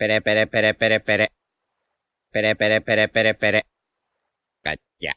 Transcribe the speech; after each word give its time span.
Pere, 0.00 0.22
pere, 0.22 0.46
pere, 0.46 0.72
pere, 0.72 1.00
pere. 1.00 1.28
Pere, 2.32 2.56
pere, 2.56 2.80
pere, 2.80 3.08
pere, 3.08 3.34
pere. 3.34 3.62
Cacha. 4.64 5.12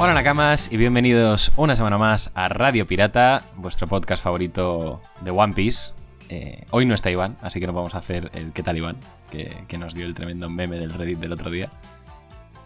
Hola 0.00 0.14
Nakamas 0.14 0.72
y 0.72 0.78
bienvenidos 0.78 1.52
una 1.54 1.76
semana 1.76 1.96
más 1.96 2.32
a 2.34 2.48
Radio 2.48 2.88
Pirata, 2.88 3.44
vuestro 3.54 3.86
podcast 3.86 4.20
favorito 4.20 5.00
de 5.20 5.30
One 5.30 5.54
Piece. 5.54 5.92
Eh, 6.28 6.66
hoy 6.72 6.86
no 6.86 6.94
está 6.94 7.08
Iván, 7.08 7.36
así 7.40 7.60
que 7.60 7.68
no 7.68 7.72
vamos 7.72 7.94
a 7.94 7.98
hacer 7.98 8.32
el 8.34 8.52
¿Qué 8.52 8.64
tal 8.64 8.78
Iván? 8.78 8.96
Que, 9.30 9.64
que 9.68 9.78
nos 9.78 9.94
dio 9.94 10.06
el 10.06 10.14
tremendo 10.14 10.50
meme 10.50 10.76
del 10.80 10.92
Reddit 10.92 11.20
del 11.20 11.32
otro 11.34 11.52
día. 11.52 11.70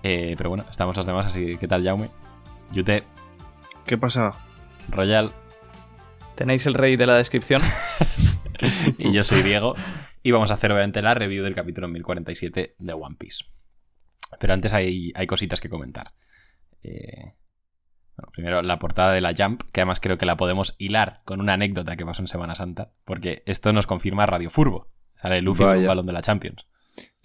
Eh, 0.03 0.35
pero 0.37 0.51
bueno, 0.51 0.65
estamos 0.71 0.97
los 0.97 1.07
demás, 1.07 1.27
así 1.27 1.45
que 1.47 1.59
¿qué 1.59 1.69
tal 1.69 1.85
Jaume? 1.85 2.11
Yute, 2.73 3.05
¿Qué 3.87 3.97
pasa? 3.97 4.33
Royal 4.91 5.33
Tenéis 6.39 6.67
el 6.67 6.75
rey 6.75 6.97
de 6.97 7.07
la 7.07 7.17
descripción. 7.17 7.61
y 8.99 9.13
yo 9.13 9.25
soy 9.25 9.43
Diego. 9.43 9.75
Y 10.23 10.31
vamos 10.31 10.53
a 10.53 10.55
hacer 10.55 10.71
obviamente 10.71 11.03
la 11.03 11.15
review 11.15 11.43
del 11.43 11.57
capítulo 11.57 11.89
1047 11.89 12.77
de 12.79 12.93
One 12.93 13.17
Piece. 13.19 13.47
Pero 14.39 14.53
antes 14.53 14.73
hay, 14.73 15.11
hay 15.17 15.27
cositas 15.27 15.61
que 15.61 15.69
comentar. 15.69 16.13
Eh, 16.85 17.35
bueno, 18.17 18.31
primero 18.33 18.63
la 18.63 18.79
portada 18.79 19.13
de 19.13 19.21
la 19.21 19.35
Jump, 19.35 19.63
que 19.73 19.81
además 19.81 19.99
creo 19.99 20.17
que 20.17 20.27
la 20.27 20.37
podemos 20.37 20.77
hilar 20.79 21.23
con 21.25 21.41
una 21.41 21.55
anécdota 21.55 21.97
que 21.97 22.07
pasó 22.07 22.23
en 22.23 22.29
Semana 22.29 22.55
Santa, 22.55 22.93
porque 23.05 23.43
esto 23.47 23.73
nos 23.73 23.89
confirma 23.89 24.27
Radio 24.27 24.49
Furbo. 24.49 24.93
Sale 25.17 25.43
Luffy 25.43 25.65
con 25.65 25.79
un 25.79 25.87
balón 25.87 26.07
de 26.07 26.13
la 26.13 26.23
Champions. 26.23 26.67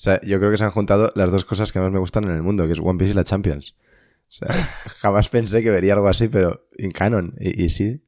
O 0.03 0.05
sea, 0.05 0.19
yo 0.19 0.37
creo 0.37 0.51
que 0.51 0.57
se 0.57 0.65
han 0.65 0.71
juntado 0.71 1.11
las 1.15 1.31
dos 1.31 1.45
cosas 1.45 1.71
que 1.71 1.79
más 1.79 1.89
me 1.89 1.97
gustan 1.97 2.25
en 2.25 2.31
el 2.31 2.43
mundo, 2.43 2.67
que 2.67 2.73
es 2.73 2.79
One 2.81 2.97
Piece 2.97 3.13
y 3.13 3.15
la 3.15 3.23
Champions. 3.23 3.77
O 4.23 4.31
sea, 4.31 4.49
jamás 4.99 5.29
pensé 5.29 5.63
que 5.63 5.71
vería 5.71 5.93
algo 5.93 6.09
así, 6.09 6.27
pero 6.27 6.67
en 6.77 6.91
canon. 6.91 7.35
Y, 7.39 7.63
y 7.63 7.69
sí. 7.69 8.03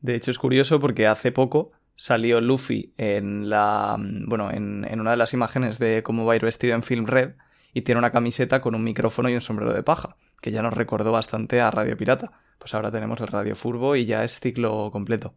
De 0.00 0.16
hecho, 0.16 0.32
es 0.32 0.38
curioso 0.40 0.80
porque 0.80 1.06
hace 1.06 1.30
poco 1.30 1.70
salió 1.94 2.40
Luffy 2.40 2.92
en 2.96 3.48
la. 3.48 3.96
Bueno, 4.26 4.50
en, 4.50 4.84
en 4.84 5.00
una 5.00 5.12
de 5.12 5.16
las 5.16 5.32
imágenes 5.32 5.78
de 5.78 6.02
cómo 6.02 6.24
va 6.24 6.32
a 6.32 6.36
ir 6.36 6.42
vestido 6.42 6.74
en 6.74 6.82
Film 6.82 7.06
Red 7.06 7.34
y 7.72 7.82
tiene 7.82 8.00
una 8.00 8.10
camiseta 8.10 8.60
con 8.60 8.74
un 8.74 8.82
micrófono 8.82 9.28
y 9.30 9.34
un 9.34 9.40
sombrero 9.40 9.72
de 9.72 9.84
paja, 9.84 10.16
que 10.42 10.50
ya 10.50 10.60
nos 10.60 10.74
recordó 10.74 11.12
bastante 11.12 11.60
a 11.60 11.70
Radio 11.70 11.96
Pirata. 11.96 12.32
Pues 12.58 12.74
ahora 12.74 12.90
tenemos 12.90 13.20
el 13.20 13.28
Radio 13.28 13.54
Furbo 13.54 13.94
y 13.94 14.06
ya 14.06 14.24
es 14.24 14.40
ciclo 14.40 14.90
completo. 14.90 15.36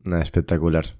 Nada, 0.00 0.20
espectacular. 0.20 0.98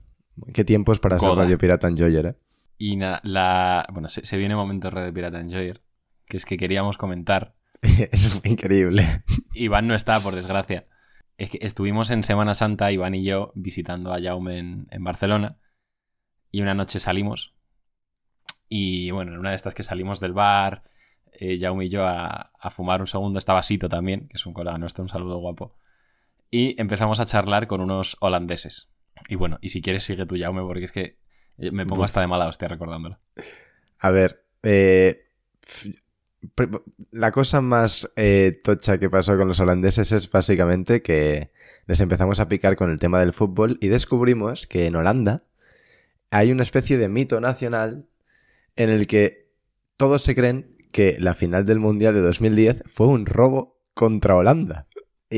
Qué 0.54 0.64
tiempos 0.64 0.98
para 0.98 1.18
ser. 1.18 1.28
Radio 1.32 1.58
Pirata 1.58 1.88
Enjoyer, 1.88 2.24
¿eh? 2.24 2.36
Y 2.78 2.96
nada, 2.96 3.20
la. 3.24 3.86
Bueno, 3.92 4.08
se, 4.08 4.26
se 4.26 4.36
viene 4.36 4.54
momento 4.54 4.90
Red 4.90 5.04
de 5.04 5.12
Pirata 5.12 5.40
Enjoyer, 5.40 5.82
que 6.26 6.36
es 6.36 6.44
que 6.44 6.58
queríamos 6.58 6.96
comentar 6.96 7.56
Eso 8.12 8.30
fue 8.30 8.50
increíble. 8.50 9.22
Iván 9.54 9.86
no 9.86 9.94
está, 9.94 10.20
por 10.20 10.34
desgracia. 10.34 10.86
Es 11.36 11.50
que 11.50 11.58
estuvimos 11.60 12.10
en 12.10 12.22
Semana 12.22 12.54
Santa, 12.54 12.92
Iván 12.92 13.14
y 13.14 13.24
yo, 13.24 13.52
visitando 13.54 14.12
a 14.12 14.20
Jaume 14.20 14.58
en, 14.58 14.86
en 14.90 15.04
Barcelona. 15.04 15.58
Y 16.50 16.62
una 16.62 16.74
noche 16.74 17.00
salimos. 17.00 17.54
Y 18.68 19.10
bueno, 19.10 19.32
en 19.32 19.38
una 19.38 19.50
de 19.50 19.56
estas 19.56 19.74
que 19.74 19.82
salimos 19.82 20.20
del 20.20 20.32
bar, 20.32 20.84
eh, 21.32 21.58
Jaume 21.60 21.86
y 21.86 21.88
yo 21.88 22.04
a, 22.06 22.52
a 22.58 22.70
fumar 22.70 23.00
un 23.00 23.06
segundo, 23.06 23.38
estaba 23.38 23.62
Sito 23.62 23.88
también, 23.88 24.28
que 24.28 24.36
es 24.36 24.46
un 24.46 24.54
colega 24.54 24.78
nuestro, 24.78 25.02
un 25.02 25.08
saludo 25.08 25.38
guapo. 25.38 25.76
Y 26.50 26.80
empezamos 26.80 27.20
a 27.20 27.26
charlar 27.26 27.66
con 27.66 27.80
unos 27.80 28.16
holandeses. 28.20 28.92
Y 29.28 29.34
bueno, 29.34 29.58
y 29.60 29.70
si 29.70 29.82
quieres 29.82 30.04
sigue 30.04 30.26
tú, 30.26 30.36
Jaume, 30.38 30.62
porque 30.62 30.84
es 30.84 30.92
que 30.92 31.18
me 31.58 31.86
pongo 31.86 32.02
Uf. 32.02 32.06
hasta 32.06 32.20
de 32.20 32.26
mala 32.26 32.48
hostia 32.48 32.68
recordándolo. 32.68 33.18
A 33.98 34.10
ver, 34.10 34.44
eh, 34.62 35.26
la 37.10 37.32
cosa 37.32 37.60
más 37.60 38.10
eh, 38.16 38.60
tocha 38.62 38.98
que 38.98 39.10
pasó 39.10 39.36
con 39.36 39.48
los 39.48 39.60
holandeses 39.60 40.12
es 40.12 40.30
básicamente 40.30 41.02
que 41.02 41.50
les 41.86 42.00
empezamos 42.00 42.40
a 42.40 42.48
picar 42.48 42.76
con 42.76 42.90
el 42.90 42.98
tema 42.98 43.20
del 43.20 43.32
fútbol 43.32 43.78
y 43.80 43.88
descubrimos 43.88 44.66
que 44.66 44.86
en 44.86 44.96
Holanda 44.96 45.44
hay 46.30 46.52
una 46.52 46.62
especie 46.62 46.98
de 46.98 47.08
mito 47.08 47.40
nacional 47.40 48.06
en 48.76 48.90
el 48.90 49.06
que 49.06 49.50
todos 49.96 50.22
se 50.22 50.34
creen 50.34 50.76
que 50.92 51.16
la 51.18 51.34
final 51.34 51.64
del 51.64 51.80
Mundial 51.80 52.14
de 52.14 52.20
2010 52.20 52.84
fue 52.86 53.06
un 53.06 53.26
robo 53.26 53.78
contra 53.94 54.36
Holanda. 54.36 54.86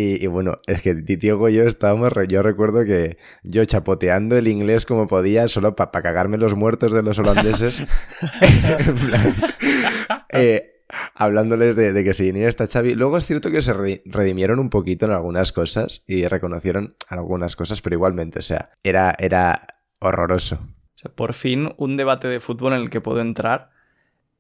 Y, 0.00 0.26
bueno, 0.28 0.52
es 0.68 0.80
que 0.80 0.94
Diego 0.94 1.48
y 1.48 1.54
yo 1.54 1.64
estábamos, 1.64 2.12
yo 2.28 2.42
recuerdo 2.42 2.84
que 2.84 3.18
yo 3.42 3.64
chapoteando 3.64 4.36
el 4.36 4.46
inglés 4.46 4.86
como 4.86 5.08
podía, 5.08 5.48
solo 5.48 5.74
para 5.74 5.90
cagarme 5.90 6.38
los 6.38 6.54
muertos 6.54 6.92
de 6.92 7.02
los 7.02 7.18
holandeses, 7.18 7.84
eh, 10.32 10.82
hablándoles 11.14 11.74
de, 11.76 12.04
que 12.04 12.14
si 12.14 12.28
Iniesta, 12.28 12.66
Xavi. 12.66 12.94
Luego 12.94 13.18
es 13.18 13.26
cierto 13.26 13.50
que 13.50 13.62
se 13.62 13.74
redi- 13.74 14.02
redimieron 14.04 14.58
un 14.58 14.70
poquito 14.70 15.06
en 15.06 15.12
algunas 15.12 15.52
cosas 15.52 16.04
y 16.06 16.26
reconocieron 16.26 16.88
algunas 17.08 17.56
cosas, 17.56 17.82
pero 17.82 17.96
igualmente, 17.96 18.38
o 18.38 18.42
sea, 18.42 18.70
era, 18.84 19.14
era 19.18 19.66
horroroso. 19.98 20.56
O 20.62 20.98
sea, 21.00 21.10
por 21.12 21.32
fin 21.32 21.72
un 21.76 21.96
debate 21.96 22.28
de 22.28 22.40
fútbol 22.40 22.72
en 22.72 22.80
el 22.82 22.90
que 22.90 23.00
puedo 23.00 23.20
entrar. 23.20 23.70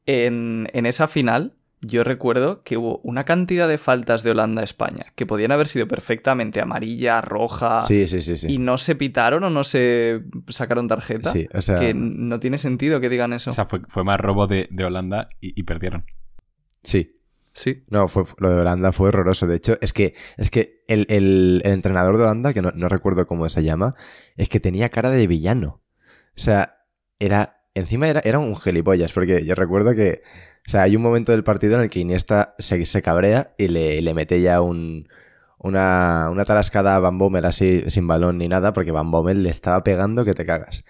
En, 0.06 0.68
en 0.72 0.86
esa 0.86 1.06
final, 1.06 1.57
yo 1.80 2.02
recuerdo 2.04 2.62
que 2.64 2.76
hubo 2.76 2.98
una 3.04 3.24
cantidad 3.24 3.68
de 3.68 3.78
faltas 3.78 4.22
de 4.22 4.32
Holanda 4.32 4.62
a 4.62 4.64
España 4.64 5.06
que 5.14 5.26
podían 5.26 5.52
haber 5.52 5.68
sido 5.68 5.86
perfectamente 5.86 6.60
amarilla, 6.60 7.20
roja, 7.20 7.82
Sí, 7.82 8.08
sí, 8.08 8.20
sí, 8.20 8.36
sí. 8.36 8.48
y 8.52 8.58
no 8.58 8.78
se 8.78 8.94
pitaron 8.96 9.44
o 9.44 9.50
no 9.50 9.62
se 9.64 10.22
sacaron 10.48 10.88
tarjeta. 10.88 11.30
Sí, 11.32 11.46
o 11.54 11.60
sea, 11.62 11.78
Que 11.78 11.94
no 11.94 12.40
tiene 12.40 12.58
sentido 12.58 13.00
que 13.00 13.08
digan 13.08 13.32
eso. 13.32 13.50
O 13.50 13.52
sea, 13.52 13.66
fue, 13.66 13.80
fue 13.88 14.02
más 14.04 14.18
robo 14.20 14.46
de, 14.46 14.68
de 14.70 14.84
Holanda 14.84 15.28
y, 15.40 15.58
y 15.58 15.62
perdieron. 15.64 16.04
sí. 16.82 17.14
sí. 17.52 17.84
No, 17.88 18.08
fue, 18.08 18.24
lo 18.38 18.50
de 18.50 18.60
Holanda 18.60 18.92
fue 18.92 19.08
horroroso. 19.08 19.46
De 19.46 19.56
hecho, 19.56 19.76
es 19.80 19.92
que, 19.92 20.14
es 20.36 20.50
que 20.50 20.82
el, 20.88 21.06
el- 21.08 21.62
el 21.64 21.72
entrenador 21.72 22.16
de 22.16 22.24
Holanda, 22.24 22.52
que 22.52 22.62
no, 22.62 22.70
no 22.72 22.88
recuerdo 22.88 23.26
cómo 23.26 23.48
se 23.48 23.62
llama, 23.62 23.94
es 24.36 24.48
que 24.48 24.60
tenía 24.60 24.88
cara 24.88 25.10
de 25.10 25.26
villano. 25.26 25.80
O 26.36 26.40
sea, 26.40 26.78
era. 27.18 27.54
Encima 27.74 28.08
era, 28.08 28.20
era 28.24 28.40
un 28.40 28.56
gilipollas, 28.56 29.12
porque 29.12 29.44
yo 29.44 29.54
recuerdo 29.54 29.94
que. 29.94 30.22
O 30.68 30.70
sea, 30.70 30.82
hay 30.82 30.96
un 30.96 31.00
momento 31.02 31.32
del 31.32 31.44
partido 31.44 31.76
en 31.76 31.80
el 31.80 31.88
que 31.88 32.00
Iniesta 32.00 32.54
se, 32.58 32.84
se 32.84 33.00
cabrea 33.00 33.54
y 33.56 33.68
le, 33.68 34.02
le 34.02 34.12
mete 34.12 34.42
ya 34.42 34.60
un, 34.60 35.08
una, 35.58 36.28
una 36.30 36.44
tarascada 36.44 36.94
a 36.94 36.98
Van 36.98 37.16
Bommel 37.16 37.46
así, 37.46 37.84
sin 37.88 38.06
balón 38.06 38.36
ni 38.36 38.48
nada, 38.48 38.74
porque 38.74 38.92
Van 38.92 39.10
Bommel 39.10 39.42
le 39.42 39.48
estaba 39.48 39.82
pegando 39.82 40.26
que 40.26 40.34
te 40.34 40.44
cagas. 40.44 40.84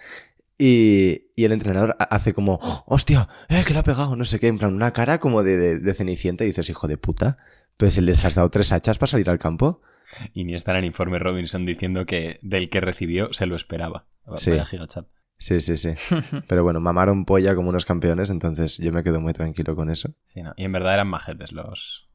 Y, 0.57 1.27
y 1.37 1.45
el 1.45 1.53
entrenador 1.53 1.95
ha- 1.97 2.03
hace 2.03 2.33
como, 2.33 2.59
"Oh, 2.61 2.83
hostia, 2.87 3.29
eh, 3.47 3.63
que 3.65 3.71
le 3.71 3.79
ha 3.79 3.83
pegado, 3.83 4.17
no 4.17 4.25
sé 4.25 4.39
qué, 4.41 4.47
en 4.47 4.57
plan, 4.57 4.73
una 4.73 4.91
cara 4.91 5.17
como 5.19 5.43
de, 5.43 5.55
de, 5.55 5.79
de 5.79 5.93
cenicienta 5.93 6.43
y 6.43 6.47
dices, 6.47 6.69
hijo 6.69 6.89
de 6.89 6.97
puta, 6.97 7.37
pues 7.77 7.97
les 8.01 8.25
has 8.25 8.35
dado 8.35 8.49
tres 8.49 8.73
hachas 8.73 8.97
para 8.97 9.09
salir 9.11 9.29
al 9.29 9.39
campo. 9.39 9.81
Y 10.33 10.43
ni 10.43 10.55
está 10.55 10.71
en 10.71 10.77
el 10.79 10.85
informe 10.85 11.19
Robinson 11.19 11.65
diciendo 11.65 12.05
que 12.05 12.39
del 12.41 12.69
que 12.69 12.81
recibió 12.81 13.31
se 13.31 13.45
lo 13.45 13.55
esperaba. 13.55 14.07
Sí. 14.35 14.51
Vaya. 14.51 14.63
Sí, 15.39 15.61
sí, 15.61 15.77
sí. 15.77 15.93
Pero 16.47 16.63
bueno, 16.63 16.79
mamaron 16.81 17.25
polla 17.25 17.55
como 17.55 17.69
unos 17.69 17.85
campeones, 17.85 18.29
entonces 18.29 18.77
yo 18.77 18.91
me 18.91 19.03
quedo 19.03 19.21
muy 19.21 19.33
tranquilo 19.33 19.75
con 19.75 19.89
eso. 19.89 20.13
Sí, 20.27 20.43
no. 20.43 20.53
Y 20.57 20.65
en 20.65 20.71
verdad 20.73 20.95
eran 20.95 21.07
majetes 21.07 21.53
los, 21.53 22.09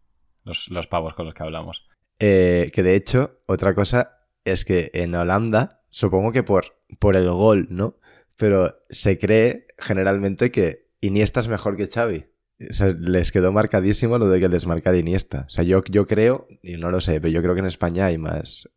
los, 0.45 0.69
los 0.69 0.87
pavos 0.87 1.15
con 1.15 1.25
los 1.25 1.35
que 1.35 1.43
hablamos. 1.43 1.87
Eh, 2.19 2.71
que 2.73 2.83
de 2.83 2.95
hecho, 2.95 3.41
otra 3.47 3.75
cosa 3.75 4.21
es 4.45 4.65
que 4.65 4.91
en 4.93 5.15
Holanda, 5.15 5.81
supongo 5.89 6.33
que 6.33 6.43
por, 6.43 6.77
por 6.99 7.17
el 7.17 7.29
gol, 7.31 7.67
¿no? 7.71 7.99
Pero 8.37 8.77
se 8.91 9.19
cree 9.19 9.67
generalmente 9.79 10.51
que 10.51 10.91
Iniesta 11.01 11.41
es 11.41 11.49
mejor 11.49 11.77
que 11.77 11.87
Xavi. 11.87 12.27
O 12.71 12.73
sea, 12.73 12.89
les 12.89 13.33
quedó 13.33 13.53
marcadísimo 13.53 14.19
lo 14.19 14.29
de 14.29 14.39
que 14.39 14.49
les 14.49 14.67
marcara 14.67 14.99
Iniesta. 14.99 15.45
O 15.47 15.49
sea, 15.49 15.65
yo, 15.65 15.83
yo 15.91 16.07
creo, 16.07 16.47
y 16.63 16.77
no 16.77 16.91
lo 16.91 17.01
sé, 17.01 17.21
pero 17.21 17.33
yo 17.33 17.43
creo 17.43 17.55
que 17.55 17.61
en 17.61 17.67
España 17.67 18.07
hay 18.07 18.19
más 18.19 18.69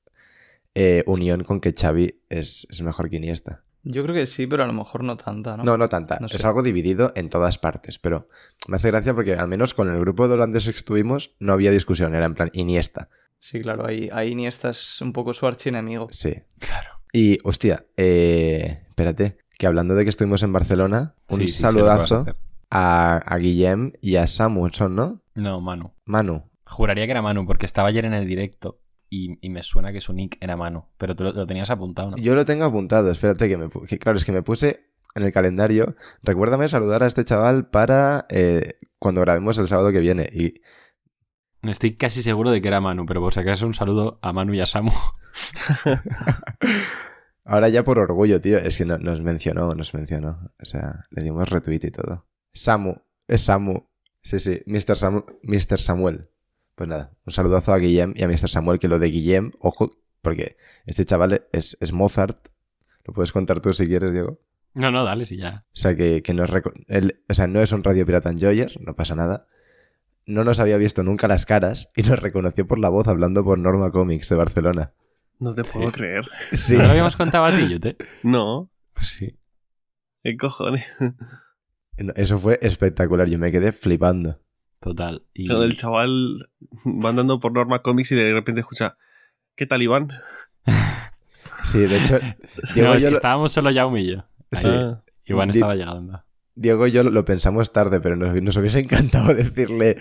eh, 0.73 1.03
unión 1.05 1.43
con 1.43 1.59
que 1.59 1.73
Xavi 1.77 2.21
es, 2.29 2.65
es 2.69 2.81
mejor 2.81 3.09
que 3.09 3.17
Iniesta. 3.17 3.65
Yo 3.89 4.03
creo 4.03 4.13
que 4.15 4.25
sí, 4.25 4.47
pero 4.47 4.63
a 4.63 4.67
lo 4.67 4.73
mejor 4.73 5.03
no 5.03 5.15
tanta, 5.15 5.55
¿no? 5.55 5.63
No, 5.63 5.77
no 5.77 5.87
tanta. 5.87 6.17
No 6.19 6.27
sé. 6.27 6.35
Es 6.37 6.45
algo 6.45 6.61
dividido 6.61 7.13
en 7.15 7.29
todas 7.29 7.57
partes, 7.57 7.99
pero 7.99 8.27
me 8.67 8.75
hace 8.75 8.89
gracia 8.91 9.13
porque 9.13 9.33
al 9.35 9.47
menos 9.47 9.73
con 9.73 9.89
el 9.89 9.97
grupo 9.99 10.27
de 10.27 10.33
holandeses 10.33 10.73
que 10.73 10.79
estuvimos 10.79 11.35
no 11.39 11.53
había 11.53 11.71
discusión, 11.71 12.13
era 12.13 12.25
en 12.25 12.35
plan 12.35 12.49
Iniesta. 12.53 13.09
Sí, 13.39 13.61
claro, 13.61 13.85
ahí, 13.85 14.09
ahí 14.11 14.31
Iniesta 14.31 14.71
es 14.71 14.99
un 15.01 15.13
poco 15.13 15.33
su 15.33 15.47
archienemigo. 15.47 16.07
Sí. 16.11 16.35
Claro. 16.59 16.89
Y, 17.13 17.37
hostia, 17.45 17.85
eh, 17.95 18.83
espérate, 18.89 19.37
que 19.57 19.65
hablando 19.67 19.95
de 19.95 20.03
que 20.03 20.09
estuvimos 20.09 20.43
en 20.43 20.51
Barcelona, 20.51 21.15
un 21.29 21.39
Sí, 21.39 21.47
sí, 21.47 21.63
a 21.65 21.69
saludazo 21.69 22.17
hacer. 22.19 22.35
a, 22.69 23.17
a 23.17 23.37
Guillem 23.37 23.93
y 24.01 24.17
a 24.17 24.27
Samuelson, 24.27 24.93
¿no? 24.95 25.21
No, 25.33 25.61
Manu. 25.61 25.93
Manu. 26.03 26.43
Juraría 26.65 27.05
que 27.05 27.11
era 27.11 27.21
Manu, 27.21 27.45
porque 27.47 27.65
estaba 27.65 27.87
ayer 27.87 28.03
en 28.03 28.13
el 28.13 28.27
directo 28.27 28.79
y, 29.09 29.37
y 29.45 29.49
me 29.49 29.63
suena 29.63 29.91
que 29.91 30.01
su 30.01 30.13
nick 30.13 30.37
era 30.41 30.57
Manu. 30.57 30.85
Pero 30.97 31.15
tú 31.15 31.23
lo, 31.23 31.31
lo 31.33 31.45
tenías 31.47 31.69
apuntado, 31.69 32.11
¿no? 32.11 32.17
Yo 32.17 32.35
lo 32.35 32.45
tengo 32.45 32.65
apuntado, 32.65 33.09
espérate 33.11 33.47
que 33.49 33.57
me... 33.57 33.69
que, 33.87 33.97
claro, 33.99 34.17
es 34.17 34.25
que 34.25 34.31
me 34.31 34.43
puse 34.43 34.85
en 35.15 35.23
el 35.23 35.31
calendario, 35.31 35.95
recuérdame 36.23 36.67
saludar 36.67 37.01
a 37.03 37.07
este 37.07 37.25
chaval 37.25 37.69
para 37.69 38.25
eh, 38.29 38.79
cuando 38.99 39.21
grabemos 39.21 39.57
el 39.57 39.67
sábado 39.67 39.91
que 39.91 39.99
viene. 39.99 40.29
Y 40.33 40.61
Estoy 41.63 41.95
casi 41.95 42.21
seguro 42.21 42.51
de 42.51 42.61
que 42.61 42.67
era 42.67 42.79
Manu, 42.81 43.05
pero 43.07 43.19
por 43.19 43.33
si 43.33 43.39
acaso 43.39 43.65
un 43.65 43.73
saludo 43.73 44.19
a 44.21 44.31
Manu 44.31 44.53
y 44.53 44.59
a 44.61 44.65
Samu. 44.67 44.91
ahora 47.45 47.69
ya 47.69 47.83
por 47.83 47.99
orgullo, 47.99 48.41
tío, 48.41 48.57
es 48.57 48.77
que 48.77 48.85
no- 48.85 48.97
nos 48.97 49.21
mencionó, 49.21 49.73
nos 49.73 49.93
mencionó. 49.93 50.51
O 50.61 50.65
sea, 50.65 51.03
le 51.11 51.23
dimos 51.23 51.49
retweet 51.49 51.79
y 51.83 51.91
todo. 51.91 52.27
Samu, 52.53 52.95
es 53.27 53.41
Samu. 53.41 53.87
Sí, 54.21 54.39
sí, 54.39 54.61
Mr. 54.65 54.95
Samu- 54.97 55.25
Mr. 55.43 55.79
Samuel. 55.79 56.29
Pues 56.77 56.87
nada, 56.87 57.09
un 57.25 57.33
saludazo 57.33 57.73
a 57.73 57.79
Guillem 57.79 58.13
y 58.15 58.21
a 58.23 58.27
Mr. 58.27 58.49
Samuel, 58.49 58.77
que 58.77 58.87
lo 58.87 58.99
de 58.99 59.07
Guillem, 59.07 59.51
ojo, 59.59 59.89
porque 60.21 60.57
este 60.85 61.05
chaval 61.05 61.47
es, 61.51 61.75
es 61.81 61.91
Mozart. 61.91 62.49
Lo 63.03 63.13
puedes 63.15 63.31
contar 63.31 63.61
tú 63.61 63.73
si 63.73 63.87
quieres, 63.87 64.11
Diego. 64.13 64.39
No, 64.75 64.91
no, 64.91 65.03
dale, 65.03 65.25
sí, 65.25 65.37
ya. 65.37 65.65
O 65.69 65.75
sea, 65.75 65.95
que, 65.95 66.21
que 66.21 66.35
no, 66.35 66.45
es 66.45 66.51
él- 66.87 67.23
o 67.27 67.33
sea, 67.33 67.47
no 67.47 67.61
es 67.63 67.71
un 67.71 67.83
Radio 67.83 68.05
Pirata 68.05 68.29
Enjoyer, 68.29 68.79
no 68.79 68.95
pasa 68.95 69.15
nada. 69.15 69.47
No 70.27 70.43
nos 70.43 70.59
había 70.59 70.77
visto 70.77 71.01
nunca 71.01 71.27
las 71.27 71.47
caras 71.47 71.89
y 71.95 72.03
nos 72.03 72.19
reconoció 72.19 72.67
por 72.67 72.77
la 72.77 72.89
voz 72.89 73.07
hablando 73.07 73.43
por 73.43 73.57
Norma 73.57 73.89
Comics 73.91 74.29
de 74.29 74.35
Barcelona. 74.35 74.93
No 75.39 75.55
te 75.55 75.63
Sí. 75.63 75.71
puedo 75.79 75.91
creer. 75.91 76.25
Sí, 76.51 76.77
¿No 76.77 76.83
lo 76.83 76.89
habíamos 76.91 77.15
contado 77.15 77.45
a 77.45 77.51
ti, 77.51 77.67
Yute? 77.67 77.97
No, 78.21 78.69
Pues 78.93 79.07
sí. 79.07 79.39
¿qué 80.21 80.37
cojones? 80.37 80.85
eso 82.15 82.37
fue 82.37 82.59
espectacular, 82.61 83.27
yo 83.27 83.39
me 83.39 83.51
quedé 83.51 83.71
flipando. 83.71 84.39
Total. 84.79 85.23
Y... 85.33 85.47
Lo 85.47 85.61
del 85.61 85.75
chaval 85.77 86.37
va 86.85 87.09
andando 87.09 87.39
por 87.39 87.51
Norma 87.51 87.81
Comics 87.81 88.11
y 88.11 88.15
de 88.15 88.33
repente 88.33 88.61
escucha, 88.61 88.97
¿qué 89.55 89.65
tal 89.65 89.81
Iván? 89.81 90.09
Sí, 91.63 91.79
de 91.79 91.97
hecho, 91.97 92.19
Diego, 92.75 92.89
No, 92.89 92.93
es 92.95 93.01
yo 93.01 93.07
que 93.07 93.11
lo, 93.11 93.17
estábamos 93.17 93.51
solo 93.51 93.73
Jaume 93.73 94.01
y 94.01 94.11
yo. 94.15 94.23
Sí. 94.51 94.67
Ah, 94.69 95.01
Iván 95.25 95.49
Di- 95.49 95.57
estaba 95.57 95.75
llegando. 95.75 96.23
Diego 96.53 96.85
y 96.87 96.91
yo 96.91 97.03
lo, 97.03 97.25
pensamos 97.25 97.73
tarde, 97.73 97.99
pero 97.99 98.15
nos, 98.15 98.39
nos 98.41 98.55
hubiese 98.57 98.79
encantado 98.79 99.33
decirle, 99.33 99.97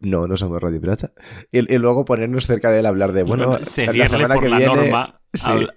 no, 0.00 0.26
no 0.28 0.36
somos 0.36 0.60
Radio 0.60 0.80
Pirata. 0.80 1.12
Y, 1.50 1.72
y 1.74 1.78
luego 1.78 2.04
ponernos 2.04 2.46
cerca 2.46 2.70
de 2.70 2.80
él 2.80 2.86
a 2.86 2.90
hablar 2.90 3.12
de, 3.12 3.22
bueno, 3.24 3.58
la- 3.58 3.64
semana 3.64 4.34
por 4.34 4.42
que 4.44 4.48
la 4.50 4.58
viene, 4.58 4.74
norma. 4.74 5.20
sí. 5.32 5.50
habla- 5.50 5.74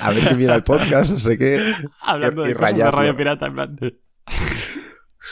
a 0.00 0.10
ver 0.10 0.28
si 0.28 0.34
mira 0.34 0.56
el 0.56 0.64
podcast, 0.64 1.12
no 1.12 1.18
sé 1.20 1.38
qué. 1.38 1.72
hablando 2.00 2.44
y 2.44 2.48
de 2.48 2.54
cosas 2.54 2.76
de. 2.76 2.90
Radio 2.90 3.16
Pirata. 3.16 3.46
En 3.46 3.54
plan... 3.54 3.78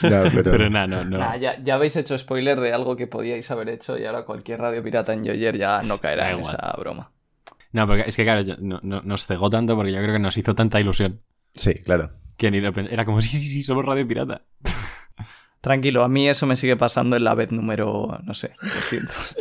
No, 0.01 0.09
pero, 0.33 0.51
Pero 0.51 0.69
nada, 0.69 0.87
no, 0.87 1.05
no. 1.05 1.17
Nah, 1.19 1.35
ya, 1.37 1.61
ya 1.61 1.75
habéis 1.75 1.95
hecho 1.95 2.17
spoiler 2.17 2.59
de 2.59 2.73
algo 2.73 2.95
que 2.95 3.07
podíais 3.07 3.49
haber 3.51 3.69
hecho 3.69 3.97
y 3.97 4.05
ahora 4.05 4.23
cualquier 4.25 4.59
radio 4.59 4.81
pirata 4.83 5.13
en 5.13 5.23
Yoyer 5.23 5.57
ya 5.57 5.81
no 5.87 5.97
caerá 5.99 6.31
en 6.31 6.39
esa 6.39 6.73
broma. 6.77 7.11
No, 7.71 7.87
porque 7.87 8.03
es 8.07 8.15
que 8.15 8.23
claro, 8.23 8.41
yo- 8.41 8.55
no- 8.59 8.79
no- 8.83 9.01
nos 9.01 9.25
cegó 9.25 9.49
tanto 9.49 9.75
porque 9.75 9.91
yo 9.91 9.99
creo 9.99 10.13
que 10.13 10.19
nos 10.19 10.37
hizo 10.37 10.53
tanta 10.55 10.79
ilusión 10.79 11.21
Sí, 11.55 11.75
claro. 11.83 12.11
que 12.37 12.49
ni 12.51 12.59
lo 12.61 12.71
pen- 12.73 12.87
Era 12.91 13.05
como, 13.05 13.21
sí, 13.21 13.37
sí, 13.37 13.47
sí, 13.47 13.63
somos 13.63 13.85
Radio 13.85 14.07
Pirata. 14.07 14.41
Tranquilo, 15.61 16.03
a 16.03 16.09
mí 16.09 16.27
eso 16.27 16.45
me 16.45 16.57
sigue 16.57 16.75
pasando 16.75 17.15
en 17.15 17.23
la 17.23 17.35
vez 17.35 17.51
número, 17.51 18.19
no 18.23 18.33
sé, 18.33 18.53
200. 18.61 19.35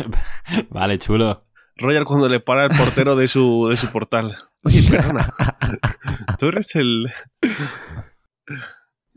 vale, 0.70 0.98
chulo. 0.98 1.44
Royal 1.76 2.04
cuando 2.06 2.28
le 2.28 2.40
para 2.40 2.64
el 2.64 2.70
portero 2.76 3.14
de 3.16 3.28
su, 3.28 3.68
de 3.70 3.76
su 3.76 3.88
portal. 3.92 4.36
Oye, 4.64 4.82
perdona. 4.90 5.32
Tú 6.38 6.46
eres 6.48 6.74
el... 6.74 7.12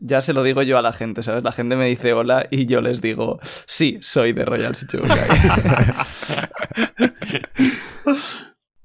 Ya 0.04 0.20
se 0.20 0.32
lo 0.32 0.42
digo 0.42 0.62
yo 0.62 0.78
a 0.78 0.82
la 0.82 0.92
gente, 0.92 1.22
¿sabes? 1.22 1.44
La 1.44 1.52
gente 1.52 1.76
me 1.76 1.86
dice 1.86 2.12
hola 2.12 2.48
y 2.50 2.66
yo 2.66 2.80
les 2.80 3.00
digo, 3.00 3.38
sí, 3.66 3.98
soy 4.00 4.32
de 4.32 4.44
Royal 4.44 4.72
Shichibukai. 4.72 5.18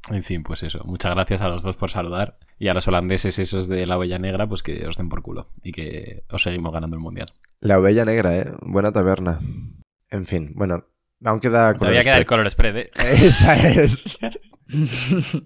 En 0.09 0.23
fin, 0.23 0.43
pues 0.43 0.63
eso. 0.63 0.81
Muchas 0.85 1.13
gracias 1.13 1.41
a 1.41 1.49
los 1.49 1.63
dos 1.63 1.75
por 1.75 1.91
saludar. 1.91 2.37
Y 2.57 2.69
a 2.69 2.73
los 2.73 2.87
holandeses 2.87 3.39
esos 3.39 3.67
de 3.67 3.85
la 3.85 3.97
huella 3.97 4.19
negra, 4.19 4.47
pues 4.47 4.63
que 4.63 4.87
os 4.87 4.95
den 4.95 5.09
por 5.09 5.21
culo. 5.21 5.49
Y 5.61 5.73
que 5.73 6.23
os 6.31 6.43
seguimos 6.43 6.71
ganando 6.71 6.95
el 6.95 7.03
mundial. 7.03 7.33
La 7.59 7.77
Ovella 7.77 8.05
Negra, 8.05 8.37
¿eh? 8.37 8.45
Buena 8.61 8.91
taberna. 8.91 9.39
En 10.09 10.25
fin, 10.25 10.53
bueno, 10.55 10.85
aún 11.23 11.39
queda... 11.39 11.73
Todavía 11.73 12.03
queda 12.03 12.17
el 12.17 12.25
color 12.25 12.49
spread, 12.49 12.77
¿eh? 12.77 12.89
Esa 12.95 13.55
es. 13.55 14.17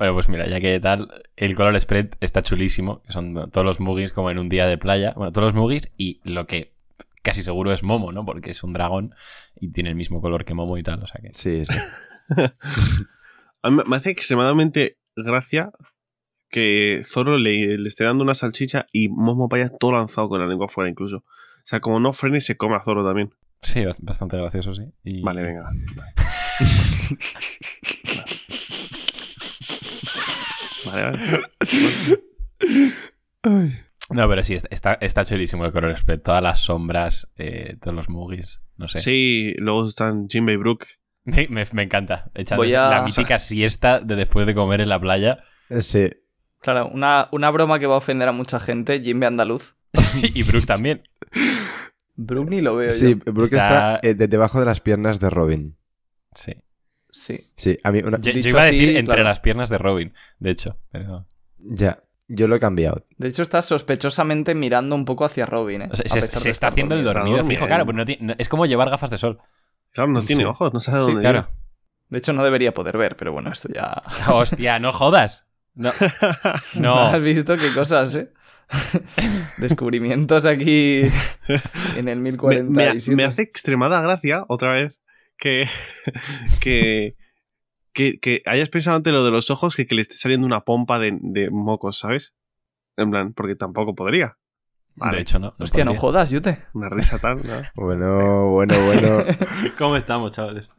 Bueno, 0.00 0.14
pues 0.14 0.30
mira, 0.30 0.48
ya 0.48 0.60
que 0.60 0.80
tal, 0.80 1.08
el 1.36 1.54
color 1.54 1.78
spread 1.78 2.12
está 2.20 2.40
chulísimo. 2.42 3.02
Que 3.02 3.12
son 3.12 3.34
todos 3.50 3.66
los 3.66 3.80
mugis 3.80 4.12
como 4.12 4.30
en 4.30 4.38
un 4.38 4.48
día 4.48 4.66
de 4.66 4.78
playa. 4.78 5.12
Bueno, 5.14 5.30
todos 5.30 5.52
los 5.52 5.54
mugis 5.54 5.92
y 5.98 6.22
lo 6.24 6.46
que 6.46 6.72
casi 7.22 7.42
seguro 7.42 7.70
es 7.70 7.82
Momo, 7.82 8.10
¿no? 8.10 8.24
Porque 8.24 8.52
es 8.52 8.62
un 8.62 8.72
dragón 8.72 9.14
y 9.56 9.70
tiene 9.72 9.90
el 9.90 9.96
mismo 9.96 10.22
color 10.22 10.46
que 10.46 10.54
Momo 10.54 10.78
y 10.78 10.82
tal. 10.82 11.02
O 11.02 11.06
sea 11.06 11.20
que. 11.20 11.32
Sí, 11.34 11.66
sí. 11.66 11.74
A 13.62 13.68
mí 13.70 13.82
me 13.86 13.96
hace 13.96 14.08
extremadamente 14.08 14.96
gracia 15.14 15.70
que 16.48 17.02
Zoro 17.04 17.36
le, 17.36 17.76
le 17.76 17.86
esté 17.86 18.04
dando 18.04 18.24
una 18.24 18.32
salchicha 18.34 18.86
y 18.92 19.10
Momo 19.10 19.48
vaya 19.48 19.68
todo 19.68 19.92
lanzado 19.92 20.30
con 20.30 20.40
la 20.40 20.46
lengua 20.46 20.64
afuera 20.64 20.88
incluso. 20.88 21.18
O 21.18 21.66
sea, 21.66 21.80
como 21.80 22.00
no 22.00 22.14
frene, 22.14 22.40
se 22.40 22.56
come 22.56 22.76
a 22.76 22.80
Zoro 22.80 23.04
también. 23.04 23.34
Sí, 23.60 23.80
bast- 23.80 24.00
bastante 24.02 24.38
gracioso, 24.38 24.74
sí. 24.74 24.84
Y- 25.04 25.20
Vale, 25.20 25.42
venga. 25.42 25.70
Vale, 25.94 26.12
vale. 30.92 31.18
No, 34.10 34.28
pero 34.28 34.42
sí, 34.42 34.54
está- 34.70 34.94
está, 34.94 35.24
chulísimo 35.24 35.64
el 35.64 35.72
color 35.72 35.96
spread. 35.96 36.20
Todas 36.20 36.42
las 36.42 36.58
sombras, 36.60 37.30
eh, 37.36 37.76
todos 37.80 37.94
los 37.94 38.08
mugis, 38.08 38.60
no 38.76 38.88
sé. 38.88 38.98
Sí, 38.98 39.54
luego 39.58 39.86
están 39.86 40.28
Jinbei 40.28 40.56
Brook. 40.56 40.84
Me, 41.24 41.46
me- 41.48 41.64
me 41.72 41.82
encanta. 41.84 42.30
Echando 42.34 42.62
Voy 42.64 42.74
a- 42.74 42.88
la 42.88 43.02
mítica 43.02 43.38
siesta 43.38 44.00
de 44.00 44.16
después 44.16 44.46
de 44.46 44.54
comer 44.54 44.80
en 44.80 44.88
la 44.88 44.98
playa. 45.00 45.38
Sí. 45.78 46.10
Claro, 46.60 46.88
una, 46.92 47.28
una 47.30 47.50
broma 47.50 47.78
que 47.78 47.86
va 47.86 47.94
a 47.94 47.98
ofender 47.98 48.28
a 48.28 48.32
mucha 48.32 48.58
gente, 48.58 49.00
Jimbe 49.00 49.26
Andaluz. 49.26 49.76
y 50.34 50.42
Brooke 50.42 50.66
también. 50.66 51.02
Brooke 52.16 52.50
ni 52.50 52.60
lo 52.60 52.74
veo 52.76 52.92
Sí, 52.92 53.16
yo. 53.24 53.32
Brooke 53.32 53.54
Está- 53.56 53.94
está, 53.96 54.08
eh, 54.08 54.14
de- 54.14 54.28
debajo 54.28 54.58
de 54.58 54.66
las 54.66 54.80
piernas 54.80 55.20
de 55.20 55.30
Robin. 55.30 55.76
Sí. 56.34 56.54
Sí. 57.12 57.50
Sí, 57.56 57.76
a 57.82 57.90
mí 57.90 58.00
una... 58.04 58.18
Yo, 58.18 58.30
yo 58.30 58.36
Dicho 58.36 58.48
iba 58.50 58.62
a 58.62 58.64
decir 58.66 58.80
así, 58.88 58.96
entre 58.98 59.14
claro. 59.14 59.24
las 59.24 59.40
piernas 59.40 59.68
de 59.68 59.78
Robin, 59.78 60.14
de 60.38 60.50
hecho. 60.50 60.76
Pero... 60.90 61.26
Ya, 61.58 62.02
yo 62.28 62.48
lo 62.48 62.56
he 62.56 62.60
cambiado. 62.60 63.04
De 63.18 63.28
hecho, 63.28 63.42
está 63.42 63.60
sospechosamente 63.62 64.54
mirando 64.54 64.94
un 64.94 65.04
poco 65.04 65.24
hacia 65.24 65.44
Robin, 65.46 65.82
¿eh? 65.82 65.88
o 65.92 65.96
sea, 65.96 66.04
A 66.06 66.20
se, 66.20 66.50
está 66.50 66.68
haciendo 66.68 66.94
el 66.94 67.02
dormido. 67.04 67.44
fijo, 67.44 67.66
claro. 67.66 67.84
pero 67.84 67.98
no 67.98 68.04
tiene- 68.04 68.22
no- 68.26 68.34
es 68.38 68.48
como 68.48 68.66
llevar 68.66 68.88
gafas 68.90 69.10
de 69.10 69.18
sol. 69.18 69.38
Claro, 69.92 70.10
no 70.10 70.22
tiene 70.22 70.42
Sí. 70.42 70.46
ojos, 70.48 70.72
no 70.72 70.80
sabe 70.80 70.98
Sí, 71.00 71.06
dónde 71.06 71.20
Claro. 71.22 71.48
De 72.08 72.18
hecho, 72.18 72.32
no 72.32 72.42
debería 72.44 72.72
poder 72.72 72.96
ver, 72.96 73.16
pero 73.16 73.32
bueno, 73.32 73.50
esto 73.52 73.68
ya... 73.72 74.02
Hostia, 74.32 74.78
no 74.78 74.92
jodas. 74.92 75.46
No. 75.74 75.90
No. 76.74 76.98
¿Has 77.08 77.22
visto 77.22 77.56
qué 77.56 77.72
cosas, 77.74 78.14
eh? 78.14 78.30
Descubrimientos 79.58 80.46
aquí 80.46 81.02
en 81.96 82.08
el 82.08 82.18
me, 82.20 82.32
me- 82.32 82.38
1047. 82.38 83.16
me 83.16 83.24
hace 83.24 83.42
extremada 83.42 84.00
gracia, 84.00 84.44
otra 84.48 84.72
vez, 84.72 85.00
que, 85.40 85.66
que, 86.60 87.16
que, 87.92 88.18
que 88.20 88.42
hayas 88.46 88.68
pensado 88.68 88.96
ante 88.96 89.12
lo 89.12 89.24
de 89.24 89.30
los 89.30 89.50
ojos 89.50 89.74
que, 89.76 89.86
que 89.86 89.94
le 89.94 90.02
esté 90.02 90.14
saliendo 90.14 90.46
una 90.46 90.60
pompa 90.60 90.98
de, 90.98 91.18
de 91.20 91.50
mocos, 91.50 91.98
¿sabes? 91.98 92.34
En 92.96 93.10
plan, 93.10 93.32
porque 93.32 93.56
tampoco 93.56 93.94
podría. 93.94 94.36
Vale. 94.96 95.16
De 95.16 95.22
hecho, 95.22 95.38
no. 95.38 95.54
no 95.58 95.64
Hostia, 95.64 95.84
no 95.84 95.94
jodas, 95.94 96.30
Yute. 96.30 96.64
Una 96.74 96.88
risa 96.88 97.18
tal. 97.18 97.36
¿no? 97.36 97.62
Bueno, 97.74 98.48
bueno, 98.50 98.74
bueno. 98.84 99.24
¿Cómo 99.78 99.96
estamos, 99.96 100.32
chavales? 100.32 100.72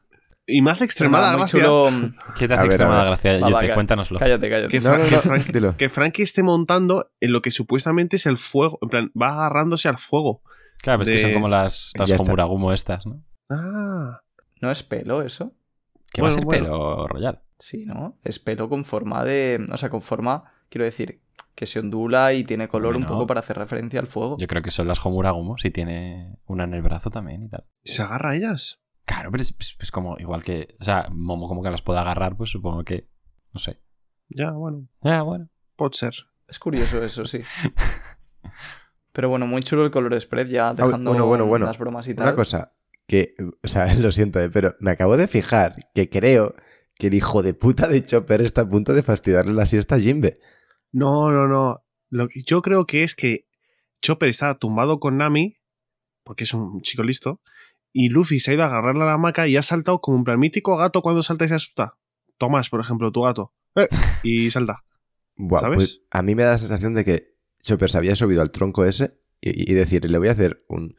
Y 0.45 0.61
me 0.61 0.71
hace 0.71 0.83
extremada 0.83 1.33
gracia 1.37 1.59
chulo. 1.61 1.89
¿Qué 2.37 2.47
te 2.47 2.53
hace 2.55 2.63
ver, 2.63 2.71
extremada 2.71 2.99
ver. 3.03 3.09
gracia? 3.11 3.31
Va, 3.39 3.49
Yo 3.49 3.55
va, 3.55 3.61
te 3.61 3.67
ca- 3.69 3.73
cuéntanoslo. 3.75 4.19
Cállate, 4.19 4.49
cállate. 4.49 4.67
Que, 4.69 4.79
No, 4.81 4.89
Fra- 4.89 4.97
no, 4.97 5.05
que 5.05 5.15
no, 5.15 5.21
Frank- 5.21 5.45
dilo. 5.51 5.77
que 5.77 5.89
Frankie 5.89 6.23
esté 6.23 6.43
montando 6.43 7.11
en 7.21 7.31
lo 7.31 7.41
que 7.41 7.51
supuestamente 7.51 8.17
es 8.17 8.25
el 8.25 8.37
fuego. 8.37 8.77
En 8.81 8.89
plan, 8.89 9.11
va 9.19 9.29
agarrándose 9.33 9.87
al 9.87 9.97
fuego. 9.97 10.41
Claro, 10.81 10.99
pues 10.99 11.09
que 11.09 11.15
de- 11.15 11.21
son 11.21 11.33
como 11.33 11.47
las, 11.47 11.91
las. 11.95 12.11
Homuragumo 12.19 12.73
estas, 12.73 13.05
¿no? 13.05 13.23
Ah. 13.49 14.19
¿No 14.61 14.71
es 14.71 14.83
pelo 14.83 15.21
eso? 15.21 15.53
Que 16.11 16.21
va 16.21 16.27
a 16.29 16.31
ser 16.31 16.45
bueno. 16.45 16.63
pelo 16.65 17.07
royal. 17.07 17.41
Sí, 17.59 17.85
¿no? 17.85 18.17
Es 18.23 18.39
pelo 18.39 18.69
con 18.69 18.85
forma 18.85 19.23
de... 19.23 19.65
O 19.71 19.77
sea, 19.77 19.89
con 19.89 20.01
forma, 20.01 20.43
quiero 20.69 20.85
decir, 20.85 21.21
que 21.55 21.65
se 21.65 21.79
ondula 21.79 22.33
y 22.33 22.43
tiene 22.43 22.67
color 22.67 22.95
un 22.95 23.05
poco 23.05 23.27
para 23.27 23.39
hacer 23.41 23.57
referencia 23.57 23.99
al 23.99 24.07
fuego. 24.07 24.37
Yo 24.39 24.47
creo 24.47 24.61
que 24.61 24.71
son 24.71 24.87
las 24.87 25.05
Homuragumo, 25.05 25.57
si 25.57 25.69
tiene 25.71 26.37
una 26.47 26.63
en 26.63 26.73
el 26.73 26.81
brazo 26.81 27.09
también 27.09 27.43
y 27.43 27.49
tal. 27.49 27.65
¿Se 27.83 28.01
agarra 28.01 28.31
a 28.31 28.35
ellas? 28.35 28.79
Claro, 29.05 29.31
pero 29.31 29.41
es, 29.41 29.55
es- 29.59 29.77
es 29.79 29.91
como 29.91 30.17
igual 30.19 30.43
que. 30.43 30.75
O 30.79 30.83
sea, 30.83 31.07
Momo 31.11 31.47
como 31.47 31.61
que 31.63 31.69
las 31.71 31.81
puede 31.81 31.99
agarrar, 31.99 32.35
pues 32.37 32.51
supongo 32.51 32.83
que. 32.83 33.07
No 33.53 33.59
sé. 33.59 33.79
Ya, 34.29 34.51
bueno. 34.51 34.87
Ah, 35.01 35.21
bueno. 35.23 35.49
Puede 35.75 35.93
ser. 35.95 36.13
Es 36.47 36.59
curioso 36.59 37.03
eso, 37.03 37.25
sí. 37.25 37.41
Pero 39.11 39.29
bueno, 39.29 39.45
muy 39.47 39.61
chulo 39.61 39.83
el 39.85 39.91
color 39.91 40.19
spread, 40.19 40.47
ya 40.47 40.73
dejando 40.73 41.11
bueno, 41.11 41.25
bueno, 41.25 41.45
bueno. 41.45 41.65
las 41.65 41.77
bromas 41.77 42.07
y 42.07 42.15
tal. 42.15 42.27
Una 42.27 42.35
cosa 42.35 42.71
que, 43.07 43.35
o 43.63 43.67
sea, 43.67 43.93
lo 43.95 44.11
siento, 44.11 44.39
eh, 44.39 44.49
pero 44.49 44.75
me 44.79 44.91
acabo 44.91 45.17
de 45.17 45.27
fijar 45.27 45.75
que 45.93 46.09
creo 46.09 46.55
que 46.95 47.07
el 47.07 47.13
hijo 47.13 47.41
de 47.41 47.53
puta 47.53 47.87
de 47.87 48.03
Chopper 48.03 48.41
está 48.41 48.61
a 48.61 48.69
punto 48.69 48.93
de 48.93 49.03
fastidiarle 49.03 49.53
la 49.53 49.65
siesta 49.65 49.95
a 49.95 49.99
Jimbe. 49.99 50.39
No, 50.91 51.31
no, 51.31 51.47
no. 51.47 51.83
Lo 52.09 52.27
que 52.27 52.43
yo 52.43 52.61
creo 52.61 52.85
que 52.85 53.03
es 53.03 53.15
que 53.15 53.47
Chopper 54.01 54.29
está 54.29 54.57
tumbado 54.57 54.99
con 54.99 55.17
Nami, 55.17 55.57
porque 56.23 56.43
es 56.43 56.53
un 56.53 56.81
chico 56.81 57.03
listo, 57.03 57.41
y 57.93 58.09
Luffy 58.09 58.39
se 58.39 58.51
ha 58.51 58.53
ido 58.53 58.63
a 58.63 58.67
agarrarle 58.67 59.03
a 59.03 59.07
la 59.07 59.13
hamaca 59.13 59.47
y 59.47 59.57
ha 59.57 59.61
saltado 59.61 59.99
como 59.99 60.17
un 60.17 60.23
plan 60.23 60.39
mítico 60.39 60.77
gato 60.77 61.01
cuando 61.01 61.23
salta 61.23 61.45
y 61.45 61.49
se 61.49 61.55
asusta. 61.55 61.97
Tomás, 62.37 62.69
por 62.69 62.79
ejemplo, 62.79 63.11
tu 63.11 63.21
gato. 63.21 63.53
¡Eh! 63.75 63.87
Y 64.23 64.51
salta. 64.51 64.83
Buah, 65.35 65.61
¿Sabes? 65.61 65.75
pues 65.75 66.01
a 66.11 66.21
mí 66.21 66.35
me 66.35 66.43
da 66.43 66.51
la 66.51 66.57
sensación 66.57 66.93
de 66.93 67.03
que 67.03 67.35
Chopper 67.63 67.89
se 67.89 67.97
había 67.97 68.15
subido 68.15 68.41
al 68.41 68.51
tronco 68.51 68.85
ese 68.85 69.19
y, 69.39 69.71
y 69.71 69.73
decir, 69.73 70.09
le 70.09 70.17
voy 70.17 70.27
a 70.27 70.33
hacer 70.33 70.63
un, 70.67 70.95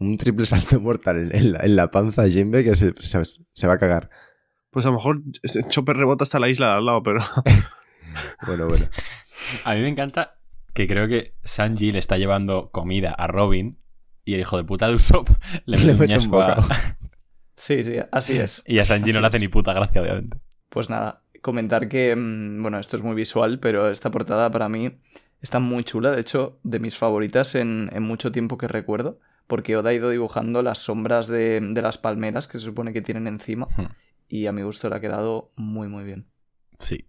un 0.00 0.16
triple 0.16 0.44
salto 0.46 0.80
mortal 0.80 1.18
en, 1.18 1.36
en 1.36 1.52
la, 1.52 1.60
en 1.60 1.76
la 1.76 1.90
panza 1.92 2.22
a 2.22 2.28
Jimbe 2.28 2.64
que 2.64 2.74
se, 2.74 2.92
se- 2.98 3.22
se 3.52 3.66
va 3.66 3.74
a 3.74 3.78
cagar. 3.78 4.10
Pues 4.70 4.84
a 4.86 4.88
lo 4.90 4.96
mejor 4.96 5.22
Chopper 5.70 5.96
rebota 5.96 6.24
hasta 6.24 6.38
la 6.40 6.48
isla 6.48 6.68
de 6.70 6.74
al 6.78 6.86
lado, 6.86 7.02
pero. 7.02 7.20
Bueno, 8.46 8.66
bueno. 8.66 8.88
A 9.64 9.74
mí 9.74 9.80
me 9.82 9.88
encanta 9.88 10.38
que 10.74 10.86
creo 10.88 11.06
que 11.08 11.34
Sanji 11.44 11.92
le 11.92 11.98
está 11.98 12.18
llevando 12.18 12.70
comida 12.70 13.10
a 13.12 13.26
Robin 13.26 13.78
y 14.24 14.34
el 14.34 14.40
hijo 14.40 14.56
de 14.56 14.64
puta 14.64 14.88
de 14.88 14.94
Usopp 14.94 15.28
le 15.66 15.76
Le 15.78 15.94
mete 15.94 16.16
un 16.18 16.24
a- 16.26 16.28
bocado. 16.28 16.62
Sí, 17.56 17.82
sí, 17.84 17.96
así 18.10 18.38
es. 18.38 18.62
Y 18.66 18.78
a 18.78 18.84
Sanji 18.84 19.12
no 19.12 19.20
le 19.20 19.26
hace 19.28 19.36
es. 19.36 19.42
ni 19.42 19.48
puta 19.48 19.72
gracia, 19.72 20.02
obviamente. 20.02 20.38
Pues 20.68 20.88
nada, 20.90 21.22
comentar 21.42 21.88
que, 21.88 22.14
mm, 22.16 22.62
bueno, 22.62 22.78
esto 22.78 22.96
es 22.96 23.02
muy 23.02 23.14
visual, 23.14 23.60
pero 23.60 23.90
esta 23.90 24.10
portada 24.10 24.50
para 24.50 24.68
mí 24.68 24.98
está 25.40 25.58
muy 25.58 25.84
chula, 25.84 26.10
de 26.12 26.20
hecho, 26.20 26.58
de 26.62 26.78
mis 26.80 26.96
favoritas 26.96 27.54
en, 27.54 27.90
en 27.92 28.02
mucho 28.02 28.32
tiempo 28.32 28.56
que 28.58 28.66
recuerdo, 28.68 29.20
porque 29.50 29.76
Oda 29.76 29.90
ha 29.90 29.92
ido 29.92 30.08
dibujando 30.08 30.62
las 30.62 30.78
sombras 30.78 31.26
de, 31.26 31.60
de 31.60 31.82
las 31.82 31.98
palmeras 31.98 32.48
que 32.48 32.58
se 32.58 32.64
supone 32.64 32.94
que 32.94 33.02
tienen 33.02 33.26
encima, 33.26 33.66
Hmm. 33.76 33.92
y 34.28 34.46
a 34.46 34.52
mi 34.52 34.62
gusto 34.62 34.88
le 34.88 34.96
ha 34.96 35.00
quedado 35.00 35.50
muy, 35.56 35.88
muy 35.88 36.04
bien. 36.04 36.30
Sí. 36.78 37.06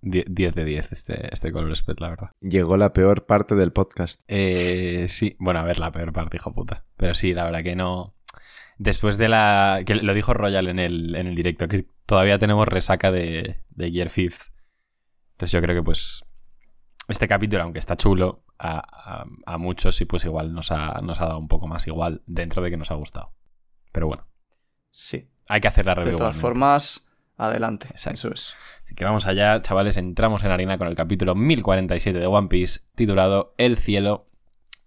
Die- 0.00 0.24
10 0.28 0.54
de 0.54 0.64
10 0.64 0.92
este, 0.92 1.34
este 1.34 1.50
color 1.50 1.74
spread, 1.74 1.98
la 1.98 2.10
verdad. 2.10 2.30
Llegó 2.40 2.76
la 2.76 2.92
peor 2.92 3.26
parte 3.26 3.56
del 3.56 3.72
podcast. 3.72 4.20
Eh, 4.28 5.06
sí, 5.08 5.34
bueno, 5.40 5.58
a 5.58 5.64
ver, 5.64 5.80
la 5.80 5.90
peor 5.90 6.12
parte, 6.12 6.36
hijo 6.36 6.54
puta. 6.54 6.84
Pero 6.96 7.14
sí, 7.14 7.34
la 7.34 7.42
verdad 7.44 7.64
que 7.64 7.74
no. 7.74 8.14
Después 8.78 9.18
de 9.18 9.28
la. 9.28 9.82
que 9.84 9.96
lo 9.96 10.14
dijo 10.14 10.34
Royal 10.34 10.68
en 10.68 10.78
el, 10.78 11.16
en 11.16 11.26
el 11.26 11.34
directo, 11.34 11.66
que 11.66 11.86
todavía 12.06 12.38
tenemos 12.38 12.68
resaca 12.68 13.10
de, 13.10 13.60
de 13.70 13.90
Gear 13.90 14.08
Fifth. 14.10 14.52
Entonces 15.32 15.50
yo 15.52 15.60
creo 15.62 15.74
que, 15.74 15.82
pues. 15.82 16.22
Este 17.08 17.26
capítulo, 17.26 17.62
aunque 17.62 17.78
está 17.78 17.96
chulo, 17.96 18.44
a, 18.58 18.78
a- 19.22 19.26
a 19.46 19.58
muchos 19.58 19.96
sí, 19.96 20.04
pues 20.04 20.24
igual 20.24 20.52
nos 20.52 20.70
ha, 20.72 20.94
nos 21.02 21.20
ha 21.20 21.26
dado 21.26 21.38
un 21.38 21.48
poco 21.48 21.66
más 21.66 21.86
igual 21.86 22.22
dentro 22.26 22.62
de 22.62 22.70
que 22.70 22.76
nos 22.76 22.90
ha 22.90 22.94
gustado. 22.94 23.32
Pero 23.92 24.06
bueno, 24.06 24.26
Sí, 24.90 25.28
hay 25.48 25.60
que 25.60 25.68
hacer 25.68 25.86
la 25.86 25.94
de 25.94 26.00
review. 26.02 26.16
todas 26.16 26.36
igualmente. 26.36 26.40
formas, 26.60 27.08
adelante, 27.36 27.88
Exacto. 27.90 28.14
eso 28.14 28.32
es. 28.34 28.54
Así 28.84 28.94
que 28.94 29.04
vamos 29.04 29.26
allá, 29.26 29.60
chavales, 29.62 29.96
entramos 29.96 30.42
en 30.44 30.50
harina 30.50 30.76
con 30.78 30.88
el 30.88 30.94
capítulo 30.96 31.34
1047 31.34 32.18
de 32.18 32.26
One 32.26 32.48
Piece, 32.48 32.80
titulado 32.94 33.54
El 33.58 33.76
cielo 33.76 34.26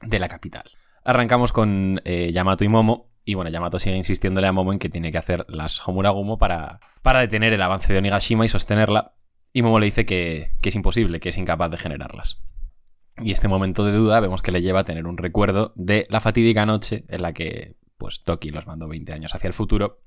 de 0.01 0.19
la 0.19 0.27
capital. 0.27 0.63
Arrancamos 1.03 1.51
con 1.53 2.01
eh, 2.05 2.31
Yamato 2.33 2.63
y 2.63 2.67
Momo, 2.67 3.09
y 3.25 3.33
bueno, 3.35 3.49
Yamato 3.51 3.79
sigue 3.79 3.95
insistiéndole 3.95 4.47
a 4.47 4.51
Momo 4.51 4.73
en 4.73 4.79
que 4.79 4.89
tiene 4.89 5.11
que 5.11 5.17
hacer 5.17 5.45
las 5.47 5.87
Homuragumo 5.87 6.37
para, 6.37 6.79
para 7.01 7.19
detener 7.19 7.53
el 7.53 7.61
avance 7.61 7.93
de 7.93 7.99
Onigashima 7.99 8.45
y 8.45 8.49
sostenerla, 8.49 9.13
y 9.53 9.61
Momo 9.61 9.79
le 9.79 9.85
dice 9.85 10.05
que, 10.05 10.51
es 10.61 10.75
imposible, 10.75 11.19
que 11.19 11.29
es 11.29 11.37
incapaz 11.37 11.71
de 11.71 11.77
generarlas. 11.77 12.43
Y 13.17 13.31
este 13.31 13.47
momento 13.47 13.83
de 13.83 13.91
duda 13.91 14.19
vemos 14.19 14.41
que 14.41 14.51
le 14.51 14.61
lleva 14.61 14.81
a 14.81 14.83
tener 14.83 15.05
un 15.05 15.17
recuerdo 15.17 15.73
de 15.75 16.07
la 16.09 16.21
fatídica 16.21 16.65
noche 16.65 17.03
en 17.09 17.21
la 17.21 17.33
que 17.33 17.75
pues 17.97 18.23
Toki 18.23 18.49
los 18.49 18.65
mandó 18.65 18.87
20 18.87 19.13
años 19.13 19.35
hacia 19.35 19.47
el 19.47 19.53
futuro. 19.53 20.01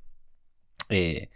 Eh, 0.88 1.30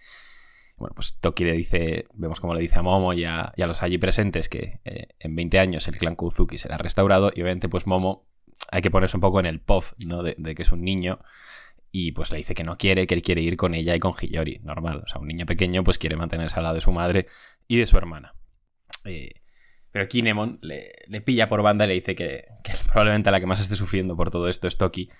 bueno, 0.76 0.94
pues 0.94 1.18
Toki 1.20 1.44
le 1.44 1.52
dice, 1.52 2.06
vemos 2.14 2.40
como 2.40 2.54
le 2.54 2.60
dice 2.60 2.78
a 2.78 2.82
Momo 2.82 3.12
y 3.12 3.24
a, 3.24 3.52
los 3.56 3.82
allí 3.82 3.98
presentes 3.98 4.48
que 4.48 4.80
eh, 4.84 5.08
en 5.20 5.36
20 5.36 5.58
años 5.58 5.86
el 5.88 5.98
clan 5.98 6.16
Kozuki 6.16 6.56
será 6.58 6.78
restaurado 6.78 7.30
y 7.34 7.42
obviamente 7.42 7.68
pues 7.68 7.86
Momo 7.86 8.26
hay 8.72 8.82
que 8.82 8.90
ponerse 8.90 9.16
un 9.16 9.20
poco 9.20 9.38
en 9.38 9.46
el 9.46 9.60
puff, 9.60 9.92
¿no? 10.04 10.22
De, 10.22 10.34
de 10.38 10.54
que 10.54 10.62
es 10.62 10.72
un 10.72 10.82
niño 10.82 11.20
y 11.90 12.12
pues 12.12 12.30
le 12.30 12.38
dice 12.38 12.54
que 12.54 12.64
no 12.64 12.76
quiere, 12.76 13.06
que 13.06 13.14
él 13.14 13.22
quiere 13.22 13.40
ir 13.42 13.56
con 13.56 13.74
ella 13.74 13.94
y 13.94 13.98
con 13.98 14.12
Hiyori, 14.12 14.60
normal. 14.62 15.02
O 15.04 15.08
sea, 15.08 15.20
un 15.20 15.28
niño 15.28 15.46
pequeño 15.46 15.84
pues 15.84 15.98
quiere 15.98 16.16
mantenerse 16.16 16.56
al 16.56 16.64
lado 16.64 16.74
de 16.74 16.80
su 16.80 16.92
madre 16.92 17.28
y 17.68 17.76
de 17.76 17.86
su 17.86 17.96
hermana. 17.96 18.34
Eh, 19.04 19.34
pero 19.92 20.08
Kinemon 20.08 20.58
le, 20.62 21.20
pilla 21.24 21.48
por 21.48 21.62
banda 21.62 21.84
y 21.84 21.88
le 21.88 21.94
dice 21.94 22.14
que, 22.14 22.46
que 22.64 22.72
probablemente 22.86 23.30
la 23.30 23.40
que 23.40 23.46
más 23.46 23.60
esté 23.60 23.76
sufriendo 23.76 24.16
por 24.16 24.30
todo 24.30 24.48
esto 24.48 24.66
es 24.66 24.76
Toki. 24.76 25.10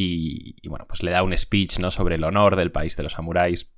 Y, 0.00 0.68
bueno, 0.68 0.86
pues 0.86 1.02
le 1.02 1.10
da 1.10 1.24
un 1.24 1.36
speech, 1.36 1.80
¿no? 1.80 1.90
Sobre 1.90 2.14
el 2.14 2.22
honor 2.22 2.54
del 2.54 2.70
país 2.70 2.96
de 2.96 3.02
los 3.02 3.14
samuráis 3.14 3.74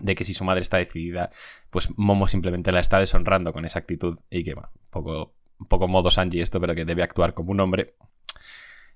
de 0.00 0.14
que 0.14 0.22
si 0.22 0.34
su 0.34 0.44
madre 0.44 0.60
está 0.60 0.76
decidida, 0.76 1.30
pues 1.68 1.88
Momo 1.98 2.28
simplemente 2.28 2.70
la 2.70 2.78
está 2.78 3.00
deshonrando 3.00 3.52
con 3.52 3.64
esa 3.64 3.80
actitud 3.80 4.20
y 4.30 4.44
que, 4.44 4.54
bueno, 4.54 4.70
poco, 4.88 5.34
poco 5.68 5.88
modo 5.88 6.12
Sanji 6.12 6.40
esto, 6.40 6.60
pero 6.60 6.76
que 6.76 6.84
debe 6.84 7.02
actuar 7.02 7.34
como 7.34 7.50
un 7.50 7.58
hombre. 7.58 7.96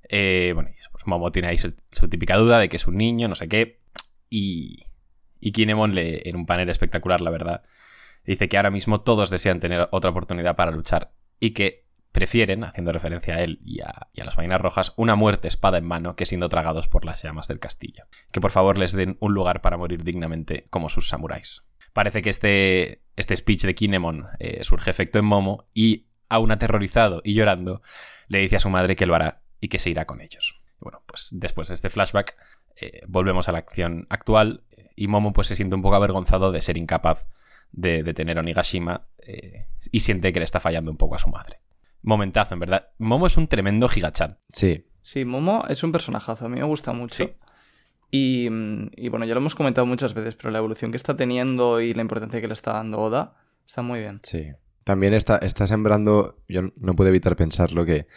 Eh, 0.09 0.53
bueno, 0.55 0.71
y 0.71 0.77
pues 0.93 1.05
Momo 1.07 1.33
tiene 1.33 1.49
ahí 1.49 1.59
su, 1.59 1.75
su 1.91 2.09
típica 2.09 2.37
duda 2.37 2.61
de 2.61 2.69
que 2.69 2.77
es 2.77 2.87
un 2.87 2.97
niño, 2.97 3.27
no 3.27 3.35
sé 3.35 3.49
qué, 3.49 3.81
y, 4.31 4.87
y 5.41 5.51
Kinemon 5.51 5.97
le, 5.97 6.29
en 6.29 6.37
un 6.37 6.47
panel 6.47 6.69
espectacular, 6.69 7.21
la 7.21 7.31
verdad, 7.31 7.65
dice 8.27 8.49
que 8.49 8.57
ahora 8.57 8.71
mismo 8.71 9.01
todos 9.01 9.31
desean 9.31 9.61
tener 9.61 9.89
otra 9.93 10.11
oportunidad 10.11 10.57
para 10.57 10.71
luchar 10.71 11.13
y 11.41 11.53
que 11.53 11.87
prefieren, 12.17 12.65
haciendo 12.65 12.93
referencia 12.93 13.35
a 13.35 13.43
él 13.43 13.61
y 13.63 13.81
a, 13.83 14.09
las 14.15 14.37
vainas 14.37 14.59
rojas, 14.59 14.95
una 14.97 15.17
muerte 15.17 15.49
espada 15.49 15.77
en 15.77 15.85
mano 15.85 16.17
que 16.17 16.25
siendo 16.25 16.49
tragados 16.49 16.89
por 16.89 17.05
las 17.05 17.23
llamas 17.23 17.47
del 17.47 17.59
castillo. 17.59 18.05
Que 18.33 18.41
por 18.41 18.51
favor 18.51 18.79
les 18.79 18.93
den 18.93 19.19
un 19.21 19.35
lugar 19.35 19.61
para 19.61 19.77
morir 19.77 20.03
dignamente 20.03 20.65
como 20.71 20.89
sus 20.89 21.09
samuráis. 21.09 21.69
Parece 21.93 22.23
que 22.23 22.31
este, 22.31 23.03
este 23.17 23.37
speech 23.37 23.65
de 23.65 23.75
Kinemon 23.75 24.29
eh, 24.39 24.65
surge 24.65 24.91
efecto 24.91 25.19
en 25.19 25.27
Momo 25.27 25.69
y, 25.75 26.07
aún 26.31 26.51
aterrorizado 26.53 27.21
y 27.23 27.35
llorando, 27.35 27.83
le 28.29 28.39
dice 28.39 28.57
a 28.57 28.61
su 28.61 28.71
madre 28.71 28.97
que 28.97 29.05
lo 29.05 29.15
hará 29.15 29.43
y 29.61 29.69
que 29.69 29.79
se 29.79 29.91
irá 29.91 30.07
con 30.07 30.23
ellos. 30.23 30.61
Bueno, 30.81 31.03
pues 31.07 31.29
después 31.33 31.69
de 31.69 31.75
este 31.75 31.91
flashback 31.91 32.35
eh, 32.77 33.03
volvemos 33.07 33.51
a 33.51 33.53
la 33.53 33.59
acción 33.59 34.07
actual 34.09 34.65
eh, 34.71 34.91
y 34.97 35.07
Momo 35.09 35.35
pues 35.35 35.49
se 35.49 35.55
siente 35.55 35.75
un 35.75 35.83
poco 35.83 35.97
avergonzado 35.97 36.51
de 36.51 36.63
ser 36.63 36.79
incapaz 36.79 37.27
de 37.73 38.03
detener 38.03 38.39
a 38.39 38.41
Onigashima 38.41 39.07
eh, 39.19 39.67
y 39.91 40.01
siente 40.01 40.33
que 40.33 40.41
le 40.41 40.45
está 40.45 40.61
fallando 40.61 40.91
un 40.91 40.97
poco 40.97 41.15
a 41.15 41.19
su 41.19 41.29
madre. 41.29 41.61
Momentazo, 42.03 42.55
en 42.55 42.61
verdad. 42.61 42.89
Momo 42.99 43.27
es 43.27 43.37
un 43.37 43.49
tremendo 43.49 43.89
gigachan. 43.89 44.39
Sí, 44.53 44.87
Sí, 45.07 45.25
Momo 45.25 45.65
es 45.69 45.85
un 45.85 45.93
personajazo, 45.93 46.47
a 46.47 46.49
mí 46.49 46.57
me 46.59 46.65
gusta 46.65 46.93
mucho. 46.93 47.15
Sí. 47.15 47.33
Y, 48.11 48.51
mm, 48.51 48.91
y 48.97 49.09
bueno, 49.09 49.25
ya 49.25 49.35
lo 49.35 49.41
hemos 49.41 49.55
comentado 49.55 49.87
muchas 49.87 50.15
veces, 50.15 50.35
pero 50.35 50.51
la 50.51 50.59
evolución 50.59 50.91
que 50.91 50.97
está 50.97 51.17
teniendo 51.17 51.81
y 51.81 51.95
la 51.95 52.03
importancia 52.03 52.41
que 52.41 52.49
le 52.49 52.55
está 52.55 52.73
dando 52.73 52.99
Oda 52.99 53.37
está 53.65 53.83
muy 53.83 54.01
bien. 54.01 54.19
sí. 54.25 54.49
También 54.83 55.15
está, 55.15 55.39
está 55.39 55.69
sembrando, 55.69 56.43
yo 56.49 56.63
no 56.77 56.95
puedo 56.95 57.09
evitar 57.11 57.37
pensarlo, 57.37 57.85
que 57.85 58.09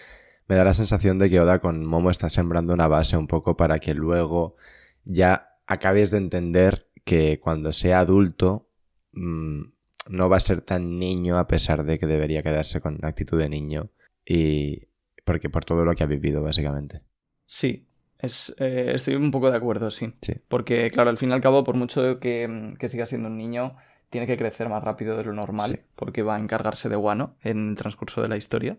me 0.48 0.56
da 0.56 0.64
la 0.64 0.74
sensación 0.74 1.20
de 1.20 1.30
que 1.30 1.40
Oda 1.40 1.60
con 1.60 1.86
Momo 1.86 2.10
está 2.10 2.28
sembrando 2.28 2.74
una 2.74 2.88
base 2.88 3.18
un 3.18 3.28
poco 3.28 3.56
para 3.56 3.78
que 3.78 3.94
luego 3.94 4.56
ya 5.04 5.58
acabes 5.68 6.10
de 6.10 6.18
entender 6.18 6.88
que 7.06 7.40
cuando 7.40 7.72
sea 7.72 8.00
adulto 8.00 8.69
mm, 9.14 9.62
no 10.10 10.30
va 10.30 10.38
a 10.38 10.42
ser 10.42 10.62
tan 10.62 10.98
niño 11.00 11.38
a 11.38 11.48
pesar 11.48 11.84
de 11.84 12.00
que 12.00 12.08
debería 12.08 12.44
quedarse 12.44 12.82
con 12.82 13.00
actitud 13.04 13.38
de 13.40 13.50
niño 13.50 13.92
y 14.26 14.88
porque 15.26 15.50
por 15.50 15.66
todo 15.66 15.86
lo 15.86 15.94
que 15.96 16.04
ha 16.04 16.08
vivido 16.08 16.42
básicamente. 16.42 17.02
Sí, 17.46 17.88
es, 18.18 18.56
eh, 18.60 18.92
estoy 18.96 19.16
un 19.16 19.32
poco 19.32 19.52
de 19.52 19.58
acuerdo, 19.58 19.92
sí. 19.92 20.14
Sí. 20.22 20.34
Porque, 20.48 20.90
claro, 20.92 21.10
al 21.10 21.18
fin 21.18 21.30
y 21.30 21.34
al 21.34 21.42
cabo, 21.42 21.64
por 21.64 21.76
mucho 21.76 22.20
que, 22.20 22.70
que 22.78 22.90
siga 22.90 23.06
siendo 23.06 23.28
un 23.30 23.38
niño, 23.38 23.76
tiene 24.10 24.26
que 24.28 24.38
crecer 24.38 24.70
más 24.70 24.84
rápido 24.84 25.16
de 25.18 25.24
lo 25.24 25.34
normal, 25.34 25.72
Sí. 25.72 25.80
porque 25.96 26.24
va 26.24 26.36
a 26.36 26.40
encargarse 26.40 26.90
de 26.90 26.96
Wano 26.96 27.38
en 27.42 27.70
el 27.70 27.76
transcurso 27.76 28.22
de 28.22 28.28
la 28.30 28.38
historia. 28.38 28.78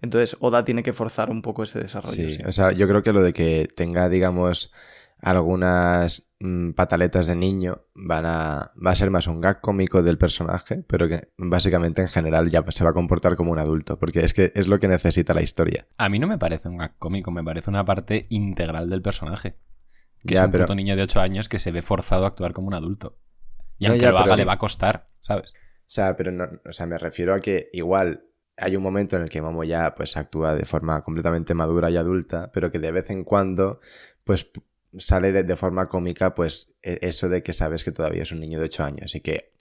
Entonces, 0.00 0.36
Oda 0.40 0.64
tiene 0.64 0.82
que 0.82 0.92
forzar 0.92 1.30
un 1.30 1.42
poco 1.42 1.62
ese 1.62 1.78
desarrollo. 1.78 2.28
Sí, 2.28 2.32
sí. 2.32 2.42
o 2.44 2.50
sea, 2.50 2.72
yo 2.72 2.88
creo 2.88 3.02
que 3.04 3.12
lo 3.12 3.22
de 3.22 3.32
que 3.32 3.68
tenga, 3.76 4.08
digamos, 4.08 4.72
algunas 5.22 6.28
mm, 6.40 6.72
pataletas 6.72 7.26
de 7.28 7.36
niño 7.36 7.86
van 7.94 8.26
a, 8.26 8.72
va 8.84 8.90
a 8.90 8.94
ser 8.96 9.10
más 9.10 9.26
un 9.28 9.40
gag 9.40 9.60
cómico 9.60 10.02
del 10.02 10.18
personaje, 10.18 10.84
pero 10.88 11.08
que 11.08 11.28
básicamente 11.38 12.02
en 12.02 12.08
general 12.08 12.50
ya 12.50 12.64
se 12.70 12.84
va 12.84 12.90
a 12.90 12.94
comportar 12.94 13.36
como 13.36 13.52
un 13.52 13.58
adulto, 13.58 13.98
porque 13.98 14.24
es 14.24 14.34
que 14.34 14.52
es 14.54 14.68
lo 14.68 14.78
que 14.78 14.88
necesita 14.88 15.32
la 15.32 15.42
historia. 15.42 15.86
A 15.96 16.08
mí 16.08 16.18
no 16.18 16.26
me 16.26 16.38
parece 16.38 16.68
un 16.68 16.76
gag 16.78 16.98
cómico, 16.98 17.30
me 17.30 17.44
parece 17.44 17.70
una 17.70 17.84
parte 17.84 18.26
integral 18.30 18.90
del 18.90 19.00
personaje. 19.02 19.56
Que 20.26 20.34
Ya, 20.34 20.40
es 20.42 20.46
un 20.46 20.52
pero- 20.52 20.64
puto 20.64 20.74
niño 20.74 20.96
de 20.96 21.02
8 21.02 21.20
años 21.20 21.48
que 21.48 21.58
se 21.58 21.70
ve 21.72 21.82
forzado 21.82 22.24
a 22.24 22.28
actuar 22.28 22.52
como 22.52 22.68
un 22.68 22.74
adulto. 22.74 23.18
Y 23.78 23.86
No, 23.86 23.92
aunque 23.92 24.04
ya, 24.06 24.10
lo 24.12 24.18
haga, 24.18 24.24
pero- 24.26 24.36
le 24.36 24.44
va 24.44 24.52
a 24.54 24.58
costar, 24.58 25.06
¿sabes? 25.20 25.50
O 25.52 25.94
sea, 25.94 26.16
pero 26.16 26.32
no, 26.32 26.44
o 26.68 26.72
sea, 26.72 26.86
me 26.86 26.98
refiero 26.98 27.34
a 27.34 27.38
que 27.40 27.68
igual 27.72 28.24
hay 28.56 28.76
un 28.76 28.82
momento 28.82 29.16
en 29.16 29.22
el 29.22 29.28
que 29.28 29.42
Momo 29.42 29.62
ya 29.64 29.94
pues 29.94 30.16
actúa 30.16 30.54
de 30.54 30.64
forma 30.64 31.02
completamente 31.02 31.54
madura 31.54 31.90
y 31.90 31.96
adulta, 31.96 32.50
pero 32.52 32.70
que 32.70 32.78
de 32.78 32.92
vez 32.92 33.10
en 33.10 33.24
cuando 33.24 33.80
pues 34.24 34.50
sale 34.98 35.32
de, 35.32 35.44
de 35.44 35.56
forma 35.56 35.88
cómica 35.88 36.34
pues 36.34 36.72
e- 36.82 36.98
eso 37.02 37.28
de 37.28 37.42
que 37.42 37.52
sabes 37.52 37.84
que 37.84 37.92
todavía 37.92 38.22
es 38.22 38.32
un 38.32 38.40
niño 38.40 38.58
de 38.58 38.66
8 38.66 38.84
años 38.84 39.14
y 39.14 39.20
que 39.20 39.52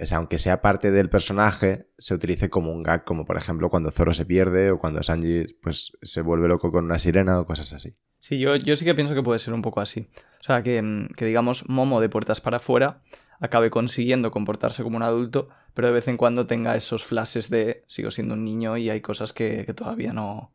o 0.00 0.06
sea, 0.06 0.18
aunque 0.18 0.38
sea 0.38 0.62
parte 0.62 0.92
del 0.92 1.10
personaje, 1.10 1.88
se 1.98 2.14
utilice 2.14 2.48
como 2.48 2.70
un 2.70 2.84
gag, 2.84 3.04
como 3.04 3.24
por 3.24 3.36
ejemplo 3.36 3.70
cuando 3.70 3.90
Zoro 3.90 4.14
se 4.14 4.24
pierde 4.24 4.70
o 4.70 4.78
cuando 4.78 5.02
Sanji 5.02 5.46
pues 5.60 5.92
se 6.00 6.20
vuelve 6.20 6.46
loco 6.46 6.70
con 6.70 6.84
una 6.84 6.98
sirena 6.98 7.40
o 7.40 7.46
cosas 7.46 7.72
así. 7.72 7.94
Sí, 8.20 8.38
yo, 8.38 8.54
yo 8.56 8.76
sí 8.76 8.84
que 8.84 8.94
pienso 8.94 9.14
que 9.14 9.22
puede 9.22 9.40
ser 9.40 9.52
un 9.52 9.62
poco 9.62 9.80
así. 9.80 10.08
O 10.40 10.42
sea, 10.44 10.62
que, 10.62 10.80
mm, 10.80 11.08
que 11.16 11.24
digamos, 11.24 11.68
Momo 11.68 12.00
de 12.00 12.08
puertas 12.08 12.40
para 12.40 12.58
afuera 12.58 13.02
acabe 13.40 13.68
consiguiendo 13.70 14.30
comportarse 14.30 14.84
como 14.84 14.96
un 14.96 15.02
adulto, 15.02 15.48
pero 15.74 15.88
de 15.88 15.94
vez 15.94 16.06
en 16.06 16.16
cuando 16.16 16.46
tenga 16.46 16.76
esos 16.76 17.04
flashes 17.04 17.50
de 17.50 17.82
sigo 17.88 18.12
siendo 18.12 18.34
un 18.34 18.44
niño 18.44 18.76
y 18.76 18.90
hay 18.90 19.00
cosas 19.00 19.32
que, 19.32 19.66
que 19.66 19.74
todavía 19.74 20.12
no, 20.12 20.52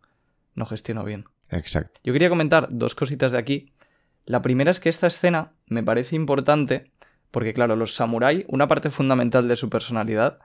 no 0.56 0.66
gestiono 0.66 1.04
bien. 1.04 1.26
Exacto. 1.50 2.00
Yo 2.04 2.14
quería 2.14 2.30
comentar 2.30 2.70
dos 2.72 2.96
cositas 2.96 3.34
de 3.34 3.38
aquí. 3.38 3.74
La 4.30 4.44
primera 4.44 4.70
es 4.70 4.80
que 4.80 4.90
esta 4.90 5.08
escena 5.08 5.54
me 5.66 5.82
parece 5.82 6.16
importante 6.16 6.92
porque, 7.32 7.52
claro, 7.52 7.76
los 7.76 7.96
samuráis, 7.96 8.46
una 8.48 8.68
parte 8.68 8.92
fundamental 8.92 9.48
de 9.48 9.56
su 9.56 9.72
personalidad 9.72 10.38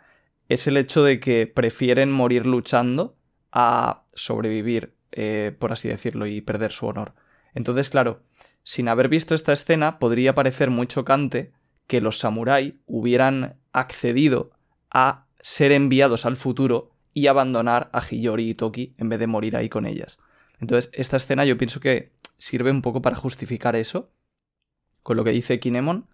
es 0.48 0.66
el 0.66 0.78
hecho 0.78 1.04
de 1.04 1.20
que 1.20 1.46
prefieren 1.46 2.10
morir 2.10 2.46
luchando 2.46 3.18
a 3.52 4.06
sobrevivir, 4.14 4.94
eh, 5.12 5.54
por 5.58 5.70
así 5.70 5.88
decirlo, 5.88 6.26
y 6.26 6.40
perder 6.40 6.72
su 6.72 6.86
honor. 6.86 7.12
Entonces, 7.52 7.90
claro, 7.90 8.22
sin 8.62 8.88
haber 8.88 9.10
visto 9.10 9.34
esta 9.34 9.52
escena, 9.52 9.98
podría 9.98 10.34
parecer 10.34 10.70
muy 10.70 10.86
chocante 10.86 11.52
que 11.86 12.00
los 12.00 12.18
samuráis 12.18 12.76
hubieran 12.86 13.58
accedido 13.74 14.52
a 14.90 15.26
ser 15.42 15.72
enviados 15.72 16.24
al 16.24 16.36
futuro 16.36 16.92
y 17.12 17.26
abandonar 17.26 17.90
a 17.92 18.00
Hiyori 18.00 18.48
y 18.48 18.54
Toki 18.54 18.94
en 18.96 19.10
vez 19.10 19.18
de 19.18 19.26
morir 19.26 19.58
ahí 19.58 19.68
con 19.68 19.84
ellas. 19.84 20.18
Entonces, 20.60 20.90
esta 20.94 21.16
escena 21.16 21.44
yo 21.44 21.56
pienso 21.56 21.80
que 21.80 22.12
sirve 22.38 22.70
un 22.70 22.82
poco 22.82 23.02
para 23.02 23.16
justificar 23.16 23.76
eso, 23.76 24.10
con 25.02 25.16
lo 25.16 25.24
que 25.24 25.30
dice 25.30 25.60
Kinemon, 25.60 26.06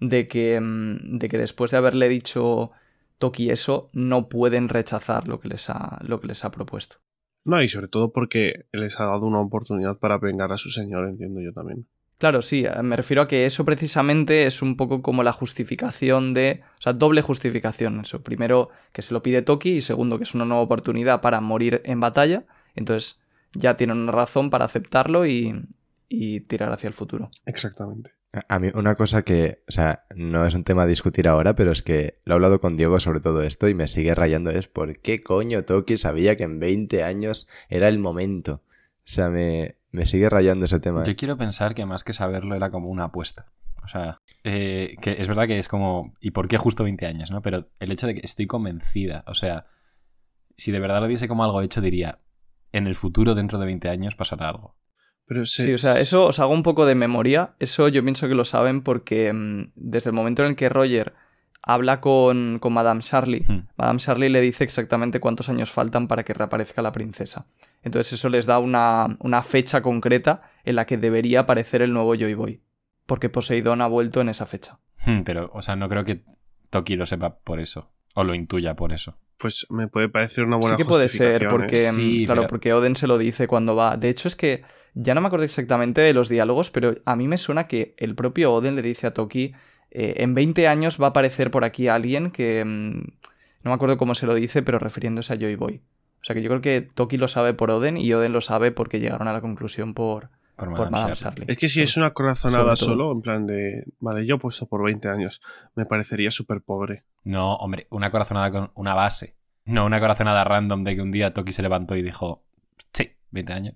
de 0.00 0.28
que, 0.28 0.60
mm, 0.60 1.18
de 1.18 1.28
que 1.28 1.38
después 1.38 1.70
de 1.70 1.78
haberle 1.78 2.08
dicho 2.08 2.70
Toki 3.18 3.50
eso, 3.50 3.90
no 3.92 4.28
pueden 4.28 4.68
rechazar 4.68 5.28
lo 5.28 5.40
que 5.40 5.48
les 5.48 5.68
ha, 5.70 5.98
lo 6.02 6.20
que 6.20 6.28
les 6.28 6.44
ha 6.44 6.50
propuesto. 6.50 6.96
No, 7.44 7.62
y 7.62 7.68
sobre 7.68 7.88
todo 7.88 8.12
porque 8.12 8.66
les 8.72 9.00
ha 9.00 9.04
dado 9.04 9.26
una 9.26 9.40
oportunidad 9.40 9.98
para 9.98 10.18
vengar 10.18 10.52
a 10.52 10.58
su 10.58 10.70
señor, 10.70 11.08
entiendo 11.08 11.40
yo 11.40 11.52
también. 11.52 11.86
Claro, 12.18 12.42
sí, 12.42 12.64
eh, 12.64 12.82
me 12.82 12.96
refiero 12.96 13.22
a 13.22 13.28
que 13.28 13.46
eso 13.46 13.64
precisamente 13.64 14.46
es 14.46 14.60
un 14.60 14.76
poco 14.76 15.02
como 15.02 15.22
la 15.22 15.32
justificación 15.32 16.34
de. 16.34 16.62
O 16.78 16.80
sea, 16.80 16.92
doble 16.92 17.22
justificación. 17.22 18.00
Eso. 18.00 18.22
Primero, 18.22 18.70
que 18.92 19.02
se 19.02 19.14
lo 19.14 19.22
pide 19.22 19.42
Toki, 19.42 19.76
y 19.76 19.80
segundo, 19.80 20.18
que 20.18 20.24
es 20.24 20.34
una 20.34 20.44
nueva 20.44 20.62
oportunidad 20.62 21.20
para 21.20 21.40
morir 21.40 21.80
en 21.84 22.00
batalla. 22.00 22.44
Entonces, 22.74 23.20
ya 23.52 23.76
tienen 23.76 23.98
una 23.98 24.12
razón 24.12 24.50
para 24.50 24.64
aceptarlo 24.64 25.26
y, 25.26 25.66
y 26.08 26.40
tirar 26.40 26.72
hacia 26.72 26.88
el 26.88 26.94
futuro. 26.94 27.30
Exactamente. 27.46 28.12
A 28.48 28.58
mí 28.58 28.68
una 28.74 28.94
cosa 28.94 29.22
que, 29.22 29.62
o 29.68 29.72
sea, 29.72 30.04
no 30.14 30.46
es 30.46 30.54
un 30.54 30.62
tema 30.62 30.82
a 30.82 30.86
discutir 30.86 31.28
ahora, 31.28 31.54
pero 31.54 31.72
es 31.72 31.82
que 31.82 32.20
lo 32.24 32.34
he 32.34 32.36
hablado 32.36 32.60
con 32.60 32.76
Diego 32.76 33.00
sobre 33.00 33.20
todo 33.20 33.42
esto 33.42 33.68
y 33.68 33.74
me 33.74 33.88
sigue 33.88 34.14
rayando 34.14 34.50
es 34.50 34.68
por 34.68 34.98
qué 34.98 35.22
coño 35.22 35.64
Toki 35.64 35.96
sabía 35.96 36.36
que 36.36 36.44
en 36.44 36.60
20 36.60 37.02
años 37.04 37.48
era 37.70 37.88
el 37.88 37.98
momento. 37.98 38.62
O 38.98 39.10
sea, 39.10 39.30
me, 39.30 39.76
me 39.90 40.04
sigue 40.04 40.28
rayando 40.28 40.66
ese 40.66 40.78
tema. 40.78 41.04
Yo 41.04 41.12
¿eh? 41.12 41.16
quiero 41.16 41.38
pensar 41.38 41.74
que 41.74 41.86
más 41.86 42.04
que 42.04 42.12
saberlo 42.12 42.54
era 42.54 42.70
como 42.70 42.88
una 42.88 43.04
apuesta. 43.04 43.46
O 43.82 43.88
sea, 43.88 44.20
eh, 44.44 44.96
que 45.00 45.12
es 45.18 45.26
verdad 45.26 45.46
que 45.46 45.58
es 45.58 45.68
como, 45.68 46.14
¿y 46.20 46.32
por 46.32 46.48
qué 46.48 46.58
justo 46.58 46.84
20 46.84 47.06
años? 47.06 47.30
¿no? 47.30 47.40
Pero 47.40 47.68
el 47.80 47.90
hecho 47.90 48.06
de 48.06 48.14
que 48.14 48.20
estoy 48.22 48.46
convencida, 48.46 49.24
o 49.26 49.34
sea, 49.34 49.64
si 50.56 50.72
de 50.72 50.80
verdad 50.80 51.00
lo 51.00 51.06
diese 51.06 51.28
como 51.28 51.44
algo 51.44 51.62
hecho, 51.62 51.80
diría, 51.80 52.18
en 52.72 52.86
el 52.86 52.94
futuro, 52.94 53.34
dentro 53.34 53.58
de 53.58 53.66
20 53.66 53.88
años, 53.88 54.14
pasará 54.14 54.48
algo. 54.48 54.74
Pero 55.26 55.44
se- 55.46 55.62
Sí, 55.64 55.72
o 55.74 55.78
sea, 55.78 56.00
eso 56.00 56.26
os 56.26 56.40
hago 56.40 56.52
un 56.54 56.62
poco 56.62 56.86
de 56.86 56.94
memoria. 56.94 57.54
Eso 57.58 57.88
yo 57.88 58.02
pienso 58.02 58.28
que 58.28 58.34
lo 58.34 58.44
saben 58.44 58.82
porque 58.82 59.32
mm, 59.32 59.72
desde 59.74 60.10
el 60.10 60.14
momento 60.16 60.42
en 60.42 60.50
el 60.50 60.56
que 60.56 60.68
Roger 60.68 61.14
habla 61.62 62.00
con, 62.00 62.58
con 62.60 62.72
Madame 62.72 63.02
Charlie, 63.02 63.44
Hmm. 63.46 63.66
Madame 63.76 63.98
Charlie 63.98 64.30
le 64.30 64.40
dice 64.40 64.64
exactamente 64.64 65.20
cuántos 65.20 65.48
años 65.50 65.70
faltan 65.70 66.08
para 66.08 66.22
que 66.24 66.32
reaparezca 66.32 66.80
la 66.80 66.92
princesa. 66.92 67.46
Entonces 67.82 68.14
eso 68.14 68.28
les 68.30 68.46
da 68.46 68.58
una, 68.58 69.18
una 69.20 69.42
fecha 69.42 69.82
concreta 69.82 70.42
en 70.64 70.76
la 70.76 70.86
que 70.86 70.96
debería 70.96 71.40
aparecer 71.40 71.82
el 71.82 71.92
nuevo 71.92 72.14
Joy 72.14 72.32
Boy. 72.34 72.62
Porque 73.04 73.28
Poseidón 73.28 73.82
ha 73.82 73.86
vuelto 73.86 74.20
en 74.22 74.28
esa 74.30 74.46
fecha. 74.46 74.78
Hmm, 75.04 75.22
Pero, 75.24 75.50
o 75.52 75.60
sea, 75.62 75.76
no 75.76 75.88
creo 75.88 76.04
que 76.04 76.22
Toki 76.70 76.96
lo 76.96 77.04
sepa 77.06 77.38
por 77.38 77.60
eso. 77.60 77.90
O 78.18 78.24
lo 78.24 78.34
intuya 78.34 78.74
por 78.74 78.92
eso. 78.92 79.14
pues 79.38 79.66
me 79.70 79.86
puede 79.86 80.08
parecer 80.08 80.42
una 80.44 80.56
buena 80.56 80.76
sí 80.76 80.82
que 80.82 80.88
puede 80.88 81.08
ser, 81.08 81.26
justificación, 81.42 81.60
porque, 81.60 81.86
¿eh? 81.86 81.92
mm, 81.92 81.94
Sí, 81.94 82.26
claro, 82.26 82.40
pero- 82.42 82.48
porque 82.48 82.72
Oden 82.72 82.96
se 82.96 83.06
lo 83.06 83.18
dice 83.18 83.46
cuando 83.46 83.76
va. 83.76 83.96
De 83.96 84.08
hecho, 84.08 84.26
es 84.26 84.34
que 84.34 84.62
ya 84.94 85.14
no 85.14 85.20
me 85.20 85.28
acuerdo 85.28 85.44
exactamente 85.44 86.00
de 86.00 86.12
los 86.12 86.28
diálogos, 86.28 86.70
pero 86.72 86.96
a 87.04 87.14
mí 87.14 87.28
me 87.28 87.38
suena 87.38 87.68
que 87.68 87.94
el 87.98 88.16
propio 88.16 88.52
Oden 88.52 88.74
le 88.74 88.82
dice 88.82 89.06
a 89.06 89.12
Toki, 89.14 89.52
eh, 89.92 90.14
en 90.16 90.34
20 90.34 90.66
años 90.66 91.00
va 91.00 91.06
a 91.06 91.10
aparecer 91.10 91.50
por 91.52 91.64
aquí 91.64 91.86
alguien 91.86 92.32
que... 92.32 92.64
mm, 92.64 92.98
no 93.62 93.70
me 93.70 93.74
acuerdo 93.74 93.96
cómo 93.98 94.14
se 94.16 94.26
lo 94.26 94.34
dice, 94.34 94.62
pero 94.62 94.78
refiriéndose 94.80 95.32
a 95.34 95.36
Joy 95.38 95.54
Boy. 95.54 95.80
O 96.20 96.24
sea 96.24 96.34
que 96.34 96.42
yo 96.42 96.48
creo 96.48 96.60
que 96.60 96.80
Toki 96.80 97.16
lo 97.16 97.28
sabe 97.28 97.54
por 97.54 97.70
Oden 97.70 97.96
y 97.96 98.12
Oden 98.12 98.32
lo 98.32 98.40
sabe 98.40 98.72
porque 98.72 98.98
llegaron 98.98 99.28
a 99.28 99.32
la 99.32 99.40
conclusión 99.40 99.94
por, 99.94 100.30
Por 100.56 100.74
por 100.74 100.90
Madame 100.90 101.14
Charlie. 101.14 101.44
Es 101.46 101.56
que 101.58 101.68
si 101.68 101.80
es 101.80 101.96
una 101.96 102.10
corazonada 102.10 102.74
solo, 102.74 103.12
en 103.12 103.20
plan 103.22 103.46
de, 103.46 103.84
vale, 104.00 104.26
yo 104.26 104.34
he 104.34 104.38
puesto 104.38 104.66
por 104.66 104.82
20 104.82 105.08
años, 105.08 105.40
me 105.76 105.86
parecería 105.86 106.32
súper 106.32 106.60
pobre. 106.60 107.04
No, 107.24 107.54
hombre, 107.56 107.86
una 107.90 108.10
corazonada 108.10 108.50
con 108.50 108.70
una 108.74 108.94
base. 108.94 109.36
No 109.64 109.84
una 109.84 110.00
corazonada 110.00 110.44
random 110.44 110.84
de 110.84 110.96
que 110.96 111.02
un 111.02 111.10
día 111.12 111.34
Toki 111.34 111.52
se 111.52 111.62
levantó 111.62 111.94
y 111.96 112.02
dijo, 112.02 112.44
sí, 112.92 113.12
20 113.30 113.52
años. 113.52 113.74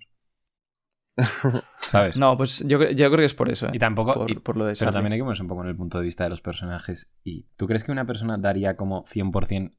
¿Sabes? 1.81 2.17
No, 2.17 2.37
pues 2.39 2.67
yo, 2.67 2.79
yo 2.91 3.07
creo 3.09 3.19
que 3.19 3.25
es 3.27 3.35
por 3.35 3.51
eso, 3.51 3.67
¿eh? 3.67 3.71
Y 3.75 3.79
tampoco... 3.79 4.13
por, 4.15 4.31
y- 4.31 4.35
por 4.37 4.57
lo 4.57 4.65
de 4.65 4.75
pero 4.79 4.93
también 4.93 5.13
hay 5.13 5.19
que 5.19 5.25
ponerse 5.25 5.43
un 5.43 5.49
poco 5.49 5.63
en 5.63 5.69
el 5.69 5.77
punto 5.77 5.99
de 5.99 6.05
vista 6.05 6.25
de 6.25 6.31
los 6.31 6.41
personajes. 6.41 7.13
¿Y 7.23 7.47
tú 7.57 7.67
crees 7.67 7.85
que 7.85 7.93
una 7.93 8.07
persona 8.07 8.39
daría 8.39 8.77
como 8.77 9.05
100% 9.05 9.73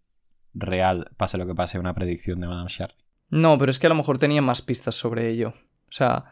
real, 0.54 1.10
pase 1.17 1.38
lo 1.39 1.47
que 1.47 1.56
pase, 1.56 1.80
una 1.80 1.95
predicción 1.95 2.39
de 2.39 2.47
Madame 2.47 2.69
Charlie? 2.69 2.95
No, 3.30 3.58
pero 3.58 3.71
es 3.71 3.80
que 3.80 3.88
a 3.88 3.89
lo 3.89 3.95
mejor 3.95 4.19
tenía 4.19 4.43
más 4.43 4.62
pistas 4.62 4.93
sobre 4.93 5.30
ello. 5.30 5.56
O 5.88 5.91
sea, 5.91 6.26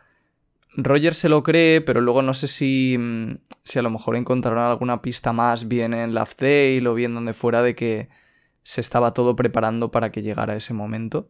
Roger 0.76 1.14
se 1.14 1.30
lo 1.30 1.44
cree, 1.44 1.82
pero 1.82 2.02
luego 2.02 2.22
no 2.22 2.34
sé 2.34 2.48
si, 2.48 2.96
mm, 2.98 3.38
si 3.64 3.80
a 3.80 3.82
lo 3.82 3.90
mejor 3.90 4.16
encontraron 4.16 4.64
alguna 4.64 5.02
pista 5.02 5.34
más 5.34 5.68
bien 5.68 5.94
en 5.94 6.14
Laugh 6.14 6.36
Tale 6.36 6.88
o 6.88 6.94
bien 6.94 7.14
donde 7.14 7.34
fuera 7.34 7.62
de 7.62 7.76
que 7.76 8.10
se 8.64 8.82
estaba 8.82 9.14
todo 9.14 9.36
preparando 9.36 9.92
para 9.92 10.12
que 10.12 10.22
llegara 10.22 10.56
ese 10.56 10.74
momento. 10.74 11.30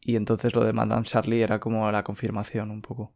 Y 0.00 0.16
entonces 0.16 0.54
lo 0.54 0.64
de 0.64 0.72
Madame 0.72 1.04
Charlie 1.04 1.42
era 1.42 1.60
como 1.60 1.90
la 1.90 2.04
confirmación 2.04 2.70
un 2.70 2.82
poco. 2.82 3.12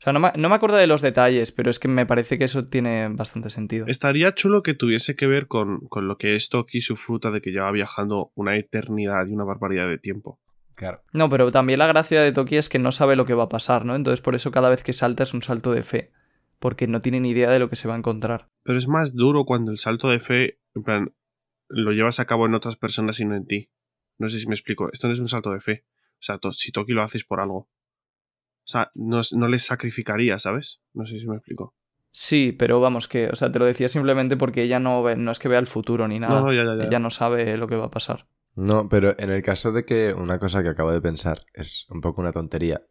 O 0.00 0.02
sea, 0.02 0.14
no 0.14 0.20
me, 0.20 0.32
no 0.34 0.48
me 0.48 0.54
acuerdo 0.54 0.78
de 0.78 0.86
los 0.86 1.02
detalles, 1.02 1.52
pero 1.52 1.68
es 1.68 1.78
que 1.78 1.88
me 1.88 2.06
parece 2.06 2.38
que 2.38 2.44
eso 2.44 2.64
tiene 2.64 3.08
bastante 3.08 3.50
sentido. 3.50 3.86
Estaría 3.86 4.34
chulo 4.34 4.62
que 4.62 4.72
tuviese 4.72 5.14
que 5.14 5.26
ver 5.26 5.46
con, 5.46 5.80
con 5.88 6.08
lo 6.08 6.16
que 6.16 6.34
es 6.34 6.48
Toki 6.48 6.78
y 6.78 6.80
su 6.80 6.96
fruta 6.96 7.30
de 7.30 7.42
que 7.42 7.50
lleva 7.50 7.70
viajando 7.70 8.32
una 8.34 8.56
eternidad 8.56 9.26
y 9.26 9.32
una 9.32 9.44
barbaridad 9.44 9.88
de 9.88 9.98
tiempo. 9.98 10.40
Claro. 10.80 11.02
No, 11.12 11.28
pero 11.28 11.50
también 11.50 11.78
la 11.78 11.86
gracia 11.86 12.22
de 12.22 12.32
Toki 12.32 12.56
es 12.56 12.70
que 12.70 12.78
no 12.78 12.90
sabe 12.90 13.14
lo 13.14 13.26
que 13.26 13.34
va 13.34 13.42
a 13.42 13.48
pasar, 13.50 13.84
¿no? 13.84 13.94
Entonces 13.94 14.22
por 14.22 14.34
eso 14.34 14.50
cada 14.50 14.70
vez 14.70 14.82
que 14.82 14.94
salta 14.94 15.24
es 15.24 15.34
un 15.34 15.42
salto 15.42 15.72
de 15.72 15.82
fe. 15.82 16.10
Porque 16.58 16.86
no 16.86 17.02
tiene 17.02 17.20
ni 17.20 17.28
idea 17.30 17.50
de 17.50 17.58
lo 17.58 17.68
que 17.68 17.76
se 17.76 17.86
va 17.86 17.94
a 17.94 17.98
encontrar. 17.98 18.48
Pero 18.62 18.78
es 18.78 18.88
más 18.88 19.14
duro 19.14 19.44
cuando 19.44 19.72
el 19.72 19.76
salto 19.76 20.08
de 20.08 20.20
fe, 20.20 20.58
en 20.74 20.82
plan, 20.82 21.14
lo 21.68 21.92
llevas 21.92 22.18
a 22.18 22.24
cabo 22.24 22.46
en 22.46 22.54
otras 22.54 22.76
personas 22.76 23.20
y 23.20 23.26
no 23.26 23.34
en 23.36 23.46
ti. 23.46 23.70
No 24.16 24.30
sé 24.30 24.38
si 24.38 24.46
me 24.46 24.54
explico. 24.54 24.90
Esto 24.90 25.06
no 25.06 25.12
es 25.12 25.20
un 25.20 25.28
salto 25.28 25.50
de 25.52 25.60
fe. 25.60 25.84
O 26.14 26.22
sea, 26.22 26.38
to- 26.38 26.52
si 26.54 26.72
Toki 26.72 26.92
lo 26.94 27.02
haces 27.02 27.24
por 27.24 27.40
algo. 27.40 27.58
O 27.58 27.68
sea, 28.64 28.90
no, 28.94 29.20
es- 29.20 29.34
no 29.34 29.48
les 29.48 29.64
sacrificaría, 29.64 30.38
¿sabes? 30.38 30.80
No 30.94 31.04
sé 31.06 31.18
si 31.20 31.26
me 31.26 31.36
explico. 31.36 31.74
Sí, 32.10 32.52
pero 32.58 32.80
vamos 32.80 33.06
que, 33.06 33.28
o 33.28 33.36
sea, 33.36 33.52
te 33.52 33.58
lo 33.58 33.66
decía 33.66 33.90
simplemente 33.90 34.38
porque 34.38 34.62
ella 34.62 34.80
no, 34.80 35.02
ve- 35.02 35.16
no 35.16 35.30
es 35.30 35.38
que 35.38 35.48
vea 35.48 35.58
el 35.58 35.66
futuro 35.66 36.08
ni 36.08 36.18
nada. 36.18 36.40
No, 36.40 36.46
no, 36.46 36.52
ya, 36.54 36.64
ya, 36.64 36.76
ya. 36.76 36.86
Ella 36.88 36.98
no 36.98 37.10
sabe 37.10 37.56
lo 37.58 37.68
que 37.68 37.76
va 37.76 37.86
a 37.86 37.90
pasar. 37.90 38.26
No, 38.54 38.88
pero 38.88 39.14
en 39.18 39.30
el 39.30 39.42
caso 39.42 39.72
de 39.72 39.84
que 39.84 40.12
una 40.12 40.38
cosa 40.38 40.62
que 40.62 40.68
acabo 40.68 40.92
de 40.92 41.00
pensar 41.00 41.46
es 41.54 41.86
un 41.90 42.00
poco 42.00 42.20
una 42.20 42.32
tontería, 42.32 42.84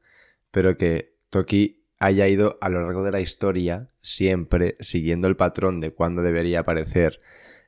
pero 0.52 0.78
que 0.78 1.18
Toki 1.30 1.86
haya 2.00 2.28
ido 2.28 2.58
a 2.62 2.70
lo 2.70 2.82
largo 2.82 3.04
de 3.04 3.12
la 3.12 3.20
historia 3.20 3.92
siempre 4.02 4.78
siguiendo 4.80 5.28
el 5.28 5.36
patrón 5.36 5.82
de 5.82 5.94
cuándo 5.94 6.22
debería 6.22 6.62
aparecer 6.62 7.20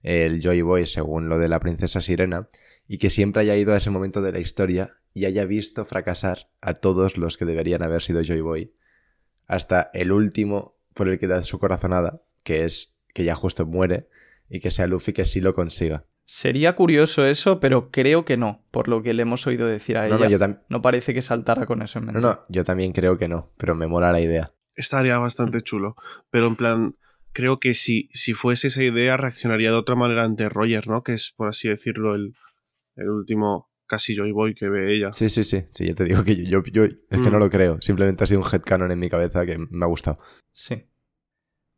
el 0.03 0.41
Joy 0.41 0.61
Boy 0.61 0.85
según 0.87 1.29
lo 1.29 1.37
de 1.37 1.49
la 1.49 1.59
princesa 1.59 2.01
Sirena 2.01 2.49
y 2.87 2.97
que 2.97 3.09
siempre 3.09 3.41
haya 3.41 3.55
ido 3.57 3.73
a 3.73 3.77
ese 3.77 3.89
momento 3.89 4.21
de 4.21 4.31
la 4.31 4.39
historia 4.39 4.91
y 5.13 5.25
haya 5.25 5.45
visto 5.45 5.85
fracasar 5.85 6.49
a 6.61 6.73
todos 6.73 7.17
los 7.17 7.37
que 7.37 7.45
deberían 7.45 7.83
haber 7.83 8.01
sido 8.01 8.23
Joy 8.23 8.41
Boy 8.41 8.73
hasta 9.47 9.91
el 9.93 10.13
último 10.13 10.77
por 10.93 11.09
el 11.09 11.19
que 11.19 11.27
da 11.27 11.43
su 11.43 11.59
corazonada, 11.59 12.23
que 12.43 12.63
es 12.63 12.97
que 13.13 13.25
ya 13.25 13.35
justo 13.35 13.65
muere 13.65 14.07
y 14.49 14.61
que 14.61 14.71
sea 14.71 14.87
Luffy 14.87 15.13
que 15.13 15.25
sí 15.25 15.41
lo 15.41 15.53
consiga. 15.53 16.05
Sería 16.33 16.75
curioso 16.75 17.25
eso, 17.25 17.59
pero 17.59 17.91
creo 17.91 18.23
que 18.23 18.37
no, 18.37 18.63
por 18.71 18.87
lo 18.87 19.03
que 19.03 19.13
le 19.13 19.23
hemos 19.23 19.45
oído 19.47 19.67
decir 19.67 19.97
a 19.97 20.07
No, 20.07 20.15
ella. 20.15 20.25
no, 20.25 20.31
yo 20.31 20.39
también. 20.39 20.61
No 20.69 20.81
parece 20.81 21.13
que 21.13 21.21
saltara 21.21 21.65
con 21.65 21.81
eso 21.81 21.99
en 21.99 22.05
mente. 22.05 22.21
No, 22.21 22.29
no, 22.29 22.39
yo 22.47 22.63
también 22.63 22.93
creo 22.93 23.17
que 23.17 23.27
no, 23.27 23.51
pero 23.57 23.75
me 23.75 23.85
mola 23.85 24.13
la 24.13 24.21
idea. 24.21 24.53
Estaría 24.73 25.17
bastante 25.17 25.61
chulo. 25.61 25.97
Pero 26.29 26.47
en 26.47 26.55
plan, 26.55 26.95
creo 27.33 27.59
que 27.59 27.73
si, 27.73 28.07
si 28.13 28.33
fuese 28.33 28.67
esa 28.67 28.81
idea, 28.81 29.17
reaccionaría 29.17 29.71
de 29.71 29.75
otra 29.75 29.95
manera 29.95 30.23
ante 30.23 30.47
Roger, 30.47 30.87
¿no? 30.87 31.03
Que 31.03 31.11
es, 31.15 31.33
por 31.35 31.49
así 31.49 31.67
decirlo, 31.67 32.15
el, 32.15 32.33
el 32.95 33.09
último 33.09 33.69
casi 33.85 34.15
Joy 34.15 34.31
Boy 34.31 34.55
que 34.55 34.69
ve 34.69 34.95
ella. 34.95 35.11
Sí, 35.11 35.27
sí, 35.27 35.43
sí, 35.43 35.65
sí, 35.73 35.85
yo 35.89 35.95
te 35.95 36.05
digo 36.05 36.23
que 36.23 36.37
yo, 36.45 36.63
yo, 36.63 36.71
yo- 36.71 36.83
es 36.85 36.95
que 37.09 37.17
Mm. 37.17 37.31
no 37.33 37.39
lo 37.39 37.49
creo, 37.49 37.81
simplemente 37.81 38.23
ha 38.23 38.27
sido 38.27 38.39
un 38.39 38.45
headcanon 38.49 38.89
en 38.89 38.99
mi 38.99 39.09
cabeza 39.09 39.45
que 39.45 39.57
me 39.57 39.83
ha 39.83 39.89
gustado. 39.89 40.17
Sí. 40.53 40.85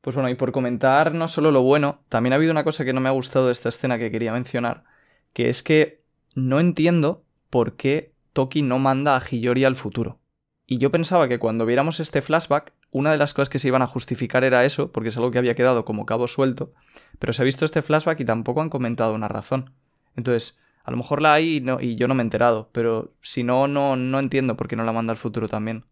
Pues 0.04 0.18
bueno, 0.18 0.30
y 0.30 0.36
por 0.36 0.52
comentar 0.52 1.13
no 1.13 1.30
solo 1.30 1.50
lo 1.52 1.62
bueno, 1.62 2.02
también 2.10 2.34
ha 2.34 2.36
habido 2.36 2.52
una 2.52 2.66
cosa 2.66 2.84
que 2.84 2.92
no 2.92 3.00
me 3.00 3.08
ha 3.08 3.13
gustado 3.13 3.46
de 3.46 3.54
esta 3.54 3.70
escena 3.70 3.98
que 3.98 4.12
quería 4.12 4.34
mencionar, 4.34 4.84
que 5.32 5.48
es 5.48 5.63
que 5.63 6.04
no 6.36 6.60
entiendo 6.60 7.24
por 7.50 7.78
qué 7.78 8.12
Toki 8.34 8.63
no 8.63 8.80
manda 8.80 9.16
a 9.16 9.22
Hiyori 9.22 9.63
al 9.63 9.76
futuro. 9.78 10.20
Y 10.68 10.78
yo 10.78 10.92
pensaba 10.92 11.30
que 11.30 11.39
cuando 11.39 11.66
viéramos 11.66 12.02
este 12.02 12.22
flashback, 12.22 12.74
una 12.92 13.13
de 13.13 13.18
las 13.18 13.34
cosas 13.34 13.48
que 13.48 13.60
se 13.60 13.70
iban 13.70 13.82
a 13.82 13.88
justificar 13.88 14.44
era 14.44 14.66
eso, 14.66 14.92
porque 14.92 15.08
es 15.08 15.16
algo 15.16 15.32
que 15.32 15.38
había 15.38 15.56
quedado 15.56 15.86
como 15.86 16.06
cabo 16.06 16.28
suelto, 16.28 16.74
pero 17.18 17.32
se 17.32 17.42
ha 17.42 17.46
visto 17.46 17.63
este 17.63 17.82
flashback 17.82 18.20
y 18.20 18.26
tampoco 18.26 18.62
han 18.62 18.70
comentado 18.70 19.13
una 19.16 19.30
razón. 19.30 19.72
Entonces, 20.18 20.60
a 20.84 20.92
lo 20.92 20.98
mejor 20.98 21.22
la 21.22 21.34
hay 21.34 21.58
y, 21.58 21.62
no- 21.62 21.80
y 21.80 21.96
yo 21.96 22.10
no 22.10 22.13
me 22.13 22.24
he 22.24 22.26
enterado, 22.26 22.70
pero 22.74 23.13
si 23.22 23.44
no, 23.44 23.70
no, 23.70 23.96
no 23.96 24.20
entiendo 24.20 24.58
por 24.58 24.68
qué 24.68 24.76
no 24.76 24.84
la 24.84 24.92
manda 24.92 25.12
al 25.12 25.18
futuro 25.18 25.48
también. 25.48 25.86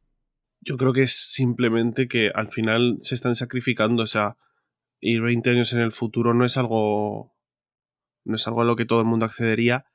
Yo 0.62 0.78
creo 0.78 0.94
que 0.94 1.02
es 1.02 1.34
simplemente 1.34 2.08
que 2.08 2.32
al 2.34 2.48
final 2.48 2.98
se 3.02 3.16
están 3.16 3.36
sacrificando. 3.36 4.04
O 4.04 4.08
sea, 4.08 4.38
ir 5.00 5.22
20 5.22 5.50
años 5.50 5.74
en 5.74 5.80
el 5.82 5.92
futuro 5.92 6.34
no 6.34 6.46
es 6.46 6.58
algo. 6.58 7.36
No 8.24 8.36
es 8.36 8.48
algo 8.48 8.62
a 8.62 8.66
lo 8.66 8.76
que 8.76 8.86
todo 8.86 9.00
el 9.00 9.08
mundo 9.08 9.26
accedería. 9.26 9.86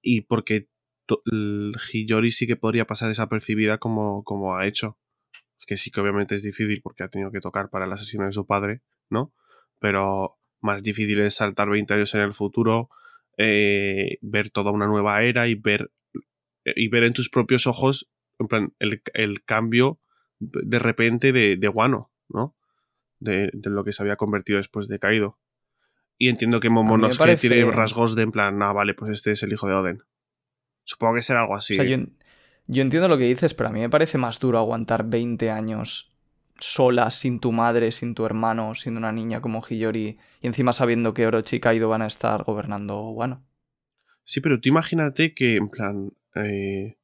Y 0.00 0.22
porque 0.22 0.68
el 1.26 1.74
Hiyori 1.92 2.30
sí 2.30 2.46
que 2.46 2.56
podría 2.56 2.86
pasar 2.86 3.08
desapercibida 3.08 3.78
como, 3.78 4.22
como 4.24 4.56
ha 4.56 4.66
hecho. 4.66 4.98
Que 5.66 5.76
sí 5.76 5.90
que 5.90 6.00
obviamente 6.00 6.34
es 6.34 6.42
difícil 6.42 6.80
porque 6.82 7.02
ha 7.04 7.08
tenido 7.08 7.32
que 7.32 7.40
tocar 7.40 7.70
para 7.70 7.86
el 7.86 7.92
asesino 7.92 8.26
de 8.26 8.32
su 8.32 8.46
padre, 8.46 8.82
¿no? 9.08 9.32
Pero 9.80 10.38
más 10.60 10.82
difícil 10.82 11.20
es 11.20 11.34
saltar 11.34 11.70
20 11.70 11.94
años 11.94 12.14
en 12.14 12.20
el 12.20 12.34
futuro, 12.34 12.90
eh, 13.38 14.18
ver 14.20 14.50
toda 14.50 14.70
una 14.70 14.86
nueva 14.86 15.22
era 15.22 15.48
y 15.48 15.54
ver, 15.54 15.90
y 16.64 16.88
ver 16.88 17.04
en 17.04 17.14
tus 17.14 17.30
propios 17.30 17.66
ojos 17.66 18.10
en 18.38 18.48
plan, 18.48 18.74
el, 18.78 19.02
el 19.14 19.44
cambio 19.44 20.00
de 20.52 20.78
repente 20.78 21.32
de, 21.32 21.56
de 21.56 21.68
Wano, 21.68 22.10
¿no? 22.28 22.56
De, 23.20 23.50
de 23.52 23.70
lo 23.70 23.84
que 23.84 23.92
se 23.92 24.02
había 24.02 24.16
convertido 24.16 24.58
después 24.58 24.88
de 24.88 24.98
Kaido. 24.98 25.38
Y 26.18 26.28
entiendo 26.28 26.60
que 26.60 26.70
Momonosuke 26.70 27.18
parece- 27.18 27.48
tiene 27.48 27.70
rasgos 27.70 28.14
de 28.14 28.22
en 28.22 28.32
plan, 28.32 28.62
ah, 28.62 28.72
vale, 28.72 28.94
pues 28.94 29.10
este 29.12 29.32
es 29.32 29.42
el 29.42 29.52
hijo 29.52 29.66
de 29.68 29.74
Oden. 29.74 30.02
Supongo 30.84 31.14
que 31.14 31.22
será 31.22 31.40
algo 31.40 31.54
así. 31.56 31.74
O 31.74 31.76
sea, 31.76 31.84
yo, 31.84 32.04
yo 32.66 32.82
entiendo 32.82 33.08
lo 33.08 33.18
que 33.18 33.24
dices, 33.24 33.54
pero 33.54 33.70
a 33.70 33.72
mí 33.72 33.80
me 33.80 33.90
parece 33.90 34.18
más 34.18 34.38
duro 34.38 34.58
aguantar 34.58 35.04
20 35.08 35.50
años 35.50 36.10
sola, 36.58 37.10
sin 37.10 37.40
tu 37.40 37.50
madre, 37.50 37.90
sin 37.90 38.14
tu 38.14 38.24
hermano, 38.24 38.74
siendo 38.76 38.98
una 38.98 39.10
niña 39.10 39.40
como 39.40 39.60
Hiyori, 39.60 40.18
y 40.40 40.46
encima 40.46 40.72
sabiendo 40.72 41.12
que 41.14 41.26
Orochi 41.26 41.56
y 41.56 41.60
Kaido 41.60 41.88
van 41.88 42.02
a 42.02 42.06
estar 42.06 42.44
gobernando 42.44 43.08
Wano. 43.10 43.44
Sí, 44.22 44.40
pero 44.40 44.60
tú 44.60 44.68
imagínate 44.68 45.34
que, 45.34 45.56
en 45.56 45.68
plan, 45.68 46.12
eh, 46.36 46.96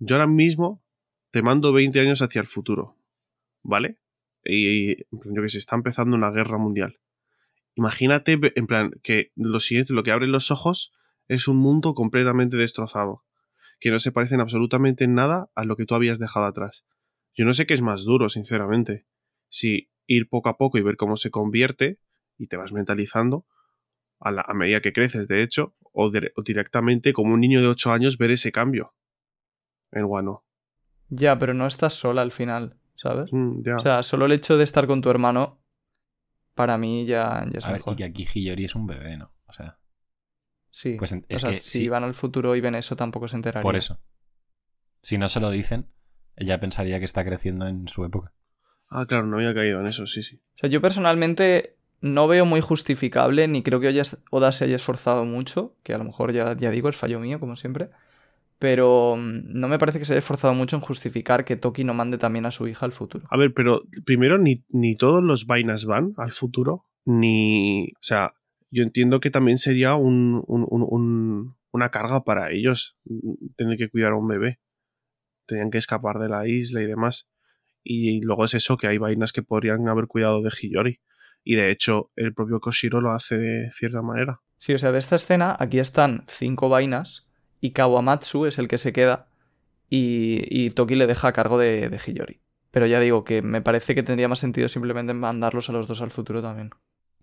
yo 0.00 0.16
ahora 0.16 0.26
mismo 0.26 0.79
te 1.30 1.42
mando 1.42 1.72
20 1.72 2.00
años 2.00 2.22
hacia 2.22 2.40
el 2.40 2.46
futuro, 2.46 2.96
¿vale? 3.62 3.98
Y, 4.44 4.96
plan, 5.18 5.34
yo 5.34 5.42
que 5.42 5.48
sé, 5.48 5.58
está 5.58 5.76
empezando 5.76 6.16
una 6.16 6.30
guerra 6.30 6.58
mundial. 6.58 6.98
Imagínate, 7.74 8.38
en 8.54 8.66
plan, 8.66 8.92
que 9.02 9.32
lo 9.36 9.60
siguiente, 9.60 9.92
lo 9.92 10.02
que 10.02 10.10
abre 10.12 10.26
los 10.26 10.50
ojos 10.50 10.92
es 11.28 11.48
un 11.48 11.56
mundo 11.56 11.94
completamente 11.94 12.56
destrozado, 12.56 13.24
que 13.78 13.90
no 13.90 13.98
se 13.98 14.12
parece 14.12 14.34
en 14.34 14.40
absolutamente 14.40 15.04
en 15.04 15.14
nada 15.14 15.50
a 15.54 15.64
lo 15.64 15.76
que 15.76 15.86
tú 15.86 15.94
habías 15.94 16.18
dejado 16.18 16.46
atrás. 16.46 16.84
Yo 17.34 17.44
no 17.44 17.54
sé 17.54 17.66
qué 17.66 17.74
es 17.74 17.82
más 17.82 18.04
duro, 18.04 18.28
sinceramente. 18.28 19.06
Si 19.48 19.90
ir 20.06 20.28
poco 20.28 20.48
a 20.48 20.56
poco 20.56 20.78
y 20.78 20.82
ver 20.82 20.96
cómo 20.96 21.16
se 21.16 21.30
convierte 21.30 21.98
y 22.36 22.48
te 22.48 22.56
vas 22.56 22.72
mentalizando, 22.72 23.46
a, 24.20 24.54
medida 24.54 24.80
que 24.80 24.92
creces, 24.92 25.28
de 25.28 25.42
hecho, 25.42 25.74
o, 25.92 26.10
dire- 26.10 26.32
o 26.36 26.42
directamente 26.42 27.12
como 27.12 27.34
un 27.34 27.40
niño 27.40 27.62
de 27.62 27.68
8 27.68 27.92
años 27.92 28.18
ver 28.18 28.30
ese 28.32 28.52
cambio 28.52 28.94
en 29.92 30.04
Wano. 30.04 30.44
Ya, 31.10 31.38
pero 31.38 31.54
no 31.54 31.66
estás 31.66 31.94
sola 31.94 32.22
al 32.22 32.32
final, 32.32 32.76
¿sabes? 32.94 33.32
Mm, 33.32 33.62
ya. 33.62 33.76
O 33.76 33.78
sea, 33.80 34.02
solo 34.02 34.26
el 34.26 34.32
hecho 34.32 34.56
de 34.56 34.64
estar 34.64 34.86
con 34.86 35.02
tu 35.02 35.10
hermano, 35.10 35.58
para 36.54 36.78
mí 36.78 37.04
ya, 37.06 37.44
ya 37.50 37.58
es 37.58 37.66
A 37.66 37.72
ver, 37.72 37.82
y 37.86 37.96
que 37.96 38.04
aquí 38.04 38.26
Hiyori 38.32 38.64
es 38.64 38.74
un 38.74 38.86
bebé, 38.86 39.16
¿no? 39.16 39.32
O 39.46 39.52
sea, 39.52 39.78
Sí. 40.70 40.94
pues 40.98 41.12
en- 41.12 41.26
o 41.28 41.34
es 41.34 41.40
sea, 41.40 41.50
que 41.50 41.60
si 41.60 41.78
sí. 41.78 41.88
van 41.88 42.04
al 42.04 42.14
futuro 42.14 42.54
y 42.56 42.60
ven 42.60 42.74
eso, 42.74 42.96
tampoco 42.96 43.28
se 43.28 43.36
enterarían. 43.36 43.62
por 43.62 43.76
eso. 43.76 43.98
Si 45.02 45.18
no 45.18 45.28
se 45.28 45.40
lo 45.40 45.50
dicen, 45.50 45.88
ella 46.36 46.60
pensaría 46.60 46.98
que 46.98 47.04
está 47.04 47.24
creciendo 47.24 47.66
en 47.66 47.88
su 47.88 48.04
época. 48.04 48.32
Ah, 48.88 49.06
claro, 49.06 49.26
no 49.26 49.36
había 49.36 49.54
caído 49.54 49.80
en 49.80 49.86
eso, 49.86 50.06
sí, 50.06 50.22
sí. 50.22 50.40
O 50.56 50.58
sea, 50.58 50.68
yo 50.70 50.80
personalmente 50.80 51.76
no 52.00 52.28
veo 52.28 52.44
muy 52.44 52.60
justificable, 52.60 53.46
ni 53.48 53.62
creo 53.62 53.80
que 53.80 54.02
Oda 54.30 54.52
se 54.52 54.64
haya 54.64 54.76
esforzado 54.76 55.24
mucho, 55.24 55.76
que 55.82 55.94
a 55.94 55.98
lo 55.98 56.04
mejor 56.04 56.32
ya, 56.32 56.56
ya 56.56 56.70
digo, 56.70 56.88
es 56.88 56.96
fallo 56.96 57.20
mío, 57.20 57.40
como 57.40 57.56
siempre. 57.56 57.90
Pero 58.60 59.16
mm, 59.16 59.40
no 59.58 59.66
me 59.66 59.78
parece 59.78 59.98
que 59.98 60.04
se 60.04 60.12
haya 60.12 60.18
esforzado 60.20 60.54
mucho 60.54 60.76
en 60.76 60.82
justificar 60.82 61.44
que 61.44 61.56
Toki 61.56 61.82
no 61.82 61.94
mande 61.94 62.18
también 62.18 62.46
a 62.46 62.52
su 62.52 62.68
hija 62.68 62.86
al 62.86 62.92
futuro. 62.92 63.26
A 63.30 63.36
ver, 63.36 63.52
pero 63.52 63.82
primero 64.04 64.38
ni, 64.38 64.62
ni 64.68 64.96
todos 64.96 65.24
los 65.24 65.46
vainas 65.46 65.84
van 65.86 66.12
al 66.18 66.30
futuro, 66.30 66.86
ni... 67.04 67.88
O 67.94 68.02
sea, 68.02 68.34
yo 68.70 68.82
entiendo 68.84 69.18
que 69.18 69.30
también 69.30 69.58
sería 69.58 69.94
un, 69.96 70.44
un- 70.46 70.66
un- 70.68 70.86
un- 70.88 71.56
una 71.72 71.90
carga 71.90 72.22
para 72.22 72.52
ellos 72.52 72.96
mm, 73.06 73.54
tener 73.56 73.76
que 73.78 73.88
cuidar 73.88 74.12
a 74.12 74.16
un 74.16 74.28
bebé. 74.28 74.60
Tenían 75.46 75.70
que 75.70 75.78
escapar 75.78 76.18
de 76.18 76.28
la 76.28 76.46
isla 76.46 76.82
y 76.82 76.86
demás. 76.86 77.26
Y 77.82 78.20
luego 78.22 78.44
es 78.44 78.52
eso, 78.54 78.76
que 78.76 78.86
hay 78.88 78.98
vainas 78.98 79.32
que 79.32 79.42
podrían 79.42 79.88
haber 79.88 80.06
cuidado 80.06 80.42
de 80.42 80.50
Hiyori. 80.50 81.00
Y 81.42 81.54
de 81.54 81.70
hecho, 81.70 82.10
el 82.14 82.34
propio 82.34 82.60
Koshiro 82.60 83.00
lo 83.00 83.12
hace 83.12 83.38
de 83.38 83.70
cierta 83.70 84.02
manera. 84.02 84.42
Sí, 84.58 84.74
o 84.74 84.78
sea, 84.78 84.92
de 84.92 84.98
esta 84.98 85.16
escena 85.16 85.56
aquí 85.58 85.78
están 85.78 86.24
cinco 86.28 86.68
vainas 86.68 87.26
y 87.60 87.72
Kawamatsu 87.72 88.46
es 88.46 88.58
el 88.58 88.68
que 88.68 88.78
se 88.78 88.92
queda 88.92 89.28
y, 89.88 90.42
y 90.48 90.70
Toki 90.70 90.94
le 90.94 91.06
deja 91.06 91.28
a 91.28 91.32
cargo 91.32 91.58
de, 91.58 91.88
de 91.88 91.98
Hiyori. 91.98 92.40
Pero 92.70 92.86
ya 92.86 93.00
digo 93.00 93.24
que 93.24 93.42
me 93.42 93.62
parece 93.62 93.94
que 93.94 94.02
tendría 94.02 94.28
más 94.28 94.38
sentido 94.38 94.68
simplemente 94.68 95.12
mandarlos 95.12 95.68
a 95.68 95.72
los 95.72 95.88
dos 95.88 96.00
al 96.02 96.10
futuro 96.10 96.40
también. 96.40 96.70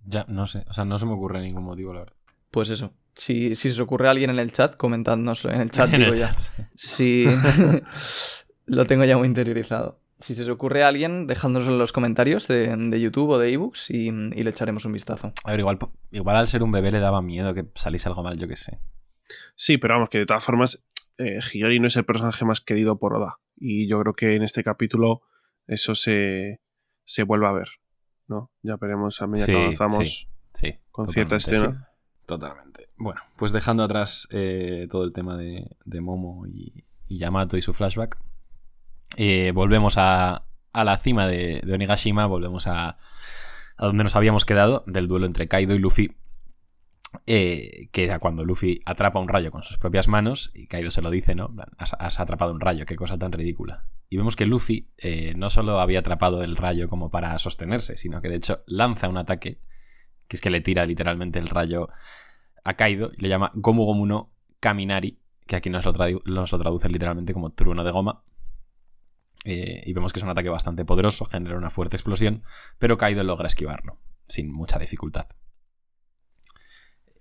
Ya, 0.06 0.26
no 0.28 0.46
sé. 0.46 0.66
O 0.70 0.74
sea, 0.74 0.84
no 0.86 1.00
se 1.00 1.06
me 1.06 1.14
ocurre 1.14 1.42
ningún 1.42 1.64
motivo, 1.64 1.94
la 1.94 2.02
verdad. 2.02 2.16
Pues 2.52 2.70
eso. 2.70 2.94
Si, 3.14 3.56
si 3.56 3.70
se 3.70 3.76
os 3.76 3.80
ocurre 3.80 4.08
a 4.08 4.12
alguien 4.12 4.30
en 4.30 4.40
el 4.40 4.52
chat, 4.52 4.76
comentadnos 4.76 5.46
en 5.46 5.62
el 5.62 5.72
chat, 5.72 5.90
En 5.94 6.00
digo 6.02 6.12
el 6.14 6.20
ya. 6.20 6.36
chat. 6.36 6.40
Sí, 6.76 7.26
lo 8.66 8.86
tengo 8.86 9.06
ya 9.06 9.18
muy 9.18 9.28
interiorizado. 9.28 10.00
Si 10.20 10.34
se 10.34 10.42
os 10.44 10.50
ocurre 10.50 10.84
a 10.84 10.88
alguien, 10.88 11.28
dejádnoslo 11.28 11.72
en 11.74 11.78
los 11.78 11.94
comentarios 11.94 12.48
de, 12.48 12.76
de 12.76 13.02
YouTube 13.02 13.30
o 13.30 13.38
de 13.38 13.54
ebooks 13.54 13.92
y, 13.92 14.08
y 14.08 14.44
le 14.44 14.50
echaremos 14.50 14.84
un 14.86 14.94
vistazo. 14.94 15.32
A 15.44 15.52
ver, 15.52 15.60
igual, 15.60 15.78
igual 16.12 16.36
al 16.36 16.48
ser 16.48 16.64
un 16.64 16.72
bebé 16.72 16.92
le 16.92 17.00
daba 17.00 17.22
miedo 17.22 17.54
que 17.54 17.66
saliese 17.76 18.10
algo 18.10 18.24
mal, 18.24 18.38
yo 18.38 18.48
qué 18.48 18.56
sé. 18.56 18.80
Sí, 19.56 19.78
pero 19.78 19.96
vamos, 19.96 20.10
que 20.10 20.20
de 20.20 20.26
todas 20.26 20.44
formas, 20.44 20.86
eh, 21.18 21.40
Hiyori 21.54 21.80
no 21.80 21.88
es 21.88 21.96
el 21.96 22.06
personaje 22.06 22.46
más 22.46 22.62
querido 22.62 23.00
por 23.00 23.14
Oda. 23.16 23.40
Y 23.56 23.88
yo 23.88 24.00
creo 24.02 24.14
que 24.14 24.36
en 24.36 24.44
este 24.44 24.64
capítulo 24.64 25.22
eso 25.66 25.96
se, 25.96 26.62
se 27.04 27.24
vuelve 27.24 27.48
a 27.48 27.52
ver. 27.52 27.70
¿no? 28.28 28.52
Ya 28.62 28.76
veremos 28.78 29.22
a 29.22 29.28
medida 29.28 29.46
Sí, 29.46 29.52
que 29.52 29.58
avanzamos 29.58 30.10
sí. 30.10 30.28
Sí. 30.54 30.76
con 30.92 31.10
cierta 31.10 31.38
escena. 31.38 31.72
sí. 31.72 31.98
Totalmente. 32.26 32.90
Bueno, 32.98 33.22
pues 33.38 33.54
dejando 33.54 33.84
atrás 33.84 34.28
eh, 34.32 34.88
todo 34.92 35.06
el 35.06 35.14
tema 35.14 35.38
de, 35.38 35.78
de 35.86 36.02
Momo 36.02 36.46
y, 36.46 36.84
y 37.08 37.18
Yamato 37.20 37.56
y 37.56 37.62
su 37.62 37.74
flashback, 37.74 38.18
eh, 39.16 39.52
volvemos 39.54 39.98
a, 39.98 40.44
a 40.74 40.84
la 40.84 40.98
cima 40.98 41.26
de, 41.26 41.62
de 41.64 41.74
Onigashima, 41.74 42.26
volvemos 42.26 42.68
a, 42.68 42.98
a 43.78 43.86
donde 43.86 44.04
nos 44.04 44.18
habíamos 44.18 44.44
quedado, 44.44 44.84
del 44.88 45.08
duelo 45.08 45.26
entre 45.26 45.48
Kaido 45.48 45.74
y 45.74 45.80
Luffy, 45.80 46.18
eh, 47.26 47.90
que 47.92 48.04
era 48.04 48.20
cuando 48.20 48.44
Luffy 48.44 48.82
atrapa 48.86 49.20
un 49.20 49.28
rayo 49.28 49.52
con 49.52 49.64
sus 49.64 49.78
propias 49.78 50.08
manos 50.08 50.52
y 50.54 50.68
Kaido 50.68 50.92
se 50.92 51.02
lo 51.02 51.10
dice, 51.10 51.36
¿no? 51.36 51.54
Has, 51.78 52.20
atrapado 52.20 52.52
un 52.52 52.60
rayo, 52.60 52.86
qué 52.86 52.96
cosa 52.96 53.18
tan 53.18 53.32
ridícula. 53.32 53.86
Y 54.10 54.18
vemos 54.18 54.36
que 54.36 54.46
Luffy 54.46 54.92
eh, 54.98 55.34
no 55.36 55.50
solo 55.50 55.80
había 55.80 56.00
atrapado 56.00 56.44
el 56.44 56.56
rayo 56.56 56.90
como 56.90 57.10
para 57.10 57.38
sostenerse, 57.40 57.98
sino 57.98 58.22
que 58.22 58.30
de 58.30 58.36
hecho 58.36 58.64
lanza 58.66 59.10
un 59.10 59.18
ataque, 59.18 59.60
que 60.28 60.38
es 60.38 60.42
que 60.42 60.50
le 60.50 60.62
tira 60.62 60.86
literalmente 60.86 61.40
el 61.40 61.50
rayo 61.50 61.90
a 62.64 62.74
Kaido 62.76 63.12
y 63.18 63.22
le 63.22 63.30
llama 63.30 63.52
Gomu 63.56 63.86
Gomu 63.86 64.06
no 64.06 64.34
Kaminari, 64.60 65.20
que 65.46 65.56
aquí 65.56 65.70
nos 65.70 65.86
lo, 65.86 65.94
tradu- 65.94 66.24
nos 66.26 66.52
lo 66.52 66.60
traduce 66.60 66.90
literalmente 66.90 67.34
como 67.34 67.52
trueno 67.52 67.84
de 67.84 67.92
goma. 67.92 68.24
Eh, 69.46 69.84
y 69.86 69.94
vemos 69.94 70.12
que 70.12 70.20
es 70.20 70.24
un 70.24 70.30
ataque 70.30 70.50
bastante 70.50 70.84
poderoso, 70.84 71.26
genera 71.26 71.58
una 71.58 71.70
fuerte 71.70 71.96
explosión, 71.96 72.44
pero 72.80 72.98
Kaido 72.98 73.24
logra 73.24 73.48
esquivarlo, 73.48 74.00
sin 74.28 74.52
mucha 74.52 74.78
dificultad. 74.78 75.28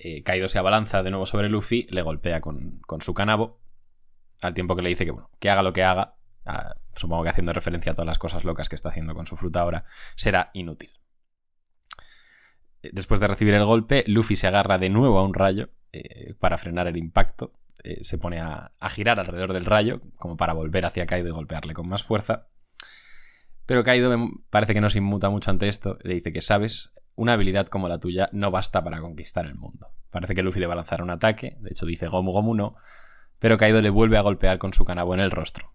Eh, 0.09 0.23
Kaido 0.23 0.49
se 0.49 0.61
abalanza 0.61 1.03
de 1.03 1.11
nuevo 1.11 1.27
sobre 1.27 1.49
Luffy, 1.49 1.89
le 1.91 2.01
golpea 2.01 2.41
con, 2.41 2.79
con 2.87 3.01
su 3.01 3.13
canabo, 3.13 3.59
al 4.41 4.55
tiempo 4.55 4.77
que 4.77 4.83
le 4.83 4.91
dice 4.91 5.05
que, 5.05 5.11
bueno, 5.11 5.31
que 5.41 5.51
haga 5.51 5.65
lo 5.65 5.73
que 5.73 5.83
haga, 5.83 6.15
supongo 6.95 7.25
que 7.25 7.31
haciendo 7.31 7.53
referencia 7.53 7.91
a 7.91 7.97
todas 7.97 8.07
las 8.07 8.21
cosas 8.21 8.45
locas 8.45 8.69
que 8.69 8.77
está 8.77 8.91
haciendo 8.91 9.17
con 9.17 9.27
su 9.27 9.37
fruta 9.37 9.63
ahora, 9.63 9.85
será 10.15 10.51
inútil. 10.55 10.93
Eh, 12.83 12.91
Después 12.93 13.19
de 13.19 13.27
recibir 13.27 13.55
el 13.55 13.65
golpe, 13.65 14.05
Luffy 14.07 14.37
se 14.37 14.47
agarra 14.47 14.79
de 14.79 14.91
nuevo 14.91 15.19
a 15.19 15.25
un 15.25 15.35
rayo 15.35 15.71
eh, 15.91 16.35
para 16.39 16.57
frenar 16.57 16.87
el 16.87 16.99
impacto. 16.99 17.55
Eh, 17.83 18.05
se 18.05 18.17
pone 18.17 18.39
a, 18.39 18.71
a 18.79 18.89
girar 18.89 19.19
alrededor 19.19 19.55
del 19.55 19.65
rayo, 19.65 20.03
como 20.15 20.37
para 20.37 20.53
volver 20.53 20.85
hacia 20.85 21.07
Kaido 21.07 21.31
y 21.31 21.33
golpearle 21.33 21.75
con 21.75 21.89
más 21.89 22.05
fuerza. 22.05 22.47
Pero 23.67 23.83
Kaido 23.83 24.17
parece 24.51 24.73
que 24.73 24.81
no 24.81 24.89
se 24.89 24.99
inmuta 24.99 25.31
mucho 25.31 25.51
ante 25.51 25.67
esto. 25.67 25.99
Le 26.05 26.15
dice 26.15 26.33
que, 26.33 26.43
sabes, 26.43 26.95
una 27.17 27.33
habilidad 27.33 27.67
como 27.67 27.89
la 27.89 27.99
tuya 27.99 28.29
no 28.33 28.51
basta 28.51 28.85
para 28.85 29.01
conquistar 29.01 29.47
el 29.47 29.57
mundo. 29.57 29.89
Parece 30.11 30.35
que 30.35 30.43
Luffy 30.43 30.61
le 30.61 30.67
va 30.67 30.75
a 30.75 30.77
lanzar 30.77 31.03
un 31.03 31.11
ataque. 31.11 31.57
De 31.61 31.71
hecho, 31.71 31.87
dice 31.87 32.07
Gomu 32.07 32.31
Gomu 32.31 32.55
no. 32.55 32.77
Pero 33.39 33.59
Kaido 33.59 33.83
le 33.83 33.91
vuelve 33.91 34.17
a 34.17 34.23
golpear 34.23 34.59
con 34.59 34.73
su 34.73 34.85
canabo 34.85 35.15
en 35.15 35.21
el 35.21 35.31
rostro. 35.31 35.73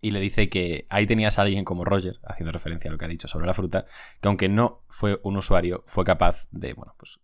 Y 0.00 0.10
le 0.10 0.20
dice 0.20 0.48
que 0.48 0.86
ahí 0.90 1.06
tenías 1.06 1.38
a 1.38 1.42
alguien 1.42 1.64
como 1.64 1.84
Roger, 1.84 2.18
haciendo 2.24 2.52
referencia 2.52 2.88
a 2.90 2.92
lo 2.92 2.98
que 2.98 3.04
ha 3.04 3.08
dicho 3.08 3.28
sobre 3.28 3.46
la 3.46 3.54
fruta, 3.54 3.86
que 4.20 4.28
aunque 4.28 4.48
no 4.48 4.84
fue 4.88 5.20
un 5.22 5.36
usuario, 5.36 5.84
fue 5.86 6.04
capaz 6.04 6.48
de, 6.50 6.72
bueno, 6.72 6.94
pues 6.98 7.20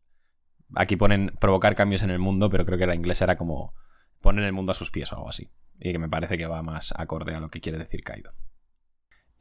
aquí 0.76 0.96
ponen 0.96 1.35
provocar 1.40 1.74
cambios 1.74 2.02
en 2.04 2.11
el 2.11 2.20
mundo, 2.20 2.50
pero 2.50 2.64
creo 2.64 2.78
que 2.78 2.87
la 2.87 2.94
inglesa 2.94 3.24
era 3.24 3.37
como 3.37 3.74
poner 4.20 4.44
el 4.44 4.52
mundo 4.52 4.70
a 4.72 4.74
sus 4.76 4.92
pies 4.92 5.12
o 5.12 5.16
algo 5.16 5.28
así. 5.28 5.50
Y 5.81 5.92
que 5.92 5.98
me 5.98 6.09
parece 6.09 6.38
que 6.38 6.46
va 6.46 6.62
más 6.62 6.94
acorde 6.96 7.35
a 7.35 7.40
lo 7.40 7.50
que 7.50 7.61
quiere 7.61 7.78
decir 7.78 8.04
Kaido. 8.04 8.33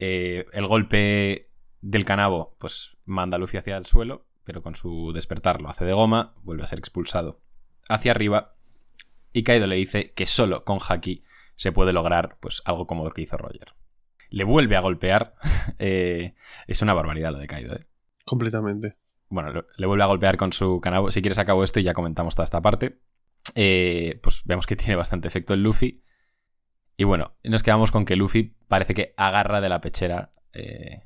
Eh, 0.00 0.46
el 0.52 0.66
golpe 0.66 1.47
del 1.80 2.04
canabo, 2.04 2.56
pues 2.58 2.96
manda 3.04 3.36
a 3.36 3.38
Luffy 3.38 3.58
hacia 3.58 3.76
el 3.76 3.86
suelo, 3.86 4.26
pero 4.44 4.62
con 4.62 4.74
su 4.74 5.12
despertar 5.12 5.60
lo 5.60 5.68
hace 5.68 5.84
de 5.84 5.92
goma, 5.92 6.34
vuelve 6.42 6.64
a 6.64 6.66
ser 6.66 6.78
expulsado 6.78 7.40
hacia 7.88 8.12
arriba. 8.12 8.56
Y 9.32 9.42
Kaido 9.42 9.66
le 9.66 9.76
dice 9.76 10.12
que 10.12 10.26
solo 10.26 10.64
con 10.64 10.78
Haki 10.86 11.24
se 11.54 11.72
puede 11.72 11.92
lograr 11.92 12.38
pues 12.40 12.62
algo 12.64 12.86
como 12.86 13.04
lo 13.04 13.10
que 13.10 13.22
hizo 13.22 13.36
Roger. 13.36 13.74
Le 14.30 14.44
vuelve 14.44 14.76
a 14.76 14.80
golpear. 14.80 15.34
eh, 15.78 16.34
es 16.66 16.82
una 16.82 16.94
barbaridad 16.94 17.32
lo 17.32 17.38
de 17.38 17.46
Kaido, 17.46 17.74
¿eh? 17.74 17.84
Completamente. 18.24 18.96
bueno, 19.28 19.64
le 19.76 19.86
vuelve 19.86 20.04
a 20.04 20.08
golpear 20.08 20.36
con 20.36 20.52
su 20.52 20.80
canabo. 20.80 21.10
Si 21.10 21.20
quieres 21.20 21.38
acabo 21.38 21.64
esto 21.64 21.80
y 21.80 21.82
ya 21.82 21.94
comentamos 21.94 22.34
toda 22.34 22.44
esta 22.44 22.60
parte. 22.60 23.00
Eh, 23.54 24.20
pues 24.22 24.42
vemos 24.44 24.66
que 24.66 24.76
tiene 24.76 24.96
bastante 24.96 25.28
efecto 25.28 25.54
el 25.54 25.62
Luffy. 25.62 26.04
Y 26.96 27.04
bueno, 27.04 27.36
nos 27.44 27.62
quedamos 27.62 27.90
con 27.90 28.04
que 28.04 28.16
Luffy 28.16 28.56
parece 28.66 28.94
que 28.94 29.14
agarra 29.16 29.60
de 29.60 29.68
la 29.68 29.80
pechera 29.80 30.32
eh, 30.52 31.02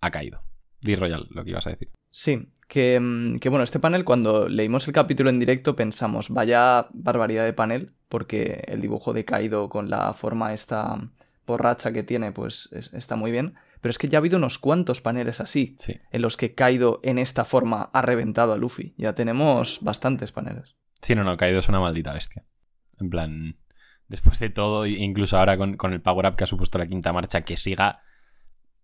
a 0.00 0.10
Kaido. 0.10 0.42
Di 0.80 0.94
Royal, 0.96 1.26
lo 1.30 1.44
que 1.44 1.50
ibas 1.50 1.66
a 1.66 1.70
decir. 1.70 1.90
Sí, 2.10 2.48
que, 2.68 2.98
mm, 3.00 3.38
que 3.38 3.48
bueno, 3.48 3.62
este 3.64 3.78
panel 3.80 4.04
cuando 4.04 4.48
leímos 4.48 4.86
el 4.86 4.94
capítulo 4.94 5.28
en 5.30 5.38
directo 5.38 5.74
pensamos, 5.76 6.28
vaya 6.30 6.86
barbaridad 6.92 7.44
de 7.44 7.52
panel, 7.52 7.90
porque 8.08 8.64
el 8.68 8.80
dibujo 8.80 9.12
de 9.12 9.24
Kaido 9.24 9.68
con 9.68 9.90
la 9.90 10.12
forma 10.12 10.52
esta 10.54 10.96
por 11.44 11.62
racha 11.62 11.92
que 11.92 12.02
tiene, 12.02 12.32
pues 12.32 12.68
es- 12.72 12.92
está 12.92 13.16
muy 13.16 13.30
bien. 13.30 13.54
Pero 13.80 13.90
es 13.90 13.98
que 13.98 14.08
ya 14.08 14.18
ha 14.18 14.20
habido 14.20 14.38
unos 14.38 14.58
cuantos 14.58 15.00
paneles 15.00 15.40
así, 15.40 15.76
Sí. 15.78 15.94
en 16.10 16.22
los 16.22 16.36
que 16.36 16.54
Kaido 16.54 17.00
en 17.04 17.18
esta 17.18 17.44
forma 17.44 17.90
ha 17.92 18.02
reventado 18.02 18.52
a 18.52 18.56
Luffy. 18.56 18.94
Ya 18.96 19.14
tenemos 19.14 19.78
bastantes 19.82 20.32
paneles. 20.32 20.76
Sí, 21.02 21.14
no, 21.14 21.22
no, 21.22 21.36
Kaido 21.36 21.58
es 21.60 21.68
una 21.68 21.78
maldita 21.80 22.12
bestia. 22.14 22.44
En 22.98 23.10
plan, 23.10 23.58
después 24.08 24.38
de 24.40 24.50
todo, 24.50 24.86
incluso 24.86 25.38
ahora 25.38 25.56
con, 25.56 25.76
con 25.76 25.92
el 25.92 26.00
power-up 26.00 26.34
que 26.36 26.44
ha 26.44 26.48
supuesto 26.48 26.78
la 26.78 26.86
quinta 26.86 27.12
marcha, 27.12 27.42
que 27.42 27.56
siga 27.56 28.00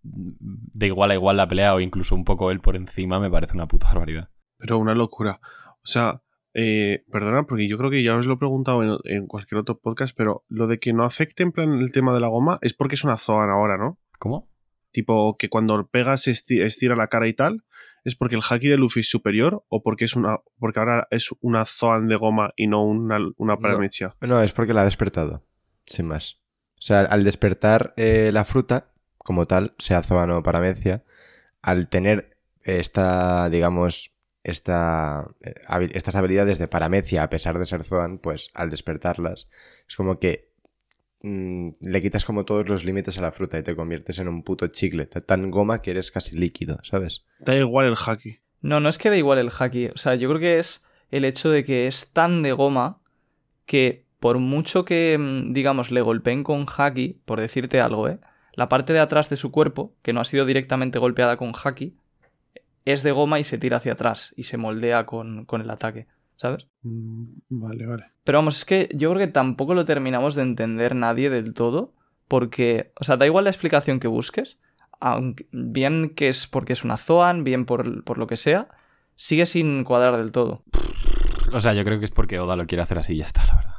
de 0.03 0.87
igual 0.87 1.11
a 1.11 1.15
igual 1.15 1.37
la 1.37 1.49
pelea 1.49 1.75
o 1.75 1.81
incluso 1.81 2.15
un 2.15 2.25
poco 2.25 2.51
él 2.51 2.61
por 2.61 2.77
encima, 2.77 3.21
me 3.21 3.31
parece 3.31 3.55
una 3.55 3.67
puta 3.69 3.87
barbaridad. 3.89 4.29
Pero 4.59 4.79
una 4.79 4.95
locura. 4.95 5.41
O 5.83 5.87
sea, 5.87 6.23
eh, 6.55 7.05
perdona, 7.11 7.45
porque 7.45 7.69
yo 7.69 7.79
creo 7.79 7.91
que 7.91 8.03
ya 8.03 8.15
os 8.17 8.27
lo 8.27 8.35
he 8.35 8.39
preguntado 8.39 8.83
en, 8.83 8.99
en 9.05 9.27
cualquier 9.27 9.61
otro 9.61 9.79
podcast, 9.79 10.15
pero 10.17 10.45
lo 10.49 10.67
de 10.67 10.79
que 10.79 10.93
no 10.93 11.05
afecte 11.05 11.43
en 11.43 11.53
plan 11.53 11.73
el 11.75 11.93
tema 11.93 12.13
de 12.15 12.21
la 12.21 12.29
goma 12.29 12.59
es 12.63 12.75
porque 12.75 12.95
es 12.97 13.05
una 13.05 13.17
Zoan 13.17 13.51
ahora, 13.51 13.79
¿no? 13.79 13.99
¿Cómo? 14.19 14.49
Tipo, 14.91 15.37
que 15.39 15.49
cuando 15.49 15.87
pegas 15.87 16.27
esti- 16.29 16.63
estira 16.63 16.95
la 16.95 17.07
cara 17.07 17.27
y 17.27 17.33
tal, 17.33 17.65
¿es 18.05 18.15
porque 18.15 18.35
el 18.37 18.43
haki 18.49 18.69
de 18.69 18.77
Luffy 18.77 19.01
es 19.01 19.09
superior 19.09 19.65
o 19.69 19.83
porque 19.83 20.05
es 20.05 20.15
una 20.15 20.41
porque 20.59 20.81
ahora 20.81 21.09
es 21.11 21.31
una 21.41 21.65
Zoan 21.65 22.09
de 22.09 22.17
goma 22.17 22.53
y 22.57 22.67
no 22.67 22.85
una, 22.85 23.19
una 23.39 23.57
paramecia? 23.57 24.15
No, 24.21 24.41
es 24.43 24.53
porque 24.53 24.75
la 24.75 24.83
ha 24.83 24.85
despertado. 24.85 25.45
Sin 25.87 26.07
más. 26.07 26.41
O 26.79 26.83
sea, 26.85 27.01
al 27.01 27.25
despertar 27.25 27.95
eh, 27.97 28.31
la 28.33 28.45
fruta, 28.45 28.92
como 29.25 29.47
tal, 29.47 29.75
sea 29.79 30.03
zoano 30.03 30.39
o 30.39 30.43
paramecia, 30.43 31.05
al 31.61 31.89
tener 31.89 32.37
esta, 32.65 33.49
digamos, 33.51 34.13
esta, 34.45 35.31
eh, 35.41 35.91
estas 35.95 36.17
habilidades 36.17 36.59
de 36.59 36.69
paramecia 36.69 37.23
a 37.23 37.31
pesar 37.31 37.59
de 37.59 37.67
ser 37.67 37.85
zoan, 37.85 38.19
pues 38.19 38.51
al 38.55 38.71
despertarlas, 38.71 39.49
es 39.89 39.97
como 39.97 40.19
que 40.19 40.51
mm, 41.23 41.71
le 41.81 42.03
quitas 42.03 42.25
como 42.25 42.45
todos 42.45 42.69
los 42.69 42.85
límites 42.85 43.19
a 43.19 43.23
la 43.23 43.33
fruta 43.33 43.59
y 43.59 43.63
te 43.63 43.77
conviertes 43.77 44.19
en 44.19 44.29
un 44.29 44.43
puto 44.43 44.67
chicle, 44.69 45.07
tan 45.07 45.51
goma 45.51 45.83
que 45.83 45.93
eres 45.93 46.11
casi 46.11 46.37
líquido, 46.37 46.79
¿sabes? 46.83 47.25
Da 47.39 47.55
igual 47.55 47.87
el 47.87 47.97
haki. 47.97 48.39
No, 48.61 48.81
no 48.81 48.89
es 48.89 48.99
que 48.99 49.11
da 49.11 49.17
igual 49.17 49.39
el 49.39 49.51
haki. 49.57 49.89
O 49.89 49.97
sea, 49.97 50.15
yo 50.15 50.29
creo 50.29 50.41
que 50.41 50.59
es 50.59 50.85
el 51.11 51.25
hecho 51.25 51.51
de 51.51 51.65
que 51.65 51.87
es 51.89 52.13
tan 52.13 52.43
de 52.43 52.53
goma 52.53 53.01
que 53.67 54.05
por 54.19 54.39
mucho 54.39 54.85
que, 54.85 55.19
mm, 55.19 55.53
digamos, 55.53 55.91
le 55.91 56.01
golpeen 56.01 56.45
con 56.45 56.67
haki, 56.67 57.21
por 57.25 57.41
decirte 57.41 57.81
algo, 57.81 58.09
¿eh? 58.09 58.19
La 58.55 58.69
parte 58.69 58.93
de 58.93 59.01
atrás 59.01 59.29
de 59.31 59.37
su 59.37 59.51
cuerpo, 59.51 59.95
que 60.03 60.13
no 60.13 60.21
ha 60.21 60.25
sido 60.25 60.45
directamente 60.45 60.99
golpeada 60.99 61.37
con 61.37 61.53
haki, 61.53 61.97
es 62.85 63.03
de 63.03 63.13
goma 63.13 63.39
y 63.39 63.45
se 63.45 63.59
tira 63.59 63.79
hacia 63.79 63.93
atrás 63.93 64.35
y 64.37 64.45
se 64.45 64.57
moldea 64.57 65.07
con, 65.07 65.45
con 65.45 65.61
el 65.61 65.71
ataque, 65.71 66.07
¿sabes? 66.37 66.69
Mm, 66.83 67.25
Vale, 67.49 67.87
vale. 67.87 68.05
Pero 68.25 68.39
vamos, 68.39 68.59
es 68.59 68.65
que 68.65 68.89
yo 68.93 69.11
creo 69.11 69.27
que 69.27 69.33
tampoco 69.33 69.75
lo 69.75 69.85
terminamos 69.85 70.35
de 70.35 70.43
entender 70.43 70.95
nadie 70.95 71.31
del 71.31 71.55
todo, 71.55 71.95
porque, 72.29 72.93
o 73.01 73.05
sea, 73.05 73.17
da 73.17 73.27
igual 73.27 73.45
la 73.45 73.51
explicación 73.51 74.01
que 74.01 74.09
busques, 74.09 74.59
aunque, 75.01 75.47
bien 75.53 76.11
que 76.11 76.29
es 76.29 76.47
porque 76.47 76.73
es 76.73 76.85
una 76.85 76.97
Zoan, 76.97 77.45
bien 77.45 77.65
por, 77.65 78.05
por 78.05 78.19
lo 78.19 78.27
que 78.27 78.37
sea, 78.37 78.69
sigue 79.17 79.47
sin 79.47 79.85
cuadrar 79.85 80.17
del 80.17 80.33
todo. 80.33 80.63
O 81.53 81.61
sea, 81.61 81.75
yo 81.75 81.85
creo 81.85 81.99
que 81.99 82.07
es 82.07 82.11
porque 82.11 82.39
Oda 82.39 82.57
lo 82.57 82.67
quiere 82.67 82.83
hacer 82.83 82.99
así 82.99 83.15
y 83.15 83.19
ya 83.19 83.25
está, 83.25 83.45
la 83.47 83.57
verdad. 83.57 83.72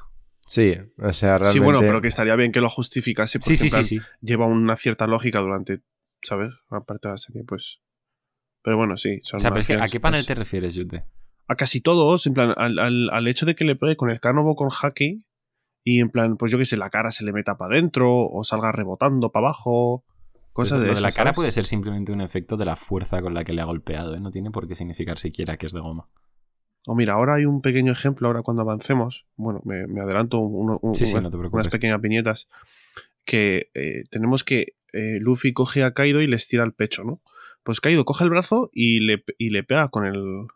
Sí, 0.45 0.75
o 0.97 1.13
sea, 1.13 1.37
realmente... 1.37 1.53
Sí, 1.53 1.59
bueno, 1.63 1.79
pero 1.79 2.01
que 2.01 2.07
estaría 2.09 2.35
bien 2.35 2.51
que 2.51 2.59
lo 2.61 2.69
justificase 2.69 3.39
porque 3.39 3.55
Sí, 3.55 3.63
sí, 3.63 3.69
sí, 3.69 3.75
plan, 3.75 3.83
sí. 3.85 3.99
lleva 4.21 4.45
una 4.45 4.75
cierta 4.75 5.07
lógica 5.07 5.39
durante, 5.39 5.81
¿sabes? 6.21 6.51
Una 6.69 6.81
parte 6.81 7.07
de 7.07 7.13
la 7.13 7.17
serie, 7.17 7.43
pues. 7.47 7.79
Pero 8.61 8.77
bueno, 8.77 8.97
sí. 8.97 9.19
Son 9.21 9.37
O 9.37 9.39
sea, 9.41 9.51
pero 9.51 9.61
es 9.61 9.67
que, 9.67 9.73
¿a 9.75 9.87
qué 9.87 9.99
panel 9.99 10.19
pues, 10.19 10.27
te 10.27 10.35
refieres, 10.35 10.73
Yute? 10.75 11.05
A 11.47 11.55
casi 11.55 11.81
todos, 11.81 12.25
en 12.27 12.33
plan, 12.33 12.53
al, 12.57 12.79
al- 12.79 13.09
al 13.11 13.27
hecho 13.27 13.45
de 13.45 13.55
que 13.55 13.65
le 13.65 13.75
pegue 13.75 13.95
con 13.95 14.09
el 14.09 14.19
cánobo 14.19 14.55
con 14.55 14.69
haki 14.81 15.23
y 15.85 15.99
en 15.99 16.09
plan, 16.09 16.37
pues 16.37 16.51
yo 16.51 16.57
que 16.57 16.65
sé, 16.65 16.77
la 16.77 16.89
cara 16.89 17.11
se 17.11 17.25
le 17.25 17.33
meta 17.33 17.57
para 17.57 17.73
adentro 17.75 18.09
o 18.27 18.43
salga 18.43 18.71
rebotando 18.71 19.31
para 19.31 19.47
abajo. 19.47 20.05
Cosas 20.53 20.77
Pues 20.77 20.81
de 20.81 20.87
lo 20.89 20.95
de 20.95 21.01
la 21.01 21.07
esas, 21.07 21.15
cara 21.17 21.29
¿sabes? 21.29 21.35
puede 21.35 21.51
ser 21.51 21.65
simplemente 21.65 22.11
un 22.11 22.21
efecto 22.21 22.57
de 22.57 22.65
la 22.65 22.75
fuerza 22.75 23.21
con 23.21 23.33
la 23.33 23.43
que 23.43 23.53
le 23.53 23.61
ha 23.61 23.65
golpeado, 23.65 24.13
¿eh? 24.15 24.19
No 24.19 24.29
tiene 24.31 24.51
por 24.51 24.67
qué 24.67 24.75
significar 24.75 25.17
siquiera 25.17 25.57
que 25.57 25.65
es 25.65 25.73
de 25.73 25.79
goma. 25.81 26.07
O 26.85 26.95
mira, 26.95 27.13
ahora 27.13 27.35
hay 27.35 27.45
un 27.45 27.61
pequeño 27.61 27.91
ejemplo, 27.91 28.27
ahora 28.27 28.41
cuando 28.41 28.61
avancemos, 28.61 29.25
bueno, 29.35 29.61
me, 29.63 29.87
me 29.87 30.01
adelanto 30.01 30.39
un- 30.39 30.77
un- 30.81 30.95
Sí, 30.95 31.05
sí, 31.05 31.11
unas- 31.13 31.23
no 31.67 31.71
pequeñas 31.71 32.01
viñetas, 32.01 32.49
que 33.25 33.69
eh, 33.73 34.03
tenemos 34.11 34.43
que 34.43 34.75
eh, 34.91 35.17
Luffy 35.19 35.53
coge 35.53 35.83
a 35.83 35.93
Kaido 35.93 36.21
y 36.21 36.27
le 36.27 36.35
estira 36.35 36.63
el 36.63 36.73
pecho, 36.73 37.03
¿no? 37.03 37.21
Pues 37.63 37.79
Kaido 37.81 38.03
coge 38.05 38.25
el 38.25 38.29
brazo 38.29 38.69
y 38.73 38.99
le, 38.99 39.23
y 39.37 39.49
le 39.49 39.63
pega 39.63 39.87
con 39.87 40.05
el, 40.05 40.47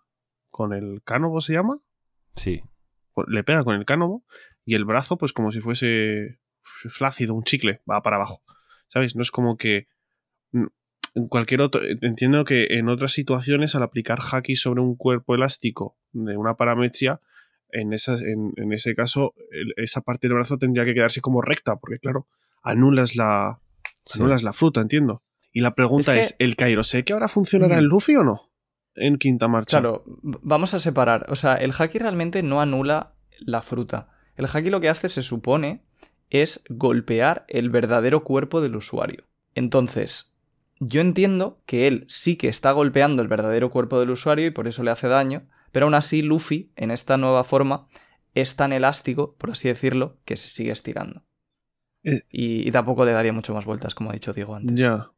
con 0.50 0.74
el 0.74 1.02
cánobo, 1.04 1.40
¿se 1.42 1.54
llama? 1.54 1.80
Sí. 2.36 2.62
Pues 3.14 3.28
Le 3.30 3.44
pega 3.44 3.64
con 3.64 3.76
el 3.76 3.86
cánobo 3.86 4.24
y 4.66 4.76
el 4.76 4.84
brazo, 4.86 5.18
pues 5.18 5.32
como 5.34 5.52
si 5.52 5.62
fuese 5.62 6.40
flácido, 6.64 7.34
un 7.34 7.44
chicle, 7.44 7.82
va 7.90 8.04
para 8.04 8.18
abajo, 8.18 8.44
¿sabes? 8.90 9.16
No 9.16 9.22
es 9.24 9.32
como 9.32 9.58
que... 9.58 9.88
En 11.18 11.28
cualquier 11.28 11.62
otro, 11.62 11.82
entiendo 12.02 12.46
que 12.46 12.68
en 12.78 12.90
otras 12.90 13.12
situaciones 13.12 13.74
al 13.76 13.84
aplicar 13.84 14.20
haki 14.32 14.56
sobre 14.56 14.82
un 14.82 14.96
cuerpo 14.96 15.34
elástico 15.36 15.98
de 16.12 16.38
una 16.38 16.56
parametria, 16.56 17.20
en, 17.72 17.92
esa, 17.94 18.14
en, 18.20 18.54
en 18.56 18.72
ese 18.72 18.94
caso 18.96 19.34
el- 19.52 19.74
esa 19.84 20.02
parte 20.02 20.28
del 20.28 20.36
brazo 20.36 20.58
tendría 20.58 20.86
que 20.86 20.94
quedarse 20.94 21.20
como 21.22 21.42
recta, 21.42 21.76
porque 21.78 21.98
claro, 22.00 22.28
anulas 22.62 23.16
la, 23.16 23.60
Sí. 24.06 24.20
anulas 24.20 24.44
la 24.44 24.54
fruta, 24.54 24.80
entiendo. 24.80 25.24
Y 25.52 25.62
la 25.62 25.74
pregunta 25.74 26.16
Es 26.18 26.36
¿el 26.40 26.56
Kairosei 26.56 27.04
que 27.04 27.14
ahora 27.14 27.28
funcionará 27.28 27.78
en 27.80 27.86
Mm. 27.86 27.90
Luffy 27.90 28.16
o 28.16 28.24
no? 28.24 28.42
En 28.96 29.18
quinta 29.18 29.48
marcha. 29.48 29.80
Claro, 29.80 30.04
vamos 30.24 30.74
a 30.74 30.80
separar. 30.80 31.26
O 31.30 31.36
sea, 31.36 31.56
el 31.56 31.72
haki 31.78 31.98
realmente 32.00 32.42
no 32.44 32.62
anula 32.62 33.14
la 33.40 33.62
fruta. 33.62 34.10
El 34.36 34.46
haki 34.46 34.70
lo 34.70 34.80
que 34.82 34.90
hace, 34.90 35.10
se 35.10 35.24
supone, 35.24 35.82
es 36.30 36.64
golpear 36.70 37.46
el 37.48 37.70
verdadero 37.70 38.24
cuerpo 38.24 38.62
del 38.62 38.76
usuario. 38.76 39.24
Entonces, 39.56 40.32
yo 40.80 41.02
entiendo 41.02 41.62
que 41.66 41.88
él 41.88 42.06
sí 42.08 42.36
que 42.36 42.48
está 42.48 42.72
golpeando 42.72 43.22
el 43.22 43.28
verdadero 43.28 43.70
cuerpo 43.70 44.00
del 44.00 44.12
usuario 44.12 44.46
y 44.48 44.52
por 44.52 44.68
eso 44.68 44.84
le 44.84 44.92
hace 44.92 45.08
daño, 45.08 45.48
pero 45.72 45.86
aún 45.86 45.96
así 45.96 46.22
Luffy, 46.22 46.72
en 46.76 46.92
esta 46.92 47.18
nueva 47.18 47.44
forma, 47.44 47.88
es 48.34 48.56
tan 48.56 48.72
elástico, 48.74 49.36
por 49.38 49.52
así 49.52 49.68
decirlo, 49.68 50.18
que 50.26 50.36
se 50.38 50.50
sigue 50.50 50.72
estirando. 50.72 51.24
Eh. 52.04 52.22
Y, 52.30 52.68
y 52.68 52.72
tampoco 52.72 53.04
le 53.06 53.12
daría 53.12 53.34
mucho 53.34 53.54
más 53.54 53.66
vueltas, 53.66 53.96
como 53.96 54.12
ha 54.12 54.14
dicho 54.14 54.34
Diego 54.34 54.56
antes. 54.56 54.76
Ya. 54.80 55.12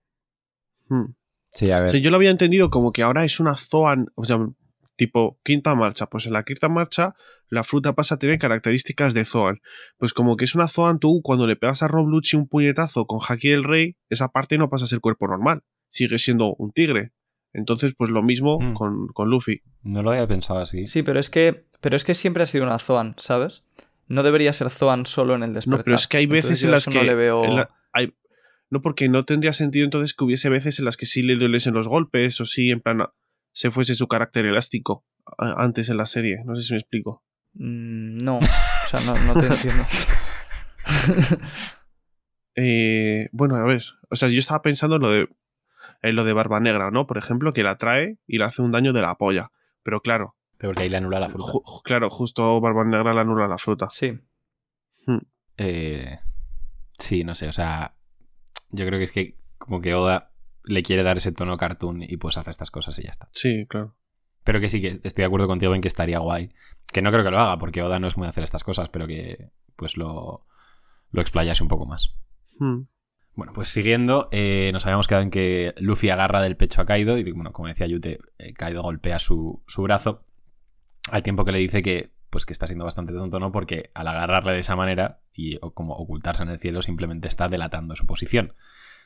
Hmm. 0.87 1.13
Sí, 1.51 1.71
a 1.71 1.79
O 1.79 1.81
ver. 1.81 1.91
sea, 1.91 1.99
yo 1.99 2.09
lo 2.11 2.15
había 2.17 2.29
entendido 2.31 2.69
como 2.69 2.91
que 2.91 3.03
ahora 3.03 3.25
es 3.25 3.39
una 3.39 3.55
Zoan, 3.55 4.07
o 4.15 4.23
sea, 4.23 4.37
tipo 4.99 5.39
quinta 5.43 5.73
marcha. 5.73 6.05
Pues 6.07 6.27
en 6.27 6.33
la 6.33 6.43
quinta 6.43 6.69
marcha 6.69 7.15
la 7.49 7.63
fruta 7.63 7.93
pasa 7.93 8.15
a 8.15 8.19
tener 8.19 8.37
características 8.37 9.15
de 9.15 9.25
Zoan. 9.25 9.61
Pues 9.97 10.13
como 10.13 10.35
que 10.37 10.45
es 10.45 10.53
una 10.53 10.67
Zoan, 10.67 10.99
tú 10.99 11.21
cuando 11.23 11.47
le 11.47 11.55
pegas 11.55 11.81
a 11.81 11.87
Rob 11.87 12.07
Lucci 12.07 12.35
un 12.37 12.47
puñetazo 12.47 13.07
con 13.07 13.19
Haki 13.27 13.49
del 13.49 13.63
Rey, 13.63 13.95
esa 14.09 14.27
parte 14.27 14.57
no 14.59 14.69
pasa 14.69 14.83
a 14.83 14.87
ser 14.87 14.99
cuerpo 14.99 15.27
normal. 15.27 15.63
Sigue 15.89 16.19
siendo 16.19 16.53
un 16.55 16.71
tigre. 16.71 17.11
Entonces, 17.53 17.93
pues 17.97 18.11
lo 18.11 18.21
mismo 18.21 18.59
Hmm. 18.59 18.73
con, 18.73 19.07
con 19.07 19.29
Luffy. 19.29 19.61
No 19.81 20.03
lo 20.03 20.11
había 20.11 20.27
pensado 20.27 20.59
así. 20.59 20.85
Sí, 20.87 21.01
pero 21.01 21.19
es 21.19 21.31
que, 21.31 21.65
pero 21.81 21.95
es 21.95 22.03
que 22.03 22.13
siempre 22.13 22.43
ha 22.43 22.45
sido 22.45 22.65
una 22.65 22.77
Zoan, 22.77 23.15
¿sabes? 23.17 23.63
No 24.07 24.21
debería 24.21 24.53
ser 24.53 24.69
Zoan 24.69 25.05
solo 25.07 25.33
en 25.33 25.41
el 25.43 25.53
despertar. 25.53 25.79
No, 25.79 25.83
pero 25.85 25.95
es 25.95 26.07
que 26.07 26.17
hay 26.17 26.25
veces 26.27 26.61
Entonces 26.61 26.63
en 26.65 26.71
las 26.71 26.85
que. 26.85 26.93
no 26.99 27.03
le 27.03 27.15
veo... 27.15 27.43
en 27.45 27.55
la- 27.55 27.69
hay- 27.93 28.13
no, 28.69 28.83
porque 28.83 29.09
no 29.09 29.25
tendría 29.25 29.53
sentido 29.53 29.85
entonces 29.85 30.13
que 30.13 30.23
hubiese 30.23 30.49
veces 30.49 30.77
en 30.77 30.85
las 30.85 30.95
que 30.97 31.07
sí 31.07 31.23
le 31.23 31.35
duelesen 31.37 31.73
los 31.73 31.87
golpes 31.87 32.39
o 32.39 32.45
sí, 32.45 32.69
en 32.69 32.81
plan, 32.81 33.01
se 33.51 33.71
fuese 33.71 33.95
su 33.95 34.07
carácter 34.07 34.45
elástico 34.45 35.05
antes 35.37 35.89
en 35.89 35.97
la 35.97 36.05
serie. 36.05 36.43
No 36.45 36.55
sé 36.55 36.61
si 36.63 36.73
me 36.73 36.79
explico. 36.79 37.23
Mm, 37.53 38.17
No, 38.23 38.37
o 38.37 38.41
sea, 38.89 38.99
no, 39.01 39.13
no 39.33 39.39
te 39.39 39.47
entiendo. 39.53 39.83
Eh, 42.55 43.29
bueno, 43.31 43.55
a 43.55 43.63
ver. 43.63 43.83
O 44.09 44.15
sea, 44.15 44.29
yo 44.29 44.39
estaba 44.39 44.61
pensando 44.61 44.95
en 44.97 45.01
lo 45.01 45.09
de. 45.09 45.29
En 46.01 46.15
lo 46.15 46.23
de 46.23 46.33
Barba 46.33 46.59
Negra, 46.61 46.91
¿no? 46.91 47.07
Por 47.07 47.17
ejemplo, 47.17 47.51
que 47.53 47.63
la 47.63 47.77
trae 47.77 48.17
y 48.25 48.37
le 48.37 48.45
hace 48.45 48.61
un 48.61 48.71
daño 48.71 48.93
de 48.93 49.01
la 49.01 49.15
polla. 49.15 49.51
Pero 49.83 50.01
claro, 50.01 50.35
Pero 50.57 50.71
porque 50.71 50.83
ahí 50.83 50.89
le 50.89 50.97
anula 50.97 51.19
la 51.19 51.29
fruta. 51.29 51.43
ju- 51.51 51.81
claro, 51.83 52.09
justo 52.09 52.59
Barba 52.61 52.85
Negra 52.85 53.13
le 53.13 53.19
anula 53.19 53.47
la 53.47 53.57
fruta. 53.57 53.87
Sí. 53.89 54.17
Eh, 55.57 56.19
sí, 56.97 57.23
no 57.25 57.35
sé, 57.35 57.49
o 57.49 57.51
sea, 57.51 57.95
yo 58.69 58.85
creo 58.85 58.97
que 58.97 59.05
es 59.05 59.11
que 59.11 59.35
como 59.57 59.81
que 59.81 59.93
Oda 59.93 60.28
le 60.63 60.83
quiere 60.83 61.03
dar 61.03 61.17
ese 61.17 61.31
tono 61.31 61.57
cartoon 61.57 62.03
y 62.03 62.17
pues 62.17 62.37
hace 62.37 62.51
estas 62.51 62.71
cosas 62.71 62.97
y 62.99 63.03
ya 63.03 63.09
está. 63.09 63.29
Sí, 63.31 63.65
claro. 63.67 63.95
Pero 64.43 64.59
que 64.59 64.69
sí, 64.69 64.81
que 64.81 64.99
estoy 65.03 65.21
de 65.21 65.25
acuerdo 65.25 65.47
contigo 65.47 65.75
en 65.75 65.81
que 65.81 65.87
estaría 65.87 66.19
guay. 66.19 66.51
Que 66.91 67.01
no 67.01 67.11
creo 67.11 67.23
que 67.23 67.31
lo 67.31 67.39
haga, 67.39 67.59
porque 67.59 67.83
Oda 67.83 67.99
no 67.99 68.07
es 68.07 68.17
muy 68.17 68.25
de 68.25 68.29
hacer 68.29 68.43
estas 68.43 68.63
cosas, 68.63 68.89
pero 68.89 69.05
que 69.07 69.51
pues 69.75 69.95
lo, 69.95 70.45
lo 71.11 71.21
explayase 71.21 71.63
un 71.63 71.69
poco 71.69 71.85
más. 71.85 72.15
Hmm. 72.57 72.83
Bueno, 73.35 73.53
pues 73.53 73.69
siguiendo, 73.69 74.27
eh, 74.31 74.69
nos 74.73 74.85
habíamos 74.85 75.07
quedado 75.07 75.23
en 75.23 75.31
que 75.31 75.73
Luffy 75.77 76.09
agarra 76.09 76.41
del 76.41 76.57
pecho 76.57 76.81
a 76.81 76.85
Kaido 76.85 77.17
y, 77.17 77.31
bueno, 77.31 77.53
como 77.53 77.69
decía 77.69 77.87
Yute, 77.87 78.19
eh, 78.37 78.53
Kaido 78.53 78.81
golpea 78.81 79.17
su, 79.19 79.63
su 79.65 79.81
brazo 79.83 80.25
al 81.11 81.23
tiempo 81.23 81.45
que 81.45 81.53
le 81.53 81.59
dice 81.59 81.81
que, 81.81 82.11
pues, 82.29 82.45
que 82.45 82.53
está 82.53 82.67
siendo 82.67 82.85
bastante 82.85 83.13
tonto, 83.13 83.39
¿no? 83.39 83.51
Porque 83.51 83.91
al 83.93 84.07
agarrarle 84.07 84.51
de 84.51 84.59
esa 84.59 84.75
manera 84.75 85.21
y 85.33 85.57
o 85.61 85.73
como 85.73 85.93
ocultarse 85.93 86.43
en 86.43 86.49
el 86.49 86.59
cielo 86.59 86.81
simplemente 86.81 87.27
está 87.27 87.47
delatando 87.47 87.95
su 87.95 88.05
posición. 88.05 88.55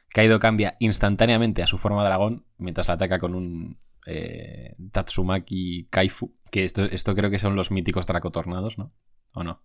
Kaido 0.09 0.39
cambia 0.39 0.75
instantáneamente 0.79 1.63
a 1.63 1.67
su 1.67 1.77
forma 1.77 2.01
de 2.03 2.09
dragón 2.09 2.45
mientras 2.57 2.87
la 2.87 2.95
ataca 2.95 3.19
con 3.19 3.35
un 3.35 3.77
eh, 4.05 4.75
Tatsumaki 4.91 5.87
Kaifu, 5.89 6.35
que 6.51 6.65
esto, 6.65 6.83
esto 6.83 7.15
creo 7.15 7.29
que 7.29 7.39
son 7.39 7.55
los 7.55 7.71
míticos 7.71 8.05
dracotornados, 8.05 8.77
¿no? 8.77 8.93
¿O 9.33 9.43
no? 9.43 9.63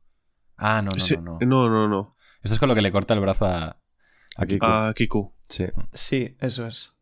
Ah, 0.56 0.82
no, 0.82 0.90
no, 0.90 1.00
Sí, 1.00 1.16
no, 1.16 1.22
no. 1.22 1.38
no, 1.40 1.68
no, 1.68 1.88
no. 1.88 2.16
Esto 2.42 2.54
es 2.54 2.60
con 2.60 2.68
lo 2.68 2.74
que 2.74 2.82
le 2.82 2.92
corta 2.92 3.14
el 3.14 3.20
brazo 3.20 3.46
a. 3.46 3.80
A 4.36 4.46
Kiku. 4.94 5.34
Sí. 5.48 5.66
Sí, 5.92 6.36
eso 6.40 6.66
es. 6.66 6.94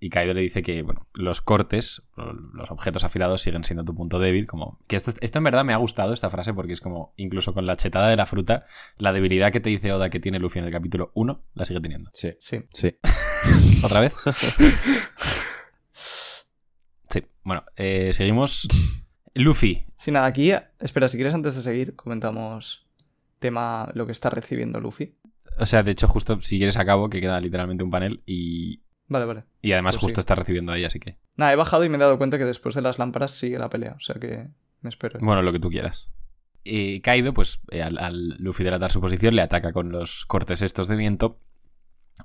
Y 0.00 0.10
Kaido 0.10 0.32
le 0.32 0.42
dice 0.42 0.62
que, 0.62 0.82
bueno, 0.82 1.08
los 1.14 1.40
cortes, 1.40 2.08
los 2.52 2.70
objetos 2.70 3.02
afilados 3.02 3.42
siguen 3.42 3.64
siendo 3.64 3.84
tu 3.84 3.94
punto 3.94 4.20
débil, 4.20 4.46
como... 4.46 4.78
Que 4.86 4.94
esto, 4.94 5.12
esto 5.20 5.38
en 5.38 5.44
verdad 5.44 5.64
me 5.64 5.72
ha 5.72 5.76
gustado, 5.76 6.12
esta 6.12 6.30
frase, 6.30 6.54
porque 6.54 6.72
es 6.72 6.80
como, 6.80 7.14
incluso 7.16 7.52
con 7.52 7.66
la 7.66 7.76
chetada 7.76 8.08
de 8.08 8.16
la 8.16 8.26
fruta, 8.26 8.64
la 8.96 9.12
debilidad 9.12 9.50
que 9.50 9.60
te 9.60 9.70
dice 9.70 9.92
Oda 9.92 10.08
que 10.08 10.20
tiene 10.20 10.38
Luffy 10.38 10.60
en 10.60 10.66
el 10.66 10.72
capítulo 10.72 11.10
1, 11.14 11.42
la 11.54 11.64
sigue 11.64 11.80
teniendo. 11.80 12.10
Sí. 12.12 12.34
Sí. 12.38 12.64
Sí. 12.72 12.96
¿Otra 13.82 14.00
vez? 14.00 14.14
sí, 17.08 17.24
bueno, 17.42 17.64
eh, 17.76 18.12
seguimos. 18.12 18.68
Luffy. 19.34 19.86
Sí, 19.98 20.12
nada, 20.12 20.26
aquí, 20.26 20.52
espera, 20.78 21.08
si 21.08 21.16
quieres 21.16 21.34
antes 21.34 21.56
de 21.56 21.62
seguir, 21.62 21.96
comentamos 21.96 22.86
tema 23.38 23.90
lo 23.94 24.06
que 24.06 24.12
está 24.12 24.30
recibiendo 24.30 24.80
Luffy. 24.80 25.16
O 25.58 25.66
sea, 25.66 25.82
de 25.82 25.90
hecho, 25.90 26.06
justo 26.06 26.40
si 26.40 26.58
quieres 26.58 26.76
acabo, 26.76 27.10
que 27.10 27.20
queda 27.20 27.40
literalmente 27.40 27.82
un 27.84 27.90
panel 27.90 28.22
y, 28.26 28.80
Vale, 29.08 29.24
vale. 29.24 29.44
y 29.62 29.72
además 29.72 29.96
Pues 29.96 30.02
justo 30.02 30.16
sí. 30.16 30.20
está 30.20 30.34
recibiendo 30.34 30.70
ahí, 30.72 30.84
así 30.84 31.00
que... 31.00 31.16
Nada, 31.36 31.52
he 31.52 31.56
bajado 31.56 31.84
y 31.84 31.88
me 31.88 31.96
he 31.96 32.00
dado 32.00 32.18
cuenta 32.18 32.36
que 32.38 32.44
después 32.44 32.74
de 32.74 32.82
las 32.82 32.98
lámparas 32.98 33.32
sigue 33.32 33.58
la 33.58 33.70
pelea, 33.70 33.94
o 33.96 34.00
sea 34.00 34.16
que 34.16 34.48
me 34.82 34.90
espero. 34.90 35.18
Bueno, 35.20 35.42
lo 35.42 35.50
que 35.52 35.58
tú 35.60 35.70
quieras. 35.70 36.10
Y 36.62 37.00
Kaido, 37.00 37.32
pues 37.32 37.60
eh, 37.70 37.82
al, 37.82 37.96
al 37.98 38.36
Luffy 38.38 38.64
delatar 38.64 38.92
su 38.92 39.00
posición, 39.00 39.34
le 39.34 39.42
ataca 39.42 39.72
con 39.72 39.90
los 39.90 40.26
cortes 40.26 40.60
estos 40.60 40.88
de 40.88 40.96
viento. 40.96 41.40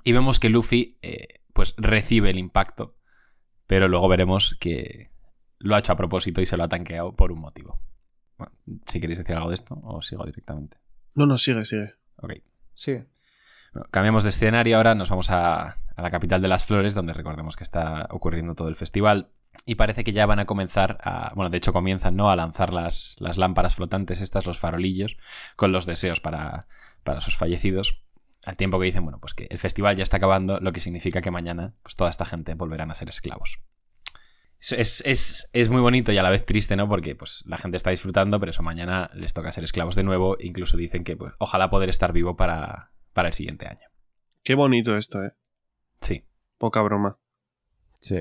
Y 0.02 0.12
vemos 0.12 0.38
que 0.40 0.50
Luffy, 0.50 0.98
eh, 1.02 1.40
pues 1.54 1.74
recibe 1.78 2.30
el 2.30 2.38
impacto. 2.38 2.96
Pero 3.66 3.88
luego 3.88 4.08
veremos 4.08 4.56
que 4.60 5.10
lo 5.58 5.74
ha 5.74 5.78
hecho 5.78 5.92
a 5.92 5.96
propósito 5.96 6.42
y 6.42 6.46
se 6.46 6.58
lo 6.58 6.64
ha 6.64 6.68
tanqueado 6.68 7.14
por 7.16 7.32
un 7.32 7.40
motivo. 7.40 7.80
Bueno, 8.36 8.52
si 8.86 9.00
queréis 9.00 9.18
decir 9.18 9.34
algo 9.36 9.48
de 9.48 9.54
esto, 9.54 9.80
o 9.82 10.02
sigo 10.02 10.24
directamente. 10.26 10.76
No, 11.14 11.24
no, 11.24 11.38
sigue, 11.38 11.64
sigue. 11.64 11.94
Ok. 12.16 12.34
Sigue. 12.74 13.06
Cambiamos 13.90 14.24
de 14.24 14.30
escenario 14.30 14.76
ahora, 14.76 14.94
nos 14.94 15.10
vamos 15.10 15.30
a, 15.30 15.76
la 15.96 16.10
capital 16.10 16.40
de 16.42 16.48
las 16.48 16.64
flores, 16.64 16.94
donde 16.94 17.12
recordemos 17.12 17.56
que 17.56 17.64
está 17.64 18.06
ocurriendo 18.10 18.54
todo 18.54 18.68
el 18.68 18.76
festival. 18.76 19.28
Y 19.66 19.76
parece 19.76 20.02
que 20.04 20.12
ya 20.12 20.26
van 20.26 20.40
a 20.40 20.46
comenzar 20.46 20.98
a. 21.02 21.32
Bueno, 21.34 21.48
de 21.50 21.58
hecho 21.58 21.72
comienzan, 21.72 22.16
¿no? 22.16 22.28
A 22.30 22.36
lanzar 22.36 22.72
las, 22.72 23.16
las 23.20 23.38
lámparas 23.38 23.76
flotantes, 23.76 24.20
estas, 24.20 24.46
los 24.46 24.58
farolillos, 24.58 25.16
con 25.56 25.70
los 25.72 25.86
deseos 25.86 26.20
para, 26.20 26.60
para 27.04 27.20
sus 27.20 27.36
fallecidos. 27.36 28.00
Al 28.44 28.56
tiempo 28.56 28.78
que 28.78 28.86
dicen, 28.86 29.04
bueno, 29.04 29.18
pues 29.20 29.32
que 29.34 29.46
el 29.48 29.58
festival 29.58 29.96
ya 29.96 30.02
está 30.02 30.18
acabando, 30.18 30.60
lo 30.60 30.72
que 30.72 30.80
significa 30.80 31.22
que 31.22 31.30
mañana, 31.30 31.72
pues 31.82 31.96
toda 31.96 32.10
esta 32.10 32.26
gente 32.26 32.54
volverán 32.54 32.90
a 32.90 32.94
ser 32.94 33.08
esclavos. 33.08 33.58
Es, 34.60 34.72
es, 34.72 35.02
es- 35.06 35.50
es 35.52 35.68
muy 35.70 35.80
bonito 35.80 36.10
y 36.12 36.18
a 36.18 36.22
la 36.22 36.30
vez 36.30 36.44
triste, 36.44 36.76
¿no? 36.76 36.88
Porque 36.88 37.14
pues 37.14 37.44
la 37.46 37.56
gente 37.56 37.76
está 37.76 37.90
disfrutando, 37.90 38.40
pero 38.40 38.50
eso 38.50 38.62
mañana 38.62 39.08
les 39.14 39.32
toca 39.34 39.52
ser 39.52 39.64
esclavos 39.64 39.94
de 39.94 40.02
nuevo. 40.02 40.36
Incluso 40.40 40.76
dicen 40.76 41.04
que, 41.04 41.16
pues, 41.16 41.32
ojalá 41.38 41.70
poder 41.70 41.88
estar 41.88 42.12
vivo 42.12 42.36
para, 42.36 42.90
para 43.14 43.28
el 43.28 43.34
siguiente 43.34 43.66
año. 43.66 43.86
Qué 44.42 44.54
bonito 44.54 44.96
esto, 44.98 45.24
eh. 45.24 45.32
Sí. 46.02 46.24
Poca 46.58 46.82
broma. 46.82 47.16
Sí. 48.00 48.16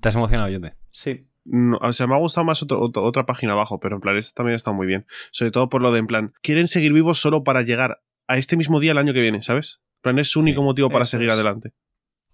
¿Te 0.00 0.08
has 0.08 0.14
emocionado, 0.14 0.50
Yonde? 0.50 0.74
Sí. 0.90 1.26
No, 1.44 1.78
o 1.80 1.92
sea, 1.92 2.06
me 2.06 2.14
ha 2.14 2.18
gustado 2.18 2.44
más 2.44 2.62
otro- 2.62 2.80
otro- 2.82 3.04
otra 3.04 3.24
página 3.24 3.52
abajo, 3.52 3.78
pero 3.80 3.94
en 3.94 4.00
plan, 4.02 4.16
esta 4.16 4.34
también 4.34 4.56
está 4.56 4.72
muy 4.72 4.86
bien. 4.86 5.06
Sobre 5.30 5.52
todo 5.52 5.68
por 5.70 5.80
lo 5.80 5.92
de, 5.92 6.00
en 6.00 6.06
plan, 6.08 6.34
quieren 6.42 6.66
seguir 6.68 6.92
vivos 6.92 7.18
solo 7.18 7.44
para 7.44 7.62
llegar 7.62 8.02
a 8.26 8.36
este 8.36 8.56
mismo 8.56 8.80
día 8.80 8.92
el 8.92 8.98
año 8.98 9.14
que 9.14 9.20
viene, 9.20 9.42
¿sabes? 9.42 9.80
En 9.98 10.02
plan, 10.02 10.18
es 10.18 10.28
su 10.28 10.40
único 10.40 10.60
Sí, 10.60 10.64
motivo 10.66 10.90
para 10.90 11.06
seguir 11.06 11.30
adelante. 11.30 11.72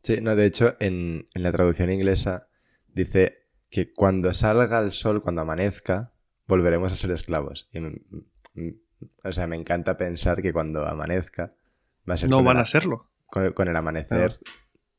Sí, 0.02 0.20
no, 0.22 0.35
de 0.35 0.46
hecho, 0.46 0.76
en, 0.81 1.28
en 1.35 1.42
la 1.42 1.52
traducción 1.52 1.90
inglesa 1.92 2.48
dice 2.88 3.46
que 3.70 3.92
cuando 3.92 4.33
salga 4.33 4.81
el 4.81 4.92
sol, 4.92 5.22
cuando 5.22 5.42
amanezca, 5.42 6.12
volveremos 6.46 6.90
a 6.92 6.96
ser 6.96 7.11
esclavos. 7.11 7.68
Y 8.55 8.76
o 9.24 9.33
sea, 9.33 9.46
me 9.46 9.57
encanta 9.57 9.96
pensar 9.98 10.40
que 10.42 10.52
cuando 10.52 10.87
amanezca 10.87 11.55
va 12.08 12.14
a 12.14 12.16
ser 12.16 12.30
No 12.30 12.42
van 12.42 12.56
el, 12.56 12.62
a 12.62 12.66
serlo. 12.66 13.10
con, 13.26 13.52
con 13.52 13.68
el 13.68 13.76
amanecer 13.76 14.38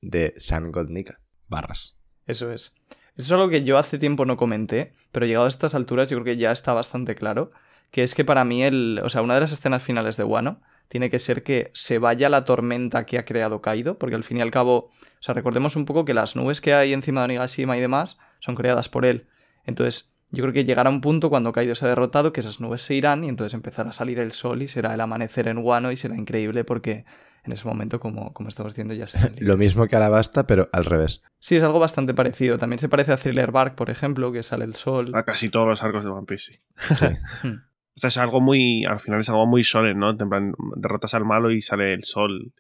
de 0.02 0.34
San 0.38 0.72
Godnica. 0.72 1.20
Barras. 1.48 1.98
Eso 2.26 2.52
es. 2.52 2.76
Eso 3.16 3.28
es 3.28 3.32
algo 3.32 3.50
que 3.50 3.64
yo 3.64 3.78
hace 3.78 4.00
tiempo 4.00 4.26
no 4.26 4.38
comenté, 4.38 4.94
pero 5.12 5.26
llegado 5.26 5.46
a 5.46 5.50
estas 5.50 5.76
alturas 5.76 6.10
yo 6.10 6.18
creo 6.18 6.26
que 6.36 6.38
ya 6.42 6.52
está 6.52 6.74
bastante 6.74 7.14
claro, 7.16 7.52
que 7.92 8.02
es 8.02 8.16
que 8.16 8.26
para 8.26 8.44
mí 8.44 8.64
el, 8.64 9.00
o 9.04 9.10
sea, 9.10 9.22
una 9.22 9.36
de 9.36 9.42
las 9.42 9.52
escenas 9.52 9.84
finales 9.84 10.18
de 10.18 10.24
Wano 10.24 10.62
tiene 10.88 11.10
que 11.12 11.20
ser 11.20 11.44
que 11.44 11.70
se 11.74 12.00
vaya 12.00 12.28
la 12.30 12.44
tormenta 12.44 13.06
que 13.06 13.20
ha 13.20 13.26
creado 13.26 13.62
Kaido, 13.62 13.98
porque 14.00 14.16
al 14.16 14.24
fin 14.24 14.38
y 14.38 14.42
al 14.42 14.52
cabo, 14.52 14.78
o 14.78 14.92
sea, 15.20 15.34
recordemos 15.36 15.76
un 15.76 15.86
poco 15.86 16.06
que 16.06 16.14
las 16.14 16.36
nubes 16.36 16.60
que 16.60 16.74
hay 16.74 16.92
encima 16.94 17.22
de 17.22 17.26
Onigashima 17.26 17.78
y 17.78 17.82
demás 17.82 18.18
son 18.40 18.56
creadas 18.56 18.90
por 18.90 19.06
él. 19.06 19.28
Entonces, 19.66 20.13
yo 20.34 20.44
creo 20.44 20.54
que 20.54 20.66
llegará 20.66 20.90
un 20.90 21.00
punto 21.00 21.30
cuando 21.30 21.52
Kaido 21.52 21.76
se 21.76 21.86
ha 21.86 21.90
derrotado 21.90 22.34
que 22.34 22.40
esas 22.40 22.60
nubes 22.60 22.82
se 22.82 22.96
irán 22.96 23.24
y 23.24 23.30
entonces 23.30 23.54
empezará 23.54 23.92
a 23.92 23.94
salir 23.94 24.18
el 24.18 24.32
sol 24.32 24.64
y 24.64 24.68
será 24.68 24.94
el 24.96 25.00
amanecer 25.00 25.48
en 25.48 25.60
Wano 25.60 25.92
y 25.92 25.96
será 25.96 26.18
increíble 26.18 26.64
porque 26.64 27.06
en 27.44 27.52
ese 27.52 27.68
momento, 27.68 28.00
como, 28.00 28.34
como 28.34 28.50
estamos 28.50 28.74
diciendo, 28.74 28.96
ya 28.96 29.08
será. 29.08 29.32
Lo 29.38 29.58
mismo 29.58 29.88
que 29.88 29.96
Alabasta, 29.96 30.48
pero 30.48 30.70
al 30.72 30.86
revés. 30.86 31.22
Sí, 31.38 31.56
es 31.56 31.64
algo 31.64 31.78
bastante 31.78 32.16
parecido. 32.16 32.58
También 32.58 32.80
se 32.80 32.90
parece 32.90 33.12
a 33.12 33.18
Thriller 33.18 33.52
Bark, 33.52 33.76
por 33.76 33.92
ejemplo, 33.92 34.32
que 34.32 34.42
sale 34.42 34.66
el 34.66 34.74
sol. 34.74 35.12
A 35.14 35.24
casi 35.24 35.50
todos 35.50 35.68
los 35.68 35.84
arcos 35.84 36.04
de 36.04 36.10
One 36.10 36.26
Piece, 36.26 36.54
sí. 36.78 36.96
Sí. 36.96 37.06
Hmm. 37.44 37.60
O 37.96 38.00
sea, 38.00 38.08
es 38.08 38.18
algo 38.18 38.42
muy. 38.42 38.86
Al 38.86 39.00
final 39.00 39.20
es 39.20 39.30
algo 39.30 39.46
muy 39.46 39.62
shonen, 39.62 40.00
¿no? 40.00 40.10
En 40.10 40.30
plan, 40.30 40.54
derrotas 40.78 41.14
al 41.14 41.26
malo 41.26 41.52
y 41.52 41.62
sale 41.62 41.94
el 41.94 42.04
sol. 42.04 42.52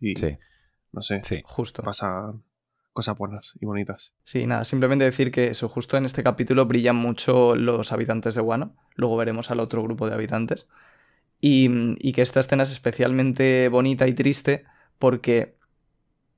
Y. 0.00 0.16
Sí. 0.16 0.36
No 0.90 1.00
sé. 1.00 1.20
Sí. 1.22 1.42
Justo. 1.44 1.84
Pasan 1.84 2.42
cosas 3.06 3.52
y 3.60 3.66
bonitas. 3.66 4.12
Sí, 4.24 4.46
nada, 4.46 4.64
simplemente 4.64 5.04
decir 5.04 5.30
que 5.30 5.48
eso, 5.48 5.68
justo 5.68 5.96
en 5.96 6.04
este 6.04 6.22
capítulo 6.22 6.66
brillan 6.66 6.96
mucho 6.96 7.54
los 7.54 7.92
habitantes 7.92 8.34
de 8.34 8.40
Wano. 8.40 8.74
Luego 8.94 9.16
veremos 9.16 9.50
al 9.50 9.60
otro 9.60 9.82
grupo 9.82 10.08
de 10.08 10.14
habitantes. 10.14 10.66
Y, 11.40 11.68
y 11.98 12.12
que 12.12 12.22
esta 12.22 12.40
escena 12.40 12.64
es 12.64 12.70
especialmente 12.70 13.68
bonita 13.68 14.06
y 14.06 14.12
triste 14.12 14.64
porque 14.98 15.56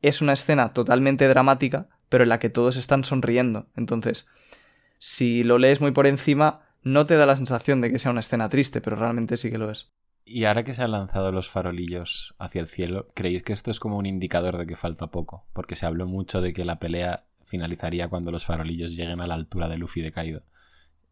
es 0.01 0.21
una 0.21 0.33
escena 0.33 0.73
totalmente 0.73 1.29
dramática, 1.29 1.89
pero 2.09 2.25
en 2.25 2.29
la 2.29 2.39
que 2.39 2.51
todos 2.51 2.77
están 2.77 3.05
sonriendo. 3.05 3.67
Entonces, 3.77 4.27
si 4.99 5.45
lo 5.45 5.59
lees 5.59 5.81
muy 5.81 5.93
por 5.93 6.07
encima, 6.07 6.63
no 6.83 7.05
te 7.07 7.17
da 7.17 7.27
la 7.27 7.37
sensación 7.37 7.81
de 7.81 7.91
que 7.91 7.99
sea 7.99 8.11
una 8.11 8.21
escena 8.21 8.49
triste, 8.49 8.81
pero 8.81 8.97
realmente 8.97 9.37
sí 9.37 9.51
que 9.51 9.59
lo 9.59 9.71
es. 9.71 9.91
Y 10.25 10.45
ahora 10.45 10.63
que 10.65 10.73
se 10.75 10.83
han 10.83 10.93
lanzado 10.93 11.33
los 11.33 11.49
farolillos 11.49 12.35
hacia 12.39 12.61
el 12.61 12.69
cielo, 12.69 13.09
¿creéis 13.15 13.43
que 13.43 13.53
esto 13.53 13.71
es 13.71 13.81
como 13.81 13.97
un 13.99 14.07
indicador 14.07 14.57
de 14.57 14.67
que 14.67 14.77
falta 14.77 15.09
poco? 15.09 15.47
Porque 15.53 15.75
se 15.75 15.85
habló 15.87 16.07
mucho 16.07 16.41
de 16.41 16.53
que 16.53 16.65
la 16.65 16.79
pelea 16.79 17.25
finalizaría 17.45 18.09
cuando 18.09 18.31
los 18.31 18.45
farolillos 18.45 18.93
lleguen 18.97 19.21
a 19.21 19.27
la 19.27 19.35
altura 19.35 19.69
de 19.69 19.77
Luffy 19.79 20.01
y 20.01 20.05
de 20.05 20.13
Kaido. 20.13 20.43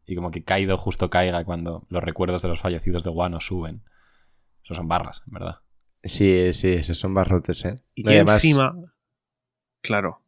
Y 0.07 0.15
como 0.15 0.31
que 0.31 0.45
Kaido 0.45 0.77
justo 0.79 1.11
caiga 1.11 1.45
cuando 1.45 1.87
los 1.89 2.03
recuerdos 2.03 2.43
de 2.43 2.49
los 2.49 2.61
fallecidos 2.61 3.03
de 3.05 3.11
Wano 3.11 3.41
suben. 3.41 3.83
Eso 4.65 4.75
son 4.75 4.89
barras, 4.89 5.23
en 5.27 5.33
verdad. 5.35 5.57
Sí, 6.03 6.53
sí, 6.53 6.69
esos 6.73 6.99
son 6.99 7.13
barrotes, 7.13 7.65
¿eh? 7.65 7.83
Y 7.95 8.05
No, 8.05 8.09
que 8.11 8.15
además- 8.17 8.35
encima. 8.45 8.75
Claro. 9.83 10.23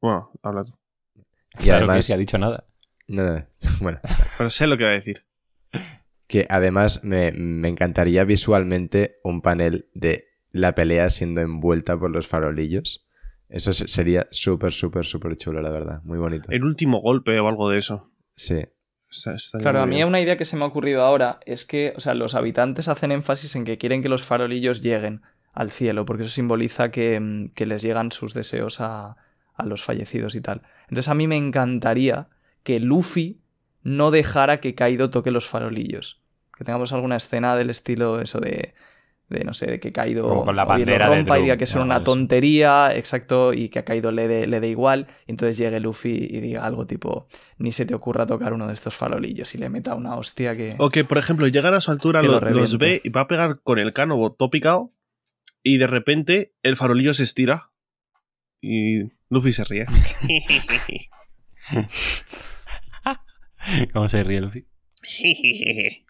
Bueno, 0.00 0.30
habla 0.42 0.64
tú. 0.64 0.74
Y 1.14 1.64
claro 1.64 1.86
que 1.86 1.90
además- 1.90 2.04
se 2.06 2.14
ha 2.14 2.18
dicho 2.18 2.38
nada. 2.38 2.64
No, 3.08 3.22
no, 3.24 3.46
bueno, 3.80 3.98
Pero 4.38 4.50
sé 4.50 4.66
lo 4.66 4.76
que 4.78 4.84
va 4.84 4.90
a 4.90 4.94
decir. 4.94 5.24
que 6.34 6.46
además 6.50 7.04
me, 7.04 7.30
me 7.30 7.68
encantaría 7.68 8.24
visualmente 8.24 9.18
un 9.22 9.40
panel 9.40 9.86
de 9.94 10.24
la 10.50 10.74
pelea 10.74 11.08
siendo 11.08 11.40
envuelta 11.42 11.96
por 11.96 12.10
los 12.10 12.26
farolillos. 12.26 13.06
Eso 13.48 13.72
se- 13.72 13.86
sería 13.86 14.26
súper, 14.32 14.72
súper, 14.72 15.04
súper 15.04 15.36
chulo, 15.36 15.62
la 15.62 15.70
verdad. 15.70 16.00
Muy 16.02 16.18
bonito. 16.18 16.48
El 16.50 16.64
último 16.64 17.00
golpe 17.00 17.38
o 17.38 17.46
algo 17.46 17.68
de 17.70 17.78
eso. 17.78 18.10
Sí, 18.34 18.56
O 19.08 19.12
sea, 19.16 19.34
estaría 19.34 19.62
Claro, 19.62 19.80
a 19.82 19.86
mí 19.86 19.94
bien. 19.94 20.08
una 20.08 20.20
idea 20.20 20.36
que 20.36 20.44
se 20.44 20.56
me 20.56 20.64
ha 20.64 20.66
ocurrido 20.66 21.02
ahora 21.04 21.38
es 21.46 21.64
que, 21.64 21.92
o 21.96 22.00
sea, 22.00 22.14
los 22.14 22.34
habitantes 22.34 22.88
hacen 22.88 23.12
énfasis 23.12 23.54
en 23.54 23.64
que 23.64 23.78
quieren 23.78 24.02
que 24.02 24.08
los 24.08 24.24
farolillos 24.24 24.82
lleguen 24.82 25.22
al 25.52 25.70
cielo, 25.70 26.04
porque 26.04 26.24
eso 26.24 26.32
simboliza 26.32 26.90
que, 26.90 27.20
mm, 27.20 27.50
que 27.54 27.66
les 27.66 27.80
llegan 27.80 28.10
sus 28.10 28.34
deseos 28.34 28.80
a, 28.80 29.16
a 29.54 29.66
los 29.66 29.84
fallecidos 29.84 30.34
y 30.34 30.40
tal. 30.40 30.62
Entonces 30.88 31.08
a 31.08 31.14
mí 31.14 31.28
me 31.28 31.36
encantaría 31.36 32.26
que 32.64 32.80
Luffy 32.80 33.40
no 33.84 34.10
dejara 34.10 34.58
que 34.58 34.74
Kaido 34.74 35.10
toque 35.10 35.30
los 35.30 35.46
farolillos. 35.46 36.23
Que 36.56 36.64
tengamos 36.64 36.92
alguna 36.92 37.16
escena 37.16 37.56
del 37.56 37.70
estilo 37.70 38.20
eso 38.20 38.38
de, 38.40 38.74
de 39.28 39.44
no 39.44 39.54
sé, 39.54 39.66
de 39.66 39.80
que 39.80 39.92
Kaido 39.92 40.28
Como 40.28 40.44
con 40.44 40.54
la 40.56 40.64
bandera 40.64 41.08
de 41.08 41.16
rompa 41.16 41.36
y 41.38 41.42
diga 41.42 41.56
que 41.56 41.64
es 41.64 41.74
una 41.74 41.94
de 41.94 42.02
eso. 42.02 42.04
tontería, 42.04 42.94
exacto, 42.94 43.52
y 43.52 43.68
que 43.70 43.80
a 43.80 43.84
Kaido 43.84 44.12
le 44.12 44.28
dé 44.28 44.46
le 44.46 44.60
dé 44.60 44.68
igual, 44.68 45.06
y 45.26 45.32
entonces 45.32 45.58
llegue 45.58 45.80
Luffy 45.80 46.28
y 46.30 46.40
diga 46.40 46.64
algo 46.64 46.86
tipo, 46.86 47.26
ni 47.58 47.72
se 47.72 47.86
te 47.86 47.94
ocurra 47.94 48.24
tocar 48.26 48.52
uno 48.52 48.68
de 48.68 48.74
estos 48.74 48.94
farolillos 48.94 49.52
y 49.54 49.58
le 49.58 49.68
meta 49.68 49.94
una 49.96 50.14
hostia 50.16 50.56
que... 50.56 50.76
O 50.78 50.90
que, 50.90 51.04
por 51.04 51.18
ejemplo, 51.18 51.48
llegan 51.48 51.74
a 51.74 51.80
su 51.80 51.90
altura, 51.90 52.22
lo 52.22 52.40
lo- 52.40 52.50
los 52.50 52.78
ve 52.78 53.00
y 53.02 53.08
va 53.08 53.22
a 53.22 53.28
pegar 53.28 53.60
con 53.62 53.78
el 53.80 53.92
cano 53.92 54.32
todo 54.38 54.50
picado 54.50 54.92
y 55.62 55.78
de 55.78 55.86
repente 55.88 56.54
el 56.62 56.76
farolillo 56.76 57.14
se 57.14 57.24
estira 57.24 57.70
y 58.60 59.10
Luffy 59.28 59.52
se 59.52 59.64
ríe. 59.64 59.86
¿Cómo 63.92 64.08
se 64.08 64.22
ríe 64.22 64.40
Luffy? 64.40 64.66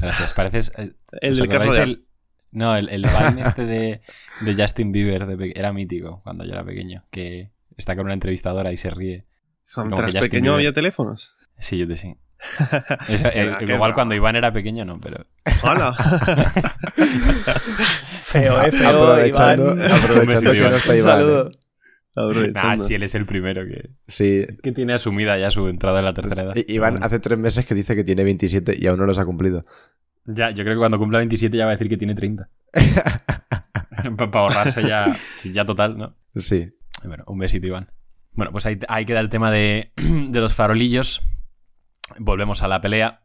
Gracias. 0.00 0.32
Pareces. 0.34 0.72
eh, 0.76 0.92
el 1.20 1.30
¿os 1.32 1.36
del 1.38 1.46
acordáis 1.46 1.70
carro 1.72 1.72
de 1.72 1.80
del- 1.80 2.04
No, 2.52 2.76
el, 2.76 2.88
el 2.88 3.02
Vine 3.02 3.42
este 3.42 3.64
de, 3.64 4.00
de 4.40 4.54
Justin 4.62 4.92
Bieber 4.92 5.26
de 5.26 5.36
pe- 5.36 5.58
era 5.58 5.72
mítico 5.72 6.20
cuando 6.24 6.44
yo 6.44 6.52
era 6.52 6.64
pequeño. 6.64 7.04
Que 7.10 7.50
está 7.76 7.94
con 7.96 8.04
una 8.06 8.14
entrevistadora 8.14 8.72
y 8.72 8.76
se 8.76 8.90
ríe. 8.90 9.24
como 9.74 9.86
Mientras 9.96 10.12
pequeño 10.24 10.52
Bieber- 10.52 10.54
había 10.56 10.72
teléfonos. 10.72 11.34
Sí, 11.58 11.78
yo 11.78 11.86
te 11.86 11.96
sí. 11.96 12.16
Eso, 13.08 13.28
eh, 13.28 13.54
igual 13.60 13.78
bravo. 13.78 13.94
cuando 13.94 14.14
Iván 14.14 14.34
era 14.34 14.50
pequeño 14.52 14.84
no, 14.86 14.98
pero. 14.98 15.26
¡Hala! 15.62 15.92
Feo, 18.22 18.62
eh, 18.62 18.72
feo, 18.72 18.88
aprovechando, 19.02 19.72
Iván. 19.74 19.92
aprovechando 19.92 20.52
que 20.52 20.60
no 20.60 20.76
está 20.76 20.92
Un 20.92 20.98
Iván. 20.98 21.50
Aprovechando. 22.16 22.84
si 22.84 22.94
él 22.94 23.02
es 23.04 23.14
el 23.14 23.24
primero 23.26 23.64
que, 23.64 23.90
Sí. 24.08 24.46
que 24.62 24.72
tiene 24.72 24.92
asumida 24.94 25.38
ya 25.38 25.50
su 25.50 25.68
entrada 25.68 26.00
en 26.00 26.04
la 26.06 26.14
tercera 26.14 26.42
edad. 26.42 26.56
I- 26.56 26.64
Iván 26.74 26.94
Bueno. 26.94 27.06
hace 27.06 27.20
tres 27.20 27.38
meses 27.38 27.64
que 27.66 27.74
dice 27.74 27.94
que 27.94 28.04
tiene 28.04 28.24
27 28.24 28.74
y 28.78 28.86
aún 28.86 28.98
no 28.98 29.06
los 29.06 29.18
ha 29.18 29.24
cumplido. 29.24 29.64
Ya, 30.26 30.50
yo 30.50 30.64
creo 30.64 30.74
que 30.76 30.80
cuando 30.80 30.98
cumpla 30.98 31.18
27 31.18 31.56
ya 31.56 31.64
va 31.64 31.70
a 31.72 31.74
decir 31.76 31.88
que 31.88 31.96
tiene 31.96 32.14
30. 32.14 32.48
Para 34.16 34.40
ahorrarse 34.40 34.82
ya, 34.86 35.16
sí, 35.38 35.52
ya 35.52 35.64
total, 35.64 35.98
¿no? 35.98 36.16
Sí. 36.36 36.72
Bueno, 37.04 37.24
un 37.26 37.38
besito, 37.38 37.66
Iván. 37.66 37.90
Bueno, 38.32 38.52
pues 38.52 38.66
ahí, 38.66 38.78
ahí 38.88 39.04
queda 39.04 39.20
el 39.20 39.28
tema 39.28 39.50
de, 39.50 39.92
de 39.96 40.40
los 40.40 40.54
farolillos. 40.54 41.22
Volvemos 42.18 42.62
a 42.62 42.68
la 42.68 42.80
pelea. 42.80 43.22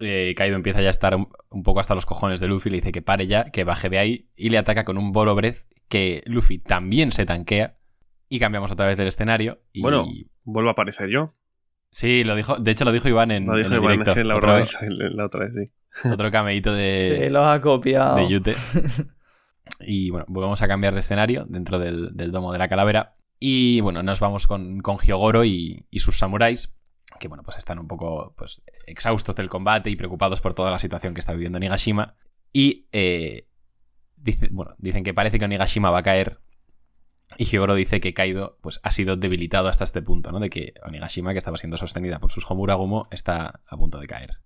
Eh, 0.00 0.34
Kaido 0.36 0.56
empieza 0.56 0.80
ya 0.80 0.88
a 0.88 0.90
estar 0.90 1.14
un, 1.16 1.28
un 1.50 1.62
poco 1.62 1.80
hasta 1.80 1.94
los 1.94 2.06
cojones 2.06 2.40
de 2.40 2.46
Luffy. 2.48 2.70
Le 2.70 2.76
dice 2.76 2.92
que 2.92 3.02
pare 3.02 3.26
ya, 3.26 3.50
que 3.50 3.64
baje 3.64 3.88
de 3.88 3.98
ahí. 3.98 4.28
Y 4.36 4.50
le 4.50 4.58
ataca 4.58 4.84
con 4.84 4.96
un 4.98 5.12
Bolo 5.12 5.34
Breath 5.34 5.66
que 5.88 6.22
Luffy 6.26 6.58
también 6.58 7.10
se 7.12 7.26
tanquea. 7.26 7.76
Y 8.28 8.38
cambiamos 8.38 8.70
otra 8.70 8.86
vez 8.86 8.98
del 8.98 9.08
escenario. 9.08 9.60
Y... 9.72 9.82
Bueno. 9.82 10.06
Vuelvo 10.44 10.70
a 10.70 10.72
aparecer 10.72 11.08
yo. 11.08 11.34
Sí, 11.90 12.24
lo 12.24 12.34
dijo. 12.36 12.56
De 12.56 12.70
hecho, 12.70 12.84
lo 12.84 12.92
dijo 12.92 13.08
Iván 13.08 13.30
en, 13.30 13.46
Lo 13.46 13.54
en 13.58 13.64
el 13.66 13.72
Iván, 13.72 13.82
directo. 13.92 14.10
es 14.10 14.16
que 14.16 14.24
la, 14.24 14.36
otra 14.36 14.56
vez, 14.56 14.76
la 14.90 15.24
otra 15.26 15.46
vez, 15.46 15.52
sí. 15.54 16.08
otro 16.12 16.30
cameíto 16.30 16.72
de, 16.72 16.96
Se 16.96 17.30
lo 17.30 17.44
ha 17.46 17.60
copiado. 17.60 18.16
de 18.16 18.28
Yute. 18.28 18.54
Y 19.80 20.08
bueno, 20.10 20.24
volvemos 20.28 20.62
a 20.62 20.68
cambiar 20.68 20.94
de 20.94 21.00
escenario 21.00 21.44
dentro 21.46 21.78
del, 21.78 22.16
del 22.16 22.32
domo 22.32 22.52
de 22.52 22.58
la 22.58 22.68
calavera. 22.68 23.16
Y 23.38 23.80
bueno, 23.82 24.02
nos 24.02 24.18
vamos 24.18 24.46
con, 24.46 24.80
con 24.80 24.96
Hyogoro 24.98 25.44
y, 25.44 25.86
y 25.90 25.98
sus 25.98 26.18
samuráis, 26.18 26.74
que 27.20 27.28
bueno, 27.28 27.42
pues 27.42 27.58
están 27.58 27.78
un 27.78 27.86
poco 27.86 28.34
pues, 28.36 28.62
exhaustos 28.86 29.36
del 29.36 29.50
combate 29.50 29.90
y 29.90 29.96
preocupados 29.96 30.40
por 30.40 30.54
toda 30.54 30.70
la 30.70 30.78
situación 30.78 31.12
que 31.14 31.20
está 31.20 31.32
viviendo 31.34 31.58
Nigashima. 31.60 32.16
Y 32.50 32.86
eh, 32.92 33.46
dice- 34.16 34.48
bueno, 34.50 34.74
dicen 34.78 35.04
que 35.04 35.12
parece 35.14 35.38
que 35.38 35.44
Onigashima 35.44 35.90
va 35.90 35.98
a 35.98 36.02
caer. 36.02 36.40
Y 37.36 37.44
Hyogoro 37.44 37.74
dice 37.74 38.00
que 38.00 38.14
Kaido 38.14 38.58
pues, 38.62 38.80
ha 38.82 38.90
sido 38.90 39.16
debilitado 39.16 39.68
hasta 39.68 39.84
este 39.84 40.02
punto, 40.02 40.32
¿no? 40.32 40.40
De 40.40 40.48
que 40.48 40.74
Onigashima, 40.84 41.32
que 41.32 41.38
estaba 41.38 41.58
siendo 41.58 41.76
sostenida 41.76 42.20
por 42.20 42.30
sus 42.30 42.50
Homuragumo, 42.50 43.06
está 43.10 43.60
a 43.66 43.76
punto 43.76 44.00
de 44.00 44.06
caer. 44.06 44.38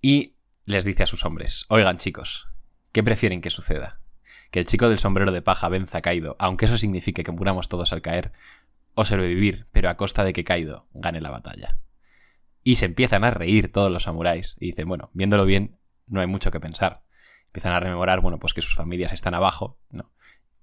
Y 0.00 0.36
les 0.64 0.84
dice 0.84 1.02
a 1.02 1.06
sus 1.06 1.24
hombres, 1.24 1.66
oigan 1.68 1.98
chicos, 1.98 2.48
¿qué 2.92 3.02
prefieren 3.02 3.40
que 3.40 3.50
suceda? 3.50 4.00
¿Que 4.50 4.60
el 4.60 4.66
chico 4.66 4.88
del 4.88 4.98
sombrero 4.98 5.32
de 5.32 5.42
paja 5.42 5.68
venza 5.68 5.98
a 5.98 6.02
Kaido, 6.02 6.36
aunque 6.38 6.64
eso 6.64 6.76
signifique 6.76 7.24
que 7.24 7.32
muramos 7.32 7.68
todos 7.68 7.92
al 7.92 8.02
caer? 8.02 8.32
¿O 8.94 9.04
sobrevivir, 9.04 9.66
pero 9.72 9.88
a 9.88 9.96
costa 9.96 10.24
de 10.24 10.32
que 10.32 10.44
Kaido 10.44 10.86
gane 10.92 11.20
la 11.20 11.30
batalla? 11.30 11.78
Y 12.62 12.76
se 12.76 12.86
empiezan 12.86 13.24
a 13.24 13.30
reír 13.30 13.72
todos 13.72 13.90
los 13.90 14.04
samuráis 14.04 14.56
y 14.60 14.66
dicen, 14.66 14.88
bueno, 14.88 15.10
viéndolo 15.14 15.44
bien, 15.44 15.78
no 16.06 16.20
hay 16.20 16.26
mucho 16.26 16.50
que 16.50 16.60
pensar. 16.60 17.02
Empiezan 17.46 17.72
a 17.72 17.80
rememorar, 17.80 18.20
bueno, 18.20 18.38
pues 18.38 18.54
que 18.54 18.62
sus 18.62 18.74
familias 18.74 19.12
están 19.12 19.34
abajo, 19.34 19.78
¿no? 19.90 20.10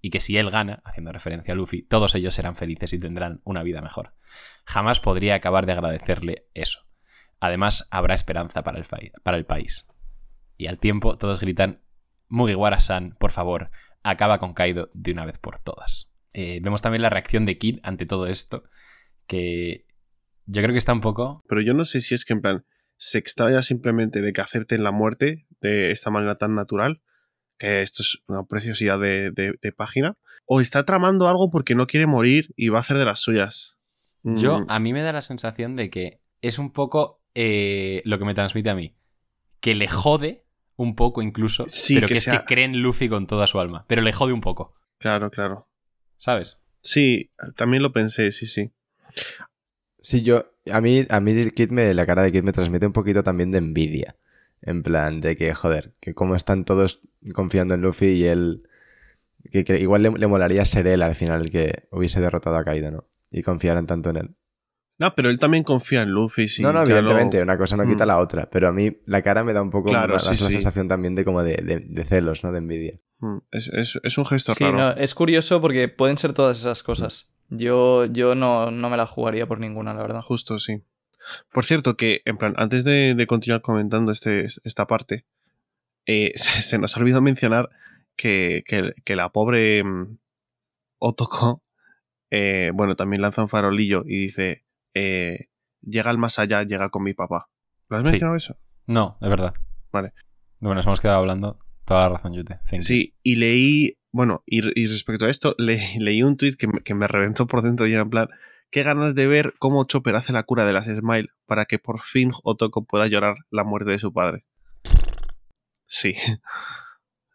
Y 0.02 0.12
que 0.12 0.20
si 0.20 0.38
él 0.38 0.50
gana, 0.50 0.82
haciendo 0.86 1.12
referencia 1.12 1.54
a 1.54 1.58
Luffy, 1.58 1.84
todos 1.84 2.16
ellos 2.16 2.34
serán 2.34 2.56
felices 2.56 2.94
y 2.94 3.00
tendrán 3.00 3.42
una 3.44 3.64
vida 3.64 3.82
mejor. 3.82 4.14
Jamás 4.66 5.00
podría 5.00 5.36
acabar 5.36 5.66
de 5.66 5.74
agradecerle 5.74 6.48
eso. 6.54 6.80
Además, 7.40 7.88
habrá 7.92 8.14
esperanza 8.14 8.64
para 8.64 8.80
el, 8.80 8.86
para 9.24 9.38
el 9.38 9.46
país. 9.46 9.88
Y 10.58 10.68
al 10.68 10.80
tiempo, 10.80 11.18
todos 11.18 11.40
gritan: 11.40 11.82
Mugiwara-san, 12.28 13.16
por 13.20 13.32
favor, 13.32 13.72
acaba 14.04 14.40
con 14.40 14.54
Kaido 14.54 14.90
de 14.94 15.12
una 15.12 15.26
vez 15.26 15.38
por 15.38 15.60
todas. 15.60 16.14
Eh, 16.34 16.60
vemos 16.62 16.82
también 16.82 17.02
la 17.02 17.10
reacción 17.10 17.46
de 17.46 17.58
Kid 17.58 17.80
ante 17.84 18.06
todo 18.06 18.28
esto, 18.28 18.64
que 19.28 19.86
yo 20.46 20.62
creo 20.62 20.74
que 20.74 20.78
está 20.78 20.94
un 20.94 21.02
poco. 21.02 21.44
Pero 21.48 21.62
yo 21.62 21.74
no 21.74 21.86
sé 21.86 22.02
si 22.02 22.16
es 22.16 22.26
que 22.26 22.34
en 22.34 22.42
plan 22.42 22.66
se 22.98 23.18
extraña 23.18 23.64
simplemente 23.64 24.22
de 24.22 24.34
que 24.34 24.42
acepten 24.42 24.84
la 24.84 24.92
muerte 24.92 25.48
de 25.62 25.92
esta 25.92 26.10
manera 26.10 26.36
tan 26.36 26.56
natural, 26.56 27.02
que 27.60 27.82
esto 27.84 28.02
es 28.02 28.18
una 28.28 28.44
preciosidad 28.44 29.00
de, 29.00 29.30
de- 29.32 29.54
de 29.62 29.72
página, 29.72 30.16
o 30.46 30.62
está 30.62 30.84
tramando 30.86 31.28
algo 31.30 31.50
porque 31.52 31.76
no 31.76 31.86
quiere 31.86 32.08
morir 32.08 32.52
y 32.56 32.70
va 32.70 32.80
a 32.80 32.82
hacer 32.82 32.98
de 32.98 33.06
las 33.06 33.20
suyas. 33.20 33.78
Yo, 34.24 34.60
Mm, 34.62 34.66
a 34.70 34.80
mí 34.80 34.92
me 34.94 35.02
da 35.04 35.14
la 35.14 35.22
sensación 35.22 35.76
de 35.76 35.90
que 35.92 36.20
es 36.42 36.58
un 36.60 36.72
poco 36.72 37.22
eh, 37.36 38.02
lo 38.06 38.18
que 38.20 38.26
me 38.26 38.34
transmite 38.34 38.70
a 38.70 38.76
mí. 38.76 38.96
Que 39.62 39.76
le 39.76 39.88
jode 39.88 40.46
un 40.76 40.96
poco 40.96 41.22
incluso, 41.22 41.68
Sí, 41.68 41.96
pero 41.96 42.08
que 42.08 42.14
que, 42.16 42.18
es 42.20 42.28
que 42.28 42.44
cree 42.46 42.66
en 42.66 42.82
Luffy 42.82 43.08
con 43.10 43.28
toda 43.28 43.46
su 43.48 43.60
alma. 43.60 43.86
Pero 43.88 44.02
le 44.02 44.12
jode 44.14 44.34
un 44.34 44.42
poco, 44.42 44.76
Claro, 44.98 45.30
claro. 45.30 45.68
¿sabes? 46.18 46.60
Sí, 46.82 47.30
también 47.56 47.84
lo 47.84 47.92
pensé, 47.94 48.32
sí, 48.32 48.46
sí. 48.48 48.72
Sí, 50.02 50.22
yo. 50.24 50.52
A 50.72 50.82
mí, 50.82 51.06
a 51.10 51.20
mí 51.20 51.32
el 51.32 51.54
Kid 51.54 51.70
me, 51.72 51.94
la 51.94 52.06
cara 52.06 52.22
de 52.24 52.32
Kid 52.32 52.44
me 52.44 52.52
transmite 52.54 52.86
un 52.86 52.94
poquito 52.94 53.24
también 53.24 53.52
de 53.52 53.58
envidia. 53.58 54.16
En 54.62 54.84
plan, 54.84 55.22
de 55.22 55.36
que, 55.36 55.54
joder, 55.54 55.94
que 56.02 56.14
como 56.14 56.36
están 56.36 56.66
todos 56.66 57.02
confiando 57.34 57.76
en 57.76 57.82
Luffy 57.82 58.08
y 58.08 58.26
él. 58.26 58.64
Que, 59.52 59.64
que 59.64 59.80
igual 59.80 60.04
le, 60.04 60.12
le 60.12 60.28
molaría 60.28 60.66
ser 60.66 60.86
él 60.88 61.02
al 61.02 61.16
final 61.16 61.42
el 61.42 61.50
que 61.50 61.88
hubiese 61.92 62.20
derrotado 62.20 62.58
a 62.58 62.64
Kaido, 62.66 62.92
¿no? 62.92 63.06
Y 63.32 63.42
confiaran 63.42 63.88
tanto 63.88 64.10
en 64.10 64.18
él. 64.18 64.36
No, 64.98 65.16
pero 65.16 65.30
él 65.30 65.40
también 65.40 65.64
confía 65.64 66.02
en 66.02 66.10
Luffy. 66.10 66.50
Sí, 66.50 66.62
no, 66.62 66.74
no, 66.74 66.84
lo- 66.84 66.92
evidentemente, 66.92 67.42
una 67.42 67.58
cosa 67.58 67.78
no 67.78 67.88
quita 67.88 68.04
Mm. 68.04 68.08
la 68.10 68.18
otra. 68.20 68.50
Pero 68.50 68.68
a 68.68 68.74
mí 68.74 68.98
la 69.06 69.22
cara 69.22 69.46
me 69.46 69.54
da 69.54 69.62
un 69.62 69.70
poco 69.70 69.90
Claro, 69.90 70.16
la, 70.16 70.20
sí, 70.20 70.30
la 70.32 70.36
sí. 70.36 70.50
sensación 70.52 70.90
también 70.90 71.16
de 71.16 71.24
como 71.24 71.42
de, 71.42 71.56
de- 71.56 71.80
de 71.80 72.04
celos, 72.04 72.44
¿no? 72.44 72.52
De 72.52 72.58
envidia. 72.58 73.00
Mm, 73.20 73.38
Es, 73.52 73.70
es- 73.70 74.00
es 74.04 74.18
un 74.18 74.26
gesto 74.26 74.54
Sí, 74.54 74.66
raro. 74.66 74.78
no, 74.78 74.92
es 74.92 75.16
curioso 75.16 75.62
porque 75.62 75.88
pueden 75.88 76.18
ser 76.18 76.34
todas 76.34 76.60
esas 76.60 76.84
cosas. 76.84 77.30
Yo, 77.50 78.06
yo 78.06 78.36
no, 78.36 78.72
no 78.72 78.90
me 78.90 78.98
la 78.98 79.08
jugaría 79.08 79.48
por 79.48 79.62
ninguna, 79.62 79.94
la 79.94 80.02
verdad. 80.02 80.22
Justo, 80.22 80.60
sí. 80.60 80.84
Por 81.52 81.66
cierto, 81.66 81.96
que, 81.98 82.22
en 82.26 82.38
plan, 82.38 82.54
antes 82.58 82.84
de, 82.84 83.14
de 83.16 83.26
continuar 83.28 83.62
comentando 83.62 84.12
este, 84.12 84.48
esta 84.64 84.88
parte, 84.88 85.26
eh, 86.06 86.32
se, 86.36 86.62
se 86.62 86.78
nos 86.78 86.96
ha 86.96 87.00
olvidado 87.00 87.22
mencionar 87.22 87.70
que, 88.16 88.64
que- 88.68 88.94
que 89.04 89.16
la 89.16 89.30
pobre 89.30 89.84
mm, 89.84 90.18
Otoko, 91.00 91.64
eh, 92.32 92.72
bueno, 92.74 92.96
también 92.96 93.22
lanza 93.22 93.42
un 93.42 93.50
farolillo 93.50 94.04
y 94.06 94.18
dice, 94.26 94.66
eh, 94.94 95.48
llega 95.82 96.10
al 96.10 96.18
más 96.18 96.40
allá, 96.40 96.64
llega 96.64 96.90
con 96.90 97.04
mi 97.04 97.14
papá. 97.14 97.48
¿Lo 97.90 97.98
has 97.98 98.04
Sí. 98.04 98.12
mencionado 98.12 98.36
eso? 98.36 98.58
No, 98.86 99.18
es 99.22 99.30
verdad. 99.30 99.54
Vale. 99.92 100.14
Bueno, 100.60 100.76
nos 100.76 100.86
hemos 100.86 101.00
quedado 101.00 101.20
hablando. 101.20 101.60
Toda 101.86 102.04
la 102.04 102.10
razón, 102.16 102.34
Yute. 102.34 102.56
Thank 102.70 102.82
you. 102.82 102.82
Sí, 102.84 103.16
y 103.24 103.36
leí, 103.38 103.98
bueno, 104.12 104.44
y, 104.46 104.60
y 104.80 104.88
respecto 104.88 105.26
a 105.26 105.30
esto, 105.30 105.56
le- 105.58 105.98
leí 106.00 106.22
un 106.22 106.38
tuit 106.38 106.56
que, 106.58 106.68
me- 106.68 106.82
que 106.82 106.94
me 106.94 107.08
reventó 107.08 107.48
por 107.48 107.62
dentro 107.62 107.88
y 107.88 107.96
en 107.96 108.10
plan, 108.10 108.28
qué 108.72 108.84
ganas 108.84 109.16
de 109.16 109.28
ver 109.28 109.54
cómo 109.60 109.84
Chopper 109.86 110.16
hace 110.16 110.34
la 110.34 110.44
cura 110.44 110.66
de 110.66 110.74
las 110.74 110.86
Smile 110.86 111.30
para 111.46 111.66
que 111.66 111.80
por 111.80 112.00
fin 112.00 112.32
Otoko 112.44 112.86
pueda 112.86 113.08
llorar 113.08 113.36
la 113.50 113.64
muerte 113.64 113.92
de 113.92 114.00
su 114.00 114.14
padre. 114.14 114.46
Sí. 115.86 116.16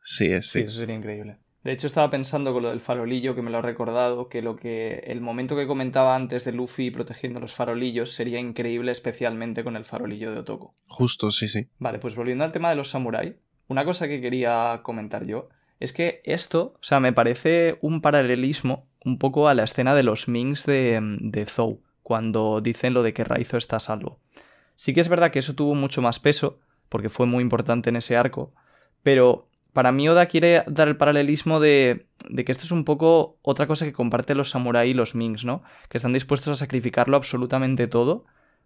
Sí, 0.07 0.26
es 0.26 0.51
Sí, 0.51 0.61
sí. 0.61 0.66
eso 0.66 0.80
sería 0.80 0.95
increíble. 0.95 1.39
De 1.62 1.72
hecho, 1.72 1.87
estaba 1.87 2.11
pensando 2.11 2.53
con 2.53 2.62
lo 2.62 2.68
del 2.68 2.80
farolillo, 2.80 3.35
que 3.35 3.41
me 3.41 3.51
lo 3.51 3.57
ha 3.57 3.62
recordado, 3.62 4.28
que 4.28 4.43
lo 4.43 4.55
que. 4.55 5.03
el 5.07 5.22
momento 5.22 5.57
que 5.57 5.66
comentaba 5.66 6.14
antes 6.14 6.45
de 6.45 6.53
Luffy 6.53 6.91
protegiendo 6.91 7.41
los 7.41 7.55
farolillos 7.55 8.12
sería 8.12 8.39
increíble, 8.39 8.93
especialmente 8.93 9.64
con 9.64 9.76
el 9.76 9.85
farolillo 9.87 10.30
de 10.30 10.41
Otoko. 10.41 10.76
Justo, 10.89 11.30
sí, 11.30 11.49
sí. 11.49 11.68
Vale, 11.78 11.99
pues 12.01 12.16
volviendo 12.16 12.45
al 12.45 12.53
tema 12.53 12.68
de 12.68 12.76
los 12.76 12.91
samuráis, 12.91 13.37
una 13.66 13.87
cosa 13.87 14.09
que 14.09 14.20
quería 14.20 14.80
comentar 14.82 15.24
yo 15.24 15.49
es 15.80 15.95
que 15.95 16.20
esto, 16.24 16.74
o 16.74 16.82
sea, 16.82 17.01
me 17.01 17.14
parece 17.14 17.78
un 17.80 18.03
paralelismo 18.03 18.87
un 19.05 19.18
poco 19.18 19.48
a 19.48 19.55
la 19.55 19.64
escena 19.64 19.94
de 19.94 20.02
los 20.02 20.28
Mings 20.28 20.64
de, 20.66 21.00
de 21.20 21.46
Zou, 21.46 21.82
cuando 22.02 22.61
dicen 22.61 22.94
lo 22.94 23.02
de 23.02 23.12
que 23.12 23.24
Raizo 23.24 23.57
está 23.57 23.76
a 23.76 23.80
salvo. 23.80 24.20
Sí 24.76 24.94
que 24.94 25.00
es 25.00 25.09
verdad 25.09 25.30
que 25.30 25.38
eso 25.38 25.55
tuvo 25.55 25.74
mucho 25.74 26.02
más 26.02 26.20
peso, 26.20 26.61
porque 26.88 27.09
fue 27.09 27.26
muy 27.26 27.42
importante 27.42 27.90
en 27.90 27.96
ese 27.96 28.16
arco, 28.16 28.55
pero 29.02 29.48
para 29.72 29.92
mí 29.92 30.09
Oda 30.09 30.26
quiere 30.26 30.64
dar 30.66 30.88
el 30.88 30.96
paralelismo 30.96 31.61
de, 31.61 32.07
de 32.28 32.44
que 32.44 32.52
esto 32.52 32.64
es 32.64 32.70
un 32.70 32.84
poco 32.84 33.38
otra 33.42 33.66
cosa 33.66 33.84
que 33.84 33.92
comparten 33.92 34.38
los 34.38 34.50
samuráis 34.50 34.90
y 34.90 34.94
los 34.94 35.14
Mings, 35.14 35.44
¿no? 35.44 35.62
Que 35.88 35.98
están 35.98 36.12
dispuestos 36.12 36.52
a 36.52 36.57
sacrificarlo 36.57 37.16
absolutamente 37.16 37.88
todo 37.88 38.24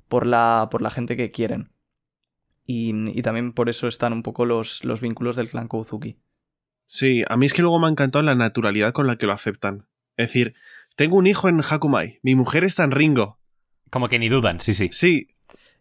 por 0.09 0.27
la, 0.27 0.69
por 0.71 0.83
la 0.83 0.91
gente 0.91 1.17
que 1.17 1.31
quieren. 1.31 1.73
Y, 2.67 2.93
y 3.19 3.23
también 3.23 3.53
por 3.53 3.71
eso 3.71 3.89
están 3.89 4.13
un 4.13 4.23
poco 4.23 4.45
los, 4.45 4.85
los 4.85 5.01
vínculos 5.01 5.37
del 5.37 5.49
clan 5.49 5.69
Kouzuki. 5.69 6.19
Sí, 6.85 7.25
a 7.27 7.37
mí 7.37 7.47
es 7.47 7.55
que 7.55 7.63
luego 7.63 7.79
me 7.79 7.87
ha 7.87 7.91
encantado 7.91 8.23
la 8.23 8.35
naturalidad 8.35 8.93
con 8.93 9.07
la 9.07 9.17
que 9.17 9.27
lo 9.27 9.33
aceptan. 9.33 9.87
Es 10.19 10.27
decir, 10.29 10.55
tengo 10.97 11.17
un 11.17 11.27
hijo 11.27 11.49
en 11.49 11.61
Hakumai, 11.63 12.19
mi 12.23 12.35
mujer 12.35 12.65
está 12.65 12.85
en 12.85 12.91
Ringo. 12.91 13.39
Como 13.89 14.09
que 14.11 14.19
ni 14.19 14.29
dudan, 14.29 14.61
sí, 14.61 14.75
sí. 14.75 14.91
Sí, 14.93 15.29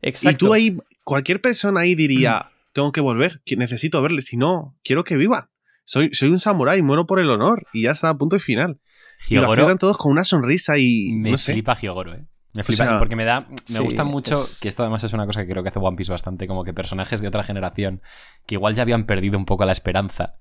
Exacto. 0.02 0.32
y 0.32 0.38
tú 0.38 0.54
ahí, 0.54 0.78
cualquier 1.04 1.42
persona 1.42 1.82
ahí 1.82 1.96
diría, 1.96 2.52
tengo 2.72 2.94
que 2.94 3.02
volver, 3.02 3.42
que 3.44 3.58
necesito 3.58 4.02
verle, 4.02 4.22
si 4.22 4.38
no, 4.38 4.78
quiero 4.84 5.04
que 5.04 5.18
vivan. 5.18 5.50
Soy, 5.84 6.14
soy 6.14 6.30
un 6.30 6.40
samurái, 6.40 6.82
muero 6.82 7.06
por 7.08 7.20
el 7.20 7.30
honor 7.30 7.66
y 7.74 7.84
ya 7.84 7.92
está, 7.92 8.18
punto 8.18 8.36
y 8.38 8.40
final. 8.40 8.80
Y 9.30 9.36
lo 9.36 9.52
aceptan 9.52 9.78
todos 9.80 9.98
con 9.98 10.12
una 10.12 10.24
sonrisa 10.24 10.78
y 10.78 11.12
me 11.14 11.32
no 11.32 11.38
sé. 11.38 11.52
flipa 11.54 11.76
Hyogoro, 11.76 12.14
¿eh? 12.14 12.26
Me 12.54 12.64
flipa 12.64 12.86
sea, 12.86 13.00
porque 13.00 13.16
me 13.16 13.24
da. 13.26 13.48
Me 13.50 13.58
sí, 13.66 13.80
gusta 13.84 14.04
mucho. 14.04 14.40
es- 14.42 14.60
Que 14.62 14.70
esto 14.70 14.84
además 14.84 15.04
es 15.04 15.14
una 15.14 15.26
cosa 15.26 15.42
que 15.42 15.50
creo 15.52 15.64
que 15.64 15.70
hace 15.70 15.80
One 15.80 15.96
Piece 15.98 16.12
bastante. 16.12 16.48
Como 16.48 16.64
que 16.64 16.74
personajes 16.74 17.22
de 17.22 17.28
otra 17.28 17.44
generación 17.44 18.02
que 18.46 18.56
igual 18.56 18.76
ya 18.76 18.82
habían 18.84 19.06
perdido 19.06 19.38
un 19.38 19.46
poco 19.46 19.66
la 19.66 19.72
esperanza. 19.72 20.36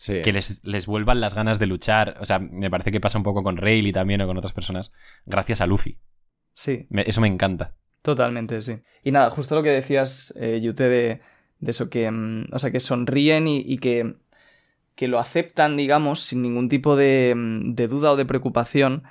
Sí. 0.00 0.22
Que 0.22 0.32
les, 0.32 0.64
les 0.64 0.86
vuelvan 0.86 1.20
las 1.20 1.34
ganas 1.34 1.58
de 1.58 1.66
luchar. 1.66 2.18
O 2.20 2.24
sea, 2.24 2.38
me 2.38 2.70
parece 2.70 2.92
que 2.92 3.00
pasa 3.00 3.18
un 3.18 3.24
poco 3.24 3.42
con 3.42 3.56
Rayleigh 3.56 3.92
también 3.92 4.20
o 4.20 4.28
con 4.28 4.36
otras 4.38 4.52
personas. 4.52 4.92
Gracias 5.26 5.60
a 5.60 5.66
Luffy. 5.66 5.98
Sí, 6.52 6.86
Me- 6.88 7.02
eso 7.04 7.20
me 7.20 7.26
encanta. 7.26 7.74
totalmente, 8.02 8.62
sí. 8.62 8.76
Y 9.02 9.10
nada, 9.10 9.30
justo 9.30 9.56
lo 9.56 9.62
que 9.64 9.70
decías, 9.70 10.32
eh, 10.38 10.60
Yute, 10.62 10.88
de, 10.88 11.20
de 11.58 11.70
eso 11.72 11.90
que. 11.90 12.08
mm, 12.08 12.46
o 12.52 12.58
sea, 12.60 12.70
que 12.70 12.78
sonríen 12.78 13.48
y, 13.48 13.58
y 13.58 13.78
que. 13.78 14.14
que 14.94 15.08
lo 15.08 15.18
aceptan, 15.18 15.76
digamos, 15.76 16.20
sin 16.20 16.42
ningún 16.42 16.68
tipo 16.68 16.94
de, 16.94 17.34
mm, 17.36 17.74
de 17.74 17.88
duda 17.88 18.12
o 18.12 18.16
de 18.16 18.24
preocupación, 18.24 19.02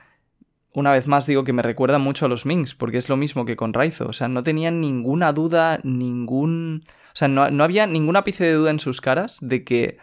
una 0.74 0.94
vez 0.94 1.06
más 1.08 1.26
digo 1.28 1.44
que 1.44 1.52
me 1.54 1.64
recuerda 1.64 1.98
mucho 1.98 2.28
a 2.28 2.30
los 2.30 2.46
Minks, 2.46 2.76
porque 2.76 2.98
es 2.98 3.10
lo 3.10 3.18
mismo 3.18 3.44
que 3.44 3.58
con 3.58 3.74
Raizo. 3.74 4.08
O 4.08 4.14
sea, 4.14 4.30
no 4.30 4.42
tenían 4.42 4.80
ninguna 4.80 5.34
duda, 5.34 5.82
ningún. 5.84 6.84
O 7.08 7.16
sea, 7.18 7.28
no, 7.28 7.52
no 7.52 7.66
había 7.66 7.88
ningún 7.88 8.16
ápice 8.16 8.46
de 8.46 8.54
duda 8.54 8.72
en 8.72 8.80
sus 8.80 9.02
caras 9.02 9.40
de 9.42 9.66
que 9.66 9.98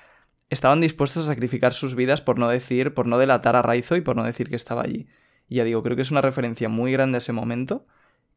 estaban 0.55 0.80
dispuestos 0.80 1.24
a 1.24 1.32
sacrificar 1.32 1.74
sus 1.74 1.94
vidas 1.94 2.22
por 2.22 2.38
no 2.38 2.48
decir, 2.48 2.94
por 2.94 3.07
no 3.07 3.18
delatar 3.18 3.57
a 3.57 3.62
Raizo 3.62 3.96
y 3.96 4.00
por 4.00 4.16
no 4.16 4.24
decir 4.24 4.48
que 4.48 4.57
estaba 4.57 4.82
allí. 4.82 5.07
Y 5.48 5.57
ya 5.57 5.64
digo, 5.64 5.82
creo 5.82 5.96
que 5.96 6.02
es 6.02 6.11
una 6.11 6.22
referencia 6.22 6.68
muy 6.68 6.92
grande 6.92 7.16
a 7.16 7.18
ese 7.18 7.32
momento 7.32 7.86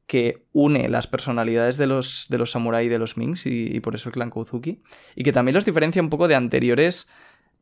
que 0.08 0.46
une 0.54 0.88
las 0.88 1.06
personalidades 1.06 1.78
de 1.78 1.86
los, 1.86 2.28
de 2.30 2.38
los 2.38 2.52
samurai 2.52 2.86
y 2.86 2.90
de 2.90 2.98
los 2.98 3.18
Minks 3.18 3.46
y, 3.46 3.76
y 3.76 3.80
por 3.82 3.94
eso 3.94 4.10
el 4.10 4.14
clan 4.14 4.30
Kozuki. 4.30 4.82
Y 5.16 5.24
que 5.24 5.34
también 5.34 5.54
los 5.54 5.66
diferencia 5.66 6.02
un 6.02 6.10
poco 6.10 6.28
de 6.28 6.36
anteriores, 6.36 7.10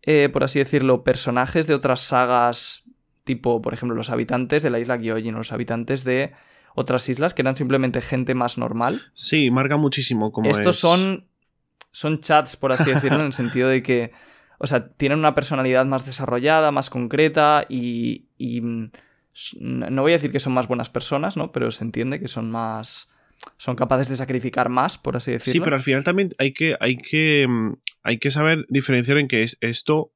eh, 0.03 0.29
por 0.31 0.43
así 0.43 0.59
decirlo, 0.59 1.03
personajes 1.03 1.65
de 1.65 1.73
otras 1.73 2.01
sagas, 2.01 2.83
tipo, 3.23 3.61
por 3.61 3.73
ejemplo, 3.73 3.95
los 3.95 4.11
habitantes 4.11 4.61
de 4.61 4.69
la 4.69 4.79
isla 4.79 4.97
Gyojin 4.97 5.33
o 5.33 5.39
los 5.39 5.51
habitantes 5.51 6.03
de 6.03 6.33
otras 6.75 7.09
islas 7.09 7.33
que 7.33 7.41
eran 7.41 7.55
simplemente 7.55 8.01
gente 8.01 8.35
más 8.35 8.57
normal. 8.57 9.01
Sí, 9.13 9.49
marca 9.49 9.77
muchísimo 9.77 10.31
como 10.31 10.51
Estos 10.51 10.75
es. 10.75 10.81
son, 10.81 11.25
son 11.91 12.19
chats, 12.19 12.55
por 12.55 12.73
así 12.73 12.91
decirlo, 12.91 13.19
en 13.19 13.27
el 13.27 13.33
sentido 13.33 13.69
de 13.69 13.81
que, 13.81 14.11
o 14.59 14.67
sea, 14.67 14.87
tienen 14.89 15.19
una 15.19 15.35
personalidad 15.35 15.85
más 15.85 16.05
desarrollada, 16.05 16.71
más 16.71 16.89
concreta 16.89 17.65
y, 17.69 18.25
y, 18.37 18.61
mm, 18.61 18.89
no 19.59 20.01
voy 20.01 20.13
a 20.13 20.15
decir 20.15 20.31
que 20.31 20.39
son 20.39 20.53
más 20.53 20.67
buenas 20.67 20.89
personas, 20.89 21.35
¿no? 21.37 21.51
Pero 21.51 21.71
se 21.71 21.83
entiende 21.83 22.19
que 22.19 22.27
son 22.27 22.49
más, 22.51 23.09
son 23.57 23.75
capaces 23.75 24.07
de 24.09 24.15
sacrificar 24.15 24.69
más, 24.69 24.97
por 24.97 25.17
así 25.17 25.31
decirlo. 25.31 25.53
Sí, 25.53 25.59
pero 25.63 25.75
al 25.75 25.81
final 25.83 26.03
también 26.03 26.29
hay 26.37 26.53
que, 26.53 26.75
hay 26.79 26.95
que, 26.95 27.45
mm, 27.47 27.73
hay 28.03 28.17
que 28.17 28.31
saber 28.31 28.65
diferenciar 28.69 29.17
en 29.17 29.27
que 29.27 29.43
es, 29.43 29.57
esto 29.61 30.11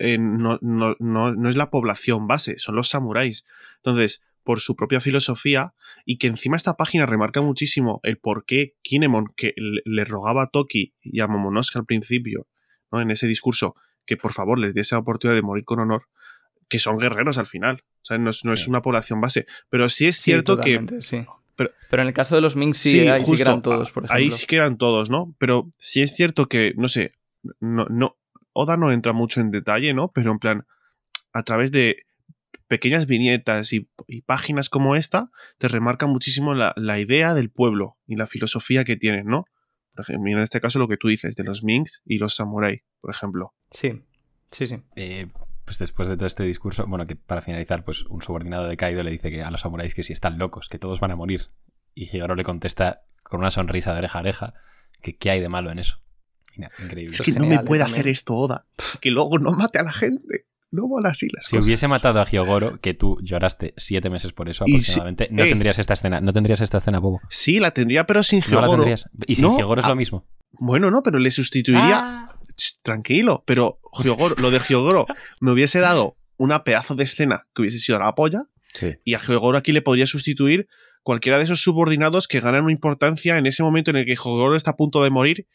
eh, 0.00 0.18
no, 0.18 0.58
no- 0.60 0.96
no- 0.98 1.32
no 1.32 1.48
es 1.48 1.56
la 1.56 1.70
población 1.70 2.26
base, 2.26 2.58
son 2.58 2.74
los 2.74 2.88
samuráis. 2.88 3.44
Entonces, 3.76 4.22
por 4.42 4.58
su 4.60 4.74
propia 4.76 5.00
filosofía, 5.00 5.72
y 6.04 6.18
que 6.18 6.26
encima 6.26 6.56
esta 6.56 6.74
página 6.76 7.06
remarca 7.06 7.40
muchísimo 7.40 8.00
el 8.02 8.18
por 8.18 8.44
qué 8.44 8.74
Kinemon, 8.82 9.26
que 9.36 9.54
le, 9.56 9.80
le 9.84 10.04
rogaba 10.04 10.42
a 10.42 10.46
Toki 10.48 10.94
y 11.00 11.20
a 11.20 11.28
Momonosuke 11.28 11.76
al 11.78 11.86
principio, 11.86 12.46
¿no? 12.94 13.00
en 13.02 13.10
ese 13.10 13.26
discurso, 13.26 13.74
que 14.06 14.16
por 14.16 14.32
favor 14.32 14.58
les 14.58 14.74
diese 14.74 14.94
la 14.94 15.00
oportunidad 15.00 15.36
de 15.36 15.42
morir 15.42 15.64
con 15.64 15.80
honor, 15.80 16.04
que 16.68 16.78
son 16.78 16.98
guerreros 16.98 17.38
al 17.38 17.46
final. 17.46 17.82
O 18.02 18.04
sea, 18.06 18.18
no 18.18 18.30
es, 18.30 18.44
no 18.44 18.52
es 18.52 18.60
Sí. 18.62 18.70
una 18.70 18.82
población 18.82 19.20
base. 19.20 19.46
Pero 19.68 19.88
sí 19.88 20.06
es 20.06 20.16
Sí, 20.16 20.22
cierto 20.30 20.58
que 20.58 20.80
sí. 21.00 21.24
pero- 21.56 21.70
Pero, 21.90 22.02
en 22.02 22.08
el 22.08 22.14
caso 22.14 22.34
de 22.34 22.40
los 22.40 22.56
Minks 22.56 22.78
sí, 22.78 23.06
ahí 23.08 23.24
sí 23.24 23.36
que 23.36 23.42
eran 23.42 23.62
todos, 23.62 23.90
por 23.92 24.04
ejemplo. 24.04 24.16
Ahí 24.16 24.30
sí 24.32 24.46
que 24.46 24.56
eran 24.56 24.76
todos, 24.78 25.10
¿no? 25.10 25.34
Pero 25.38 25.68
sí 25.78 26.02
es 26.02 26.14
cierto 26.14 26.48
que, 26.48 26.72
no 26.76 26.88
sé, 26.88 27.12
no, 27.60 27.86
no, 27.86 28.16
Oda 28.52 28.76
no 28.76 28.92
entra 28.92 29.12
mucho 29.12 29.40
en 29.40 29.50
detalle, 29.50 29.94
¿no? 29.94 30.10
Pero 30.12 30.30
en 30.32 30.38
plan, 30.38 30.66
a 31.32 31.42
través 31.42 31.70
de 31.72 32.04
pequeñas 32.66 33.06
viñetas 33.06 33.72
y, 33.72 33.88
y 34.08 34.22
páginas 34.22 34.68
como 34.68 34.96
esta, 34.96 35.30
te 35.58 35.68
remarca 35.68 36.06
muchísimo 36.06 36.54
la, 36.54 36.72
la 36.76 36.98
idea 36.98 37.34
del 37.34 37.50
pueblo 37.50 37.96
y 38.06 38.16
la 38.16 38.26
filosofía 38.26 38.84
que 38.84 38.96
tienen, 38.96 39.26
¿no? 39.26 39.44
Por 39.94 40.02
ejemplo, 40.02 40.32
en 40.32 40.38
este 40.40 40.60
caso 40.60 40.78
lo 40.78 40.88
que 40.88 40.96
tú 40.96 41.08
dices, 41.08 41.36
de 41.36 41.44
los 41.44 41.62
Minks 41.62 42.02
y 42.04 42.18
los 42.18 42.34
Samurai, 42.34 42.82
por 43.00 43.10
ejemplo. 43.10 43.54
Sí, 43.70 44.02
sí, 44.50 44.66
sí. 44.66 44.82
Eh, 44.96 45.28
pues 45.64 45.78
después 45.78 46.08
de 46.08 46.16
todo 46.16 46.26
este 46.26 46.42
discurso, 46.42 46.86
bueno, 46.86 47.06
que 47.06 47.16
para 47.16 47.42
finalizar, 47.42 47.84
pues 47.84 48.02
un 48.04 48.22
subordinado 48.22 48.66
de 48.66 48.76
Kaido 48.76 49.02
le 49.02 49.10
dice 49.10 49.30
que 49.30 49.42
a 49.42 49.50
los 49.50 49.60
samuráis 49.60 49.94
que 49.94 50.02
si 50.02 50.12
están 50.12 50.38
locos, 50.38 50.68
que 50.68 50.78
todos 50.78 51.00
van 51.00 51.12
a 51.12 51.16
morir. 51.16 51.48
Y 51.94 52.14
Higoro 52.14 52.34
le 52.34 52.44
contesta 52.44 53.02
con 53.22 53.40
una 53.40 53.50
sonrisa 53.50 53.92
de 53.92 53.98
oreja 53.98 54.18
a 54.18 54.22
oreja 54.22 54.54
que 55.00 55.16
qué 55.16 55.30
hay 55.30 55.40
de 55.40 55.48
malo 55.48 55.70
en 55.70 55.78
eso. 55.78 56.00
Increíble. 56.56 57.14
Es 57.14 57.20
es 57.20 57.26
que 57.26 57.32
no 57.32 57.46
me 57.46 57.60
puede 57.60 57.82
¿eh? 57.82 57.86
hacer 57.86 58.08
esto, 58.08 58.34
Oda. 58.34 58.66
Que 59.00 59.10
luego 59.10 59.38
no 59.38 59.52
mate 59.52 59.78
a 59.78 59.82
la 59.82 59.92
gente. 59.92 60.46
No 60.74 60.88
mola 60.88 61.10
así 61.10 61.28
las 61.32 61.46
Si 61.46 61.56
cosas. 61.56 61.66
hubiese 61.66 61.86
matado 61.88 62.20
a 62.20 62.26
Hyogoro, 62.26 62.80
que 62.80 62.94
tú 62.94 63.18
lloraste 63.22 63.74
siete 63.76 64.10
meses 64.10 64.32
por 64.32 64.48
eso 64.48 64.64
si- 64.66 64.72
aproximadamente, 64.74 65.28
no 65.30 65.44
eh. 65.44 65.48
tendrías 65.48 65.78
esta 65.78 65.94
escena. 65.94 66.20
No 66.20 66.32
tendrías 66.32 66.60
esta 66.60 66.78
escena, 66.78 66.98
Bobo. 66.98 67.20
Sí, 67.30 67.60
la 67.60 67.70
tendría, 67.70 68.06
pero 68.06 68.22
sin 68.24 68.40
No 68.40 68.46
la 68.60 68.66
Hyogoro. 68.66 68.82
tendrías. 68.82 69.08
Y 69.26 69.36
sin 69.36 69.44
No, 69.44 69.56
Hyogoro 69.58 69.80
es 69.80 69.86
ah, 69.86 69.90
lo 69.90 69.96
mismo. 69.96 70.26
Bueno, 70.58 70.90
no, 70.90 71.02
pero 71.02 71.18
le 71.18 71.30
sustituiría. 71.30 71.98
Ah. 72.02 72.38
Ch, 72.56 72.78
tranquilo, 72.82 73.42
pero 73.46 73.78
Hyogoro- 73.92 74.36
lo 74.38 74.50
de 74.50 74.58
Hyogoro 74.58 75.06
me 75.40 75.52
hubiese 75.52 75.78
dado 75.80 76.16
una 76.36 76.64
pedazo 76.64 76.94
de 76.96 77.04
escena 77.04 77.46
que 77.54 77.62
hubiese 77.62 77.78
sido 77.78 77.98
la 77.98 78.14
polla 78.14 78.44
Sí. 78.72 78.94
y 79.04 79.14
a 79.14 79.18
Hyogoro 79.20 79.56
aquí 79.58 79.70
le 79.72 79.82
podría 79.82 80.06
sustituir 80.08 80.66
cualquiera 81.04 81.38
de 81.38 81.44
esos 81.44 81.60
subordinados 81.62 82.26
que 82.28 82.40
ganan 82.40 82.62
una 82.64 82.72
importancia 82.72 83.38
en 83.38 83.46
ese 83.46 83.62
momento 83.62 83.90
en 83.90 83.98
el 83.98 84.06
que 84.06 84.14
Hyogoro 84.16 84.56
está 84.56 84.72
a 84.72 84.76
punto 84.76 85.02
de 85.04 85.10
morir 85.10 85.46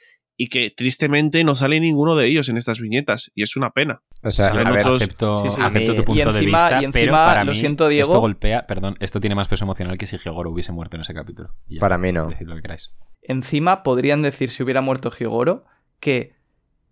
y 0.41 0.47
que 0.47 0.71
tristemente 0.71 1.43
no 1.43 1.53
sale 1.53 1.81
ninguno 1.81 2.15
de 2.15 2.25
ellos 2.27 2.47
en 2.47 2.55
estas 2.55 2.79
viñetas 2.79 3.29
y 3.35 3.43
es 3.43 3.57
una 3.57 3.71
pena. 3.71 4.01
O 4.23 4.31
sea, 4.31 4.47
Salen 4.47 4.67
a 4.67 4.71
ver, 4.71 4.85
otros- 4.85 5.01
acepto, 5.03 5.43
Sí, 5.43 5.49
sí. 5.49 5.61
acepto 5.61 5.91
Y 5.93 5.95
tu 5.97 6.03
punto 6.05 6.31
de 6.31 6.39
encima- 6.39 6.57
vista, 6.63 6.81
y 6.81 6.85
encima, 6.85 6.91
pero 6.93 7.11
para 7.11 7.43
lo 7.43 7.51
mí 7.51 7.57
siento, 7.57 7.87
Diego. 7.89 8.03
esto 8.07 8.19
golpea, 8.21 8.65
perdón, 8.65 8.95
esto 9.01 9.19
tiene 9.19 9.35
más 9.35 9.49
peso 9.49 9.65
emocional 9.65 9.97
que 9.97 10.05
si 10.07 10.17
Hyogoro 10.17 10.49
hubiese 10.49 10.71
muerto 10.71 10.95
en 10.95 11.01
ese 11.01 11.13
capítulo. 11.13 11.53
Y 11.67 11.75
ya 11.75 11.81
Para 11.81 11.95
está, 11.95 12.01
mí 12.07 12.13
no. 12.13 12.27
Decid 12.29 12.47
lo 12.47 12.55
que 12.55 12.61
queráis. 12.61 12.93
Encima 13.21 13.83
podrían 13.83 14.21
decir, 14.21 14.49
si 14.51 14.63
hubiera 14.63 14.79
muerto 14.79 15.11
Hyogoro, 15.11 15.65
que 15.99 16.35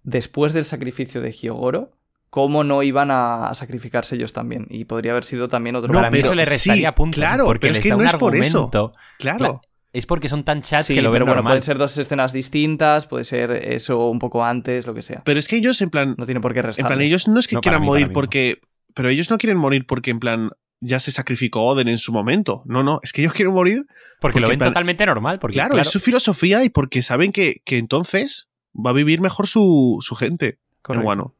después 0.03 0.51
del 0.51 0.65
sacrificio 0.65 1.21
de 1.21 1.31
Hyogoro, 1.31 1.91
cómo 2.29 2.65
no 2.65 2.83
iban 2.83 3.11
a 3.11 3.49
sacrificarse 3.53 4.15
ellos 4.17 4.33
también. 4.33 4.67
Y 4.69 4.83
podría 4.83 5.11
haber 5.13 5.23
sido 5.23 5.47
también 5.47 5.77
otro 5.77 5.91
No, 5.93 5.99
para 5.99 6.11
mí 6.11 6.19
eso 6.19 6.35
le 6.35 6.43
sí, 6.45 6.49
restaría 6.51 6.93
puntos. 6.93 7.15
claro, 7.17 7.45
porque 7.45 7.67
pero 7.67 7.73
es 7.75 7.79
que 7.79 7.89
da 7.89 7.95
no 7.95 8.01
un 8.01 8.07
es 8.07 8.13
por 8.15 8.35
eso. 8.35 8.57
argumento. 8.65 8.93
Claro. 9.19 9.61
Es 9.97 10.05
porque 10.05 10.29
son 10.29 10.43
tan 10.43 10.61
chats 10.61 10.85
Sí, 10.87 10.93
que 10.95 11.01
lo 11.01 11.09
ven 11.09 11.13
pero 11.15 11.25
bueno, 11.25 11.35
normal. 11.37 11.51
pueden 11.53 11.63
ser 11.63 11.77
dos 11.77 11.97
escenas 11.97 12.31
distintas, 12.33 13.07
puede 13.07 13.23
ser 13.23 13.51
eso 13.51 14.09
un 14.09 14.19
poco 14.19 14.43
antes, 14.45 14.85
lo 14.85 14.93
que 14.93 15.01
sea. 15.01 15.23
Pero 15.25 15.39
es 15.39 15.47
que 15.47 15.55
ellos 15.55 15.81
en 15.81 15.89
plan, 15.89 16.13
No 16.17 16.25
tiene 16.25 16.39
por 16.41 16.53
qué 16.53 16.59
en 16.59 16.65
restar. 16.67 16.85
plan 16.87 17.01
ellos 17.01 17.27
no 17.27 17.39
es 17.39 17.47
que 17.47 17.55
No, 17.55 17.61
quieran 17.61 17.81
mí, 17.81 17.87
morir 17.87 18.07
no. 18.07 18.13
porque 18.13 18.59
pero 18.93 19.09
ellos 19.09 19.29
no 19.31 19.37
quieren 19.37 19.57
morir 19.57 19.85
porque 19.87 20.11
en 20.11 20.19
plan 20.19 20.49
ya 20.81 20.99
se 20.99 21.09
sacrificó 21.11 21.63
Oden 21.63 21.87
en 21.87 21.97
su 21.97 22.11
momento. 22.11 22.61
No, 22.65 22.83
no, 22.83 22.99
es 23.01 23.11
que 23.11 23.21
ellos 23.21 23.33
quieren 23.33 23.53
morir 23.53 23.87
porque, 24.21 24.39
lo 24.39 24.47
ven 24.47 24.53
en 24.55 24.59
plan- 24.59 24.69
totalmente 24.71 25.05
normal. 25.05 25.39
Porque, 25.39 25.55
Claro, 25.55 25.77
es 25.79 25.87
su 25.89 25.99
filosofía 25.99 26.63
y 26.63 26.69
porque 26.69 27.01
saben 27.01 27.31
que, 27.31 27.61
que 27.65 27.77
entonces 27.79 28.47
va 28.75 28.91
a 28.91 28.93
vivir 28.93 29.19
mejor 29.21 29.47
su, 29.47 29.97
su 30.01 30.13
gente 30.15 30.59
en 30.89 30.99
Wano. 30.99 31.35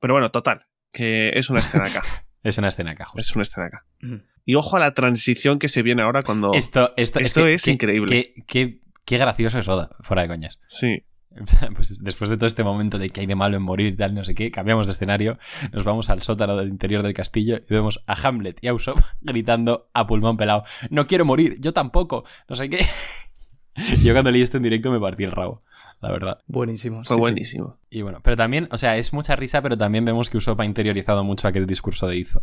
Pero 0.00 0.14
bueno, 0.14 0.30
total, 0.32 0.66
que 0.92 1.30
es 1.38 1.50
una 1.50 1.60
escena 1.60 1.86
acá. 1.86 2.02
es 2.42 2.58
una 2.58 2.68
escena 2.68 2.94
caja. 2.96 3.12
es 3.16 3.32
una 3.36 3.42
escena 3.42 3.66
acá. 3.66 3.84
Ujú. 4.02 4.20
Y 4.44 4.54
ojo 4.54 4.76
a 4.76 4.80
la 4.80 4.94
transición 4.94 5.58
que 5.58 5.68
se 5.68 5.82
viene 5.82 6.02
ahora 6.02 6.22
cuando... 6.22 6.52
Esto, 6.54 6.92
esto, 6.96 7.18
Esto 7.20 7.44
que- 7.44 7.54
es 7.54 7.62
que- 7.64 7.70
increíble. 7.72 8.32
que- 8.34 8.42
que- 8.46 8.80
qué 9.04 9.18
gracioso 9.18 9.58
es 9.58 9.68
Oda, 9.68 9.90
fuera 10.00 10.22
de 10.22 10.28
coñas. 10.28 10.58
Sí, 10.68 11.02
Pues 11.76 12.02
después 12.02 12.28
de 12.28 12.36
todo 12.36 12.46
este 12.48 12.64
momento 12.64 12.98
de 12.98 13.08
que 13.10 13.20
hay 13.20 13.26
de 13.26 13.36
malo 13.36 13.56
en 13.56 13.62
morir 13.62 13.86
y 13.86 13.96
tal, 13.96 14.14
no 14.14 14.24
sé 14.24 14.34
qué, 14.34 14.50
cambiamos 14.50 14.88
de 14.88 14.92
escenario, 14.94 15.38
nos 15.72 15.84
vamos 15.84 16.10
al 16.10 16.22
sótano 16.22 16.56
del 16.56 16.68
interior 16.68 17.02
del 17.04 17.14
castillo 17.14 17.58
y 17.58 17.72
vemos 17.72 18.02
a 18.08 18.14
Hamlet 18.26 18.58
y 18.62 18.66
a 18.68 18.74
Usopp 18.74 18.98
gritando 19.20 19.88
a 19.94 20.06
pulmón 20.08 20.36
pelado, 20.36 20.64
no 20.90 21.06
quiero 21.06 21.24
morir, 21.24 21.56
yo 21.60 21.72
tampoco, 21.72 22.24
no 22.48 22.56
sé 22.56 22.68
qué. 22.68 22.84
Yo 24.02 24.12
cuando 24.12 24.30
leí 24.32 24.42
esto 24.42 24.56
en 24.56 24.64
directo 24.64 24.90
me 24.90 24.98
partí 25.00 25.22
el 25.24 25.30
rabo, 25.30 25.62
la 26.02 26.10
verdad. 26.10 26.38
Buenísimo. 26.48 26.96
fue 27.04 27.06
sí, 27.06 27.14
sí. 27.14 27.20
buenísimo. 27.20 27.78
Y 27.88 28.02
bueno, 28.02 28.20
pero 28.22 28.36
también, 28.36 28.68
o 28.72 28.76
sea, 28.76 28.96
es 28.96 29.12
mucha 29.12 29.36
risa, 29.36 29.62
pero 29.62 29.78
también 29.78 30.04
vemos 30.04 30.28
que 30.28 30.36
Usopp 30.36 30.60
ha 30.60 30.64
interiorizado 30.64 31.22
mucho 31.24 31.46
aquel 31.48 31.66
discurso 31.66 32.08
de 32.08 32.16
Izo. 32.16 32.42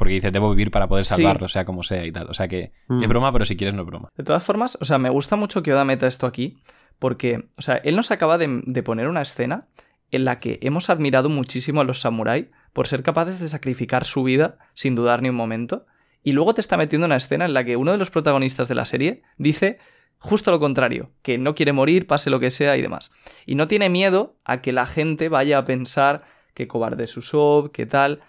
Porque 0.00 0.14
dice, 0.14 0.30
debo 0.30 0.50
vivir 0.50 0.70
para 0.70 0.88
poder 0.88 1.04
Sí. 1.04 1.14
salvarlo, 1.14 1.46
sea 1.46 1.64
como 1.66 1.82
sea 1.84 2.04
y 2.06 2.10
tal. 2.10 2.28
O 2.30 2.34
sea 2.34 2.48
que 2.48 2.72
Mm. 2.88 3.02
es 3.02 3.08
broma, 3.08 3.32
pero 3.32 3.44
si 3.44 3.56
quieres 3.56 3.74
no 3.74 3.82
es 3.82 3.86
broma. 3.86 4.08
De 4.16 4.24
todas 4.24 4.42
formas, 4.42 4.76
o 4.80 4.84
sea, 4.86 4.98
me 4.98 5.10
gusta 5.10 5.36
mucho 5.36 5.62
que 5.62 5.72
Oda 5.74 5.84
meta 5.84 6.06
esto 6.06 6.26
aquí, 6.26 6.56
porque, 6.98 7.50
o 7.58 7.62
sea, 7.62 7.76
él 7.76 7.94
nos 7.96 8.10
acaba 8.10 8.38
de, 8.38 8.62
de 8.64 8.82
poner 8.82 9.08
una 9.08 9.20
escena 9.22 9.68
en 10.10 10.24
la 10.24 10.40
que 10.40 10.58
hemos 10.62 10.90
admirado 10.90 11.28
muchísimo 11.28 11.80
a 11.80 11.84
los 11.84 12.00
samuráis 12.00 12.46
por 12.72 12.88
ser 12.88 13.02
capaces 13.02 13.38
de 13.40 13.48
sacrificar 13.48 14.04
su 14.04 14.22
vida 14.24 14.56
sin 14.74 14.94
dudar 14.94 15.20
ni 15.22 15.28
un 15.28 15.36
momento, 15.36 15.86
y 16.22 16.32
luego 16.32 16.54
te 16.54 16.60
está 16.62 16.76
metiendo 16.76 17.06
una 17.06 17.16
escena 17.16 17.44
en 17.44 17.52
la 17.54 17.62
que 17.64 17.76
uno 17.76 17.92
de 17.92 17.98
los 17.98 18.10
protagonistas 18.10 18.68
de 18.68 18.74
la 18.74 18.86
serie 18.86 19.22
dice 19.38 19.78
justo 20.18 20.50
lo 20.50 20.60
contrario, 20.60 21.12
que 21.22 21.38
no 21.38 21.54
quiere 21.54 21.72
morir, 21.72 22.06
pase 22.06 22.28
lo 22.28 22.40
que 22.40 22.50
sea 22.50 22.76
y 22.76 22.82
demás. 22.82 23.10
Y 23.46 23.54
no 23.54 23.66
tiene 23.68 23.88
miedo 23.88 24.36
a 24.44 24.60
que 24.60 24.72
la 24.72 24.84
gente 24.86 25.28
vaya 25.30 25.56
a 25.58 25.64
pensar 25.64 26.24
que 26.52 26.68
cobarde 26.68 27.04
es 27.04 27.16
Usopp, 27.16 27.72
que 27.72 27.86
tal, 27.86 28.20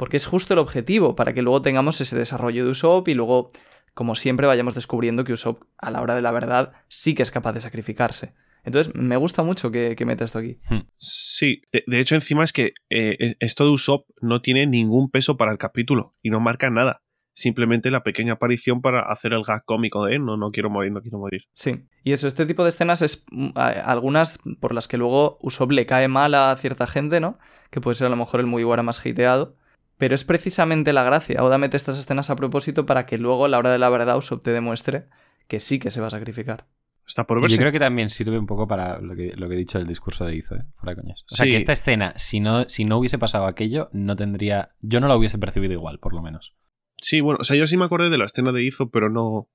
porque 0.00 0.16
es 0.16 0.24
justo 0.26 0.54
el 0.54 0.60
objetivo, 0.60 1.14
para 1.14 1.34
que 1.34 1.42
luego 1.42 1.60
tengamos 1.60 2.00
ese 2.00 2.16
desarrollo 2.16 2.64
de 2.64 2.70
Usopp 2.70 3.06
y 3.08 3.14
luego 3.14 3.52
como 3.94 4.14
siempre 4.14 4.46
vayamos 4.46 4.74
descubriendo 4.74 5.24
que 5.24 5.34
Usopp 5.34 5.62
a 5.76 5.90
la 5.90 6.00
hora 6.00 6.14
de 6.14 6.22
la 6.22 6.30
verdad 6.32 6.72
sí 6.88 7.14
que 7.14 7.22
es 7.22 7.30
capaz 7.30 7.52
de 7.52 7.60
sacrificarse. 7.60 8.32
Entonces 8.64 8.94
me 8.94 9.16
gusta 9.16 9.42
mucho 9.42 9.70
que, 9.70 9.94
que 9.96 10.04
meta 10.06 10.24
esto 10.24 10.38
aquí. 10.38 10.58
Sí, 10.96 11.62
de, 11.72 11.84
de 11.86 12.00
hecho 12.00 12.14
encima 12.14 12.44
es 12.44 12.52
que 12.52 12.72
eh, 12.90 13.34
esto 13.40 13.64
de 13.64 13.70
Usopp 13.70 14.08
no 14.22 14.40
tiene 14.40 14.66
ningún 14.66 15.10
peso 15.10 15.36
para 15.36 15.52
el 15.52 15.58
capítulo 15.58 16.14
y 16.22 16.30
no 16.30 16.40
marca 16.40 16.70
nada. 16.70 17.02
Simplemente 17.32 17.90
la 17.90 18.02
pequeña 18.02 18.34
aparición 18.34 18.82
para 18.82 19.02
hacer 19.02 19.32
el 19.32 19.44
gag 19.44 19.64
cómico 19.64 20.04
de 20.04 20.18
no, 20.18 20.36
no 20.36 20.50
quiero 20.50 20.68
morir, 20.68 20.92
no 20.92 21.00
quiero 21.00 21.18
morir. 21.18 21.42
Sí. 21.54 21.86
Y 22.04 22.12
eso, 22.12 22.26
este 22.28 22.44
tipo 22.44 22.64
de 22.64 22.68
escenas 22.70 23.02
es 23.02 23.24
mm, 23.30 23.50
a- 23.54 23.68
algunas 23.70 24.38
por 24.60 24.74
las 24.74 24.88
que 24.88 24.98
luego 24.98 25.38
Usopp 25.40 25.70
le 25.72 25.86
cae 25.86 26.08
mal 26.08 26.34
a 26.34 26.54
cierta 26.56 26.86
gente, 26.86 27.20
¿no? 27.20 27.38
Que 27.70 27.80
puede 27.80 27.94
ser 27.94 28.08
a 28.08 28.10
lo 28.10 28.16
mejor 28.16 28.40
el 28.40 28.46
Mugiwara 28.46 28.82
más 28.82 28.98
hateado. 29.04 29.56
Pero 30.00 30.14
es 30.16 30.24
precisamente 30.24 30.92
la 30.92 31.04
gracia. 31.04 31.44
Oda 31.44 31.58
mete 31.58 31.76
estas 31.76 31.98
escenas 31.98 32.30
a 32.30 32.34
propósito 32.36 32.86
para 32.86 33.06
que 33.06 33.18
luego 33.18 33.44
a 33.44 33.48
la 33.48 33.58
hora 33.58 33.70
de 33.70 33.78
la 33.78 33.88
verdad 33.90 34.16
Usopp 34.16 34.42
te 34.42 34.50
demuestre 34.50 35.06
que 35.46 35.60
sí 35.60 35.78
que 35.78 35.90
se 35.92 36.00
va 36.00 36.08
a 36.08 36.10
sacrificar. 36.10 36.66
Está 37.06 37.26
por 37.26 37.38
Y 37.38 37.42
verse. 37.42 37.56
yo 37.56 37.60
creo 37.60 37.72
que 37.72 37.80
también 37.80 38.08
sirve 38.08 38.38
un 38.38 38.46
poco 38.46 38.66
para 38.66 39.00
lo 39.00 39.14
que, 39.14 39.32
lo 39.36 39.48
que 39.48 39.54
he 39.54 39.58
dicho 39.58 39.78
del 39.78 39.86
discurso 39.86 40.24
de 40.24 40.36
Izo, 40.36 40.54
¿eh? 40.56 40.64
Fuera 40.76 40.94
de 40.94 41.02
coñas. 41.02 41.24
O 41.30 41.34
sea, 41.34 41.44
Sí. 41.44 41.50
que 41.50 41.56
esta 41.56 41.72
escena, 41.72 42.14
si 42.16 42.40
no, 42.40 42.68
si 42.68 42.84
no 42.84 42.98
hubiese 42.98 43.18
pasado 43.18 43.46
aquello, 43.46 43.88
no 43.92 44.16
tendría. 44.16 44.70
Yo 44.80 45.00
no 45.00 45.06
la 45.08 45.16
hubiese 45.16 45.36
percibido 45.38 45.72
igual, 45.74 45.98
por 45.98 46.14
lo 46.14 46.22
menos. 46.22 46.54
Sí, 46.98 47.20
bueno, 47.20 47.38
o 47.40 47.44
sea, 47.44 47.56
yo 47.56 47.66
sí 47.66 47.76
me 47.76 47.84
acordé 47.84 48.10
de 48.10 48.18
la 48.18 48.24
escena 48.26 48.52
de 48.52 48.62
Izo, 48.62 48.90
pero 48.90 49.10
no, 49.10 49.48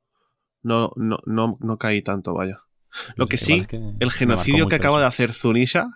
no, 0.63 0.91
no, 0.95 1.19
no, 1.25 1.57
no 1.59 1.77
caí 1.77 2.01
tanto, 2.01 2.33
vaya. 2.33 2.59
Lo 3.15 3.27
que 3.27 3.37
Igual 3.37 3.45
sí, 3.47 3.53
es 3.61 3.67
que 3.67 3.79
me 3.79 3.95
el 3.99 4.11
genocidio 4.11 4.67
que 4.67 4.75
acaba 4.75 4.97
eso. 4.97 5.01
de 5.01 5.07
hacer 5.07 5.33
Zunisha 5.33 5.87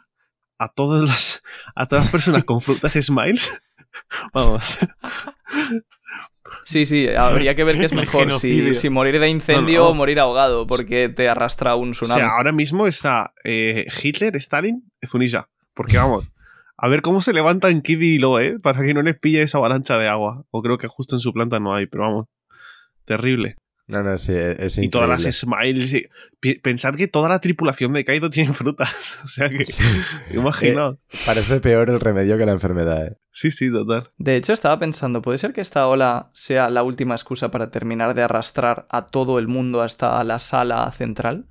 a 0.58 0.74
todas 0.74 1.02
las, 1.08 1.44
a 1.76 1.88
todas 1.88 2.06
las 2.06 2.12
personas 2.12 2.44
con 2.46 2.62
frutas 2.62 2.94
smiles. 2.94 3.62
Vamos. 4.34 4.78
Sí, 6.64 6.86
sí, 6.86 7.08
habría 7.10 7.56
que 7.56 7.64
ver 7.64 7.78
qué 7.78 7.86
es 7.86 7.94
mejor, 7.94 8.34
si, 8.34 8.90
morir 8.90 9.20
de 9.20 9.30
incendio 9.30 9.80
No, 9.80 9.86
no. 9.86 9.90
o 9.92 9.94
morir 9.94 10.20
ahogado, 10.20 10.68
porque 10.68 11.10
te 11.10 11.30
arrastra 11.30 11.76
un 11.76 11.90
O 11.90 11.92
tsunami. 11.92 12.22
sea, 12.22 12.30
ahora 12.32 12.52
mismo 12.52 12.88
está 12.88 13.34
eh, 13.44 13.86
Hitler, 14.04 14.36
Stalin, 14.38 14.84
Zunisha. 15.06 15.48
Porque 15.74 15.98
vamos, 15.98 16.32
a 16.78 16.88
ver 16.88 17.02
cómo 17.02 17.22
se 17.22 17.34
levantan 17.34 17.82
Kid 17.82 18.02
y 18.02 18.18
Lo, 18.20 18.40
¿eh? 18.40 18.60
Para 18.60 18.82
que 18.84 18.94
no 18.94 19.02
les 19.02 19.18
pille 19.20 19.42
esa 19.42 19.58
avalancha 19.58 19.98
de 19.98 20.08
agua. 20.08 20.44
O 20.52 20.62
creo 20.62 20.78
que 20.78 20.88
justo 20.88 21.16
en 21.16 21.20
su 21.20 21.34
planta 21.34 21.60
no 21.60 21.74
hay, 21.76 21.88
pero 21.88 22.04
vamos. 22.04 22.26
Terrible. 23.06 23.56
No, 23.90 24.04
no, 24.04 24.18
sí, 24.20 24.34
es 24.36 24.78
Y 24.78 24.86
increíble. 24.86 24.90
todas 25.08 25.24
las 25.24 25.36
smiles. 25.36 25.94
y- 25.94 26.54
Pensad 26.60 26.94
que 26.96 27.08
toda 27.08 27.28
la 27.28 27.40
tripulación 27.42 27.92
de 27.94 28.06
Kaido 28.06 28.30
tiene 28.30 28.54
frutas. 28.54 29.18
O 29.24 29.28
sea 29.28 29.50
que. 29.50 29.66
Sí. 29.66 29.84
Imaginaos. 30.32 30.98
Parece 31.26 31.60
peor 31.60 31.90
el 31.90 32.00
remedio 32.00 32.38
que 32.38 32.46
la 32.46 32.52
enfermedad, 32.52 33.08
¿eh? 33.08 33.18
Sí, 33.32 33.50
sí, 33.52 33.72
total. 33.72 34.12
De 34.18 34.36
hecho, 34.36 34.54
estaba 34.54 34.78
pensando, 34.80 35.22
¿puede 35.24 35.40
ser 35.40 35.54
que 35.54 35.62
esta 35.62 35.88
ola 35.88 36.30
sea 36.34 36.70
la 36.70 36.84
última 36.84 37.16
excusa 37.16 37.50
para 37.50 37.72
terminar 37.72 38.14
de 38.14 38.22
arrastrar 38.22 38.86
a 38.92 39.08
todo 39.08 39.40
el 39.40 39.48
mundo 39.48 39.82
hasta 39.82 40.24
la 40.24 40.38
sala 40.40 40.90
central? 40.92 41.48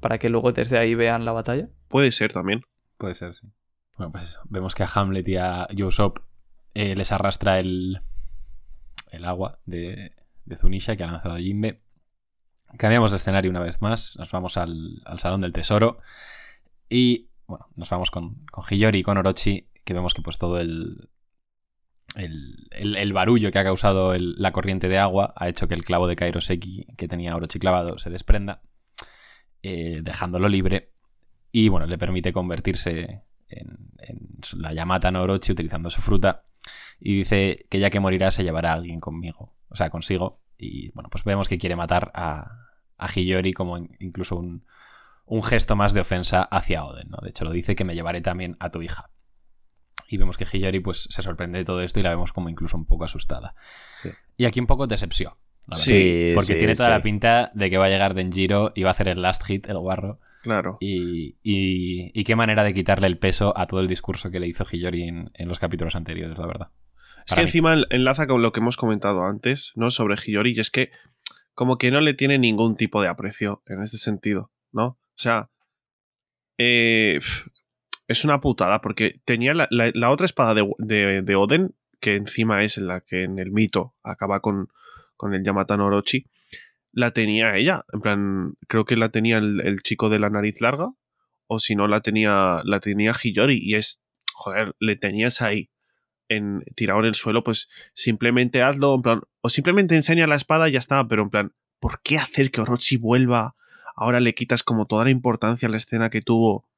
Para 0.00 0.16
que 0.18 0.30
luego 0.30 0.50
desde 0.52 0.78
ahí 0.78 0.94
vean 0.94 1.24
la 1.26 1.32
batalla. 1.32 1.68
Puede 1.88 2.10
ser 2.10 2.32
también. 2.32 2.62
Puede 2.96 3.14
ser, 3.16 3.34
sí. 3.34 3.46
Bueno, 3.98 4.12
pues 4.12 4.24
eso. 4.24 4.40
Vemos 4.48 4.74
que 4.74 4.82
a 4.82 4.88
Hamlet 4.94 5.28
y 5.28 5.36
a 5.36 5.68
Usopp 5.84 6.20
eh, 6.74 6.96
les 6.96 7.12
arrastra 7.12 7.60
el, 7.60 8.00
el 9.10 9.24
agua 9.26 9.58
de, 9.66 10.12
de 10.52 10.58
Zunisha 10.58 10.96
que 10.96 11.04
ha 11.04 11.06
lanzado 11.06 11.36
Jimbe. 11.38 11.80
Cambiamos 12.76 13.10
de 13.10 13.16
escenario 13.16 13.50
una 13.50 13.60
vez 13.60 13.80
más. 13.80 14.16
Nos 14.18 14.30
vamos 14.30 14.56
al, 14.56 15.02
al 15.04 15.18
Salón 15.18 15.40
del 15.40 15.52
Tesoro. 15.52 15.98
Y 16.88 17.30
bueno, 17.46 17.68
nos 17.74 17.88
vamos 17.90 18.10
con, 18.10 18.44
con 18.46 18.64
Hiyori 18.64 19.00
y 19.00 19.02
con 19.02 19.18
Orochi, 19.18 19.68
que 19.84 19.94
vemos 19.94 20.14
que 20.14 20.22
pues 20.22 20.38
todo 20.38 20.58
el, 20.58 21.08
el, 22.14 23.12
barullo 23.12 23.50
que 23.50 23.58
ha 23.58 23.64
causado 23.64 24.14
la 24.16 24.52
corriente 24.52 24.88
de 24.88 24.98
agua 24.98 25.32
ha 25.36 25.48
hecho 25.48 25.68
que 25.68 25.74
el 25.74 25.84
clavo 25.84 26.06
de 26.06 26.16
Kairoseki 26.16 26.86
que 26.96 27.08
tenía 27.08 27.34
Orochi 27.34 27.58
clavado 27.58 27.98
se 27.98 28.10
desprenda, 28.10 28.62
eh, 29.62 30.00
dejándolo 30.02 30.48
libre. 30.48 30.92
Y 31.50 31.68
bueno, 31.68 31.86
le 31.86 31.98
permite 31.98 32.32
convertirse 32.32 33.22
en, 33.48 33.90
en 33.98 34.38
la 34.58 34.72
Yamata 34.72 35.10
no 35.10 35.22
Orochi 35.22 35.52
utilizando 35.52 35.90
su 35.90 36.00
fruta. 36.02 36.44
Y 37.00 37.18
dice 37.18 37.66
que 37.68 37.80
ya 37.80 37.90
que 37.90 38.00
morirá 38.00 38.30
se 38.30 38.44
llevará 38.44 38.70
a 38.70 38.74
alguien 38.74 39.00
conmigo, 39.00 39.54
o 39.68 39.76
sea, 39.76 39.90
consigo. 39.90 40.41
Y 40.62 40.90
bueno, 40.92 41.08
pues 41.10 41.24
vemos 41.24 41.48
que 41.48 41.58
quiere 41.58 41.76
matar 41.76 42.10
a, 42.14 42.66
a 42.98 43.08
Hiyori 43.12 43.52
como 43.52 43.78
in- 43.78 43.96
incluso 44.00 44.36
un, 44.36 44.64
un 45.26 45.42
gesto 45.42 45.76
más 45.76 45.92
de 45.94 46.00
ofensa 46.00 46.42
hacia 46.42 46.84
Oden, 46.84 47.08
¿no? 47.10 47.18
De 47.22 47.30
hecho, 47.30 47.44
lo 47.44 47.50
dice 47.52 47.74
que 47.76 47.84
me 47.84 47.94
llevaré 47.94 48.20
también 48.20 48.56
a 48.60 48.70
tu 48.70 48.80
hija. 48.82 49.10
Y 50.08 50.18
vemos 50.18 50.36
que 50.36 50.44
Hiyori 50.44 50.80
pues 50.80 51.06
se 51.10 51.22
sorprende 51.22 51.58
de 51.58 51.64
todo 51.64 51.80
esto 51.80 51.98
y 52.00 52.02
la 52.02 52.10
vemos 52.10 52.32
como 52.32 52.48
incluso 52.48 52.76
un 52.76 52.84
poco 52.86 53.04
asustada. 53.04 53.54
Sí. 53.92 54.10
Y 54.36 54.44
aquí 54.44 54.60
un 54.60 54.66
poco 54.66 54.86
decepción. 54.86 55.32
la 55.66 55.76
verdad. 55.76 55.82
Sí, 55.84 56.32
Porque 56.34 56.52
sí, 56.52 56.58
tiene 56.58 56.74
toda 56.74 56.88
sí. 56.88 56.92
la 56.92 57.02
pinta 57.02 57.50
de 57.54 57.70
que 57.70 57.78
va 57.78 57.86
a 57.86 57.88
llegar 57.88 58.14
Denjiro 58.14 58.72
y 58.74 58.82
va 58.82 58.90
a 58.90 58.92
hacer 58.92 59.08
el 59.08 59.22
last 59.22 59.42
hit, 59.44 59.68
el 59.68 59.78
guarro. 59.78 60.20
Claro. 60.42 60.76
Y, 60.80 61.36
y- 61.42 62.10
y 62.18 62.24
qué 62.24 62.34
manera 62.36 62.64
de 62.64 62.74
quitarle 62.74 63.06
el 63.06 63.16
peso 63.18 63.56
a 63.56 63.66
todo 63.66 63.80
el 63.80 63.88
discurso 63.88 64.30
que 64.30 64.40
le 64.40 64.48
hizo 64.48 64.64
Hiyori 64.70 65.04
en, 65.04 65.30
en 65.34 65.48
los 65.48 65.58
capítulos 65.58 65.94
anteriores, 65.94 66.36
la 66.36 66.46
verdad. 66.46 66.68
Es 67.26 67.34
que 67.34 67.40
mí. 67.40 67.46
encima 67.46 67.72
en- 67.74 67.84
enlaza 67.90 68.26
con 68.26 68.42
lo 68.42 68.52
que 68.52 68.60
hemos 68.60 68.76
comentado 68.76 69.24
antes, 69.24 69.72
¿no? 69.76 69.90
Sobre 69.90 70.16
Hiyori, 70.16 70.52
y 70.56 70.60
es 70.60 70.70
que 70.70 70.90
como 71.54 71.76
que 71.78 71.90
no 71.90 72.00
le 72.00 72.14
tiene 72.14 72.38
ningún 72.38 72.76
tipo 72.76 73.02
de 73.02 73.08
aprecio 73.08 73.62
en 73.66 73.82
este 73.82 73.98
sentido, 73.98 74.50
¿no? 74.72 74.86
O 74.86 74.98
sea, 75.16 75.50
eh, 76.58 77.20
es 78.08 78.24
una 78.24 78.40
putada, 78.40 78.80
porque 78.80 79.20
tenía 79.24 79.54
la, 79.54 79.68
la- 79.70 79.90
la 79.94 80.10
otra 80.10 80.26
espada 80.26 80.54
de, 80.54 80.68
de- 80.78 81.22
de 81.22 81.36
Oden, 81.36 81.74
que 82.00 82.16
encima 82.16 82.62
es 82.64 82.78
la 82.78 83.00
que 83.00 83.24
en 83.24 83.38
el 83.38 83.52
mito 83.52 83.94
acaba 84.02 84.40
con, 84.40 84.68
con 85.16 85.34
el 85.34 85.44
Yamata 85.44 85.74
Orochi, 85.74 86.26
la 86.92 87.12
tenía 87.12 87.56
ella. 87.56 87.84
En 87.92 88.00
plan, 88.00 88.54
creo 88.68 88.84
que 88.84 88.96
la 88.96 89.10
tenía 89.10 89.38
el, 89.38 89.60
el 89.60 89.82
chico 89.82 90.08
de 90.08 90.18
la 90.18 90.28
nariz 90.30 90.60
larga, 90.60 90.90
o 91.46 91.58
si 91.58 91.74
no, 91.74 91.86
la 91.86 92.00
tenía, 92.00 92.60
la 92.64 92.80
tenía 92.80 93.12
Hiyori, 93.12 93.58
y 93.62 93.74
es, 93.76 94.02
joder, 94.34 94.74
le 94.78 94.96
tenías 94.96 95.42
ahí 95.42 95.70
en, 96.28 96.64
tirado 96.74 97.00
en 97.00 97.06
el 97.06 97.14
suelo, 97.14 97.44
pues 97.44 97.68
simplemente 97.94 98.62
hazlo, 98.62 98.94
en 98.94 99.02
plan, 99.02 99.20
o 99.40 99.48
simplemente 99.48 99.96
enseña 99.96 100.26
la 100.26 100.36
espada 100.36 100.68
y 100.68 100.72
ya 100.72 100.78
está, 100.78 101.06
pero 101.06 101.22
en 101.22 101.30
plan, 101.30 101.52
¿por 101.80 102.00
qué 102.02 102.18
hacer 102.18 102.50
que 102.50 102.60
Orochi 102.60 102.96
vuelva? 102.96 103.56
Ahora 103.94 104.20
le 104.20 104.34
quitas 104.34 104.62
como 104.62 104.86
toda 104.86 105.04
la 105.04 105.10
importancia 105.10 105.68
a 105.68 105.70
la 105.70 105.76
escena 105.76 106.10
que 106.10 106.22
tuvo 106.22 106.68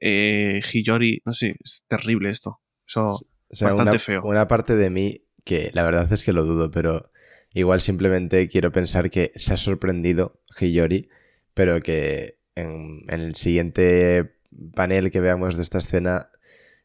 eh, 0.00 0.60
Hiyori, 0.72 1.22
no 1.24 1.32
sé, 1.32 1.56
es 1.62 1.84
terrible 1.88 2.30
esto. 2.30 2.60
Eso. 2.86 3.08
O 3.08 3.54
sea, 3.54 3.68
Bastante 3.68 3.90
una, 3.90 3.98
feo. 3.98 4.22
una 4.24 4.48
parte 4.48 4.76
de 4.76 4.90
mí 4.90 5.24
que 5.44 5.70
la 5.74 5.82
verdad 5.82 6.10
es 6.12 6.24
que 6.24 6.32
lo 6.32 6.44
dudo, 6.44 6.70
pero 6.70 7.10
igual 7.52 7.80
simplemente 7.80 8.48
quiero 8.48 8.72
pensar 8.72 9.10
que 9.10 9.32
se 9.34 9.52
ha 9.52 9.56
sorprendido 9.56 10.40
Hiyori, 10.58 11.08
pero 11.52 11.80
que 11.80 12.38
en, 12.54 13.02
en 13.08 13.20
el 13.20 13.34
siguiente 13.34 14.36
panel 14.74 15.10
que 15.10 15.20
veamos 15.20 15.56
de 15.56 15.62
esta 15.62 15.78
escena 15.78 16.30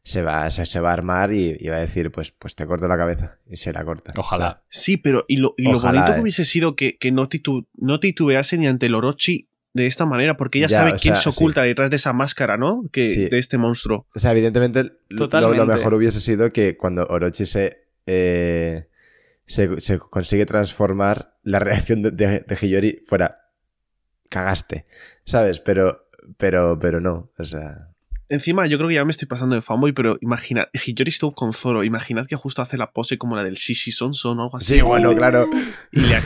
se 0.08 0.22
va, 0.22 0.50
se, 0.50 0.64
se 0.66 0.80
va 0.80 0.90
a 0.90 0.92
armar 0.94 1.32
y, 1.32 1.56
y 1.60 1.68
va 1.68 1.76
a 1.76 1.80
decir, 1.80 2.10
pues, 2.10 2.32
pues 2.32 2.54
te 2.54 2.66
corto 2.66 2.88
la 2.88 2.96
cabeza. 2.96 3.38
Y 3.48 3.56
se 3.56 3.72
la 3.72 3.84
corta. 3.84 4.12
Ojalá. 4.16 4.62
Sí, 4.68 4.96
pero 4.96 5.24
y 5.28 5.36
lo, 5.36 5.54
y 5.56 5.64
lo 5.64 5.76
Ojalá, 5.76 6.00
bonito 6.00 6.12
que 6.12 6.18
eh. 6.18 6.22
hubiese 6.22 6.44
sido 6.44 6.74
que, 6.76 6.96
que 6.98 7.12
no, 7.12 7.28
titu- 7.28 7.66
no 7.76 8.00
titubease 8.00 8.56
ni 8.58 8.66
ante 8.66 8.86
el 8.86 8.94
Orochi 8.94 9.48
de 9.74 9.86
esta 9.86 10.06
manera, 10.06 10.36
porque 10.36 10.58
ella 10.58 10.68
Ya, 10.68 10.78
sabe 10.78 10.92
quién 11.00 11.14
sea, 11.14 11.22
se 11.24 11.28
oculta 11.28 11.62
detrás 11.62 11.90
de 11.90 11.96
esa 11.96 12.12
máscara, 12.12 12.56
¿no? 12.56 12.84
Que, 12.90 13.08
Sí. 13.08 13.28
De 13.28 13.38
este 13.38 13.58
monstruo. 13.58 14.06
O 14.14 14.18
sea, 14.18 14.32
evidentemente 14.32 14.84
lo- 15.08 15.28
lo, 15.28 15.66
mejor 15.66 15.94
hubiese 15.94 16.20
sido 16.20 16.50
que 16.50 16.76
cuando 16.76 17.06
Orochi 17.06 17.44
se, 17.46 17.86
eh, 18.06 18.88
se, 19.46 19.80
se 19.80 19.98
consigue 19.98 20.46
transformar, 20.46 21.36
la 21.42 21.58
reacción 21.60 22.02
de, 22.02 22.10
de, 22.12 22.40
de 22.40 22.58
Hiyori 22.60 23.02
fuera 23.06 23.50
cagaste, 24.30 24.86
¿sabes? 25.24 25.60
Pero, 25.60 26.08
pero, 26.38 26.78
pero 26.78 27.00
no, 27.00 27.30
o 27.38 27.44
sea... 27.44 27.88
Encima, 28.30 28.66
yo 28.66 28.76
creo 28.76 28.88
que 28.90 28.94
ya 28.96 29.04
me 29.06 29.10
estoy 29.10 29.26
pasando 29.26 29.54
de 29.54 29.62
fanboy, 29.62 29.92
pero 29.92 30.18
imaginad, 30.20 30.66
Hiyori 30.74 31.08
estuvo 31.08 31.32
con 31.34 31.52
Zoro, 31.54 31.82
imaginad 31.82 32.26
que 32.26 32.36
justo 32.36 32.60
hace 32.60 32.76
la 32.76 32.90
pose 32.92 33.16
como 33.16 33.34
la 33.36 33.42
del 33.42 33.54
Shishi 33.54 33.90
Sonson 33.90 34.38
o 34.38 34.42
algo 34.42 34.56
así. 34.58 34.74
Sí, 34.74 34.80
bueno, 34.82 35.14
claro. 35.16 35.48
Y 35.92 36.00
le 36.00 36.20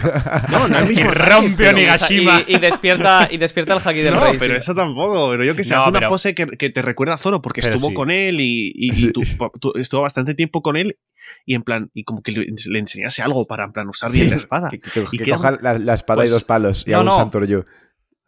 No, 0.50 0.66
no 0.68 0.76
es 0.78 0.82
el 0.82 0.88
mismo 0.88 1.10
Y 1.10 1.14
rompe 1.14 1.54
pero- 1.58 1.70
Onigashima. 1.76 2.40
Y, 2.48 2.56
y 2.56 2.58
despierta, 2.58 3.28
y 3.30 3.36
despierta 3.36 3.74
el 3.74 3.80
haki 3.84 4.00
del 4.00 4.14
No, 4.14 4.24
rey. 4.24 4.36
pero 4.36 4.54
sí. 4.54 4.58
eso 4.58 4.74
tampoco. 4.74 5.30
Pero 5.30 5.44
yo 5.44 5.54
que 5.54 5.62
sé, 5.62 5.74
No, 5.74 5.82
hace 5.82 5.90
una 5.90 5.98
pero- 6.00 6.10
pose 6.10 6.34
que, 6.34 6.46
que 6.48 6.70
te 6.70 6.82
recuerda 6.82 7.14
a 7.14 7.18
Zoro 7.18 7.40
porque 7.40 7.60
Pero 7.62 7.74
estuvo 7.76 7.90
sí. 7.90 7.94
con 7.94 8.10
él 8.10 8.40
y, 8.40 8.72
y- 8.74 8.90
y 8.90 8.94
Sí. 8.94 9.12
tú- 9.12 9.22
tú- 9.60 9.72
estuvo 9.76 10.00
bastante 10.00 10.34
tiempo 10.34 10.60
con 10.60 10.76
él 10.76 10.98
y 11.46 11.54
en 11.54 11.62
plan, 11.62 11.88
y 11.94 12.02
como 12.02 12.20
que 12.20 12.32
le, 12.32 12.46
le 12.66 12.78
enseñase 12.80 13.22
algo 13.22 13.46
para 13.46 13.64
en 13.64 13.72
plan 13.72 13.88
usar 13.88 14.10
bien 14.10 14.28
la 14.30 14.36
espada. 14.36 14.70
Que, 14.70 14.80
que- 14.80 15.04
Y 15.12 15.18
que 15.18 15.24
que 15.24 15.30
coja 15.30 15.56
la, 15.62 15.78
la 15.78 15.94
espada 15.94 16.16
pues- 16.16 16.30
y 16.30 16.32
dos 16.32 16.42
palos 16.42 16.84
y 16.84 16.90
No, 16.90 16.96
haga 16.98 17.24
un 17.24 17.30
no. 17.30 17.64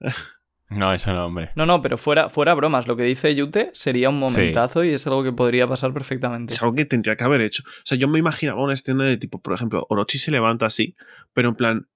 No, 0.74 0.92
eso 0.92 1.12
no, 1.12 1.26
hombre. 1.26 1.50
No, 1.56 1.66
no, 1.66 1.80
pero 1.82 1.96
fuera, 1.96 2.28
fuera 2.28 2.54
bromas. 2.54 2.86
Lo 2.86 2.96
que 2.96 3.04
dice 3.04 3.34
Yute 3.34 3.70
sería 3.72 4.08
un 4.10 4.18
momentazo 4.18 4.84
y 4.84 4.90
es 4.90 5.06
algo 5.06 5.22
que 5.22 5.32
podría 5.32 5.66
pasar 5.68 5.92
perfectamente. 5.92 6.54
Es 6.54 6.62
algo 6.62 6.74
que 6.74 6.84
tendría 6.84 7.16
que 7.16 7.24
haber 7.24 7.40
hecho. 7.40 7.62
O 7.66 7.82
sea, 7.84 7.96
yo 7.98 8.08
me 8.08 8.18
imaginaba 8.18 8.62
una 8.62 8.74
escena 8.74 9.04
de 9.04 9.16
tipo, 9.16 9.40
por 9.40 9.54
ejemplo, 9.54 9.86
Orochi 9.88 10.18
se 10.18 10.30
levanta 10.30 10.66
así, 10.66 10.96
pero 11.32 11.50
en 11.50 11.54
plan, 11.54 11.88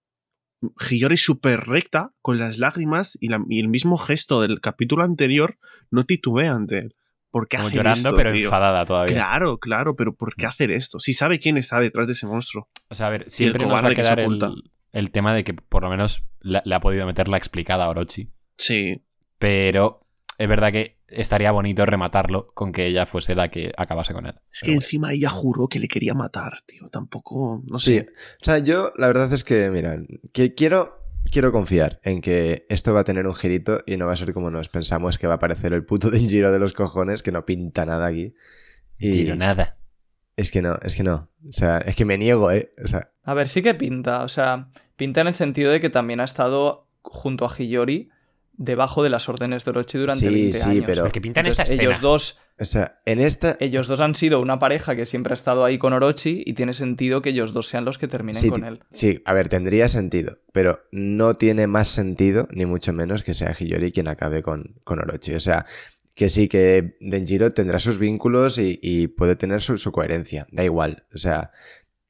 Hiyori 0.90 1.16
súper 1.16 1.66
recta, 1.66 2.12
con 2.20 2.38
las 2.38 2.58
lágrimas 2.58 3.16
y, 3.20 3.28
la- 3.28 3.44
y 3.48 3.60
el 3.60 3.68
mismo 3.68 3.96
gesto 3.96 4.40
del 4.42 4.60
capítulo 4.60 5.04
anterior, 5.04 5.56
no 5.90 6.04
titubea 6.04 6.52
ante 6.52 6.78
él. 6.78 6.94
¿Por 7.30 7.46
qué 7.46 7.58
Como 7.58 7.68
hacer 7.68 7.78
llorando, 7.78 8.08
esto, 8.08 8.16
pero 8.16 8.32
tío? 8.32 8.44
enfadada 8.46 8.84
todavía. 8.86 9.14
Claro, 9.14 9.58
claro, 9.58 9.94
pero 9.94 10.14
¿por 10.14 10.34
qué 10.34 10.46
hacer 10.46 10.70
esto? 10.70 10.98
Si 10.98 11.12
sabe 11.12 11.38
quién 11.38 11.58
está 11.58 11.78
detrás 11.78 12.06
de 12.06 12.12
ese 12.14 12.26
monstruo. 12.26 12.68
O 12.88 12.94
sea, 12.94 13.08
a 13.08 13.10
ver, 13.10 13.28
siempre 13.28 13.64
nos 13.66 13.74
va 13.74 13.86
a 13.86 13.88
que 13.90 13.96
quedar 13.96 14.20
oculta. 14.20 14.46
el, 14.46 14.62
el 14.92 15.10
tema 15.10 15.34
de 15.34 15.44
que 15.44 15.52
por 15.52 15.82
lo 15.82 15.90
menos 15.90 16.24
le, 16.40 16.62
le 16.64 16.74
ha 16.74 16.80
podido 16.80 17.06
meter 17.06 17.28
la 17.28 17.36
explicada 17.36 17.84
a 17.84 17.88
Orochi. 17.90 18.30
Sí, 18.58 19.00
Pero 19.38 20.00
es 20.36 20.48
verdad 20.48 20.72
que 20.72 20.98
estaría 21.08 21.50
bonito 21.52 21.86
rematarlo 21.86 22.48
con 22.54 22.70
que 22.72 22.86
ella 22.86 23.06
fuese 23.06 23.34
la 23.34 23.50
que 23.50 23.72
acabase 23.76 24.12
con 24.12 24.26
él. 24.26 24.34
Es 24.52 24.60
que 24.60 24.70
bueno. 24.70 24.82
encima 24.82 25.12
ella 25.12 25.30
juró 25.30 25.68
que 25.68 25.78
le 25.78 25.88
quería 25.88 26.12
matar, 26.14 26.52
tío. 26.66 26.88
Tampoco, 26.90 27.62
no 27.66 27.76
sí. 27.76 27.98
sé. 27.98 28.06
O 28.42 28.44
sea, 28.44 28.58
yo 28.58 28.92
la 28.96 29.06
verdad 29.06 29.32
es 29.32 29.44
que, 29.44 29.70
mira, 29.70 29.96
que 30.32 30.54
quiero, 30.54 31.00
quiero 31.32 31.50
confiar 31.52 32.00
en 32.02 32.20
que 32.20 32.66
esto 32.68 32.92
va 32.92 33.00
a 33.00 33.04
tener 33.04 33.26
un 33.26 33.34
girito 33.34 33.80
y 33.86 33.96
no 33.96 34.06
va 34.06 34.12
a 34.12 34.16
ser 34.16 34.34
como 34.34 34.50
nos 34.50 34.68
pensamos 34.68 35.18
que 35.18 35.26
va 35.26 35.34
a 35.34 35.36
aparecer 35.36 35.72
el 35.72 35.84
puto 35.86 36.10
Denjiro 36.10 36.52
de 36.52 36.58
los 36.58 36.72
cojones, 36.74 37.22
que 37.22 37.32
no 37.32 37.46
pinta 37.46 37.86
nada 37.86 38.06
aquí. 38.06 38.34
Y 38.98 39.12
Tiro 39.12 39.36
nada. 39.36 39.72
es 40.36 40.50
que 40.50 40.60
no, 40.62 40.76
es 40.82 40.94
que 40.96 41.04
no. 41.04 41.30
O 41.48 41.52
sea, 41.52 41.78
es 41.78 41.94
que 41.96 42.04
me 42.04 42.18
niego, 42.18 42.50
¿eh? 42.50 42.72
O 42.84 42.88
sea, 42.88 43.12
A 43.22 43.34
ver, 43.34 43.48
sí 43.48 43.62
que 43.62 43.74
pinta. 43.74 44.24
O 44.24 44.28
sea, 44.28 44.68
pinta 44.96 45.20
en 45.20 45.28
el 45.28 45.34
sentido 45.34 45.70
de 45.72 45.80
que 45.80 45.90
también 45.90 46.20
ha 46.20 46.24
estado 46.24 46.88
junto 47.02 47.46
a 47.46 47.54
Hiyori 47.56 48.10
debajo 48.60 49.02
de 49.04 49.08
las 49.08 49.28
órdenes 49.28 49.64
de 49.64 49.70
Orochi 49.70 49.96
durante 49.98 50.28
Sí, 50.28 50.34
20 50.34 50.58
sí, 50.58 50.68
años. 50.68 50.84
pero- 50.86 51.02
Porque 51.02 51.20
pintan 51.20 51.46
esta 51.46 51.62
Entonces, 51.62 51.74
escena. 51.78 51.90
ellos 51.90 52.02
dos, 52.02 52.38
O 52.58 52.64
sea, 52.64 53.00
en 53.06 53.20
esta... 53.20 53.56
ellos 53.60 53.86
dos 53.86 54.00
han 54.00 54.16
sido 54.16 54.40
una 54.40 54.58
pareja 54.58 54.96
que 54.96 55.06
siempre 55.06 55.32
ha 55.32 55.34
estado 55.34 55.64
ahí 55.64 55.78
con 55.78 55.92
Orochi 55.92 56.42
y 56.44 56.54
tiene 56.54 56.74
sentido 56.74 57.22
que 57.22 57.30
ellos 57.30 57.52
dos 57.54 57.68
sean 57.68 57.84
los 57.84 57.98
que 57.98 58.08
terminen 58.08 58.42
Sí, 58.42 58.50
con 58.50 58.64
él. 58.64 58.80
Sí, 58.92 59.22
a 59.24 59.32
ver, 59.32 59.48
tendría 59.48 59.88
sentido, 59.88 60.38
pero 60.52 60.80
no 60.90 61.34
tiene 61.34 61.68
más 61.68 61.86
sentido, 61.88 62.48
ni 62.50 62.66
mucho 62.66 62.92
menos, 62.92 63.22
que 63.22 63.32
sea 63.32 63.54
Hiyori 63.58 63.92
quien 63.92 64.08
acabe 64.08 64.42
con, 64.42 64.74
con 64.82 64.98
Orochi. 64.98 65.34
O 65.34 65.40
sea, 65.40 65.64
que 66.16 66.28
sí 66.28 66.48
que 66.48 66.96
Denjiro 67.00 67.52
tendrá 67.52 67.78
sus 67.78 68.00
vínculos 68.00 68.58
y, 68.58 68.80
y 68.82 69.06
puede 69.06 69.36
tener 69.36 69.62
su, 69.62 69.78
su 69.78 69.92
coherencia, 69.92 70.48
da 70.50 70.64
igual. 70.64 71.04
O 71.14 71.18
sea, 71.18 71.52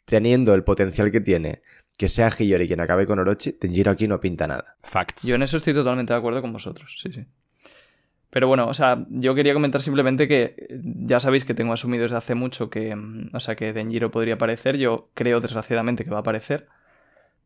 teniendo 0.06 0.54
el 0.54 0.64
potencial 0.64 1.10
que 1.10 1.20
tiene, 1.20 1.60
que 1.98 2.08
sea 2.08 2.30
Hiyori 2.30 2.68
quien 2.68 2.80
acabe 2.80 3.06
con 3.06 3.18
Orochi, 3.18 3.58
Denjiro 3.60 3.90
aquí 3.90 4.06
no 4.06 4.20
pinta 4.20 4.46
nada. 4.46 4.76
Facts. 4.82 5.26
Yo 5.26 5.34
en 5.34 5.42
eso 5.42 5.56
estoy 5.56 5.74
totalmente 5.74 6.12
de 6.12 6.18
acuerdo 6.18 6.40
con 6.40 6.52
vosotros, 6.52 6.96
sí, 6.96 7.12
sí. 7.12 7.26
Pero 8.30 8.46
bueno, 8.46 8.68
o 8.68 8.74
sea, 8.74 9.04
yo 9.10 9.34
quería 9.34 9.52
comentar 9.52 9.80
simplemente 9.80 10.28
que 10.28 10.54
eh, 10.56 10.80
ya 10.80 11.18
sabéis 11.18 11.44
que 11.44 11.54
tengo 11.54 11.72
asumido 11.72 12.02
desde 12.02 12.16
hace 12.16 12.36
mucho 12.36 12.70
que, 12.70 12.94
mm, 12.94 13.30
o 13.32 13.40
sea, 13.40 13.56
que 13.56 13.72
Denjiro 13.72 14.12
podría 14.12 14.34
aparecer. 14.34 14.76
Yo 14.76 15.10
creo 15.14 15.40
desgraciadamente 15.40 16.04
que 16.04 16.10
va 16.10 16.18
a 16.18 16.20
aparecer. 16.20 16.68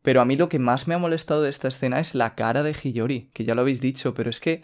Pero 0.03 0.21
a 0.21 0.25
mí 0.25 0.35
lo 0.35 0.49
que 0.49 0.59
más 0.59 0.87
me 0.87 0.93
ha 0.93 0.99
molestado 0.99 1.41
de 1.41 1.49
esta 1.49 1.69
escena 1.69 1.99
es 1.99 2.13
la 2.13 2.35
cara 2.35 2.61
de 2.61 2.73
Hiyori, 2.73 3.31
que 3.33 3.45
ya 3.45 3.55
lo 3.55 3.61
habéis 3.61 3.81
dicho, 3.81 4.13
pero 4.13 4.29
es 4.29 4.39
que 4.39 4.61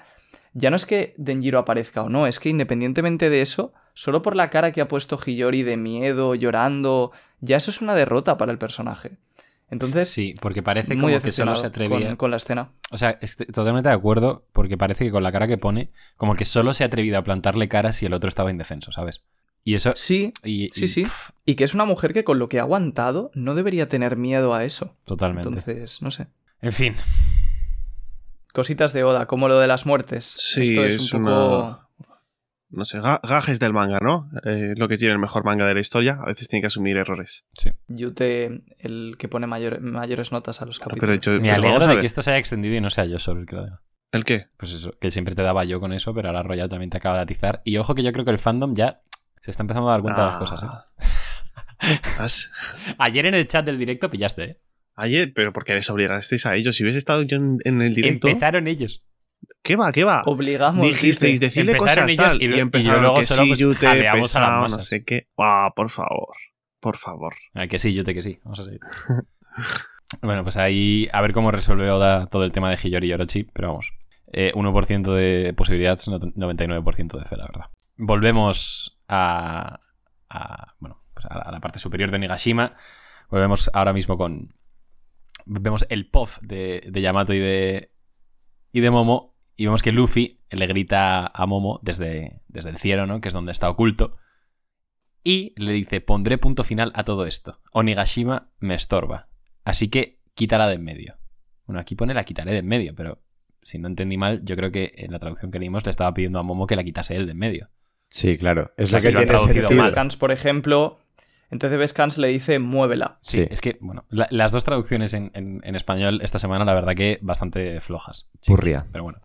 ya 0.54 0.70
no 0.70 0.76
es 0.76 0.86
que 0.86 1.16
Denjiro 1.18 1.58
aparezca 1.58 2.04
o 2.04 2.10
no, 2.10 2.28
es 2.28 2.40
que 2.40 2.50
independientemente 2.50 3.30
de 3.30 3.42
eso, 3.42 3.74
solo 3.94 4.22
por 4.22 4.36
la 4.36 4.50
cara 4.50 4.72
que 4.72 4.82
ha 4.82 4.88
puesto 4.88 5.18
Hiyori 5.18 5.64
de 5.64 5.78
miedo, 5.78 6.36
llorando, 6.36 7.12
ya 7.40 7.58
eso 7.58 7.72
es 7.72 7.82
una 7.82 7.96
derrota 7.96 8.38
para 8.38 8.52
el 8.52 8.58
personaje. 8.58 9.18
Entonces, 9.72 10.10
Sí, 10.10 10.34
porque 10.42 10.64
parece 10.64 10.96
muy 10.96 11.12
como 11.14 11.22
que 11.24 11.32
solo 11.32 11.56
se 11.56 11.68
atrevía. 11.68 12.08
con, 12.08 12.16
con 12.16 12.32
la 12.32 12.38
escena. 12.38 12.72
O 12.92 12.98
sea, 12.98 13.18
estoy 13.22 13.46
totalmente 13.48 13.90
de 13.90 13.96
acuerdo, 13.96 14.46
porque 14.54 14.78
parece 14.78 15.06
que 15.06 15.12
con 15.12 15.22
la 15.24 15.32
cara 15.32 15.48
que 15.48 15.58
pone, 15.58 15.92
como 16.18 16.36
que 16.36 16.46
solo 16.46 16.74
se 16.74 16.84
ha 16.84 16.88
atrevido 16.88 17.18
a 17.20 17.24
plantarle 17.24 17.68
cara 17.70 17.92
si 17.92 18.06
el 18.06 18.14
otro 18.14 18.28
estaba 18.28 18.50
indefenso, 18.52 18.92
¿sabes? 18.92 19.24
Y 19.64 19.76
eso. 19.76 19.94
Sí, 19.96 20.32
y- 20.44 20.70
sí, 20.72 20.86
y- 20.86 20.88
sí. 20.88 21.06
Y 21.46 21.56
que 21.56 21.64
es 21.66 21.74
una 21.76 21.86
mujer 21.86 22.14
que 22.14 22.24
con 22.24 22.40
lo 22.40 22.50
que 22.50 22.60
ha 22.60 22.64
aguantado 22.64 23.30
no 23.36 23.54
debería 23.56 23.88
tener 23.88 24.16
miedo 24.18 24.54
a 24.54 24.64
eso. 24.64 24.96
totalmente. 25.06 25.48
Entonces, 25.50 26.02
no 26.02 26.10
sé. 26.12 26.28
En 26.62 26.72
fin, 26.74 26.96
Cositas 28.54 28.94
de 28.94 29.04
Oda, 29.04 29.28
como 29.28 29.48
lo 29.48 29.60
de 29.60 29.68
las 29.68 29.86
muertes. 29.86 30.26
Sí, 30.36 30.64
Esto 30.64 30.84
es, 30.86 30.94
es 30.96 31.14
un 31.14 31.24
poco. 31.24 31.58
una- 31.68 31.89
No 32.72 32.86
sé, 32.86 33.00
ga- 33.00 33.20
gajes 33.28 33.60
del 33.60 33.74
manga, 33.74 33.98
¿no? 34.00 34.30
Eh, 34.46 34.74
lo 34.78 34.88
que 34.88 34.98
tiene 34.98 35.14
el 35.14 35.20
mejor 35.20 35.44
manga 35.44 35.66
de 35.66 35.74
la 35.74 35.80
historia. 35.80 36.20
A 36.22 36.28
veces 36.28 36.48
tiene 36.48 36.62
que 36.62 36.68
asumir 36.68 36.98
errores. 36.98 37.46
sí. 37.58 37.72
Yute, 37.88 38.62
el 38.78 39.16
que 39.18 39.28
pone 39.28 39.48
mayor- 39.48 39.82
mayores 39.82 40.32
notas 40.32 40.62
a 40.62 40.66
los 40.66 40.78
pero 40.80 40.90
capítulos. 40.92 41.22
yo- 41.26 41.32
Me 41.42 41.50
Pero 41.50 41.54
alegro 41.56 41.88
de 41.88 41.98
que 41.98 42.06
esto 42.06 42.22
se 42.22 42.30
haya 42.30 42.40
extendido 42.40 42.76
y 42.76 42.82
no 42.82 42.90
sea 42.92 43.06
yo 43.06 43.18
solo 43.20 43.42
el 43.42 43.48
que 43.48 43.56
lo 43.56 43.64
diga. 43.66 43.82
¿El 44.12 44.24
qué? 44.26 44.48
Pues 44.58 44.74
eso, 44.74 44.92
que 45.00 45.10
siempre 45.12 45.36
te 45.36 45.42
daba 45.42 45.64
yo 45.66 45.80
con 45.80 45.94
eso, 45.94 46.14
pero 46.14 46.30
ahora 46.30 46.44
Royal 46.44 46.70
también 46.70 46.90
te 46.90 46.98
acaba 46.98 47.16
de 47.18 47.22
atizar. 47.24 47.62
Y 47.64 47.78
ojo 47.78 47.96
que 47.96 48.04
yo 48.04 48.12
creo 48.12 48.26
que 48.26 48.32
el 48.32 48.40
fandom 48.40 48.76
ya 48.76 49.02
se 49.42 49.52
está 49.52 49.64
empezando 49.64 49.88
a 49.90 49.92
dar 49.94 50.02
cuenta 50.02 50.22
de 50.22 50.28
las 50.28 50.38
cosas, 50.38 50.64
¿eh? 50.64 50.68
Ah. 50.70 50.86
Has- 52.20 52.52
Ayer 52.98 53.26
en 53.26 53.34
el 53.36 53.48
chat 53.48 53.66
del 53.66 53.78
directo 53.78 54.10
pillaste, 54.10 54.44
¿eh? 54.44 54.60
Ayer, 54.96 55.32
pero 55.34 55.54
porque 55.54 55.74
les 55.74 55.90
obligasteis 55.90 56.46
a 56.46 56.56
ellos. 56.56 56.76
Si 56.76 56.84
hubiese 56.84 57.00
estado 57.00 57.22
yo 57.24 57.38
en, 57.38 57.60
en 57.64 57.82
el 57.82 57.96
directo. 57.96 58.28
Empezaron 58.28 58.68
ellos. 58.68 59.02
¿Qué 59.62 59.76
va? 59.76 59.92
¿Qué 59.92 60.04
va? 60.04 60.24
Obligamos. 60.26 60.86
Dijisteis, 60.86 61.40
decirle 61.40 61.74
Empezaron 61.74 62.06
cosas 62.06 62.10
ellos 62.14 62.32
tal. 62.34 62.42
y 62.42 62.46
Y, 62.46 62.48
lo- 62.48 62.58
y 62.58 62.60
empezaron 62.60 63.02
luego 63.02 63.18
que 63.20 63.26
solo, 63.26 63.44
sí, 63.44 63.50
pues, 63.50 63.60
las 63.60 64.14
pesado, 64.22 64.62
no 64.68 64.80
sé 64.80 65.04
qué. 65.04 65.28
Ah, 65.38 65.72
por 65.76 65.90
favor. 65.90 66.36
Por 66.80 66.98
favor. 66.98 67.36
Ah, 67.54 67.68
que 67.68 67.78
sí, 67.78 68.02
te 68.04 68.14
que 68.14 68.22
sí. 68.22 68.40
Vamos 68.44 68.60
a 68.60 68.64
seguir. 68.64 68.80
bueno, 70.22 70.44
pues 70.44 70.58
ahí 70.58 71.08
a 71.12 71.22
ver 71.22 71.34
cómo 71.34 71.52
resuelve 71.52 71.90
Oda 71.92 72.28
todo 72.28 72.44
el 72.46 72.52
tema 72.52 72.70
de 72.70 72.78
Hiyori 72.82 73.08
y 73.10 73.14
Orochi, 73.14 73.44
pero 73.44 73.70
vamos. 73.70 73.92
eh, 74.32 74.52
1% 74.56 75.14
de 75.14 75.54
posibilidades, 75.56 76.08
no- 76.08 76.20
99% 76.20 77.18
de 77.18 77.26
fe, 77.26 77.36
la 77.36 77.46
verdad. 77.48 77.66
Volvemos 77.98 79.02
a, 79.08 79.80
a, 80.30 80.76
bueno, 80.80 81.04
pues 81.14 81.26
a, 81.26 81.36
la- 81.36 81.42
a 81.44 81.52
la 81.52 81.60
parte 81.60 81.80
superior 81.80 82.12
de 82.12 82.20
Nigashima. 82.20 82.76
Volvemos 83.30 83.70
ahora 83.74 83.92
mismo 83.94 84.18
con... 84.18 84.54
Vemos 85.46 85.86
el 85.90 86.10
POF 86.10 86.38
de, 86.42 86.84
de 86.90 87.02
Yamato 87.02 87.34
y 87.34 87.40
de, 87.40 87.92
y 88.72 88.82
de 88.82 88.90
Momo. 88.92 89.29
Y 89.60 89.66
vemos 89.66 89.82
que 89.84 89.92
Luffy 89.92 90.40
le 90.52 90.68
grita 90.68 91.28
a 91.28 91.46
Momo 91.46 91.82
desde, 91.84 92.40
desde 92.48 92.70
el 92.70 92.78
cielo, 92.78 93.06
¿no? 93.08 93.20
Que 93.20 93.28
es 93.28 93.34
donde 93.34 93.52
está 93.52 93.70
oculto. 93.70 94.16
Y 95.22 95.54
le 95.62 95.74
dice, 95.74 96.00
pondré 96.00 96.38
punto 96.38 96.64
final 96.64 96.94
a 96.96 97.04
todo 97.04 97.26
esto. 97.26 97.60
Onigashima 97.74 98.52
me 98.60 98.76
estorba. 98.76 99.28
Así 99.66 99.90
que 99.90 100.20
quítala 100.34 100.68
de 100.70 100.76
en 100.76 100.84
medio. 100.86 101.18
Bueno, 101.66 101.82
aquí 101.82 101.96
pone 101.96 102.14
la 102.14 102.24
quitaré 102.24 102.54
de 102.54 102.60
en 102.60 102.68
medio, 102.68 102.96
pero 102.96 103.22
si 103.62 103.80
no 103.80 103.90
entendí 103.90 104.16
mal, 104.16 104.46
yo 104.46 104.56
creo 104.56 104.72
que 104.72 104.94
en 104.96 105.12
la 105.12 105.20
traducción 105.20 105.52
que 105.52 105.60
leímos 105.60 105.84
le 105.86 105.92
estaba 105.92 106.14
pidiendo 106.14 106.40
a 106.40 106.44
Momo 106.44 106.66
que 106.66 106.78
la 106.78 106.84
quitase 106.86 107.18
él 107.18 107.26
de 107.26 107.34
en 107.34 107.38
medio. 107.40 107.70
Sí, 108.08 108.38
claro. 108.38 108.72
Es 108.78 108.94
Así 108.94 109.02
que 109.02 109.08
han 109.10 109.14
tiene 109.16 109.26
traducido 109.28 109.54
sentido. 109.68 109.82
mal. 109.82 109.92
Scans, 109.92 110.16
por 110.16 110.32
ejemplo, 110.32 111.00
en 111.52 111.60
TCB 111.60 111.86
Scans 111.86 112.18
le 112.18 112.30
dice 112.30 112.60
muévela. 112.60 113.18
Sí, 113.20 113.42
Sí. 113.42 113.48
es 113.52 113.60
que, 113.60 113.78
bueno, 113.82 114.06
la- 114.10 114.28
las 114.32 114.54
dos 114.54 114.64
traducciones 114.64 115.14
en, 115.14 115.32
en- 115.34 115.60
en 115.66 115.76
español 115.76 116.22
esta 116.24 116.40
semana, 116.40 116.64
la 116.64 116.74
verdad 116.76 116.96
que 116.96 117.20
bastante 117.22 117.82
flojas. 117.82 118.30
Sí, 118.42 118.52
Purria. 118.54 118.88
Pero 118.94 119.04
bueno. 119.04 119.20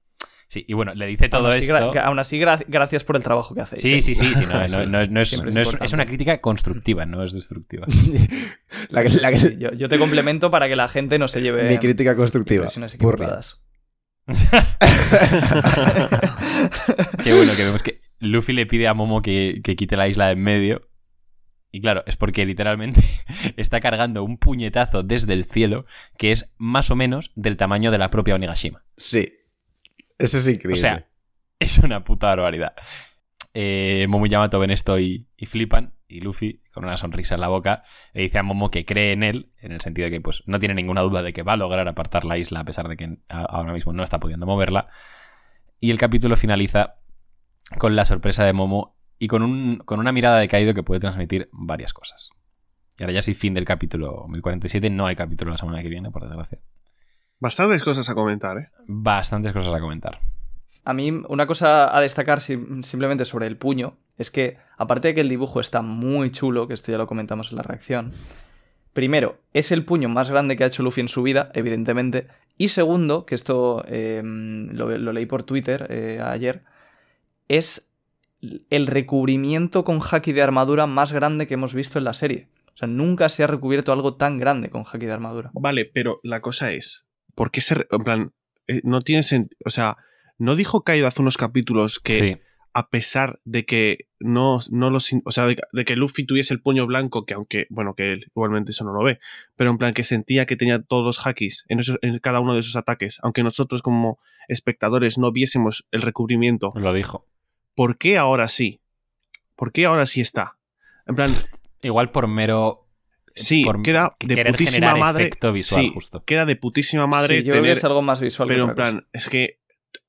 Sí, 0.49 0.65
y 0.69 0.73
bueno, 0.75 0.95
le 0.95 1.07
dice 1.07 1.29
todo 1.29 1.47
aún 1.47 1.51
así, 1.53 1.63
esto. 1.63 1.93
aún 2.01 2.19
así, 2.19 2.39
gra- 2.39 2.65
gracias 2.69 3.03
por 3.05 3.17
el 3.17 3.23
trabajo 3.23 3.55
que 3.55 3.63
hacéis. 3.63 3.83
Sí, 3.83 3.95
¿eh? 3.95 4.01
sí, 4.03 4.15
sí, 4.15 4.35
sí, 4.35 4.45
no, 4.47 4.55
no- 4.61 4.69
Sí. 4.69 4.87
no- 4.91 5.07
no 5.07 5.21
es, 5.21 5.93
una 5.93 6.07
crítica 6.07 6.41
constructiva, 6.41 7.07
no 7.07 7.23
es 7.25 7.33
destructiva. 7.33 7.87
La 8.91 9.03
que- 9.03 9.09
la 9.11 9.31
que- 9.31 9.39
Sí, 9.39 9.57
yo, 9.59 9.73
yo 9.73 9.89
te 9.89 9.99
complemento 9.99 10.51
para 10.51 10.69
que 10.69 10.77
la 10.77 10.89
gente 10.89 11.19
no 11.19 11.27
se 11.29 11.41
lleve 11.43 11.69
mi 11.69 11.79
crítica 11.79 12.15
constructiva. 12.17 12.67
Qué 17.23 17.33
bueno 17.35 17.53
que 17.57 17.63
vemos 17.65 17.83
que 17.83 18.01
Luffy 18.21 18.53
le 18.53 18.67
pide 18.67 18.89
a 18.89 18.95
Momo 18.95 19.23
que, 19.23 19.61
que 19.63 19.77
quite 19.77 19.97
la 19.97 20.09
isla 20.09 20.27
de 20.27 20.33
en 20.33 20.43
medio. 20.43 20.89
Y 21.71 21.81
claro, 21.81 22.05
es 22.07 22.17
porque 22.17 22.47
literalmente 22.47 23.03
está 23.57 23.81
cargando 23.81 24.23
un 24.23 24.39
puñetazo 24.39 25.03
desde 25.03 25.33
el 25.33 25.45
cielo 25.45 25.87
que 26.19 26.31
es 26.33 26.53
más 26.57 26.91
o 26.91 26.97
menos 26.97 27.33
del 27.35 27.57
tamaño 27.57 27.91
de 27.91 27.99
la 27.99 28.11
propia 28.11 28.35
Onigashima. 28.37 28.85
Sí. 28.97 29.33
Eso 30.19 30.39
es 30.39 30.49
increíble. 30.49 30.75
O 30.75 30.81
sea, 30.81 31.09
es 31.59 31.79
una 31.79 32.05
puta 32.05 32.29
barbaridad. 32.29 32.75
Eh, 33.53 34.07
Momo 34.09 34.27
y 34.27 34.29
Yamato 34.29 34.59
ven 34.59 34.71
esto 34.71 34.99
y, 34.99 35.29
y 35.37 35.47
flipan. 35.47 35.95
Y 36.07 36.21
Luffy, 36.21 36.61
con 36.73 36.85
una 36.85 36.97
sonrisa 36.97 37.35
en 37.35 37.41
la 37.41 37.49
boca, 37.49 37.83
le 38.13 38.23
dice 38.23 38.39
a 38.39 38.43
Momo 38.43 38.71
que 38.71 38.85
cree 38.85 39.13
en 39.13 39.23
él, 39.23 39.51
en 39.61 39.73
el 39.73 39.81
sentido 39.81 40.05
de 40.05 40.13
que 40.13 40.21
pues, 40.21 40.43
no 40.47 40.59
tiene 40.59 40.75
ninguna 40.75 41.01
duda 41.01 41.23
de 41.23 41.33
que 41.33 41.43
va 41.43 41.55
a 41.55 41.57
lograr 41.57 41.89
apartar 41.89 42.25
la 42.25 42.39
isla, 42.39 42.61
a 42.61 42.65
pesar 42.65 42.89
de 42.89 42.97
que 42.97 43.19
ahora 43.29 43.73
mismo 43.73 43.93
no 43.93 44.03
está 44.03 44.21
pudiendo 44.21 44.47
moverla. 44.47 44.89
Y 45.81 45.91
el 45.91 45.99
capítulo 45.99 46.37
finaliza 46.37 46.97
con 47.79 47.97
la 47.97 48.05
sorpresa 48.05 48.45
de 48.45 48.53
Momo 48.53 48.97
y 49.19 49.29
con, 49.29 49.43
un, 49.43 49.79
con 49.79 49.99
una 49.99 50.13
mirada 50.13 50.39
de 50.39 50.49
caído 50.49 50.75
que 50.75 50.83
puede 50.83 51.01
transmitir 51.01 51.49
varias 51.53 51.93
cosas. 51.93 52.31
Y 52.99 53.03
ahora 53.03 53.15
ya 53.15 53.23
sí, 53.23 53.35
fin 53.35 53.55
del 53.55 53.65
capítulo 53.65 54.27
1047. 54.29 54.91
No 54.91 55.07
hay 55.07 55.17
capítulo 55.17 55.51
la 55.51 55.59
semana 55.59 55.83
que 55.83 55.89
viene, 55.89 56.11
por 56.11 56.27
desgracia. 56.27 56.61
Bastantes 57.41 57.83
cosas 57.83 58.09
a 58.09 58.15
comentar, 58.15 58.59
¿eh? 58.59 58.69
Bastantes 58.87 59.53
cosas 59.53 59.75
a 59.75 59.81
comentar. 59.81 60.21
A 60.85 60.93
mí, 60.93 61.11
una 61.29 61.47
cosa 61.47 61.97
a 61.97 62.01
destacar 62.01 62.41
sim- 62.41 62.83
simplemente 62.83 63.25
sobre 63.25 63.47
el 63.47 63.57
puño 63.57 63.97
es 64.19 64.31
que, 64.31 64.59
aparte 64.77 65.09
de 65.09 65.15
que 65.15 65.21
el 65.23 65.29
dibujo 65.29 65.61
está 65.61 65.83
muy 65.83 66.31
chulo, 66.31 66.69
que 66.69 66.75
esto 66.75 66.93
ya 66.93 66.99
lo 66.99 67.07
comentamos 67.07 67.51
en 67.51 67.57
la 67.57 67.63
reacción, 67.63 68.13
primero, 68.93 69.39
es 69.53 69.73
el 69.73 69.85
puño 69.85 70.09
más 70.09 70.31
grande 70.31 70.57
que 70.57 70.65
ha 70.65 70.69
hecho 70.69 70.83
Luffy 70.83 71.01
en 71.01 71.09
su 71.09 71.23
vida, 71.23 71.51
evidentemente, 71.55 72.29
y 72.57 72.69
segundo, 72.69 73.27
que 73.27 73.35
esto 73.35 73.83
eh, 73.89 74.23
lo, 74.25 74.97
lo 74.97 75.13
leí 75.13 75.27
por 75.27 75.43
Twitter 75.43 75.87
eh, 75.91 76.21
ayer, 76.23 76.63
es 77.49 77.91
el 78.71 78.87
recubrimiento 78.87 79.85
con 79.85 80.01
haki 80.01 80.33
de 80.33 80.43
armadura 80.43 80.87
más 80.87 81.13
grande 81.13 81.47
que 81.47 81.55
hemos 81.55 81.75
visto 81.75 81.99
en 81.99 82.05
la 82.05 82.13
serie. 82.15 82.49
O 82.75 82.77
sea, 82.77 82.89
nunca 82.89 83.29
se 83.31 83.43
ha 83.43 83.47
recubierto 83.47 83.93
algo 83.93 84.15
tan 84.17 84.39
grande 84.39 84.69
con 84.69 84.85
haki 84.85 85.07
de 85.07 85.13
armadura. 85.13 85.51
Vale, 85.55 85.87
pero 85.87 86.21
la 86.23 86.41
cosa 86.41 86.73
es, 86.73 87.07
¿por 87.35 87.51
qué 87.51 87.61
se... 87.61 87.87
En 87.91 88.05
plan, 88.05 88.33
eh, 88.67 88.81
no 88.85 89.01
tiene 89.01 89.23
sentido... 89.23 89.59
O 89.65 89.71
sea, 89.71 89.97
¿no 90.39 90.57
dijo 90.57 90.83
Kaido 90.85 91.07
hace 91.07 91.23
unos 91.23 91.37
capítulos 91.37 91.99
que 92.01 92.13
sí. 92.19 92.37
a 92.73 92.89
pesar 92.91 93.41
de 93.45 93.65
que 93.67 94.09
no, 94.19 94.61
no 94.71 94.91
los... 94.91 95.11
O 95.25 95.33
sea, 95.33 95.47
de, 95.47 95.57
de 95.73 95.85
que 95.85 95.97
Luffy 95.97 96.25
tuviese 96.25 96.55
el 96.55 96.61
puño 96.61 96.87
blanco, 96.87 97.25
que 97.27 97.35
aunque, 97.35 97.67
bueno, 97.71 97.95
que 97.95 98.13
él 98.13 98.27
igualmente 98.35 98.71
eso 98.73 98.85
no 98.85 98.93
lo 98.93 99.03
ve, 99.05 99.21
pero 99.57 99.71
en 99.71 99.79
plan 99.79 99.95
que 99.95 100.05
sentía 100.05 100.47
que 100.47 100.57
tenía 100.57 100.83
todos 100.83 101.05
los 101.05 101.27
hakis 101.27 101.65
en, 101.69 101.81
esos- 101.81 101.99
en 102.03 102.19
cada 102.19 102.41
uno 102.41 102.55
de 102.55 102.61
esos 102.61 102.77
ataques, 102.77 103.19
aunque 103.23 103.43
nosotros 103.43 103.83
como 103.83 104.19
espectadores 104.49 105.19
no 105.19 105.31
viésemos 105.33 105.87
el 105.91 106.03
recubrimiento, 106.03 106.73
Lo 106.75 106.93
dijo. 106.93 107.27
¿por 107.75 107.97
qué 107.99 108.19
ahora 108.19 108.49
sí? 108.49 108.81
¿Por 109.57 109.73
qué 109.73 109.87
ahora 109.87 110.07
sí 110.07 110.21
está? 110.21 110.57
En 111.07 111.15
plan, 111.15 111.31
Igual 111.83 112.11
por 112.11 112.27
mero. 112.29 112.84
Sí, 113.35 113.65
por 113.65 113.83
queda 113.83 114.17
de 114.21 114.35
querer 114.35 114.53
putísima 114.53 114.75
generar 114.89 114.99
madre. 114.99 115.25
efecto 115.25 115.53
visual, 115.53 115.83
sí, 115.83 115.91
justo. 115.93 116.25
queda 116.25 116.47
de 116.47 116.57
putísima 116.57 117.07
madre 117.07 117.39
Sí, 117.39 117.43
yo 117.45 117.53
creo 117.53 117.55
que 117.57 117.61
tener 117.63 117.77
es 117.79 117.85
algo 117.85 118.03
más 118.03 118.21
visual 118.21 118.49
que 118.49 118.55
Pero 118.55 118.65
en 118.65 118.71
cosa. 118.71 118.83
plan, 118.83 119.07
es 119.13 119.29
que 119.29 119.59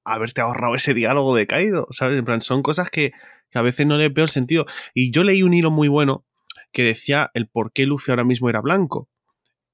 haberte 0.03 0.41
ahorrado 0.41 0.75
ese 0.75 0.93
diálogo 0.93 1.35
de 1.35 1.47
Kaido, 1.47 1.87
¿sabes? 1.91 2.17
En 2.19 2.25
plan, 2.25 2.41
son 2.41 2.61
cosas 2.61 2.89
que, 2.89 3.11
que 3.49 3.59
a 3.59 3.61
veces 3.61 3.85
no 3.87 3.97
le 3.97 4.09
veo 4.09 4.23
el 4.25 4.29
sentido. 4.29 4.65
Y 4.93 5.11
yo 5.11 5.23
leí 5.23 5.43
un 5.43 5.53
hilo 5.53 5.71
muy 5.71 5.87
bueno 5.87 6.25
que 6.71 6.83
decía 6.83 7.31
el 7.33 7.47
por 7.47 7.71
qué 7.71 7.85
Luffy 7.85 8.11
ahora 8.11 8.23
mismo 8.23 8.49
era 8.49 8.61
blanco. 8.61 9.09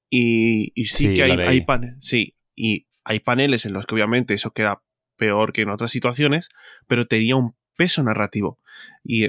Y, 0.08 0.72
y 0.74 0.86
sí, 0.86 1.08
Sí, 1.08 1.14
que 1.14 1.22
hay, 1.22 1.60
paneles. 1.62 1.96
Sí, 2.00 2.36
y 2.54 2.86
hay 3.04 3.20
paneles 3.20 3.64
en 3.66 3.72
los 3.72 3.86
que 3.86 3.94
obviamente 3.94 4.34
eso 4.34 4.52
queda 4.52 4.82
peor 5.16 5.52
que 5.52 5.62
en 5.62 5.70
otras 5.70 5.90
situaciones, 5.90 6.48
pero 6.86 7.06
tenía 7.06 7.36
un 7.36 7.54
peso 7.76 8.02
narrativo. 8.02 8.58
Y 9.04 9.28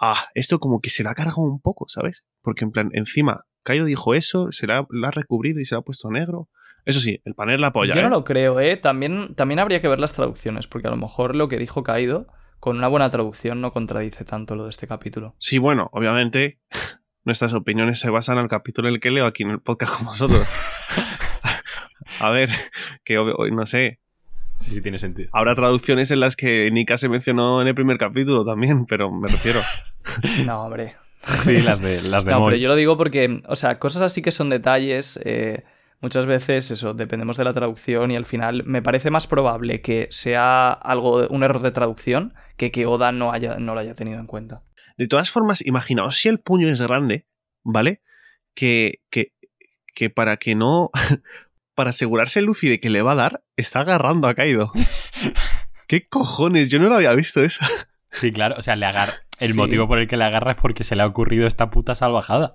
ah, 0.00 0.28
esto 0.34 0.58
como 0.58 0.80
que 0.80 0.90
se 0.90 1.02
lo 1.02 1.10
ha 1.10 1.14
cargado 1.14 1.42
un 1.42 1.60
poco, 1.60 1.88
¿sabes? 1.88 2.24
Porque 2.42 2.64
en 2.64 2.72
plan, 2.72 2.90
encima, 2.92 3.46
Kaido 3.64 3.84
dijo 3.86 4.14
eso, 4.14 4.52
se 4.52 4.66
la, 4.68 4.86
la 4.90 5.08
ha 5.08 5.10
recubrido 5.10 5.58
y 5.60 5.64
se 5.64 5.74
la 5.74 5.80
ha 5.80 5.82
puesto 5.82 6.08
negro. 6.10 6.48
Eso 6.84 7.00
sí, 7.00 7.20
el 7.24 7.34
panel 7.34 7.60
la 7.60 7.68
apoya. 7.68 7.94
Yo 7.94 8.02
no 8.02 8.08
¿eh? 8.08 8.10
lo 8.10 8.24
creo, 8.24 8.60
¿eh? 8.60 8.76
También, 8.76 9.34
también 9.34 9.58
habría 9.58 9.80
que 9.80 9.88
ver 9.88 9.98
las 10.00 10.12
traducciones, 10.12 10.66
porque 10.68 10.86
a 10.86 10.90
lo 10.90 10.96
mejor 10.98 11.34
lo 11.34 11.48
que 11.48 11.58
dijo 11.58 11.82
Kaido, 11.82 12.26
con 12.60 12.76
una 12.76 12.88
buena 12.88 13.08
traducción, 13.10 13.60
no 13.60 13.72
contradice 13.72 14.24
tanto 14.24 14.54
lo 14.54 14.64
de 14.64 14.70
este 14.70 14.86
capítulo. 14.86 15.34
Sí, 15.38 15.58
bueno, 15.58 15.88
obviamente 15.92 16.58
nuestras 17.24 17.54
opiniones 17.54 17.98
se 17.98 18.10
basan 18.10 18.36
en 18.36 18.44
el 18.44 18.48
capítulo 18.50 18.88
en 18.88 18.94
el 18.94 19.00
que 19.00 19.10
leo 19.10 19.24
aquí 19.26 19.42
en 19.44 19.50
el 19.50 19.60
podcast 19.60 19.96
con 19.96 20.06
vosotros. 20.06 20.46
A 22.20 22.30
ver, 22.30 22.50
que 23.04 23.18
obvio- 23.18 23.50
no 23.50 23.66
sé, 23.66 23.98
Sí, 24.58 24.70
sí, 24.72 24.80
tiene 24.82 24.98
sentido. 24.98 25.28
habrá 25.32 25.54
traducciones 25.54 26.10
en 26.10 26.20
las 26.20 26.36
que 26.36 26.70
Nika 26.70 26.96
se 26.96 27.08
mencionó 27.08 27.60
en 27.60 27.68
el 27.68 27.74
primer 27.74 27.98
capítulo 27.98 28.44
también, 28.44 28.86
pero 28.86 29.10
me 29.10 29.26
refiero. 29.28 29.60
No, 30.46 30.64
hombre. 30.64 30.96
Sí, 31.42 31.60
las 31.60 31.80
de, 31.80 32.02
las 32.02 32.24
de 32.24 32.32
No, 32.32 32.44
pero 32.44 32.56
yo 32.56 32.68
lo 32.68 32.76
digo 32.76 32.96
porque, 32.96 33.42
o 33.46 33.56
sea, 33.56 33.78
cosas 33.78 34.02
así 34.02 34.22
que 34.22 34.30
son 34.30 34.50
detalles, 34.50 35.18
eh, 35.24 35.64
muchas 36.00 36.26
veces 36.26 36.70
eso, 36.70 36.94
dependemos 36.94 37.36
de 37.36 37.44
la 37.44 37.52
traducción 37.52 38.10
y 38.10 38.16
al 38.16 38.24
final 38.24 38.64
me 38.64 38.82
parece 38.82 39.10
más 39.10 39.26
probable 39.26 39.80
que 39.80 40.08
sea 40.10 40.72
algo, 40.72 41.26
un 41.28 41.42
error 41.42 41.62
de 41.62 41.70
traducción 41.70 42.34
que 42.56 42.70
que 42.70 42.86
Oda 42.86 43.12
no, 43.12 43.32
haya, 43.32 43.56
no 43.58 43.74
lo 43.74 43.80
haya 43.80 43.94
tenido 43.94 44.20
en 44.20 44.26
cuenta. 44.26 44.62
De 44.96 45.08
todas 45.08 45.30
formas, 45.30 45.66
imaginaos 45.66 46.16
si 46.16 46.28
el 46.28 46.38
puño 46.38 46.68
es 46.68 46.80
grande, 46.80 47.26
¿vale? 47.62 48.02
Que, 48.54 49.00
que, 49.10 49.32
que 49.94 50.10
para 50.10 50.36
que 50.36 50.54
no. 50.54 50.90
para 51.74 51.90
asegurarse 51.90 52.40
Luffy 52.40 52.68
de 52.68 52.78
que 52.80 52.90
le 52.90 53.02
va 53.02 53.12
a 53.12 53.16
dar, 53.16 53.42
está 53.56 53.80
agarrando 53.80 54.28
a 54.28 54.34
Kaido. 54.34 54.72
¿Qué 55.88 56.06
cojones? 56.08 56.68
Yo 56.68 56.78
no 56.78 56.88
lo 56.88 56.94
había 56.94 57.14
visto 57.14 57.42
eso. 57.42 57.64
Sí, 58.10 58.30
claro. 58.30 58.54
O 58.58 58.62
sea, 58.62 58.76
le 58.76 58.86
agarra. 58.86 59.23
El 59.40 59.52
Sí. 59.52 59.56
motivo 59.58 59.88
por 59.88 59.98
el 59.98 60.06
que 60.08 60.16
le 60.16 60.24
agarra 60.24 60.52
es 60.52 60.58
porque 60.58 60.84
se 60.84 60.96
le 60.96 61.02
ha 61.02 61.06
ocurrido 61.06 61.46
esta 61.46 61.70
puta 61.70 61.94
salvajada. 61.94 62.54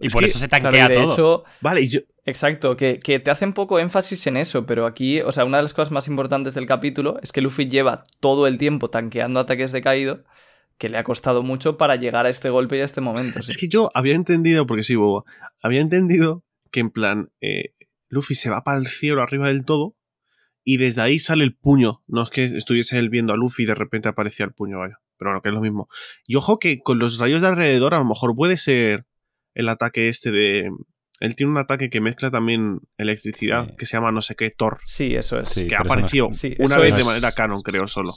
Y 0.00 0.06
Es 0.08 0.12
por 0.12 0.20
que, 0.20 0.26
eso 0.26 0.38
se 0.38 0.48
tanquea 0.48 0.88
de 0.88 0.94
todo. 0.96 1.12
hecho, 1.12 1.44
Vale, 1.62 1.80
y 1.80 1.88
yo. 1.88 2.00
Exacto, 2.26 2.76
que, 2.76 2.98
que 3.00 3.18
te 3.20 3.30
hacen 3.30 3.52
poco 3.54 3.78
énfasis 3.78 4.26
en 4.26 4.36
eso, 4.36 4.66
pero 4.66 4.84
aquí, 4.84 5.20
o 5.20 5.32
sea, 5.32 5.44
una 5.44 5.56
de 5.58 5.62
las 5.62 5.72
cosas 5.74 5.90
más 5.92 6.06
importantes 6.08 6.54
del 6.54 6.66
capítulo 6.66 7.18
es 7.22 7.32
que 7.32 7.40
Luffy 7.40 7.66
lleva 7.68 8.04
todo 8.20 8.46
el 8.46 8.58
tiempo 8.58 8.90
tanqueando 8.90 9.40
ataques 9.40 9.72
de 9.72 9.80
Kaido, 9.82 10.24
que 10.76 10.90
le 10.90 10.98
ha 10.98 11.04
costado 11.04 11.42
mucho 11.42 11.78
para 11.78 11.96
llegar 11.96 12.26
a 12.26 12.28
este 12.28 12.50
golpe 12.50 12.76
y 12.76 12.80
a 12.80 12.84
este 12.84 13.00
momento. 13.00 13.42
sí. 13.42 13.50
Es 13.52 13.56
que 13.58 13.68
yo 13.68 13.90
había 13.94 14.14
entendido, 14.14 14.66
porque 14.66 14.82
sí, 14.82 14.94
bobo, 14.96 15.24
había 15.62 15.80
entendido 15.80 16.44
que 16.70 16.80
en 16.80 16.90
plan, 16.90 17.30
eh, 17.40 17.72
Luffy 18.08 18.34
se 18.34 18.50
va 18.50 18.62
para 18.64 18.78
el 18.78 18.86
cielo 18.88 19.22
arriba 19.22 19.48
del 19.48 19.64
todo 19.64 19.96
y 20.62 20.76
desde 20.76 21.00
ahí 21.00 21.18
sale 21.18 21.44
el 21.44 21.54
puño. 21.56 22.02
No 22.06 22.22
es 22.24 22.28
que 22.30 22.44
estuviese 22.44 22.98
él 22.98 23.08
viendo 23.08 23.32
a 23.32 23.36
Luffy 23.36 23.62
y 23.62 23.66
de 23.66 23.74
repente 23.74 24.08
aparecía 24.08 24.44
el 24.44 24.52
puño, 24.52 24.80
vaya. 24.80 25.00
Pero 25.18 25.30
bueno, 25.30 25.42
que 25.42 25.48
es 25.48 25.54
lo 25.54 25.60
mismo. 25.60 25.88
Y 26.26 26.36
ojo 26.36 26.58
que 26.58 26.80
con 26.80 26.98
los 26.98 27.18
rayos 27.18 27.40
de 27.42 27.48
alrededor 27.48 27.94
a 27.94 27.98
lo 27.98 28.04
mejor 28.04 28.34
puede 28.34 28.56
ser 28.56 29.06
el 29.54 29.68
ataque 29.68 30.08
este 30.08 30.30
de... 30.30 30.70
Él 31.20 31.34
tiene 31.34 31.52
un 31.52 31.58
ataque 31.58 31.88
que 31.88 32.00
mezcla 32.02 32.30
también 32.30 32.80
electricidad, 32.98 33.68
Sí. 33.70 33.76
que 33.78 33.86
se 33.86 33.96
llama 33.96 34.12
no 34.12 34.20
sé 34.20 34.34
qué, 34.34 34.50
Thor, 34.50 34.80
Sí, 34.84 35.14
eso 35.14 35.40
es. 35.40 35.48
Sí. 35.48 35.66
que 35.66 35.74
no 35.76 35.80
es- 35.82 35.86
apareció 35.86 36.28
Sí, 36.32 36.54
una 36.58 36.76
vez 36.76 36.92
es- 36.92 36.98
de 36.98 37.04
manera 37.04 37.32
canon, 37.32 37.62
creo, 37.62 37.86
solo. 37.88 38.14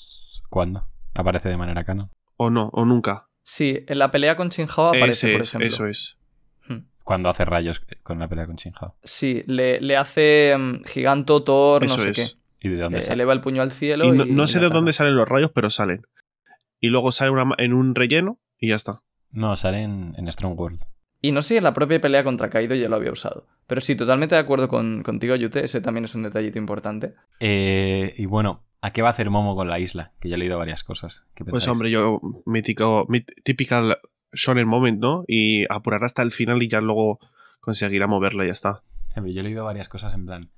¿Cuándo? 0.50 0.86
Aparece 1.16 1.48
de 1.50 1.56
manera 1.58 1.86
canon. 1.86 2.10
O 2.36 2.50
no, 2.50 2.70
o 2.74 2.84
nunca. 2.86 3.28
Sí, 3.44 3.84
en 3.88 4.00
la 4.00 4.12
pelea 4.12 4.36
con 4.36 4.50
Shinhao 4.50 4.90
aparece, 4.90 5.28
Ese 5.28 5.32
por 5.32 5.42
es, 5.42 5.48
ejemplo. 5.50 5.68
eso 5.68 5.86
es. 5.88 6.18
Hmm. 6.68 6.80
Cuando 7.06 7.30
hace 7.30 7.46
rayos 7.46 7.82
con 8.04 8.20
la 8.20 8.28
pelea 8.28 8.46
con 8.46 8.58
Shinhao. 8.58 8.96
Sí, 9.02 9.44
le, 9.48 9.80
le 9.80 9.96
hace 9.96 10.56
mm, 10.58 10.84
giganto, 10.84 11.42
Thor, 11.44 11.82
no 11.88 11.96
Eso 11.96 12.04
sé 12.04 12.10
es. 12.10 12.18
qué. 12.62 12.68
¿Y 12.68 12.70
de 12.72 12.82
dónde 12.82 13.00
Eh, 13.00 13.02
sale? 13.02 13.14
eleva 13.16 13.32
el 13.32 13.40
puño 13.40 13.62
al 13.62 13.72
cielo. 13.72 14.06
Y 14.06 14.12
no, 14.12 14.26
y- 14.26 14.32
no 14.32 14.46
sé 14.48 14.60
de 14.60 14.68
dónde 14.68 14.92
salen 14.92 15.16
los 15.16 15.28
rayos, 15.28 15.52
pero 15.56 15.70
salen. 15.70 16.02
Y 16.80 16.88
luego 16.88 17.12
sale 17.12 17.32
una 17.32 17.56
en 17.58 17.74
un 17.74 17.96
relleno 17.96 18.40
y 18.58 18.70
ya 18.70 18.76
está. 18.76 19.02
No, 19.32 19.56
sale 19.56 19.84
en, 19.84 20.16
en 20.18 20.32
Strong 20.32 20.60
World. 20.60 20.82
Y 21.22 21.32
no 21.32 21.42
sé 21.42 21.50
si 21.50 21.58
en 21.58 21.64
la 21.64 21.74
propia 21.74 22.00
pelea 22.00 22.24
contra 22.24 22.50
Kaido 22.50 22.76
ya 22.76 22.88
lo 22.88 22.96
había 22.96 23.12
usado. 23.12 23.46
Pero 23.68 23.82
sí, 23.82 23.96
totalmente 23.96 24.36
de 24.36 24.42
acuerdo 24.42 24.70
con, 24.70 25.04
contigo, 25.04 25.36
Yute. 25.36 25.66
Ese 25.66 25.82
también 25.82 26.06
es 26.06 26.16
un 26.16 26.24
detallito 26.24 26.58
importante. 26.58 27.14
Eh, 27.40 28.14
y 28.18 28.26
bueno, 28.26 28.64
¿a 28.82 28.92
qué 28.92 29.02
va 29.02 29.10
a 29.10 29.12
hacer 29.12 29.30
Momo 29.30 29.56
con 29.56 29.70
la 29.70 29.80
isla? 29.80 30.14
Que 30.20 30.30
ya 30.30 30.36
he 30.36 30.40
leído 30.40 30.58
varias 30.58 30.84
cosas. 30.84 31.28
¿Qué 31.36 31.44
Pues 31.44 31.68
hombre, 31.68 31.92
yo, 31.92 32.22
mítico, 32.46 33.06
typical 33.44 33.98
shonen 34.32 34.68
moment, 34.68 35.00
¿no? 35.00 35.26
Y 35.28 35.66
apurar 35.72 36.04
hasta 36.04 36.22
el 36.22 36.32
final 36.32 36.64
y 36.64 36.70
ya 36.70 36.80
luego 36.80 37.20
conseguirá 37.60 38.08
moverla 38.08 38.46
y 38.46 38.48
ya 38.48 38.54
está. 38.54 38.84
Siempre, 39.10 39.34
yo 39.34 39.42
he 39.42 39.44
leído 39.44 39.66
varias 39.66 39.90
cosas 39.90 40.14
en 40.14 40.26
plan. 40.26 40.50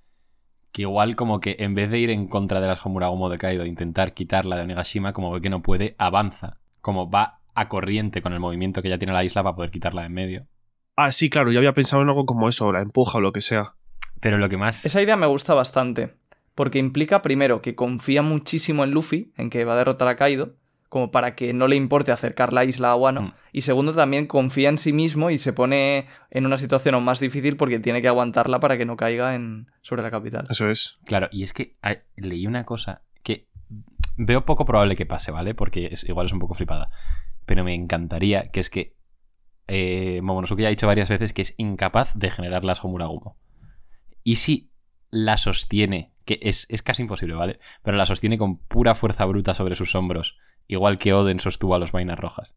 Que 0.72 0.84
igual 0.84 1.16
como 1.16 1.40
que 1.40 1.58
en 1.60 1.76
vez 1.76 1.90
de 1.92 2.00
ir 2.00 2.10
en 2.10 2.28
contra 2.28 2.62
de 2.62 2.68
las 2.68 2.86
Homuragumo 2.86 3.30
de 3.30 3.38
Kaido 3.38 3.64
e 3.64 3.68
intentar 3.68 4.14
quitarla 4.14 4.56
de 4.56 4.64
Onigashima, 4.64 5.14
como 5.14 5.32
ve 5.32 5.42
que 5.42 5.50
no 5.50 5.62
puede, 5.62 5.96
avanza. 5.98 6.58
Como 6.80 7.10
va 7.10 7.40
a 7.54 7.68
corriente 7.68 8.22
con 8.22 8.34
el 8.34 8.40
movimiento 8.40 8.82
que 8.82 8.90
ya 8.90 8.98
tiene 8.98 9.14
la 9.14 9.24
isla 9.24 9.44
para 9.44 9.56
poder 9.56 9.72
quitarla 9.72 10.02
de 10.02 10.08
en 10.08 10.14
medio. 10.14 10.48
Ah, 10.96 11.12
sí, 11.12 11.30
claro, 11.30 11.52
yo 11.52 11.60
había 11.60 11.74
pensado 11.74 12.02
en 12.02 12.10
algo 12.10 12.26
como 12.26 12.48
eso, 12.48 12.72
la 12.72 12.82
empuja 12.82 13.18
o 13.18 13.22
lo 13.22 13.34
que 13.34 13.42
sea. 13.42 13.76
Pero 14.20 14.38
lo 14.38 14.50
que 14.50 14.58
más... 14.58 14.86
Esa 14.86 15.02
idea 15.02 15.18
me 15.18 15.26
gusta 15.26 15.54
bastante. 15.54 16.14
Porque 16.56 16.80
implica, 16.80 17.22
primero, 17.22 17.62
que 17.62 17.76
confía 17.76 18.22
muchísimo 18.22 18.84
en 18.84 18.92
Luffy, 18.92 19.32
en 19.38 19.50
que 19.50 19.66
va 19.66 19.74
a 19.74 19.78
derrotar 19.78 20.08
a 20.08 20.16
Kaido, 20.16 20.56
como 20.92 21.10
para 21.10 21.36
que 21.36 21.54
no 21.54 21.70
le 21.70 21.78
importe 21.78 22.12
acercar 22.12 22.52
la 22.52 22.66
isla 22.66 22.92
a 22.92 22.98
Wano. 22.98 23.22
Mm. 23.22 23.34
Y 23.54 23.62
segundo, 23.62 23.94
también 23.94 24.28
confía 24.28 24.68
en 24.68 24.78
sí 24.78 24.92
mismo 24.92 25.30
y 25.30 25.38
se 25.38 25.54
pone 25.54 26.08
en 26.32 26.46
una 26.46 26.58
situación 26.58 26.96
aún 26.96 27.06
más 27.06 27.22
difícil 27.22 27.56
porque 27.56 27.80
tiene 27.80 28.02
que 28.02 28.10
aguantarla 28.10 28.60
para 28.60 28.78
que 28.78 28.86
no 28.86 28.98
caiga 28.98 29.34
en... 29.34 29.72
sobre 29.80 30.02
la 30.02 30.12
capital. 30.12 30.48
Eso 30.50 30.70
es. 30.70 30.98
Claro, 31.06 31.30
y 31.32 31.44
es 31.44 31.54
que 31.54 31.78
ah, 31.82 31.96
leí 32.18 32.46
una 32.46 32.66
cosa 32.66 33.04
que 33.24 33.48
veo 34.18 34.44
poco 34.44 34.66
probable 34.66 34.98
que 34.98 35.06
pase, 35.06 35.32
¿vale? 35.32 35.56
Porque 35.56 35.88
es, 35.94 36.04
igual 36.04 36.26
es 36.26 36.34
un 36.34 36.40
poco 36.40 36.56
flipada. 36.56 36.92
Pero 37.46 37.64
me 37.64 37.74
encantaría, 37.74 38.50
que 38.50 38.60
es 38.60 38.70
que 38.70 38.98
eh, 39.70 40.20
Momonosuke 40.22 40.60
ya 40.60 40.68
ha 40.68 40.72
dicho 40.72 40.88
varias 40.88 41.08
veces 41.08 41.32
que 41.32 41.44
es 41.44 41.56
incapaz 41.56 42.12
de 42.16 42.32
generar 42.32 42.66
las 42.66 42.84
Homuragumo. 42.84 43.38
Y 44.26 44.36
si 44.36 44.74
la 45.10 45.38
sostiene, 45.38 46.12
que 46.26 46.38
es, 46.42 46.68
es 46.70 46.82
casi 46.82 47.04
imposible, 47.04 47.36
¿vale? 47.36 47.60
Pero 47.82 47.96
la 47.96 48.06
sostiene 48.06 48.38
con 48.38 48.58
pura 48.58 48.94
fuerza 48.94 49.24
bruta 49.24 49.54
sobre 49.54 49.76
sus 49.76 49.96
hombros, 49.96 50.38
igual 50.68 50.98
que 50.98 51.14
Oden 51.14 51.40
sostuvo 51.40 51.76
a 51.76 51.80
los 51.80 51.92
vainas 51.92 52.20
rojas. 52.20 52.56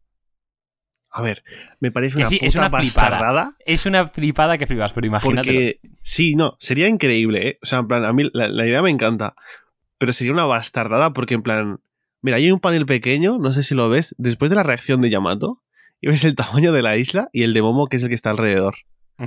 A 1.11 1.23
ver, 1.23 1.45
me 1.79 1.93
parece 1.93 2.17
una 2.17 2.27
sí, 2.27 2.37
puta 2.37 2.47
es 2.47 2.55
una 2.57 2.65
flipada. 2.71 2.81
bastardada. 3.11 3.57
Es 3.65 3.87
una 3.87 4.09
flipada 4.09 4.59
que 4.59 4.67
flipas, 4.67 4.93
pero 4.93 5.07
imagínate. 5.07 5.47
Porque, 5.49 5.81
sí, 6.03 6.35
no, 6.35 6.57
sería 6.59 6.89
increíble, 6.89 7.49
¿eh? 7.49 7.59
O 7.63 7.67
sea, 7.67 7.79
en 7.79 7.87
plan, 7.87 8.05
a 8.05 8.13
mí 8.13 8.29
la, 8.33 8.49
la 8.49 8.67
idea 8.67 8.83
me 8.83 8.91
encanta. 8.91 9.37
Pero 9.99 10.13
sería 10.13 10.33
una 10.33 10.45
bastardada 10.45 11.13
porque, 11.13 11.35
en 11.35 11.43
plan, 11.43 11.81
mira, 12.21 12.39
hay 12.39 12.51
un 12.51 12.59
panel 12.59 12.85
pequeño, 12.85 13.39
no 13.39 13.53
sé 13.53 13.63
si 13.63 13.77
lo 13.77 13.89
ves, 13.89 14.17
después 14.19 14.51
de 14.51 14.57
la 14.57 14.65
reacción 14.65 15.01
de 15.03 15.11
Yamato, 15.11 15.63
y 16.01 16.09
ves 16.09 16.25
el 16.25 16.35
tamaño 16.35 16.73
de 16.73 16.83
la 16.83 16.97
isla 16.97 17.29
y 17.33 17.45
el 17.45 17.55
de 17.55 17.63
Momo, 17.63 17.87
que 17.87 17.97
es 17.99 18.03
el 18.03 18.09
que 18.09 18.15
está 18.17 18.31
alrededor. 18.31 18.75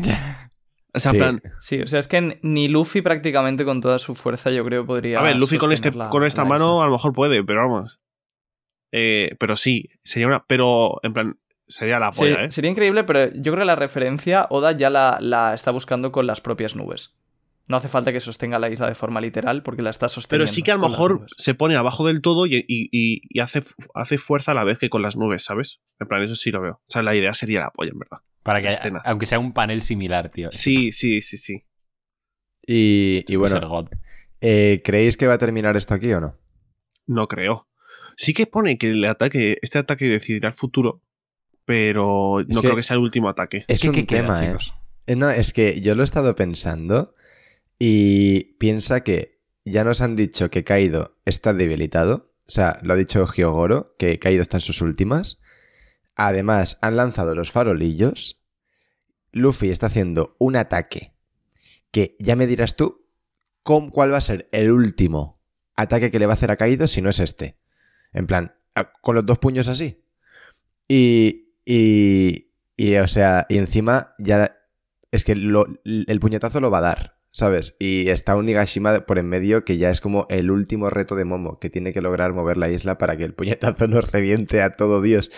O 0.94 1.00
sea, 1.00 1.12
Sí. 1.12 1.18
en 1.18 1.22
plan, 1.22 1.40
Sí, 1.60 1.82
o 1.82 1.86
sea, 1.86 2.00
es 2.00 2.08
que 2.08 2.40
ni 2.42 2.70
Luffy 2.70 3.02
prácticamente 3.04 3.66
con 3.66 3.82
toda 3.82 4.00
su 4.00 4.16
fuerza 4.16 4.50
yo 4.50 4.64
creo 4.66 4.86
podría... 4.86 5.20
a 5.20 5.22
ver, 5.22 5.36
Luffy 5.36 5.58
con, 5.60 5.72
este, 5.72 5.92
la- 5.92 6.10
con 6.10 6.24
esta 6.24 6.44
mano 6.44 6.76
isla. 6.76 6.84
a 6.84 6.88
lo 6.88 6.94
mejor 6.94 7.14
puede, 7.14 7.44
pero 7.44 7.62
vamos. 7.70 8.00
Eh, 8.92 9.36
pero 9.40 9.56
sí, 9.58 9.90
sería 10.04 10.28
una. 10.28 10.46
Pero, 10.48 11.00
en 11.04 11.14
plan, 11.14 11.40
sería 11.68 12.00
la 12.00 12.12
Sí, 12.14 12.20
polla, 12.22 12.46
¿eh? 12.46 12.52
Sería 12.52 12.72
increíble, 12.72 13.04
pero 13.04 13.26
yo 13.34 13.52
creo 13.52 13.60
que 13.64 13.66
la 13.66 13.76
referencia 13.76 14.48
Oda 14.50 14.72
ya 14.72 14.90
la, 14.90 15.18
la 15.20 15.54
está 15.54 15.72
buscando 15.72 16.12
con 16.12 16.26
las 16.28 16.40
propias 16.42 16.76
nubes. 16.76 17.16
No 17.70 17.76
hace 17.76 17.90
falta 17.90 18.14
que 18.14 18.22
sostenga 18.22 18.60
la 18.60 18.70
isla 18.70 18.88
de 18.88 18.96
forma 18.96 19.20
literal 19.20 19.62
porque 19.62 19.82
la 19.82 19.90
está 19.90 20.06
Pero 20.06 20.14
sosteniendo. 20.14 20.54
sí 20.54 20.64
que 20.64 20.72
a 20.72 20.78
lo 20.78 20.88
mejor 20.88 21.26
se 21.36 21.54
pone 21.54 21.76
abajo 21.76 22.08
del 22.08 22.22
todo 22.22 22.46
y, 22.46 22.56
y- 22.66 22.88
y- 22.94 23.22
y 23.28 23.40
hace, 23.42 23.62
hace 23.94 24.18
fuerza 24.18 24.52
a 24.52 24.56
la 24.56 24.64
vez 24.64 24.78
que 24.78 24.90
con 24.90 25.02
las 25.02 25.18
nubes, 25.18 25.44
¿sabes? 25.44 25.82
En 26.00 26.08
plan, 26.08 26.24
eso 26.24 26.36
sí 26.36 26.50
lo 26.52 26.62
veo. 26.62 26.76
O 26.76 26.86
sea, 26.88 27.04
la 27.04 27.14
idea 27.14 27.34
sería 27.34 27.60
la 27.60 27.72
polla, 27.72 27.92
en 27.92 28.00
verdad. 28.00 28.20
Para 28.44 28.62
que, 28.62 28.70
haya- 28.70 29.02
aunque 29.04 29.26
sea 29.26 29.40
un 29.40 29.52
panel 29.52 29.82
similar, 29.82 30.30
tío. 30.30 30.48
Sí, 30.54 30.94
sí, 30.94 31.20
sí, 31.20 31.36
sí. 31.36 31.66
Y, 32.66 33.26
ser 33.28 33.38
bueno, 33.38 33.60
God. 33.68 33.90
eh, 34.42 34.82
¿creéis 34.84 35.18
que 35.18 35.28
va 35.28 35.34
a 35.34 35.38
terminar 35.38 35.76
esto 35.78 35.94
aquí 35.94 36.12
o 36.14 36.22
no? 36.22 36.38
No 37.06 37.28
creo. 37.28 37.68
Sí 38.18 38.34
que 38.34 38.48
pone 38.48 38.78
que 38.78 38.90
el 38.92 39.06
ataque, 39.06 39.58
este 39.62 39.78
ataque 39.78 40.06
decidirá 40.06 40.50
el 40.50 40.56
futuro, 40.56 41.02
pero 41.66 42.44
no 42.48 42.62
creo 42.62 42.76
que 42.76 42.84
sea 42.84 42.96
el 42.96 43.04
último 43.04 43.30
ataque. 43.30 43.64
Es 43.68 43.80
que, 43.80 43.90
un 43.90 43.96
¿qué 43.96 44.06
queda, 44.06 44.22
tema, 44.22 44.44
¿eh? 44.44 44.48
chicos? 44.48 44.74
Eh, 45.06 45.16
No, 45.16 45.30
es 45.30 45.54
que 45.54 45.80
yo 45.82 45.94
lo 45.96 46.02
he 46.02 46.06
estado 46.06 46.34
pensando 46.36 47.14
y 47.78 48.56
piensa 48.58 49.04
que 49.04 49.40
ya 49.66 49.84
nos 49.84 50.02
han 50.02 50.16
dicho 50.16 50.50
que 50.50 50.64
Kaido 50.64 51.18
está 51.26 51.54
debilitado. 51.54 52.34
O 52.48 52.50
sea, 52.52 52.80
lo 52.82 52.94
ha 52.94 52.98
dicho 52.98 53.26
Hyogoro, 53.28 53.96
que 54.00 54.18
Kaido 54.20 54.42
está 54.42 54.58
en 54.58 54.62
sus 54.62 54.82
últimas. 54.82 55.40
Además, 56.16 56.80
han 56.82 56.96
lanzado 56.96 57.36
los 57.36 57.52
farolillos. 57.52 58.42
Luffy 59.32 59.70
está 59.70 59.88
haciendo 59.88 60.36
un 60.40 60.56
ataque 60.56 61.14
que 61.92 62.16
ya 62.20 62.36
me 62.36 62.48
dirás 62.48 62.76
tú 62.76 63.06
cómo- 63.62 63.92
cuál 63.92 64.12
va 64.14 64.18
a 64.18 64.22
ser 64.22 64.50
el 64.52 64.72
último 64.72 65.40
ataque 65.76 66.10
que 66.10 66.18
le 66.20 66.26
va 66.26 66.34
a 66.34 66.36
hacer 66.36 66.50
a 66.50 66.56
Kaido 66.58 66.88
si 66.88 67.02
no 67.02 67.10
es 67.10 67.20
este. 67.20 67.57
En 68.18 68.26
plan, 68.28 68.54
a- 68.76 68.92
con 69.02 69.16
los 69.16 69.26
dos 69.26 69.38
puños 69.40 69.68
así. 69.68 70.02
Y, 70.88 71.50
y, 71.66 72.52
y, 72.76 72.96
o 72.98 73.08
sea, 73.08 73.46
y 73.50 73.58
encima 73.58 74.14
ya 74.18 74.58
es 75.12 75.24
que 75.24 75.36
lo- 75.36 75.68
el 75.86 76.20
puñetazo 76.20 76.60
lo 76.60 76.72
va 76.72 76.80
a 76.80 76.82
dar. 76.82 77.18
¿sabes? 77.30 77.76
Y 77.78 78.10
está 78.10 78.36
un 78.36 78.48
Nigashima 78.48 79.02
por 79.06 79.20
en 79.20 79.28
medio 79.30 79.64
que 79.64 79.78
ya 79.78 79.92
es 79.92 80.02
como 80.02 80.26
el 80.32 80.50
último 80.50 80.90
reto 80.90 81.16
de 81.16 81.24
Momo, 81.24 81.60
que 81.60 81.70
tiene 81.70 81.94
que 81.94 82.02
lograr 82.02 82.34
mover 82.34 82.58
la 82.58 82.68
isla 82.68 82.98
para 82.98 83.16
que 83.16 83.26
el 83.26 83.36
puñetazo 83.36 83.88
nos 83.88 84.12
reviente 84.12 84.64
a 84.64 84.72
todo 84.72 85.04
Dios. 85.04 85.30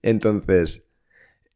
Entonces, 0.00 0.88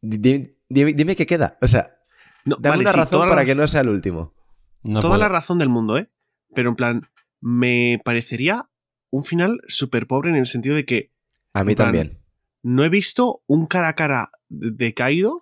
di- 0.01 0.55
dime, 0.69 0.93
dime 0.93 1.15
qué 1.15 1.25
queda. 1.25 1.57
O 1.61 1.67
sea, 1.67 1.97
No, 2.45 2.57
dame 2.59 2.71
vale, 2.77 2.81
una 2.83 2.91
sí, 2.91 2.99
razón 2.99 3.21
para 3.29 3.35
la- 3.41 3.45
que 3.45 3.55
no 3.55 3.67
sea 3.67 3.81
el 3.81 3.89
último. 3.89 4.35
No 4.83 4.99
toda 4.99 5.13
puedo. 5.15 5.21
la 5.23 5.29
razón 5.29 5.57
del 5.57 5.69
mundo, 5.69 5.97
¿eh? 5.97 6.09
Pero 6.53 6.69
en 6.69 6.75
plan, 6.75 7.07
me 7.41 7.99
parecería 8.05 8.69
un 9.09 9.23
final 9.23 9.59
súper 9.67 10.07
pobre 10.07 10.29
en 10.29 10.35
el 10.35 10.45
sentido 10.45 10.75
de 10.75 10.85
que 10.85 11.11
A 11.53 11.63
mí 11.63 11.75
plan, 11.75 11.87
también. 11.87 12.19
no 12.61 12.83
he 12.83 12.89
visto 12.89 13.43
un 13.47 13.65
cara 13.67 13.89
a 13.89 13.95
cara 13.95 14.29
de 14.49 14.93
Kaido 14.93 15.41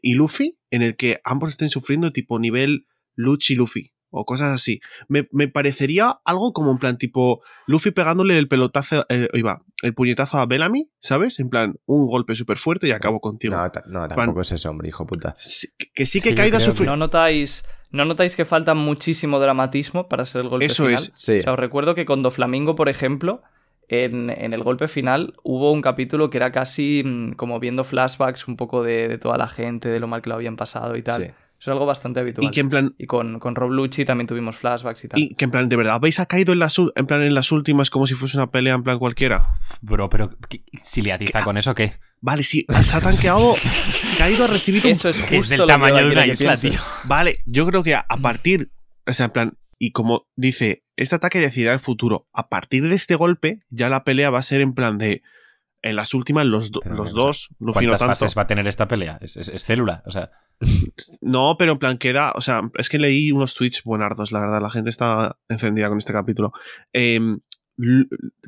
y 0.00 0.14
Luffy 0.14 0.58
en 0.70 0.82
el 0.82 0.96
que 0.96 1.20
ambos 1.24 1.50
estén 1.50 1.68
sufriendo 1.68 2.12
tipo 2.12 2.38
nivel 2.38 2.86
Luchi 3.14 3.54
Luffy 3.54 3.92
o 4.10 4.24
cosas 4.24 4.52
así. 4.52 4.80
Me, 5.08 5.28
me 5.32 5.48
parecería 5.48 6.18
algo 6.24 6.52
como 6.52 6.70
en 6.72 6.78
plan 6.78 6.98
tipo 6.98 7.42
Luffy 7.66 7.90
pegándole 7.90 8.38
el 8.38 8.48
pelotazo, 8.48 9.04
eh, 9.08 9.28
iba, 9.34 9.62
el 9.82 9.94
puñetazo 9.94 10.38
a 10.38 10.46
Bellamy, 10.46 10.88
¿sabes? 10.98 11.38
En 11.40 11.50
plan, 11.50 11.74
un 11.86 12.06
golpe 12.06 12.34
súper 12.34 12.56
fuerte 12.58 12.88
y 12.88 12.92
acabo 12.92 13.20
contigo. 13.20 13.54
No, 13.56 13.62
no, 13.86 14.08
tampoco 14.08 14.40
es 14.42 14.52
eso, 14.52 14.70
hombre, 14.70 14.88
hijo 14.88 15.06
puta. 15.06 15.36
Sí, 15.38 15.68
que- 15.76 15.90
que 15.92 16.06
sí 16.06 16.18
Es 16.18 16.24
que 16.24 16.34
que 16.34 16.60
sufrido. 16.60 16.92
¿No 16.92 16.96
notáis, 16.96 17.64
¿No 17.90 18.04
notáis 18.04 18.36
que 18.36 18.44
falta 18.44 18.74
muchísimo 18.74 19.38
dramatismo 19.40 20.08
para 20.08 20.26
ser 20.26 20.42
el 20.42 20.48
golpe 20.48 20.66
Eso 20.66 20.84
final? 20.86 21.02
es. 21.02 21.12
Sí. 21.14 21.38
O 21.38 21.42
sea, 21.42 21.52
os 21.54 21.58
recuerdo 21.58 21.94
que 21.94 22.04
con 22.04 22.22
Doflamingo, 22.22 22.74
por 22.74 22.88
ejemplo, 22.88 23.42
en, 23.88 24.28
en 24.28 24.52
el 24.52 24.62
golpe 24.62 24.88
final 24.88 25.34
hubo 25.42 25.72
un 25.72 25.80
capítulo 25.80 26.28
que 26.28 26.36
era 26.36 26.52
casi 26.52 27.02
mm, 27.04 27.32
como 27.32 27.58
viendo 27.60 27.84
flashbacks 27.84 28.46
un 28.46 28.56
poco 28.56 28.82
de, 28.82 29.08
de 29.08 29.16
toda 29.16 29.38
la 29.38 29.48
gente, 29.48 29.88
de 29.88 30.00
lo 30.00 30.06
mal 30.06 30.20
que 30.20 30.28
lo 30.28 30.34
habían 30.36 30.56
pasado 30.56 30.96
y 30.96 31.02
tal. 31.02 31.34
Eso 31.60 31.70
es 31.70 31.72
algo 31.72 31.86
bastante 31.86 32.20
habitual. 32.20 32.46
Y 32.46 32.50
que 32.52 32.60
en 32.60 32.70
plan, 32.70 32.94
Y 32.98 33.06
con, 33.06 33.40
con 33.40 33.54
Rob 33.56 33.70
Lucci 33.70 34.04
también 34.04 34.28
tuvimos 34.28 34.56
flashbacks 34.56 35.04
y 35.04 35.08
tal. 35.08 35.20
y 35.20 35.34
que 35.34 35.44
en 35.44 35.50
plan, 35.50 35.68
de 35.68 35.74
verdad, 35.76 36.00
¿veis 36.00 36.20
a 36.20 36.26
Kaido 36.26 36.52
en 36.52 36.60
las, 36.60 36.76
en 36.78 37.06
plan, 37.06 37.22
en 37.22 37.34
las 37.34 37.50
últimas 37.50 37.90
como 37.90 38.06
si 38.06 38.14
fuese 38.14 38.36
una 38.36 38.50
pelea 38.50 38.74
en 38.74 38.84
plan 38.84 38.98
cualquiera? 39.00 39.42
Bro, 39.80 40.08
pero 40.08 40.30
¿qué- 40.48 40.62
si 40.84 41.02
le 41.02 41.12
atiza 41.12 41.42
con 41.42 41.56
eso, 41.58 41.74
¿qué? 41.74 41.94
Vale, 42.20 42.42
sí, 42.44 42.64
se 42.82 42.96
ha 42.96 43.00
tanqueado. 43.00 43.54
Kaido 44.18 44.44
ha 44.44 44.48
recibido 44.48 44.86
un 44.86 44.92
Eso 44.92 45.08
es 45.08 45.48
del 45.48 45.58
lo 45.60 45.66
tamaño 45.66 45.96
de 45.96 46.06
una 46.12 46.26
isla, 46.26 46.54
pienses. 46.54 46.88
Vale, 47.04 47.38
yo 47.46 47.66
creo 47.66 47.82
que 47.82 47.94
a, 47.96 48.04
a 48.08 48.16
partir, 48.18 48.70
o 49.06 49.12
sea, 49.12 49.26
en 49.26 49.32
plan, 49.32 49.58
y 49.80 49.92
como 49.92 50.26
dice, 50.36 50.84
este 50.96 51.14
ataque 51.16 51.38
decidirá 51.40 51.72
el 51.72 51.80
futuro. 51.80 52.28
A 52.32 52.48
partir 52.48 52.88
de 52.88 52.94
este 52.96 53.14
golpe, 53.14 53.60
ya 53.70 53.88
la 53.88 54.02
pelea 54.04 54.30
va 54.30 54.38
a 54.40 54.42
ser 54.42 54.60
en 54.60 54.74
plan 54.74 54.98
de, 54.98 55.22
en 55.82 55.96
las 55.96 56.12
últimas, 56.14 56.46
los, 56.46 56.70
do- 56.70 56.80
Pero, 56.82 56.96
los 56.96 57.12
dos, 57.12 57.48
Luffy 57.60 57.86
no 57.86 57.90
¿Cuántas 57.92 57.98
tanto. 58.00 58.08
fases 58.10 58.36
va 58.36 58.42
a 58.42 58.46
tener 58.46 58.66
esta 58.66 58.88
pelea? 58.88 59.18
Es, 59.20 59.36
es- 59.36 59.48
es 59.48 59.64
célula, 59.64 60.02
o 60.06 60.10
sea... 60.10 60.30
No, 61.20 61.56
pero 61.58 61.72
en 61.72 61.78
plan 61.78 61.98
queda, 61.98 62.32
o 62.34 62.40
sea, 62.40 62.62
es 62.78 62.88
que 62.88 62.98
leí 62.98 63.30
unos 63.32 63.54
tweets 63.54 63.82
buenardos, 63.84 64.32
la 64.32 64.40
verdad, 64.40 64.60
la 64.60 64.70
gente 64.70 64.90
está 64.90 65.36
encendida 65.48 65.88
con 65.88 65.98
este 65.98 66.12
capítulo. 66.12 66.52
Eh, 66.92 67.20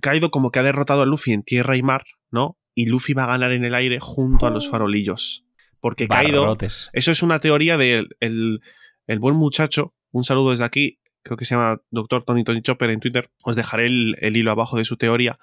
Kaido 0.01 0.31
como 0.31 0.51
que 0.51 0.59
ha 0.59 0.63
derrotado 0.63 1.03
a 1.03 1.07
Luffy 1.07 1.33
en 1.33 1.43
tierra 1.43 1.77
y 1.77 1.83
mar, 1.83 2.05
¿no? 2.31 2.59
Y 2.75 2.87
Luffy 2.87 3.13
va 3.15 3.25
a 3.25 3.29
ganar 3.29 3.53
en 3.53 3.65
el 3.65 3.75
aire 3.75 3.99
junto 4.01 4.47
a 4.47 4.51
los 4.51 4.69
farolillos. 4.69 5.45
Porque 5.81 6.09
Kaido... 6.09 6.43
barrotes. 6.43 6.91
Eso 6.93 7.11
es 7.11 7.23
una 7.23 7.39
teoría 7.39 7.77
del 7.77 8.09
el, 8.21 8.61
el 9.07 9.19
buen 9.19 9.37
muchacho. 9.37 9.95
Un 10.11 10.25
saludo 10.25 10.51
desde 10.51 10.65
aquí. 10.65 10.99
Creo 11.23 11.37
que 11.37 11.45
se 11.45 11.55
llama 11.55 11.81
Dr. 11.91 12.25
Tony 12.25 12.45
Tony 12.45 12.63
Chopper 12.63 12.91
en 12.91 13.01
Twitter. 13.01 13.31
Os 13.45 13.55
dejaré 13.55 13.87
el, 13.87 14.17
el 14.21 14.37
hilo 14.37 14.51
abajo 14.51 14.77
de 14.79 14.85
su 14.85 14.97
teoría. 14.97 15.39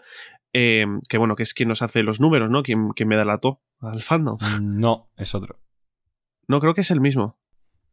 Eh, 0.53 0.85
que 1.09 1.17
bueno, 1.17 1.35
que 1.35 1.43
es 1.43 1.53
quien 1.53 1.69
nos 1.69 1.81
hace 1.81 2.03
los 2.03 2.19
números, 2.19 2.49
¿no? 2.49 2.63
Quien, 2.63 2.89
quien 2.89 3.09
me 3.09 3.15
da 3.15 3.25
la 3.25 3.39
to 3.39 3.61
al 3.79 4.01
fandom. 4.01 4.37
No, 4.61 5.09
es 5.17 5.35
otro. 5.35 5.59
No, 6.47 6.59
creo 6.59 6.73
que 6.73 6.81
es 6.81 6.91
el 6.91 7.01
mismo. 7.01 7.37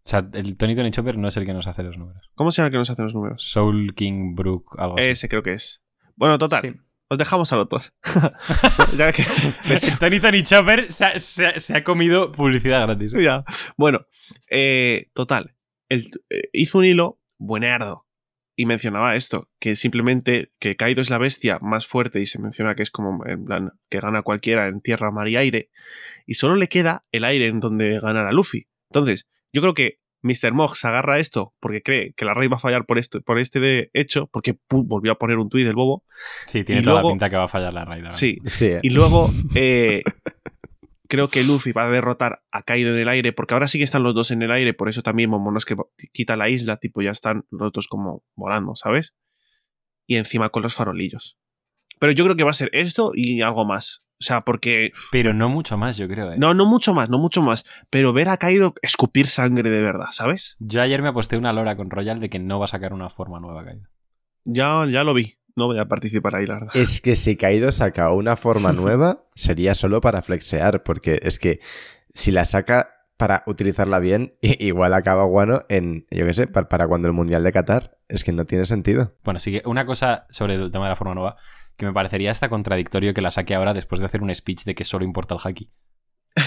O 0.07 0.09
sea, 0.09 0.27
el 0.35 0.57
Tony 0.57 0.77
Tony 0.77 0.91
Chopper 0.91 1.17
no 1.17 1.29
es 1.29 1.37
el 1.37 1.47
que 1.47 1.55
nos 1.55 1.67
hace 1.67 1.83
los 1.83 1.97
números. 1.97 2.31
¿Cómo 2.35 2.51
se 2.51 2.59
llama 2.59 2.67
el 2.69 2.73
que 2.73 2.79
nos 2.79 2.91
hace 2.91 3.03
los 3.03 3.15
números? 3.15 3.43
Soul 3.43 3.95
King 3.95 4.35
Brook, 4.35 4.77
algo 4.79 4.99
así. 4.99 5.09
Ese 5.09 5.29
creo 5.29 5.43
que 5.43 5.55
es. 5.55 5.83
Bueno, 6.17 6.39
total. 6.39 6.61
Sí. 6.63 6.73
Os 7.09 7.19
dejamos 7.19 7.53
a 7.53 7.57
los 7.57 7.69
dos. 7.69 7.95
ya 8.99 9.13
que, 9.13 9.23
El 9.71 9.99
Tony 9.99 10.21
Tony 10.21 10.43
Chopper 10.43 10.93
se 10.93 11.05
ha, 11.05 11.19
se 11.19 11.47
ha- 11.47 11.61
se 11.61 11.77
ha 11.77 11.85
comido 11.85 12.33
publicidad 12.33 12.83
gratis. 12.83 13.13
ya. 13.19 13.45
Bueno, 13.77 14.01
eh, 14.51 15.11
total. 15.15 15.55
El- 15.89 16.05
eh, 16.31 16.49
hizo 16.53 16.79
un 16.79 16.85
hilo 16.87 17.21
buenardo 17.39 18.04
y 18.57 18.67
mencionaba 18.67 19.17
esto, 19.17 19.49
que 19.59 19.75
simplemente 19.77 20.53
que 20.61 20.77
Kaido 20.77 21.03
es 21.03 21.11
la 21.11 21.19
bestia 21.19 21.59
más 21.61 21.87
fuerte 21.87 22.21
y 22.21 22.27
se 22.27 22.41
menciona 22.41 22.75
que 22.75 22.83
es 22.83 22.91
como 22.91 23.25
en 23.27 23.45
plan 23.45 23.73
que 23.91 23.99
gana 24.01 24.23
cualquiera 24.23 24.69
en 24.69 24.81
tierra, 24.81 25.11
mar 25.11 25.29
y 25.29 25.37
aire 25.37 25.71
y 26.27 26.35
solo 26.35 26.55
le 26.57 26.69
queda 26.69 27.05
el 27.13 27.25
aire 27.25 27.47
en 27.47 27.61
donde 27.61 27.99
ganará 28.01 28.31
Luffy. 28.33 28.67
Entonces, 28.91 29.29
yo 29.53 29.61
creo 29.61 29.75
que 29.75 29.99
Mr. 30.23 30.53
Mog 30.53 30.77
se 30.77 30.89
agarra 30.89 31.15
a 31.15 31.19
esto 31.19 31.53
porque 31.61 31.83
cree 31.83 32.15
que 32.17 32.25
la 32.25 32.33
raid 32.33 32.51
va 32.51 32.57
a 32.57 32.61
fallar 32.61 32.87
por 32.87 32.97
esto, 32.99 33.21
por 33.21 33.39
este 33.39 33.61
de 33.61 33.91
hecho, 33.93 34.29
porque 34.33 34.57
volvió 34.71 35.13
a 35.13 35.19
poner 35.19 35.37
un 35.37 35.51
tuit 35.51 35.67
del 35.67 35.75
bobo. 35.75 36.03
Sí, 36.47 36.65
tiene 36.65 36.81
Y 36.81 36.85
toda 36.85 36.95
luego- 36.95 37.09
la 37.09 37.13
pinta 37.13 37.29
que 37.31 37.37
va 37.37 37.45
a 37.45 37.49
fallar 37.49 37.75
la 37.75 37.85
raid. 37.85 38.05
ahora. 38.05 38.13
Sí, 38.13 38.39
Sí. 38.47 38.71
y 38.83 38.89
luego 38.91 39.31
eh, 39.55 40.03
creo 41.15 41.29
que 41.29 41.45
Luffy 41.45 41.71
va 41.71 41.87
a 41.87 41.91
derrotar 41.91 42.43
a 42.51 42.63
Kaido 42.63 42.93
en 42.93 43.01
el 43.01 43.09
aire, 43.09 43.33
porque 43.33 43.55
ahora 43.55 43.69
sí 43.69 43.79
que 43.79 43.85
están 43.85 44.03
los 44.03 44.15
dos 44.15 44.33
en 44.33 44.43
el 44.43 44.51
aire, 44.51 44.75
por 44.75 44.89
eso 44.89 45.03
también 45.03 45.31
Momonosuke 45.31 45.77
quita 46.13 46.37
la 46.37 46.49
isla, 46.49 46.79
tipo 46.79 47.03
ya 47.03 47.13
están 47.13 47.45
los 47.51 47.73
dos 47.73 47.87
como 47.87 48.25
volando, 48.35 48.75
¿sabes? 48.75 49.15
Y 50.07 50.17
encima 50.17 50.51
con 50.51 50.63
los 50.63 50.75
farolillos. 50.75 51.39
Pero 52.01 52.13
yo 52.13 52.25
creo 52.25 52.37
que 52.37 52.43
va 52.43 52.51
a 52.51 52.55
ser 52.55 52.69
esto 52.73 53.13
y 53.15 53.43
algo 53.43 53.65
más. 53.65 54.05
O 54.21 54.25
sea, 54.25 54.41
porque... 54.41 54.91
Pero 55.13 55.35
no 55.35 55.49
mucho 55.49 55.77
más, 55.77 55.97
yo 55.97 56.09
creo. 56.09 56.33
¿eh? 56.33 56.37
No, 56.37 56.53
no 56.53 56.67
mucho 56.67 56.95
más, 56.95 57.11
no 57.11 57.19
mucho 57.19 57.43
más. 57.43 57.65
Pero 57.91 58.13
ver 58.13 58.29
a 58.29 58.37
Kaido 58.37 58.75
escupir 58.83 59.29
sangre 59.29 59.71
de 59.71 59.83
verdad, 59.83 60.09
¿sabes? 60.11 60.57
Yo 60.59 60.83
ayer 60.83 61.01
me 61.01 61.09
aposté 61.09 61.37
una 61.37 61.53
lora 61.53 61.77
con 61.77 61.91
Royal 61.91 62.19
de 62.19 62.29
que 62.29 62.41
no 62.41 62.59
va 62.59 62.65
a 62.65 62.69
sacar 62.69 62.93
una 62.93 63.09
forma 63.09 63.39
nueva, 63.39 63.65
Kaido. 63.65 63.89
Ya, 64.45 64.85
ya 64.91 65.05
lo 65.05 65.15
vi. 65.15 65.39
No 65.57 65.67
voy 65.67 65.79
a 65.79 65.85
participar 65.87 66.35
ahí, 66.37 66.47
la 66.47 66.55
verdad. 66.55 66.71
Es 66.77 67.01
que 67.01 67.15
si 67.17 67.37
Kaido 67.37 67.71
saca 67.73 68.11
una 68.13 68.37
forma 68.37 68.73
nueva, 68.73 69.25
sería 69.35 69.75
solo 69.75 70.01
para 70.01 70.23
flexear, 70.23 70.83
porque 70.83 71.21
es 71.23 71.39
que 71.39 71.61
si 72.13 72.31
la 72.33 72.45
saca 72.45 72.91
para 73.17 73.45
utilizarla 73.47 74.01
bien, 74.01 74.35
igual 74.41 74.93
acaba 74.95 75.25
guano 75.25 75.63
en, 75.69 76.07
yo 76.11 76.27
qué 76.27 76.35
sé, 76.35 76.47
pa- 76.49 76.69
para, 76.69 76.89
cuando 76.89 77.07
el 77.09 77.15
Mundial 77.15 77.45
de 77.45 77.53
Qatar. 77.53 77.97
Es 78.09 78.25
que 78.25 78.33
no 78.33 78.45
tiene 78.45 78.65
sentido. 78.67 79.15
Bueno, 79.25 79.39
sí 79.41 79.51
que 79.53 79.63
una 79.67 79.87
cosa 79.87 80.27
sobre 80.31 80.55
el 80.57 80.71
tema 80.73 80.85
de 80.85 80.91
la 80.91 80.97
forma 80.97 81.15
nueva, 81.15 81.37
que 81.77 81.87
me 81.87 81.93
parecería 81.93 82.31
hasta 82.33 82.49
contradictorio 82.49 83.15
que 83.15 83.21
la 83.23 83.31
saque 83.31 83.55
ahora 83.55 83.73
después 83.73 84.01
de 84.01 84.07
hacer 84.07 84.23
un 84.23 84.35
speech 84.35 84.65
de 84.65 84.75
que 84.75 84.85
solo 84.85 85.05
importa 85.05 85.35
el 85.35 85.41
haki. 85.43 85.71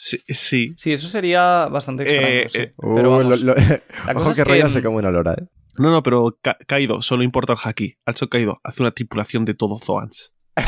Sí, 0.00 0.18
sí. 0.28 0.74
Sí, 0.76 0.92
eso 0.92 1.08
sería 1.08 1.66
bastante 1.66 2.04
extraño. 2.04 2.28
Eh, 2.28 2.46
sí. 2.48 2.58
eh, 2.60 2.72
Uh, 2.76 2.94
Pero 2.94 3.10
vamos, 3.10 3.40
lo- 3.42 3.54
lo- 3.54 3.60
la 3.60 3.80
Ojo 4.14 4.14
cosa 4.14 4.44
que 4.44 4.58
es 4.58 4.64
que, 4.66 4.70
se 4.70 4.82
come 4.82 4.98
una 4.98 5.10
lora, 5.10 5.34
¿eh? 5.34 5.44
No, 5.78 5.90
no, 5.90 6.02
pero 6.02 6.38
Ka- 6.42 6.58
Kaido 6.66 7.00
solo 7.02 7.22
importa 7.22 7.52
el 7.54 7.58
haki. 7.62 7.96
Alzo 8.04 8.28
Kaido 8.28 8.60
hace 8.64 8.82
una 8.82 8.90
tripulación 8.90 9.44
de 9.44 9.54
todo 9.54 9.78
Zoans. 9.78 10.32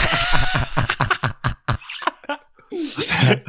o 2.71 3.01
sea, 3.01 3.43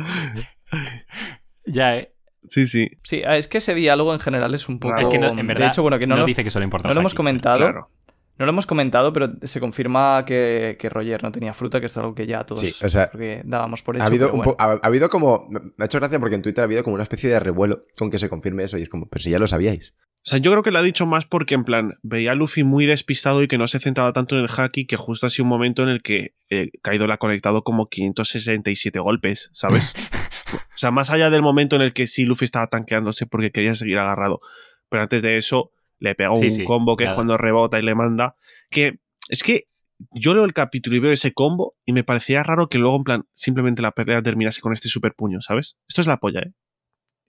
Ya, 1.66 1.98
¿eh? 1.98 2.14
sí, 2.48 2.66
sí. 2.66 2.90
Sí, 3.04 3.22
es 3.26 3.48
que 3.48 3.60
ese 3.60 3.74
diálogo 3.76 4.14
en 4.14 4.20
general 4.20 4.54
es 4.56 4.68
un 4.70 4.80
poco... 4.80 5.00
Es 5.00 5.08
que 5.10 5.20
no, 5.20 5.28
en 5.28 5.46
verdad 5.48 5.66
de 5.66 5.68
hecho, 5.70 5.82
bueno, 5.84 6.00
que 6.00 6.08
no, 6.08 6.16
no 6.16 6.22
lo, 6.22 6.28
dice 6.28 6.44
que 6.44 6.50
solo 6.50 6.66
importa 6.66 6.88
no 6.88 6.92
el 6.92 6.96
lo 6.96 7.02
hemos 7.02 7.14
comentado. 7.14 7.58
Claro. 7.60 7.90
No 8.38 8.46
lo 8.46 8.52
hemos 8.52 8.66
comentado, 8.66 9.14
pero 9.14 9.30
se 9.44 9.60
confirma 9.60 10.24
que, 10.26 10.76
que 10.80 10.90
Roger 10.90 11.22
no 11.22 11.32
tenía 11.32 11.54
fruta, 11.54 11.80
que 11.80 11.86
es 11.86 11.98
algo 11.98 12.16
que 12.16 12.26
ya 12.26 12.44
todos 12.44 12.60
Sí, 12.62 12.74
o 12.84 12.90
sea, 12.90 13.12
porque 13.12 13.42
dábamos 13.46 13.84
por 13.84 13.96
hecho. 13.96 14.04
Ha 14.06 14.08
habido, 14.08 14.28
pero 14.28 14.34
un 14.34 14.38
bueno. 14.46 14.58
po- 14.58 14.64
ha, 14.64 14.72
ha 14.74 14.88
habido 14.88 15.10
como. 15.10 15.48
Me 15.50 15.60
ha 15.80 15.86
hecho 15.86 16.00
gracia 16.00 16.20
porque 16.20 16.36
en 16.36 16.42
Twitter 16.42 16.62
ha 16.62 16.66
habido 16.66 16.84
como 16.84 16.96
una 16.96 17.04
especie 17.04 17.30
de 17.30 17.40
revuelo 17.40 17.86
con 17.98 18.10
que 18.10 18.18
se 18.20 18.30
confirme 18.30 18.64
eso. 18.64 18.78
Y 18.78 18.82
es 18.82 18.90
como, 18.90 19.08
pero 19.08 19.22
si 19.22 19.30
ya 19.30 19.38
lo 19.40 19.46
sabíais. 19.48 19.94
O 20.24 20.30
sea, 20.30 20.38
yo 20.38 20.52
creo 20.52 20.62
que 20.62 20.70
lo 20.72 20.78
ha 20.78 20.84
dicho 20.84 21.08
más 21.08 21.26
porque, 21.26 21.56
en 21.56 21.64
plan, 21.64 21.96
veía 22.04 22.32
a 22.34 22.36
Luffy 22.36 22.64
muy 22.64 22.86
despistado 22.86 23.42
y 23.42 23.48
que 23.48 23.58
no 23.58 23.66
se 23.68 23.80
centraba 23.80 24.14
tanto 24.14 24.36
en 24.38 24.44
el 24.44 24.50
haki, 24.56 24.86
que 24.86 24.96
justo 24.96 25.26
ha 25.26 25.32
sido 25.32 25.46
un 25.46 25.50
momento 25.50 25.82
en 25.82 25.90
el 25.90 26.04
que 26.04 26.36
eh, 26.50 26.70
Kaido 26.84 27.08
le 27.08 27.14
ha 27.14 27.18
conectado 27.18 27.64
como 27.64 27.90
567 27.90 29.00
golpes, 29.00 29.50
¿sabes? 29.52 29.94
o 30.54 30.78
sea, 30.78 30.92
más 30.92 31.10
allá 31.10 31.32
del 31.32 31.42
momento 31.42 31.76
en 31.76 31.82
el 31.82 31.94
que 31.94 32.06
sí 32.06 32.24
Luffy 32.26 32.46
estaba 32.46 32.68
tanqueándose 32.68 33.26
porque 33.26 33.52
quería 33.52 33.74
seguir 33.74 33.98
agarrado. 33.98 34.42
Pero 34.90 35.02
antes 35.04 35.24
de 35.24 35.38
eso, 35.38 35.72
le 36.02 36.16
pegó 36.16 36.36
Sí, 36.36 36.44
un 36.46 36.52
sí, 36.52 36.64
combo 36.66 36.98
que 36.98 37.06
es 37.06 37.12
cuando 37.12 37.38
rebota 37.38 37.80
y 37.80 37.84
le 37.84 37.96
manda. 37.96 38.36
Que 38.70 39.00
es 39.30 39.44
que 39.44 39.70
yo 40.12 40.34
leo 40.34 40.44
el 40.44 40.54
capítulo 40.54 40.96
y 40.96 41.00
veo 41.00 41.12
ese 41.12 41.32
combo 41.34 41.76
y 41.86 41.94
me 41.94 42.04
parecía 42.04 42.44
raro 42.44 42.68
que 42.68 42.78
luego, 42.80 42.98
en 42.98 43.04
plan, 43.04 43.26
simplemente 43.34 43.82
la 43.82 43.92
pelea 43.92 44.22
terminase 44.22 44.60
con 44.60 44.74
este 44.74 44.90
super 44.90 45.14
puño, 45.16 45.40
¿sabes? 45.42 45.78
Esto 45.88 46.02
es 46.02 46.08
la 46.08 46.18
polla, 46.18 46.42
¿eh? 46.42 46.54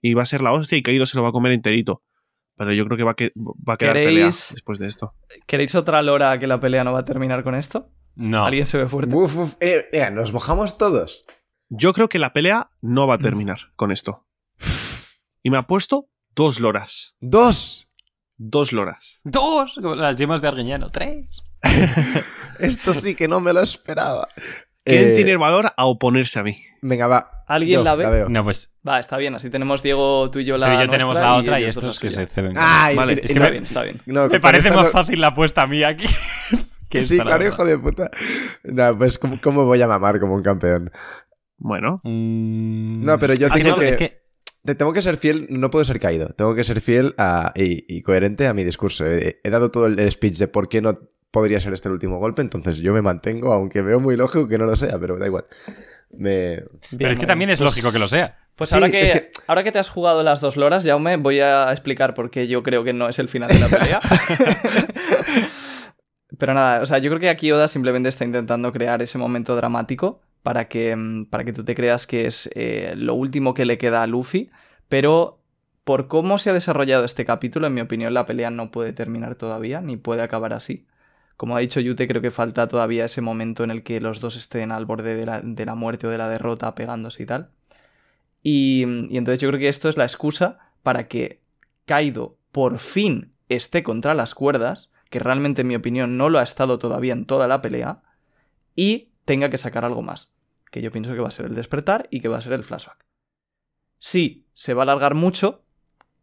Y 0.01 0.15
va 0.15 0.23
a 0.23 0.25
ser 0.25 0.41
la 0.41 0.51
hostia 0.51 0.77
y 0.77 0.81
Kaido 0.83 1.05
se 1.05 1.15
lo 1.15 1.23
va 1.23 1.29
a 1.29 1.31
comer 1.31 1.53
enterito. 1.53 2.03
Pero 2.57 2.73
yo 2.73 2.85
creo 2.85 2.97
que 2.97 3.03
va 3.03 3.11
a, 3.11 3.15
que- 3.15 3.31
va 3.37 3.75
a 3.75 3.77
quedar 3.77 3.93
pelea 3.93 4.27
¿Queréis- 4.27 4.51
después 4.53 4.77
de 4.79 4.87
esto. 4.87 5.13
¿Queréis 5.47 5.73
otra 5.75 6.01
lora 6.01 6.37
que 6.39 6.45
la 6.47 6.59
pelea 6.59 6.83
no 6.83 6.91
va 6.93 6.99
a 6.99 7.05
terminar 7.05 7.43
con 7.43 7.55
esto? 7.55 7.89
No. 8.15 8.45
¿Alguien 8.45 8.65
se 8.65 8.77
ve 8.77 8.87
fuerte? 8.87 9.15
Uf, 9.15 9.35
uf, 9.37 9.53
eh, 9.59 9.85
nos 10.11 10.33
mojamos 10.33 10.77
todos. 10.77 11.25
Yo 11.69 11.93
creo 11.93 12.09
que 12.09 12.19
la 12.19 12.33
pelea 12.33 12.69
no 12.81 13.07
va 13.07 13.15
a 13.15 13.17
terminar 13.17 13.59
con 13.75 13.91
esto. 13.91 14.27
Y 15.41 15.49
me 15.49 15.57
ha 15.57 15.63
puesto 15.67 16.09
dos 16.35 16.59
loras. 16.59 17.15
¡Dos! 17.19 17.89
Dos 18.45 18.73
loras. 18.73 19.21
Dos, 19.23 19.75
como 19.81 19.95
las 19.95 20.17
yemas 20.17 20.41
de 20.41 20.49
Arguiñano. 20.49 20.89
Tres. 20.89 21.41
Esto 22.59 22.93
sí 22.93 23.15
que 23.15 23.27
no 23.29 23.39
me 23.39 23.53
lo 23.53 23.61
esperaba. 23.61 24.27
¿Quién 24.83 25.11
Eh, 25.11 25.13
tiene 25.15 25.31
el 25.31 25.37
valor 25.37 25.71
a 25.77 25.85
oponerse 25.85 26.39
a 26.39 26.43
mí? 26.43 26.55
Venga, 26.81 27.07
va. 27.07 27.29
¿Alguien 27.47 27.79
Yo 27.79 27.83
la 27.85 27.95
ve? 27.95 28.09
veo. 28.09 28.29
No, 28.29 28.43
pues 28.43 28.73
Va, 28.85 28.99
está 28.99 29.15
bien. 29.15 29.33
Así 29.35 29.49
tenemos 29.49 29.81
Diego, 29.81 30.29
tú 30.29 30.39
y 30.39 30.45
yo 30.45 30.57
la 30.57 30.67
tú 30.67 30.73
y 30.73 30.85
yo 30.85 30.89
tenemos 30.89 31.15
la 31.15 31.35
otra 31.35 31.57
y 31.59 31.63
dos 31.67 31.77
estos 31.77 31.99
que 32.01 32.09
se 32.09 32.25
ceben. 32.27 32.53
Ay, 32.57 32.95
Vale, 32.97 33.13
y- 33.13 33.19
es 33.23 33.31
y 33.31 33.33
que 33.33 33.39
no- 33.39 33.45
Está 33.45 33.51
bien, 33.51 33.63
está 33.63 33.81
bien. 33.83 34.01
no, 34.07 34.27
Me 34.27 34.39
parece 34.41 34.69
más 34.71 34.85
no- 34.85 34.91
fácil 34.91 35.21
la 35.21 35.27
apuesta 35.27 35.61
a 35.61 35.67
mí 35.67 35.81
aquí. 35.83 36.05
que 36.89 37.01
Sí, 37.01 37.15
claro, 37.15 37.31
verdad. 37.39 37.47
hijo 37.47 37.63
de 37.65 37.77
puta. 37.79 38.11
No, 38.63 38.97
pues, 38.97 39.17
¿cómo, 39.17 39.39
cómo 39.41 39.63
voy 39.65 39.81
a 39.81 39.87
mamar 39.87 40.19
como 40.19 40.35
un 40.35 40.43
campeón? 40.43 40.91
Bueno, 41.57 42.01
Mm, 42.03 43.05
No, 43.05 43.17
pero 43.19 43.35
yo 43.35 43.49
tengo 43.49 43.75
que- 43.75 44.22
Te- 44.65 44.75
Tengo 44.75 44.93
que 44.93 45.01
ser 45.01 45.17
fiel, 45.17 45.47
no 45.49 45.69
puedo 45.69 45.83
ser 45.85 45.99
caído. 45.99 46.29
Tengo 46.29 46.55
que 46.55 46.63
ser 46.63 46.81
fiel 46.81 47.13
a- 47.17 47.51
y, 47.55 47.85
y 47.93 48.01
coherente 48.01 48.47
a 48.47 48.53
mi 48.53 48.63
discurso. 48.63 49.05
He, 49.05 49.39
he 49.43 49.49
dado 49.49 49.71
todo 49.71 49.87
el 49.87 50.11
speech 50.11 50.37
de 50.37 50.47
por 50.47 50.69
qué 50.69 50.81
no 50.81 50.99
podría 51.31 51.59
ser 51.59 51.73
este 51.73 51.89
el 51.89 51.93
último 51.93 52.19
golpe, 52.19 52.43
entonces 52.43 52.77
yo 52.77 52.93
me 52.93 53.01
mantengo, 53.01 53.51
aunque 53.53 53.81
veo 53.81 53.99
muy 53.99 54.15
lógico 54.15 54.47
que 54.47 54.59
no 54.59 54.65
lo 54.65 54.75
sea, 54.75 54.99
pero 54.99 55.17
da 55.17 55.25
igual. 55.25 55.45
Me... 56.11 56.63
Pero 56.95 57.13
es 57.13 57.17
que 57.19 57.25
también 57.25 57.49
es 57.49 57.59
lógico 57.59 57.91
que 57.91 57.97
lo 57.97 58.07
sea. 58.07 58.37
Pues 58.55 58.69
Sí, 58.69 58.75
ahora, 58.75 58.91
que, 58.91 59.01
es 59.01 59.11
que- 59.11 59.31
ahora 59.47 59.63
que 59.63 59.71
te 59.71 59.79
has 59.79 59.89
jugado 59.89 60.21
las 60.21 60.41
dos 60.41 60.57
loras, 60.57 60.85
Jaume, 60.85 61.17
voy 61.17 61.39
a 61.39 61.71
explicar 61.71 62.13
por 62.13 62.29
qué 62.29 62.47
yo 62.47 62.61
creo 62.61 62.83
que 62.83 62.93
no 62.93 63.09
es 63.09 63.17
el 63.17 63.29
final 63.29 63.49
de 63.49 63.59
la 63.59 63.67
pelea. 63.67 63.99
Pero 66.37 66.53
nada, 66.53 66.81
o 66.81 66.85
sea, 66.85 66.97
yo 66.97 67.09
creo 67.11 67.19
que 67.19 67.29
aquí 67.29 67.51
Oda 67.51 67.67
simplemente 67.67 68.09
está 68.09 68.25
intentando 68.25 68.71
crear 68.73 69.01
ese 69.01 69.17
momento 69.17 69.55
dramático 69.55 70.21
para 70.43 70.67
que, 70.67 70.95
mm, 70.95 71.25
para 71.25 71.43
que 71.45 71.53
tú 71.53 71.63
te 71.63 71.75
creas 71.75 72.05
que 72.05 72.27
es 72.27 72.49
eh, 72.55 72.93
lo 72.95 73.15
último 73.15 73.53
que 73.53 73.65
le 73.65 73.77
queda 73.77 74.03
a 74.03 74.07
Luffy, 74.07 74.51
pero 74.89 75.39
por 75.83 76.07
cómo 76.07 76.37
se 76.37 76.49
ha 76.49 76.53
desarrollado 76.53 77.03
este 77.05 77.25
capítulo, 77.25 77.67
en 77.67 77.73
mi 77.73 77.81
opinión, 77.81 78.13
la 78.13 78.25
pelea 78.25 78.49
no 78.51 78.71
puede 78.71 78.93
terminar 78.93 79.35
todavía, 79.35 79.81
ni 79.81 79.97
puede 79.97 80.21
acabar 80.21 80.53
así. 80.53 80.85
Como 81.35 81.57
ha 81.57 81.59
dicho 81.59 81.79
Yute, 81.79 82.07
creo 82.07 82.21
que 82.21 82.31
falta 82.31 82.67
todavía 82.67 83.05
ese 83.05 83.21
momento 83.21 83.63
en 83.63 83.71
el 83.71 83.83
que 83.83 83.99
los 83.99 84.19
dos 84.19 84.35
estén 84.37 84.71
al 84.71 84.85
borde 84.85 85.15
de 85.15 85.25
la, 85.25 85.41
de 85.41 85.65
la 85.65 85.75
muerte 85.75 86.07
o 86.07 86.09
de 86.09 86.17
la 86.17 86.29
derrota, 86.29 86.75
pegándose 86.75 87.23
y 87.23 87.25
tal. 87.25 87.49
Y, 88.43 88.85
y 89.09 89.17
entonces 89.17 89.41
yo 89.41 89.49
creo 89.49 89.59
que 89.59 89.69
esto 89.69 89.89
es 89.89 89.97
la 89.97 90.03
excusa 90.03 90.59
para 90.83 91.07
que 91.07 91.41
Kaido 91.85 92.37
por 92.51 92.79
fin 92.79 93.33
esté 93.49 93.83
contra 93.83 94.13
las 94.13 94.35
cuerdas, 94.35 94.91
que 95.09 95.19
realmente 95.19 95.61
en 95.61 95.67
mi 95.67 95.75
opinión 95.75 96.17
no 96.17 96.29
lo 96.29 96.39
ha 96.39 96.43
estado 96.43 96.79
todavía 96.79 97.13
en 97.13 97.25
toda 97.25 97.47
la 97.47 97.61
pelea, 97.61 98.01
y 98.75 99.09
tenga 99.25 99.49
que 99.49 99.57
sacar 99.57 99.85
algo 99.85 100.01
más, 100.01 100.32
que 100.73 100.81
yo 100.81 100.91
pienso 100.91 101.13
que 101.13 101.19
va 101.19 101.27
a 101.27 101.31
ser 101.31 101.45
el 101.45 101.53
despertar 101.53 102.07
y 102.09 102.19
que 102.19 102.27
va 102.27 102.39
a 102.39 102.41
ser 102.41 102.53
el 102.53 102.63
flashback. 102.63 103.05
Sí, 103.99 104.47
se 104.53 104.73
va 104.73 104.81
a 104.81 104.85
alargar 104.85 105.13
mucho, 105.13 105.63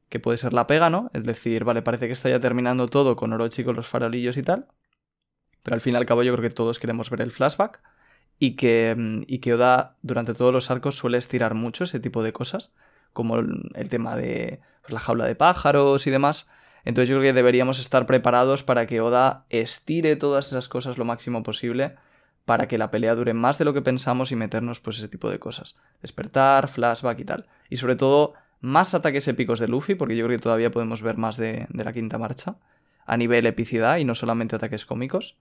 que 0.09 0.18
puede 0.18 0.38
ser 0.38 0.53
la 0.53 0.66
pega, 0.66 0.90
¿no? 0.90 1.09
Es 1.14 1.22
decir, 1.22 1.62
vale, 1.62 1.82
parece 1.82 2.09
que 2.09 2.14
está 2.14 2.28
ya 2.28 2.40
terminando 2.40 2.88
todo 2.88 3.14
con 3.14 3.32
Orochi, 3.32 3.62
con 3.62 3.76
los 3.76 3.86
farolillos 3.86 4.36
y 4.36 4.42
tal, 4.42 4.66
pero 5.62 5.76
al 5.76 5.80
fin 5.80 5.94
y 5.94 5.96
al 5.98 6.05
cabo 6.05 6.24
yo 6.24 6.32
creo 6.32 6.42
que 6.42 6.53
todos 6.53 6.80
queremos 6.80 7.11
ver 7.11 7.20
el 7.20 7.30
flashback 7.30 7.80
y 8.40 8.57
que, 8.57 9.53
Oda 9.55 9.96
durante 10.03 10.34
todos 10.34 10.53
los 10.53 10.68
arcos 10.68 10.96
suele 10.96 11.18
estirar 11.18 11.55
mucho 11.55 11.84
ese 11.84 12.01
tipo 12.01 12.24
de 12.24 12.32
cosas, 12.32 12.72
como 13.12 13.36
el, 13.36 13.70
el 13.76 13.88
tema 13.88 14.16
de 14.16 14.61
pues, 14.82 14.92
la 14.92 14.98
jaula 14.98 15.26
de 15.26 15.36
pájaros 15.36 16.09
y 16.09 16.11
demás. 16.11 16.48
Entonces 16.84 17.09
yo 17.09 17.20
creo 17.20 17.30
que 17.30 17.34
deberíamos 17.34 17.78
estar 17.78 18.05
preparados 18.05 18.64
para 18.64 18.88
que 18.88 19.01
Oda 19.01 19.46
estire 19.48 20.16
todas 20.16 20.48
esas 20.48 20.66
cosas 20.66 20.98
lo 20.98 21.05
máximo 21.05 21.44
posible 21.44 21.94
para 22.51 22.66
que 22.66 22.78
la 22.78 22.90
pelea 22.90 23.14
dure 23.14 23.32
más 23.32 23.59
de 23.59 23.64
lo 23.64 23.72
que 23.72 23.80
pensamos 23.80 24.32
y 24.32 24.34
meternos 24.34 24.80
pues 24.80 24.98
ese 24.98 25.07
tipo 25.07 25.30
de 25.30 25.38
cosas. 25.38 25.76
Despertar, 26.03 26.66
flashback 26.66 27.20
y 27.20 27.24
tal. 27.24 27.46
Y 27.68 27.76
sobre 27.76 27.94
todo 27.94 28.34
más 28.61 28.92
ataques 28.92 29.28
épicos 29.28 29.61
de 29.61 29.68
Luffy, 29.68 29.94
porque 29.94 30.16
yo 30.16 30.26
creo 30.26 30.36
que 30.36 30.42
todavía 30.42 30.72
podemos 30.72 31.01
ver 31.01 31.16
más 31.16 31.36
de, 31.36 31.68
de 31.70 31.84
la 31.84 31.92
quinta 31.92 32.18
marcha 32.18 32.57
a 33.07 33.16
nivel 33.16 33.46
epicidad 33.46 33.98
y 33.98 34.05
no 34.05 34.16
solamente 34.16 34.57
ataques 34.57 34.84
cómicos. 34.84 35.36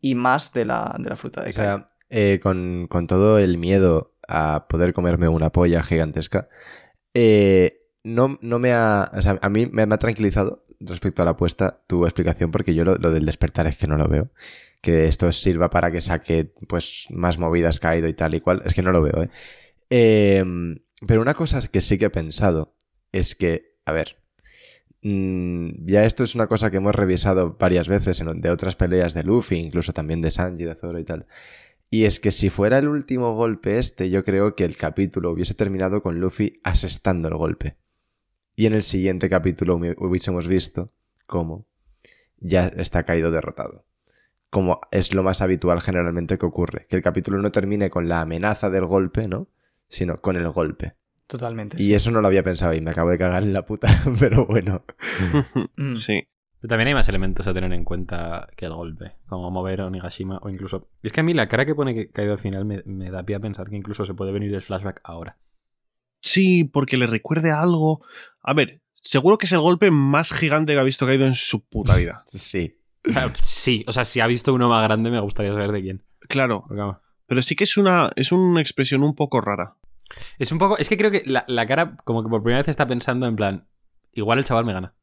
Y 0.00 0.16
más 0.16 0.52
de 0.52 0.64
la, 0.64 0.96
de 0.98 1.08
la 1.08 1.14
fruta 1.14 1.44
de 1.44 1.50
O 1.50 1.52
sea, 1.52 1.92
eh, 2.10 2.40
con, 2.42 2.88
con 2.88 3.06
todo 3.06 3.38
el 3.38 3.56
miedo 3.56 4.16
a 4.26 4.66
poder 4.68 4.92
comerme 4.94 5.28
una 5.28 5.52
polla 5.52 5.84
gigantesca, 5.84 6.48
eh, 7.14 7.86
no, 8.02 8.36
no 8.42 8.58
me 8.58 8.72
ha... 8.72 9.12
O 9.14 9.22
sea, 9.22 9.38
a 9.40 9.48
mí 9.48 9.66
me, 9.66 9.86
me 9.86 9.94
ha 9.94 9.98
tranquilizado 9.98 10.64
respecto 10.80 11.22
a 11.22 11.24
la 11.24 11.30
apuesta 11.32 11.84
tu 11.86 12.04
explicación, 12.04 12.50
porque 12.50 12.74
yo 12.74 12.84
lo, 12.84 12.96
lo 12.96 13.12
del 13.12 13.26
despertar 13.26 13.68
es 13.68 13.76
que 13.76 13.86
no 13.86 13.96
lo 13.96 14.08
veo. 14.08 14.32
Que 14.88 15.04
esto 15.04 15.30
sirva 15.32 15.68
para 15.68 15.90
que 15.90 16.00
saque 16.00 16.50
pues 16.66 17.08
más 17.10 17.36
movidas 17.36 17.78
caído 17.78 18.08
y 18.08 18.14
tal 18.14 18.34
y 18.34 18.40
cual, 18.40 18.62
es 18.64 18.72
que 18.72 18.80
no 18.80 18.90
lo 18.90 19.02
veo, 19.02 19.24
¿eh? 19.24 19.30
Eh, 19.90 20.42
pero 21.06 21.20
una 21.20 21.34
cosa 21.34 21.60
que 21.70 21.82
sí 21.82 21.98
que 21.98 22.06
he 22.06 22.10
pensado 22.10 22.74
es 23.12 23.34
que, 23.34 23.76
a 23.84 23.92
ver, 23.92 24.16
mm, 25.02 25.84
ya 25.84 26.06
esto 26.06 26.24
es 26.24 26.34
una 26.34 26.46
cosa 26.46 26.70
que 26.70 26.78
hemos 26.78 26.94
revisado 26.94 27.58
varias 27.58 27.86
veces 27.86 28.18
en, 28.20 28.40
de 28.40 28.48
otras 28.48 28.76
peleas 28.76 29.12
de 29.12 29.24
Luffy, 29.24 29.56
incluso 29.56 29.92
también 29.92 30.22
de 30.22 30.30
Sanji, 30.30 30.64
de 30.64 30.74
Zoro 30.74 30.98
y 30.98 31.04
tal. 31.04 31.26
Y 31.90 32.06
es 32.06 32.18
que 32.18 32.32
si 32.32 32.48
fuera 32.48 32.78
el 32.78 32.88
último 32.88 33.34
golpe 33.34 33.78
este, 33.78 34.08
yo 34.08 34.24
creo 34.24 34.56
que 34.56 34.64
el 34.64 34.78
capítulo 34.78 35.32
hubiese 35.32 35.52
terminado 35.52 36.02
con 36.02 36.18
Luffy 36.18 36.60
asestando 36.64 37.28
el 37.28 37.34
golpe. 37.34 37.76
Y 38.56 38.64
en 38.64 38.72
el 38.72 38.84
siguiente 38.84 39.28
capítulo 39.28 39.76
hubiésemos 39.76 40.46
visto 40.46 40.94
cómo 41.26 41.66
ya 42.38 42.68
está 42.76 43.04
caído 43.04 43.30
derrotado. 43.30 43.87
Como 44.50 44.80
es 44.90 45.14
lo 45.14 45.22
más 45.22 45.42
habitual 45.42 45.80
generalmente 45.80 46.38
que 46.38 46.46
ocurre. 46.46 46.86
Que 46.88 46.96
el 46.96 47.02
capítulo 47.02 47.38
no 47.38 47.52
termine 47.52 47.90
con 47.90 48.08
la 48.08 48.22
amenaza 48.22 48.70
del 48.70 48.86
golpe, 48.86 49.28
¿no? 49.28 49.48
Sino 49.88 50.16
con 50.16 50.36
el 50.36 50.48
golpe. 50.48 50.94
Totalmente. 51.26 51.76
Y 51.78 51.86
sí. 51.86 51.94
eso 51.94 52.10
no 52.10 52.22
lo 52.22 52.26
había 52.26 52.42
pensado 52.42 52.72
y 52.72 52.80
me 52.80 52.90
acabo 52.90 53.10
de 53.10 53.18
cagar 53.18 53.42
en 53.42 53.52
la 53.52 53.66
puta, 53.66 53.88
pero 54.18 54.46
bueno. 54.46 54.84
Mm. 55.76 55.94
sí. 55.94 56.22
Pero 56.60 56.70
también 56.70 56.88
hay 56.88 56.94
más 56.94 57.08
elementos 57.08 57.46
a 57.46 57.54
tener 57.54 57.72
en 57.72 57.84
cuenta 57.84 58.48
que 58.56 58.66
el 58.66 58.72
golpe, 58.72 59.12
como 59.28 59.48
mover 59.50 59.80
a 59.80 59.86
Onigashima 59.86 60.40
o 60.42 60.48
incluso... 60.48 60.88
Es 61.04 61.12
que 61.12 61.20
a 61.20 61.22
mí 61.22 61.32
la 61.32 61.48
cara 61.48 61.64
que 61.64 61.74
pone 61.74 61.94
que 61.94 62.10
caído 62.10 62.32
al 62.32 62.38
final 62.38 62.64
me, 62.64 62.82
me 62.84 63.12
da 63.12 63.22
pie 63.22 63.36
a 63.36 63.40
pensar 63.40 63.70
que 63.70 63.76
incluso 63.76 64.04
se 64.04 64.14
puede 64.14 64.32
venir 64.32 64.52
el 64.52 64.62
flashback 64.62 65.00
ahora. 65.04 65.38
Sí, 66.20 66.64
porque 66.64 66.96
le 66.96 67.06
recuerde 67.06 67.52
a 67.52 67.60
algo. 67.60 68.04
A 68.42 68.54
ver, 68.54 68.82
seguro 68.94 69.38
que 69.38 69.46
es 69.46 69.52
el 69.52 69.60
golpe 69.60 69.90
más 69.90 70.32
gigante 70.32 70.72
que 70.72 70.78
ha 70.78 70.84
visto 70.84 71.06
caído 71.06 71.26
en 71.26 71.34
su 71.34 71.64
puta 71.64 71.96
vida. 71.96 72.24
Sí. 72.28 72.77
Sí, 73.42 73.84
o 73.88 73.92
sea, 73.92 74.04
si 74.04 74.20
ha 74.20 74.26
visto 74.26 74.52
uno 74.54 74.68
más 74.68 74.82
grande 74.84 75.10
me 75.10 75.20
gustaría 75.20 75.52
saber 75.52 75.72
de 75.72 75.82
quién. 75.82 76.04
Claro, 76.28 76.64
pero 77.26 77.42
sí 77.42 77.56
que 77.56 77.64
es 77.64 77.76
una, 77.76 78.10
es 78.16 78.32
una 78.32 78.60
expresión 78.60 79.02
un 79.02 79.14
poco 79.14 79.40
rara. 79.40 79.76
Es 80.38 80.52
un 80.52 80.58
poco... 80.58 80.78
Es 80.78 80.88
que 80.88 80.96
creo 80.96 81.10
que 81.10 81.22
la, 81.26 81.44
la 81.48 81.66
cara 81.66 81.96
como 82.04 82.22
que 82.22 82.30
por 82.30 82.42
primera 82.42 82.60
vez 82.60 82.68
está 82.68 82.86
pensando 82.86 83.26
en 83.26 83.36
plan... 83.36 83.68
Igual 84.12 84.38
el 84.38 84.44
chaval 84.44 84.64
me 84.64 84.72
gana. 84.72 84.94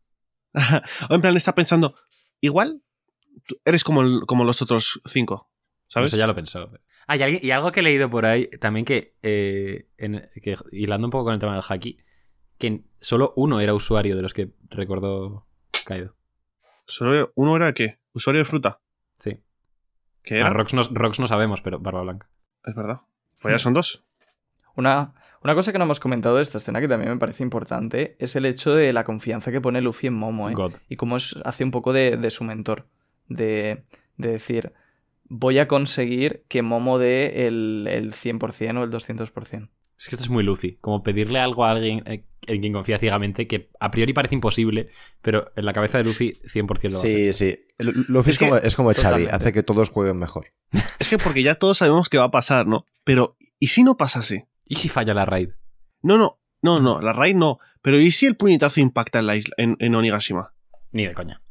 o 1.09 1.13
en 1.13 1.21
plan, 1.21 1.35
está 1.37 1.53
pensando, 1.55 1.95
igual 2.41 2.81
tú 3.45 3.57
eres 3.65 3.83
como, 3.83 4.01
el- 4.01 4.21
como 4.25 4.43
los 4.43 4.61
otros 4.61 5.01
cinco, 5.05 5.49
¿sabes? 5.87 6.09
Eso 6.09 6.17
ya 6.17 6.27
lo 6.27 6.35
pensó. 6.35 6.69
Ah, 7.07 7.17
y, 7.17 7.39
y 7.45 7.51
algo 7.51 7.71
que 7.71 7.81
he 7.81 7.83
leído 7.83 8.09
por 8.09 8.25
ahí 8.25 8.49
también 8.59 8.85
que, 8.85 9.15
eh, 9.21 9.89
en- 9.97 10.29
que 10.41 10.57
hilando 10.71 11.07
un 11.07 11.11
poco 11.11 11.25
con 11.25 11.33
el 11.35 11.39
tema 11.39 11.53
del 11.53 11.63
haki, 11.67 11.99
que 12.57 12.83
solo 12.99 13.33
uno 13.35 13.59
era 13.59 13.73
usuario 13.73 14.15
de 14.15 14.21
los 14.21 14.33
que 14.33 14.53
recordó 14.69 15.45
Kaido. 15.85 16.15
Solo 16.87 17.31
uno 17.35 17.55
era 17.55 17.73
qué? 17.73 17.99
Usuario 18.13 18.39
de 18.39 18.45
fruta. 18.45 18.79
Sí. 19.19 19.39
¿Qué? 20.23 20.41
Rox 20.43 20.73
no, 20.73 20.81
Rox 20.91 21.19
no 21.19 21.27
sabemos, 21.27 21.61
pero 21.61 21.79
Barba 21.79 22.01
Blanca. 22.01 22.29
Es 22.65 22.75
verdad. 22.75 23.01
Pues 23.41 23.53
ya 23.53 23.59
son 23.59 23.73
dos. 23.73 24.03
Una, 24.77 25.13
una 25.41 25.55
cosa 25.55 25.71
que 25.71 25.77
no 25.77 25.85
hemos 25.85 26.01
comentado 26.01 26.35
de 26.35 26.41
esta 26.41 26.57
escena 26.57 26.81
que 26.81 26.87
también 26.89 27.11
me 27.11 27.17
parece 27.17 27.43
importante 27.43 28.17
es 28.19 28.35
el 28.35 28.45
hecho 28.45 28.75
de 28.75 28.91
la 28.91 29.05
confianza 29.05 29.49
que 29.51 29.61
pone 29.61 29.79
Luffy 29.81 30.07
en 30.07 30.15
Momo, 30.15 30.49
¿eh? 30.49 30.53
God. 30.53 30.73
Y 30.89 30.97
cómo 30.97 31.15
es- 31.15 31.39
hace 31.45 31.63
un 31.63 31.71
poco 31.71 31.93
de, 31.93 32.17
de 32.17 32.29
su 32.29 32.43
mentor. 32.43 32.85
De, 33.29 33.85
de 34.17 34.31
decir, 34.31 34.73
voy 35.29 35.59
a 35.59 35.67
conseguir 35.69 36.43
que 36.49 36.61
Momo 36.61 36.99
dé 36.99 37.47
el, 37.47 37.87
el 37.89 38.11
100% 38.13 38.77
o 38.79 38.83
el 38.83 38.91
200%. 38.91 39.69
Es 39.97 40.07
que 40.09 40.15
esto 40.15 40.23
es 40.25 40.29
muy 40.29 40.43
Luffy. 40.43 40.77
Como 40.81 41.03
pedirle 41.03 41.39
algo 41.39 41.65
a 41.65 41.71
alguien 41.71 42.03
eh, 42.05 42.25
en 42.47 42.61
quien 42.61 42.73
confía 42.73 42.99
ciegamente 42.99 43.47
que 43.47 43.69
a 43.79 43.91
priori 43.91 44.13
parece 44.13 44.35
imposible, 44.35 44.89
pero 45.21 45.51
en 45.55 45.65
la 45.65 45.73
cabeza 45.73 45.97
de 45.97 46.03
Luffy 46.03 46.33
100% 46.43 46.83
lo 46.91 46.97
va 46.97 46.97
a 46.97 46.99
hacer. 46.99 47.33
Sí, 47.33 47.33
sí. 47.33 47.59
Luffy 47.79 48.29
es, 48.31 48.35
Es 48.35 48.39
que- 48.39 48.45
como, 48.49 48.57
es 48.61 48.75
como 48.75 48.93
Xavi, 48.93 49.27
hace 49.31 49.51
que 49.53 49.63
todos 49.63 49.89
jueguen 49.89 50.17
mejor. 50.17 50.47
Es 50.99 51.09
que 51.09 51.17
porque 51.17 51.43
ya 51.43 51.55
todos 51.55 51.77
sabemos 51.77 52.09
que 52.09 52.17
va 52.17 52.25
a 52.25 52.31
pasar, 52.31 52.67
¿no? 52.67 52.85
Pero, 53.03 53.37
¿y 53.59 53.67
si 53.67 53.83
no 53.83 53.97
pasase? 53.97 54.47
¿Y 54.65 54.75
si 54.75 54.89
falla 54.89 55.13
la 55.13 55.25
raid? 55.25 55.49
No, 56.01 56.17
no, 56.17 56.39
no, 56.61 56.79
no, 56.79 56.99
la 57.01 57.13
raid 57.13 57.35
no. 57.35 57.59
Pero 57.81 57.99
¿y 58.01 58.11
si 58.11 58.25
el 58.25 58.35
puñetazo 58.35 58.79
impacta 58.81 59.19
en 59.19 59.27
la 59.27 59.35
isla, 59.35 59.53
en, 59.57 59.75
en 59.79 59.95
Onigashima? 59.95 60.53
Ni 60.91 61.05
de 61.05 61.13
coña. 61.13 61.41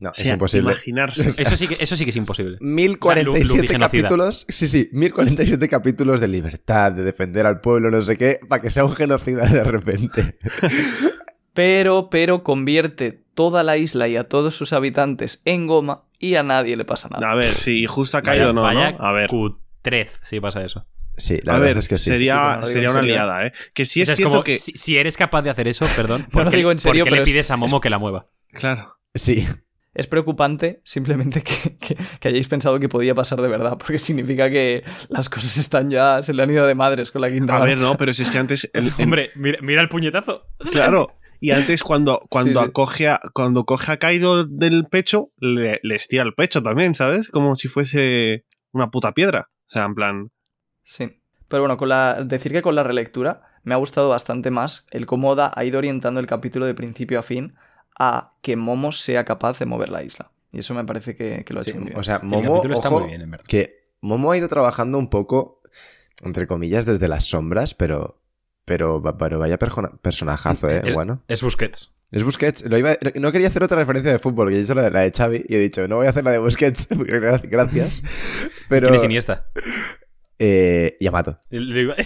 No, 0.00 0.08
O 0.08 0.12
es 0.12 0.18
sea, 0.18 0.32
imposible. 0.32 0.72
Imaginarse. 0.72 1.28
Eso 1.42 1.56
sí 1.56 1.68
que, 1.68 1.76
eso 1.78 1.94
sí 1.94 2.04
que 2.04 2.10
es 2.10 2.16
imposible. 2.16 2.56
1047 2.60 3.44
Luffy 3.44 3.66
genocida. 3.68 3.86
capítulos. 4.02 4.46
Sí, 4.48 4.66
sí, 4.66 4.88
1047 4.92 5.68
capítulos 5.68 6.20
de 6.20 6.28
libertad, 6.28 6.90
de 6.92 7.04
defender 7.04 7.44
al 7.46 7.60
pueblo, 7.60 7.90
no 7.90 8.00
sé 8.00 8.16
qué, 8.16 8.40
para 8.48 8.62
que 8.62 8.70
sea 8.70 8.84
un 8.86 8.96
genocida 8.96 9.44
de 9.46 9.62
repente. 9.62 10.38
Pero, 11.52 12.08
pero 12.10 12.44
convierte 12.44 13.24
toda 13.34 13.62
la 13.64 13.76
isla 13.76 14.06
y 14.06 14.16
a 14.16 14.24
todos 14.28 14.54
sus 14.54 14.72
habitantes 14.72 15.42
en 15.44 15.66
goma 15.66 16.04
y 16.18 16.36
a 16.36 16.42
nadie 16.44 16.76
le 16.76 16.84
pasa 16.84 17.08
nada. 17.08 17.30
A 17.30 17.34
ver, 17.34 17.54
si 17.54 17.86
justo 17.86 18.16
ha 18.16 18.22
caído 18.22 18.52
no, 18.52 18.62
Vaya 18.62 18.92
¿no? 18.92 19.04
A 19.04 19.12
ver. 19.12 19.28
cutrez 19.28 20.20
si 20.22 20.38
pasa 20.40 20.62
eso. 20.64 20.86
Sí, 21.16 21.40
la 21.42 21.54
A 21.54 21.58
verdad 21.58 21.68
ver, 21.70 21.78
es 21.78 21.88
que 21.88 21.98
sí. 21.98 22.04
Sería, 22.10 22.58
no 22.60 22.66
sería 22.66 22.88
una 22.90 23.00
serio. 23.00 23.14
liada, 23.14 23.46
¿eh? 23.46 23.52
Que 23.74 23.84
sí 23.84 24.00
O 24.00 24.04
es 24.04 24.16
sea, 24.16 24.24
como, 24.24 24.44
que... 24.44 24.58
si, 24.58 24.72
si 24.72 24.96
eres 24.96 25.16
capaz 25.16 25.42
de 25.42 25.50
hacer 25.50 25.66
eso, 25.68 25.86
perdón, 25.96 26.22
No 26.32 26.38
lo 26.38 26.44
¿por 26.44 26.50
qué- 26.52 26.56
digo 26.56 26.70
en 26.70 26.78
serio, 26.78 27.00
¿por 27.02 27.08
qué 27.08 27.10
pero 27.10 27.16
le 27.16 27.22
es- 27.24 27.28
pides 27.28 27.50
a 27.50 27.56
Momo 27.56 27.80
que 27.80 27.90
la 27.90 27.98
mueva? 27.98 28.28
Claro. 28.52 28.96
Sí. 29.14 29.44
Es 29.94 30.06
preocupante 30.06 30.80
simplemente 30.84 31.42
que, 31.42 31.74
que- 31.76 31.96
que 32.20 32.28
hayáis 32.28 32.48
pensado 32.48 32.78
que 32.78 32.88
podía 32.88 33.14
pasar 33.14 33.40
de 33.40 33.48
verdad, 33.48 33.76
porque 33.78 33.98
significa 33.98 34.48
que 34.50 34.84
las 35.08 35.28
cosas 35.28 35.56
están 35.56 35.88
ya, 35.88 36.22
se 36.22 36.32
le 36.32 36.42
han 36.42 36.50
ido 36.50 36.66
de 36.66 36.74
madres 36.74 37.10
con 37.10 37.20
la 37.22 37.30
quinta 37.30 37.56
A 37.56 37.64
ver, 37.64 37.80
no, 37.80 37.96
pero 37.96 38.12
si 38.12 38.22
es 38.22 38.30
que 38.30 38.38
antes. 38.38 38.70
el- 38.72 38.86
en- 38.98 39.04
Hombre, 39.04 39.30
mira, 39.34 39.58
mira 39.62 39.82
el 39.82 39.88
puñetazo. 39.88 40.42
Claro. 40.72 41.08
Y 41.42 41.52
antes, 41.52 41.82
cuando, 41.82 42.26
cuando, 42.28 42.60
Sí, 42.60 42.64
sí. 42.66 42.68
Acoge 42.70 43.08
a, 43.08 43.18
cuando 43.32 43.64
coge 43.64 43.92
a 43.92 43.96
Kaido 43.96 44.44
del 44.44 44.84
pecho, 44.90 45.30
le, 45.38 45.80
le 45.82 45.94
estira 45.96 46.22
el 46.22 46.34
pecho 46.34 46.62
también, 46.62 46.94
¿sabes? 46.94 47.28
Como 47.30 47.56
si 47.56 47.66
fuese 47.68 48.44
una 48.72 48.90
puta 48.90 49.12
piedra. 49.12 49.48
O 49.66 49.70
sea, 49.72 49.86
en 49.86 49.94
plan. 49.94 50.30
Sí. 50.82 51.22
Pero 51.48 51.62
bueno, 51.62 51.78
con 51.78 51.88
la, 51.88 52.22
decir 52.24 52.52
que 52.52 52.60
con 52.60 52.74
la 52.74 52.82
relectura 52.84 53.40
me 53.64 53.72
ha 53.72 53.78
gustado 53.78 54.10
bastante 54.10 54.50
más 54.50 54.86
el 54.90 55.06
cómo 55.06 55.30
Oda 55.30 55.50
ha 55.54 55.64
ido 55.64 55.78
orientando 55.78 56.20
el 56.20 56.26
capítulo 56.26 56.66
de 56.66 56.74
principio 56.74 57.18
a 57.18 57.22
fin 57.22 57.54
a 58.02 58.32
que 58.40 58.56
Momo 58.56 58.92
sea 58.92 59.24
capaz 59.26 59.58
de 59.58 59.66
mover 59.66 59.90
la 59.90 60.02
isla. 60.02 60.30
Y 60.52 60.60
eso 60.60 60.72
me 60.74 60.84
parece 60.84 61.14
que, 61.14 61.44
que 61.44 61.52
lo 61.52 61.60
ha 61.60 61.62
Sí, 61.62 61.70
hecho 61.70 61.78
muy 61.80 61.88
bien. 61.90 61.98
o 62.00 62.02
sea, 62.02 62.18
Momo, 62.20 62.54
capítulo 62.54 62.74
está 62.74 62.88
ojo, 62.88 63.00
muy 63.00 63.08
bien, 63.10 63.20
en 63.20 63.30
verdad. 63.30 63.46
que 63.46 63.90
Momo 64.00 64.32
ha 64.32 64.36
ido 64.38 64.48
trabajando 64.48 64.96
un 64.98 65.10
poco, 65.10 65.60
entre 66.22 66.46
comillas, 66.46 66.86
desde 66.86 67.06
las 67.08 67.24
sombras, 67.24 67.74
pero, 67.74 68.20
pero, 68.64 69.02
pero 69.18 69.38
vaya 69.38 69.58
persona- 69.58 69.92
personajazo, 70.00 70.70
¿eh? 70.70 70.80
Es- 70.84 70.94
Bueno. 70.94 71.22
Es 71.28 71.42
Busquets. 71.42 71.94
Es 72.10 72.24
Busquets. 72.24 72.64
Lo 72.64 72.78
iba- 72.78 72.96
no 73.16 73.30
quería 73.30 73.48
hacer 73.48 73.62
otra 73.62 73.76
referencia 73.78 74.10
de 74.10 74.18
fútbol, 74.18 74.48
que 74.48 74.56
he 74.56 74.60
dicho 74.60 74.74
la 74.74 74.82
de, 74.82 74.90
la 74.90 75.00
de 75.00 75.12
Xavi 75.12 75.44
y 75.48 75.54
he 75.54 75.58
dicho, 75.60 75.86
no 75.86 75.96
voy 75.96 76.06
a 76.06 76.10
hacer 76.10 76.24
la 76.24 76.32
de 76.32 76.38
Busquets, 76.38 76.88
gracias. 77.44 78.02
Pero, 78.70 78.88
¿Quién 78.88 78.98
es 78.98 79.04
Iniesta? 79.04 79.46
eh, 80.38 80.96
Yamato. 81.00 81.38
Lo 81.50 81.78
iba- 81.80 81.96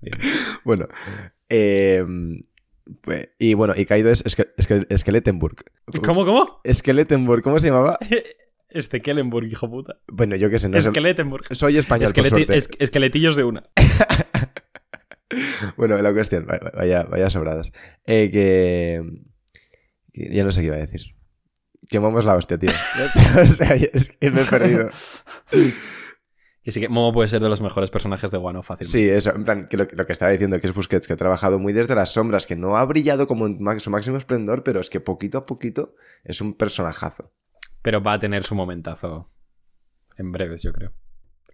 Bien. 0.00 0.18
Bueno. 0.64 0.86
eh, 1.48 2.04
y 3.38 3.54
bueno, 3.54 3.74
y 3.76 3.84
Kaido 3.84 4.10
es, 4.10 4.24
Ske- 4.24 4.54
Ske- 4.58 4.96
Skeletenburg. 4.98 5.56
¿Cómo, 6.04 6.24
cómo? 6.24 6.60
Skeletenburg, 6.72 7.42
¿cómo 7.42 7.58
se 7.60 7.68
llamaba? 7.68 7.98
Este 8.68 9.00
Kellenburg, 9.00 9.46
hijo 9.46 9.70
puta. 9.70 10.00
Bueno, 10.08 10.36
yo 10.36 10.50
qué 10.50 10.58
sé, 10.58 10.68
no 10.68 10.78
sé. 10.80 10.88
Esqueletenburg. 10.88 11.44
Soy 11.52 11.78
español, 11.78 12.12
por 12.12 12.24
Esqueleti- 12.24 12.28
suerte. 12.30 12.56
es- 12.56 12.68
esqueletillos 12.78 13.36
de 13.36 13.44
una. 13.44 13.62
Bueno, 15.76 16.00
la 16.00 16.12
cuestión, 16.12 16.46
va- 16.48 16.60
vaya, 16.74 17.02
vaya 17.04 17.28
sobradas. 17.30 17.72
Eh, 18.06 18.30
que, 18.30 19.02
Ya 20.14 20.44
no 20.44 20.52
sé 20.52 20.60
qué 20.60 20.66
iba 20.66 20.76
a 20.76 20.80
decir. 20.80 21.02
Que 21.88 22.00
Momo 22.00 22.18
es 22.20 22.24
la 22.24 22.36
hostia, 22.36 22.58
tío. 22.58 22.70
o 23.42 23.44
sea, 23.46 23.74
es 23.74 24.10
que 24.20 24.30
me 24.30 24.42
he 24.42 24.44
perdido. 24.44 24.90
Que 26.66 26.72
sí 26.72 26.80
que 26.80 26.88
Momo 26.88 27.12
puede 27.12 27.28
ser 27.28 27.40
de 27.40 27.48
los 27.48 27.60
mejores 27.60 27.90
personajes 27.90 28.32
de 28.32 28.38
Wano 28.38 28.60
fácilmente. 28.60 28.98
Sí, 28.98 29.08
eso, 29.08 29.32
en 29.32 29.44
plan, 29.44 29.68
que 29.68 29.76
lo, 29.76 29.86
lo 29.92 30.04
que 30.04 30.12
estaba 30.12 30.32
diciendo, 30.32 30.60
que 30.60 30.66
es 30.66 30.74
Busquets, 30.74 31.06
que 31.06 31.12
ha 31.12 31.16
trabajado 31.16 31.60
muy 31.60 31.72
desde 31.72 31.94
las 31.94 32.12
sombras, 32.12 32.44
que 32.44 32.56
no 32.56 32.76
ha 32.76 32.84
brillado 32.84 33.28
como 33.28 33.46
en 33.46 33.78
su 33.78 33.88
máximo 33.88 34.16
esplendor, 34.16 34.64
pero 34.64 34.80
es 34.80 34.90
que 34.90 34.98
poquito 34.98 35.38
a 35.38 35.46
poquito 35.46 35.94
es 36.24 36.40
un 36.40 36.54
personajazo. 36.54 37.32
Pero 37.82 38.02
va 38.02 38.14
a 38.14 38.18
tener 38.18 38.42
su 38.42 38.56
momentazo 38.56 39.30
en 40.18 40.32
breves, 40.32 40.62
yo 40.62 40.72
creo. 40.72 40.92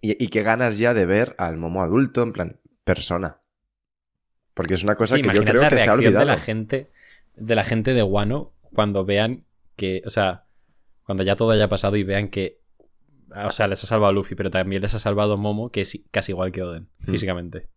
Y, 0.01 0.21
y 0.23 0.29
qué 0.29 0.41
ganas 0.41 0.79
ya 0.79 0.95
de 0.95 1.05
ver 1.05 1.35
al 1.37 1.57
Momo 1.57 1.83
adulto, 1.83 2.23
en 2.23 2.33
plan, 2.33 2.59
persona. 2.83 3.39
Porque 4.55 4.73
es 4.73 4.83
una 4.83 4.95
cosa 4.95 5.15
Sí, 5.15 5.21
que 5.21 5.31
yo 5.31 5.43
creo 5.45 5.61
la 5.61 5.69
que 5.69 5.75
se 5.77 5.83
ha 5.83 5.95
reacción 5.95 5.99
olvidado. 5.99 6.25
de 6.25 6.31
la 6.31 6.39
gente 6.39 6.91
de 7.35 7.53
la 7.55 7.63
gente 7.63 7.93
de 7.93 8.01
Wano 8.01 8.55
cuando 8.73 9.05
vean 9.05 9.45
que, 9.75 10.01
o 10.07 10.09
sea, 10.09 10.45
cuando 11.03 11.21
ya 11.23 11.35
todo 11.35 11.51
haya 11.51 11.69
pasado 11.69 11.97
y 11.97 12.03
vean 12.03 12.29
que 12.29 12.62
o 13.47 13.51
sea, 13.51 13.67
les 13.67 13.83
ha 13.83 13.87
salvado 13.87 14.13
Luffy, 14.13 14.35
pero 14.35 14.49
también 14.51 14.81
les 14.81 14.93
ha 14.93 14.99
salvado 14.99 15.37
Momo, 15.37 15.69
que 15.71 15.81
es 15.81 16.03
casi 16.11 16.31
igual 16.31 16.51
que 16.51 16.61
Oden, 16.63 16.89
Hmm. 16.99 17.11
físicamente. 17.11 17.69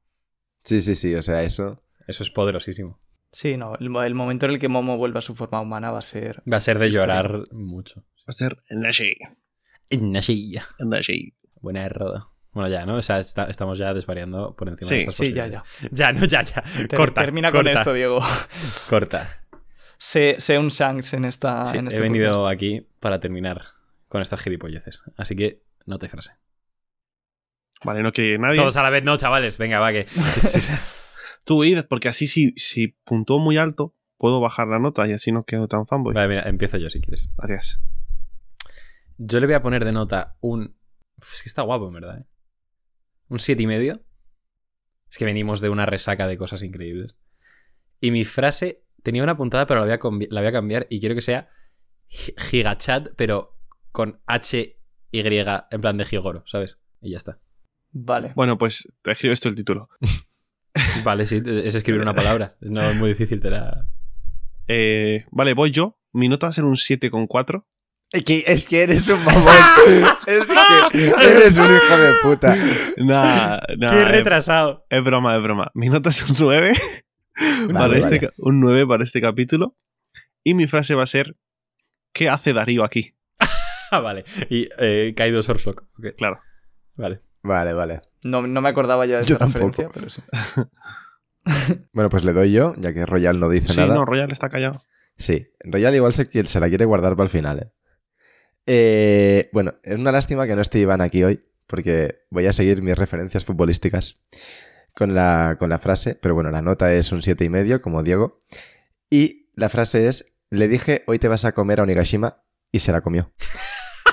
Sí, 0.65 0.81
sí, 0.81 0.95
sí, 0.95 1.15
o 1.15 1.23
sea, 1.23 1.43
eso. 1.43 1.83
Eso 2.07 2.23
es 2.23 2.31
poderosísimo. 2.31 3.01
Sí, 3.33 3.57
no, 3.57 3.74
el, 3.77 3.95
el 4.05 4.15
momento 4.15 4.47
en 4.47 4.53
el 4.53 4.59
que 4.59 4.69
Momo 4.69 4.97
vuelva 4.97 5.19
a 5.19 5.23
su 5.23 5.35
forma 5.35 5.61
humana 5.61 5.91
va 5.91 5.99
a 5.99 6.03
ser... 6.03 6.43
Va 6.51 6.57
a 6.57 6.61
ser 6.61 6.78
de 6.78 6.91
llorar 6.91 7.43
mucho. 7.53 8.01
Va 8.20 8.28
a 8.28 8.33
ser 8.33 8.59
Nashi. 8.70 9.15
Nashi. 9.91 10.57
Nashi. 10.78 11.35
Buena 11.61 11.85
errada. 11.85 12.28
Bueno, 12.53 12.69
ya, 12.70 12.87
¿no? 12.87 12.97
O 12.97 13.03
sea, 13.03 13.19
está- 13.20 13.45
estamos 13.51 13.78
ya 13.78 13.93
desvariando 13.93 14.55
por 14.57 14.69
encima 14.69 14.89
Sí, 14.89 14.95
de 14.95 15.01
estas 15.01 15.15
Sí, 15.16 15.33
ya, 15.33 15.47
ya. 15.47 15.65
Ya, 15.93 16.12
no, 16.12 16.24
ya, 16.24 16.43
ya. 16.43 16.65
Corta. 16.97 17.20
termina 17.23 17.53
con 17.53 17.66
esto, 17.69 17.93
Diego. 17.93 18.20
Corta. 18.89 19.28
sé, 19.99 20.37
sé 20.39 20.59
un 20.59 20.69
Shanks 20.69 21.12
en, 21.15 21.24
esta, 21.27 21.65
Sí, 21.66 21.78
en 21.78 21.89
este 21.89 21.99
he 21.99 22.03
venido 22.03 22.33
podcast. 22.33 22.53
aquí 22.55 22.87
para 23.01 23.20
terminar 23.20 23.62
con 24.09 24.23
estas 24.23 24.41
gilipolleces. 24.41 25.01
Así 25.16 25.37
que 25.37 25.62
no 25.85 25.99
te 25.99 26.09
frase. 26.09 26.33
Vale, 27.85 28.03
no 28.03 28.12
quiere 28.12 28.31
ir 28.35 28.41
nadie. 28.41 28.57
Todos 28.57 28.77
a 28.77 28.83
la 28.83 28.91
vez, 28.91 29.05
no, 29.05 29.16
chavales. 29.16 29.59
Venga, 29.59 29.78
va, 29.78 29.93
que. 29.93 30.07
Tú 31.45 31.62
id, 31.65 31.85
porque 31.89 32.09
así 32.09 32.27
si, 32.27 32.53
si 32.57 32.89
puntúo 32.89 33.39
muy 33.39 33.57
alto, 33.57 33.95
puedo 34.16 34.41
bajar 34.41 34.66
la 34.69 34.78
nota 34.78 35.07
y 35.07 35.12
así 35.12 35.31
no 35.31 35.45
quedo 35.45 35.69
tan 35.69 35.87
fanboy. 35.87 36.15
Vale, 36.15 36.28
mira, 36.28 36.43
empiezo 36.49 36.77
yo 36.78 36.91
si 36.91 37.01
quieres. 37.01 37.31
Gracias. 37.37 37.81
Yo 39.19 39.41
le 39.41 39.47
voy 39.47 39.55
a 39.55 39.62
poner 39.62 39.85
de 39.85 39.93
nota 39.93 40.37
un. 40.41 40.77
Es 41.20 41.43
que 41.43 41.49
está 41.49 41.62
guapo, 41.62 41.87
en 41.89 41.95
verdad. 41.95 42.19
¿eh? 42.20 42.27
Un 43.28 43.39
siete 43.39 43.62
y 43.62 43.66
medio. 43.66 44.03
Es 45.11 45.19
que 45.19 45.24
venimos 45.24 45.61
de 45.61 45.69
una 45.69 45.87
resaca 45.87 46.27
de 46.27 46.37
cosas 46.37 46.62
increíbles. 46.62 47.16
Y 48.01 48.11
mi 48.11 48.24
frase 48.24 48.83
tenía 49.03 49.23
una 49.23 49.37
puntada, 49.37 49.66
pero 49.66 49.81
la 49.81 49.87
voy 49.87 49.95
a, 49.95 50.01
combi- 50.01 50.28
la 50.31 50.41
voy 50.41 50.49
a 50.49 50.53
cambiar 50.53 50.87
y 50.91 50.99
quiero 51.01 51.15
que 51.15 51.20
sea 51.23 51.49
gi- 52.09 52.35
gigachat, 52.37 53.09
pero 53.16 53.56
con 53.97 54.20
H 54.27 54.77
Y 55.10 55.20
en 55.20 55.81
plan 55.81 55.97
de 55.97 56.05
Gigoro, 56.05 56.43
¿sabes? 56.44 56.78
Y 57.01 57.12
ya 57.12 57.16
está. 57.16 57.40
Vale. 57.93 58.32
Bueno, 58.36 58.59
pues 58.59 58.93
te 59.01 59.12
escribo 59.12 59.32
esto 59.32 59.48
el 59.48 59.55
título. 59.55 59.89
Vale, 61.02 61.24
sí, 61.24 61.40
es 61.47 61.74
escribir 61.74 62.02
una 62.02 62.14
palabra. 62.14 62.59
No 62.60 62.82
es 62.82 62.97
muy 62.98 63.09
difícil, 63.09 63.40
te 63.40 63.48
la. 63.48 63.89
Eh, 64.68 65.24
vale, 65.31 65.55
voy 65.55 65.70
yo. 65.70 65.98
Mi 66.12 66.28
nota 66.28 66.47
va 66.47 66.51
a 66.51 66.52
ser 66.52 66.64
un 66.64 66.74
7,4. 66.74 67.64
Es 68.10 68.24
que, 68.24 68.43
es 68.47 68.66
que 68.66 68.82
eres 68.82 69.09
un 69.09 69.24
mamón. 69.24 69.47
es 70.27 70.44
que 70.93 71.06
eres 71.09 71.56
un 71.56 71.64
hijo 71.64 71.97
de 71.97 72.12
puta. 72.23 72.55
Nah, 72.98 73.59
nah, 73.78 73.90
¡Qué 73.90 74.01
es- 74.02 74.09
retrasado! 74.09 74.85
Es 74.90 75.02
broma, 75.02 75.35
es 75.36 75.43
broma. 75.43 75.70
Mi 75.73 75.89
nota 75.89 76.10
es 76.10 76.28
un 76.28 76.36
9. 76.39 76.73
para 77.73 77.89
Vale, 77.89 77.98
este, 77.98 78.31
Un 78.36 78.60
9 78.60 78.86
para 78.86 79.05
este 79.05 79.23
capítulo. 79.23 79.74
Y 80.44 80.52
mi 80.52 80.66
frase 80.66 80.94
va 80.94 81.05
a 81.05 81.06
ser: 81.06 81.36
¿Qué 82.12 82.28
hace 82.28 82.52
Darío 82.52 82.85
aquí? 82.85 83.15
Ah, 83.92 84.00
vale. 84.00 84.24
Y 84.50 84.68
eh, 84.78 85.14
Kaido 85.16 85.42
Sorslock. 85.42 85.84
Ok, 85.98 86.16
Claro. 86.16 86.40
Vale. 86.96 87.20
Vale, 87.42 87.72
vale. 87.72 88.02
No, 88.24 88.44
no 88.46 88.60
me 88.60 88.68
acordaba 88.68 89.06
ya 89.06 89.18
de 89.20 89.24
Yo 89.24 89.36
esa 89.36 89.44
tampoco. 89.48 89.66
referencia, 89.66 89.90
pero 89.94 90.10
sí. 90.10 90.22
Bueno, 91.92 92.10
pues 92.10 92.24
le 92.24 92.32
doy 92.32 92.50
yo, 92.52 92.74
ya 92.76 92.92
que 92.92 93.06
Royal 93.06 93.38
no 93.38 93.48
dice 93.48 93.72
Sí, 93.72 93.78
nada. 93.78 93.94
no, 93.94 94.04
Royal 94.04 94.32
está 94.32 94.48
callado. 94.48 94.78
Sí, 95.16 95.48
Royal 95.60 95.94
igual 95.94 96.12
se, 96.12 96.28
se 96.46 96.60
la 96.60 96.68
quiere 96.68 96.84
guardar 96.84 97.12
para 97.14 97.24
el 97.24 97.30
final. 97.30 97.58
¿eh? 97.60 97.70
Eh, 98.66 99.50
bueno, 99.52 99.74
es 99.84 99.94
una 99.94 100.10
lástima 100.10 100.46
que 100.46 100.56
no 100.56 100.62
esté 100.62 100.80
Iván 100.80 101.00
aquí 101.00 101.22
hoy, 101.22 101.44
porque 101.68 102.22
voy 102.30 102.46
a 102.46 102.52
seguir 102.52 102.82
mis 102.82 102.96
referencias 102.98 103.44
futbolísticas 103.44 104.18
con 104.94 105.14
la, 105.14 105.56
con 105.58 105.70
la 105.70 105.78
frase, 105.78 106.16
pero 106.16 106.34
bueno, 106.34 106.50
la 106.50 106.62
nota 106.62 106.92
es 106.92 107.12
un 107.12 107.22
siete 107.22 107.44
y 107.44 107.48
medio, 107.48 107.80
como 107.80 108.02
Diego. 108.02 108.38
Y 109.08 109.50
la 109.54 109.68
frase 109.68 110.08
es, 110.08 110.34
le 110.50 110.66
dije, 110.66 111.04
hoy 111.06 111.18
te 111.20 111.28
vas 111.28 111.44
a 111.44 111.52
comer 111.52 111.78
a 111.78 111.84
Onigashima, 111.84 112.42
y 112.72 112.80
se 112.80 112.90
la 112.92 113.00
comió. 113.02 113.32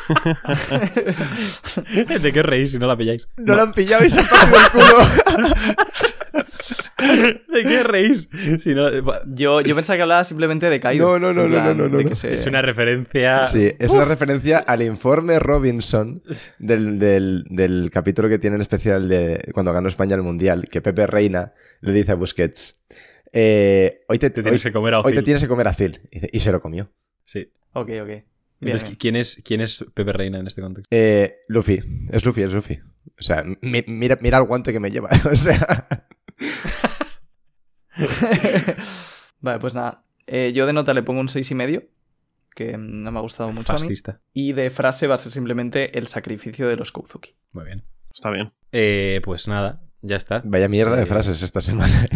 ¿De 2.22 2.34
qué 2.34 2.44
reís 2.44 2.72
si 2.72 2.80
no 2.80 2.88
la 2.88 2.98
pilláis? 2.98 3.28
No, 3.38 3.56
la 3.56 3.64
han 3.64 3.74
pillado 3.74 4.04
y 4.06 4.10
se 4.10 4.20
ha 4.20 4.24
partido 4.24 4.58
el 4.58 4.72
culo. 4.72 4.86
¿De 7.54 7.64
qué 7.64 7.84
reís? 7.84 8.30
Si 8.60 8.74
no- 8.74 8.90
Yo, 9.28 9.62
yo 9.62 9.76
pensaba 9.76 9.98
que 9.98 10.04
hablaba 10.04 10.24
simplemente 10.24 10.70
de 10.70 10.80
Kaido. 10.80 11.20
No, 11.20 11.20
no, 11.20 11.34
no, 11.34 11.48
no, 11.48 11.74
no, 11.74 11.90
no, 11.90 12.02
no. 12.02 12.16
se- 12.16 12.34
Es 12.34 12.46
una 12.48 12.62
referencia. 12.62 13.46
Sí, 13.46 13.72
es 13.78 13.92
una 13.92 14.06
referencia 14.06 14.60
al 14.60 14.82
informe 14.84 15.40
Robinson 15.40 16.22
del, 16.60 17.00
del- 17.00 17.44
del 17.50 17.90
capítulo 17.92 18.30
que 18.30 18.40
tiene 18.40 18.56
en 18.56 18.62
especial 18.62 19.10
de 19.10 19.40
cuando 19.54 19.74
ganó 19.74 19.88
España 19.88 20.16
el 20.16 20.22
Mundial, 20.24 20.68
que 20.70 20.82
Pepe 20.82 21.08
Reina 21.08 21.54
le 21.82 21.92
dice 21.92 22.14
a 22.14 22.16
Busquets, 22.16 22.80
eh, 23.34 24.02
hoy, 24.08 24.20
te, 24.20 24.30
Te 24.30 24.42
tienes 24.42 24.60
hoy- 24.60 24.64
que 24.64 24.72
comer 24.74 24.94
a 24.94 25.02
hoy 25.02 25.14
te 25.14 25.22
tienes 25.24 25.42
que 25.42 25.50
comer 25.50 25.68
a 25.68 25.74
Phil. 25.74 26.02
Y 26.12 26.40
se 26.40 26.52
lo 26.52 26.62
comió. 26.62 26.90
Sí. 27.26 27.52
Ok, 27.74 27.90
ok. 28.02 28.24
Bien, 28.64 28.76
Entonces, 28.76 28.90
bien. 28.90 28.98
¿quién 29.00 29.16
es, 29.16 29.42
¿quién 29.44 29.62
es 29.62 29.86
Pepe 29.94 30.14
Reina 30.14 30.40
en 30.40 30.48
este 30.48 30.62
contexto? 30.62 30.88
Eh, 30.96 31.38
Luffy, 31.48 31.80
es 32.12 32.26
Luffy, 32.26 32.42
es 32.44 32.54
Luffy. 32.54 32.80
O 33.20 33.22
sea, 33.22 33.44
mi- 33.62 33.84
mira, 33.88 34.18
mira 34.22 34.38
el 34.40 34.46
guante 34.46 34.72
que 34.74 34.80
me 34.80 34.90
lleva. 34.92 35.10
O 35.32 35.36
sea, 35.36 35.88
vale, 39.42 39.60
pues 39.60 39.76
nada. 39.76 40.04
Eh, 40.26 40.52
yo 40.54 40.66
de 40.66 40.74
nota 40.74 40.94
le 40.94 41.04
pongo 41.04 41.20
un 41.22 41.30
seis 41.30 41.50
y 41.52 41.56
medio, 41.56 41.84
que 42.56 42.78
no 42.78 43.12
me 43.12 43.20
ha 43.20 43.22
gustado 43.22 43.52
mucho 43.52 43.72
a 43.72 43.76
mí. 43.76 43.82
Fascista. 43.82 44.22
Y 44.34 44.54
de 44.54 44.70
frase 44.70 45.08
va 45.08 45.16
a 45.16 45.20
ser 45.20 45.32
simplemente 45.32 45.98
el 45.98 46.08
sacrificio 46.08 46.68
de 46.68 46.76
los 46.78 46.92
Kozuki. 46.92 47.36
Muy 47.52 47.66
bien. 47.66 47.84
Está 48.14 48.30
bien. 48.30 48.54
Eh, 48.72 49.22
pues 49.24 49.48
nada, 49.48 49.82
ya 50.02 50.16
está. 50.16 50.42
vaya 50.46 50.68
mierda 50.68 50.96
de 50.96 51.04
Eh, 51.04 51.08
frases 51.08 51.42
esta 51.42 51.62
semana. 51.62 52.08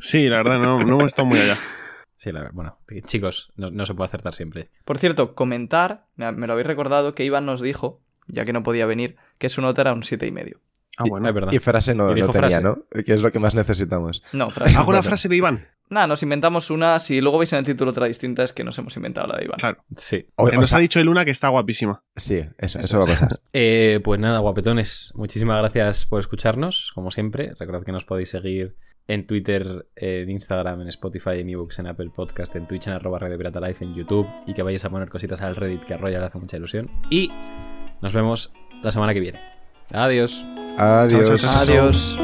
Sí, 0.00 0.28
la 0.28 0.36
verdad, 0.38 0.58
no, 0.58 0.78
no 0.84 0.94
hemos 0.94 1.06
estado 1.06 1.26
muy 1.26 1.38
allá. 1.38 1.56
Sí, 2.16 2.32
la 2.32 2.40
verdad. 2.40 2.54
Bueno, 2.54 2.78
chicos, 3.04 3.52
no, 3.56 3.70
no 3.70 3.84
se 3.86 3.94
puede 3.94 4.08
acertar 4.08 4.34
siempre. 4.34 4.70
Por 4.84 4.98
cierto, 4.98 5.34
comentar, 5.34 6.06
me, 6.16 6.30
me 6.32 6.46
lo 6.46 6.54
habéis 6.54 6.66
recordado, 6.66 7.14
que 7.14 7.24
Iván 7.24 7.44
nos 7.46 7.60
dijo, 7.60 8.00
ya 8.26 8.44
que 8.44 8.52
no 8.52 8.62
podía 8.62 8.86
venir, 8.86 9.16
que 9.38 9.48
su 9.48 9.60
nota 9.62 9.82
era 9.82 9.92
un 9.92 10.02
siete 10.02 10.26
y 10.26 10.32
medio. 10.32 10.60
Ah, 10.98 11.02
Y- 11.06 11.10
bueno. 11.10 11.28
Es 11.28 11.34
verdad. 11.34 11.52
Y 11.52 11.58
frase 11.58 11.94
no, 11.94 12.04
Y 12.16 12.20
no 12.22 12.28
tenía, 12.28 12.48
frase. 12.48 12.62
¿no? 12.62 12.78
Que 13.04 13.12
es 13.12 13.20
lo 13.22 13.30
que 13.30 13.38
más 13.38 13.54
necesitamos. 13.54 14.24
No, 14.32 14.50
frase. 14.50 14.72
Hago 14.76 14.84
una 14.88 14.98
Bueno. 14.98 15.02
frase 15.02 15.28
de 15.28 15.36
Iván. 15.36 15.68
Nada, 15.88 16.06
nos 16.08 16.22
inventamos 16.24 16.70
una. 16.70 16.98
Si 16.98 17.20
luego 17.20 17.38
veis 17.38 17.52
en 17.52 17.60
el 17.60 17.64
título 17.66 17.90
otra 17.92 18.06
distinta, 18.06 18.42
es 18.42 18.52
que 18.52 18.64
nos 18.64 18.76
hemos 18.78 18.96
inventado 18.96 19.26
la 19.28 19.36
de 19.36 19.44
Iván. 19.44 19.58
Claro. 19.60 19.84
Sí. 19.94 20.26
O- 20.36 20.50
nos 20.50 20.70
sea, 20.70 20.78
ha 20.78 20.80
dicho 20.80 20.98
el 20.98 21.06
Luna 21.06 21.24
que 21.26 21.30
está 21.30 21.48
guapísima. 21.48 22.02
Sí, 22.16 22.40
eso, 22.58 22.78
eso 22.80 22.98
va 22.98 23.04
a 23.04 23.08
pasar. 23.08 23.40
Eh, 23.52 24.00
pues 24.02 24.18
nada, 24.18 24.38
guapetones, 24.40 25.12
muchísimas 25.16 25.58
gracias 25.58 26.06
por 26.06 26.20
escucharnos, 26.20 26.90
como 26.94 27.10
siempre. 27.10 27.52
Recordad 27.58 27.84
que 27.84 27.92
nos 27.92 28.04
podéis 28.04 28.30
seguir 28.30 28.76
en 29.08 29.26
Twitter, 29.26 29.86
en 29.96 30.30
Instagram, 30.30 30.82
en 30.82 30.88
Spotify, 30.88 31.40
en 31.40 31.48
ebooks, 31.48 31.78
en 31.78 31.86
Apple 31.86 32.10
Podcast, 32.14 32.54
en 32.56 32.66
Twitch, 32.66 32.86
en 32.86 32.94
arroba 32.94 33.18
Radio 33.18 33.38
Pirata 33.38 33.60
Life, 33.60 33.84
en 33.84 33.94
YouTube 33.94 34.26
y 34.46 34.54
que 34.54 34.62
vayáis 34.62 34.84
a 34.84 34.90
poner 34.90 35.08
cositas 35.08 35.40
al 35.42 35.56
Reddit 35.56 35.84
que 35.84 35.94
a 35.94 35.98
Royal 35.98 36.20
le 36.20 36.26
hace 36.26 36.38
mucha 36.38 36.56
ilusión. 36.56 36.90
Y 37.10 37.30
nos 38.02 38.12
vemos 38.12 38.52
la 38.82 38.90
semana 38.90 39.14
que 39.14 39.20
viene. 39.20 39.40
Adiós. 39.92 40.44
Adiós. 40.76 41.28
chao, 41.28 41.38
chao. 41.38 41.62
Adiós. 41.62 42.18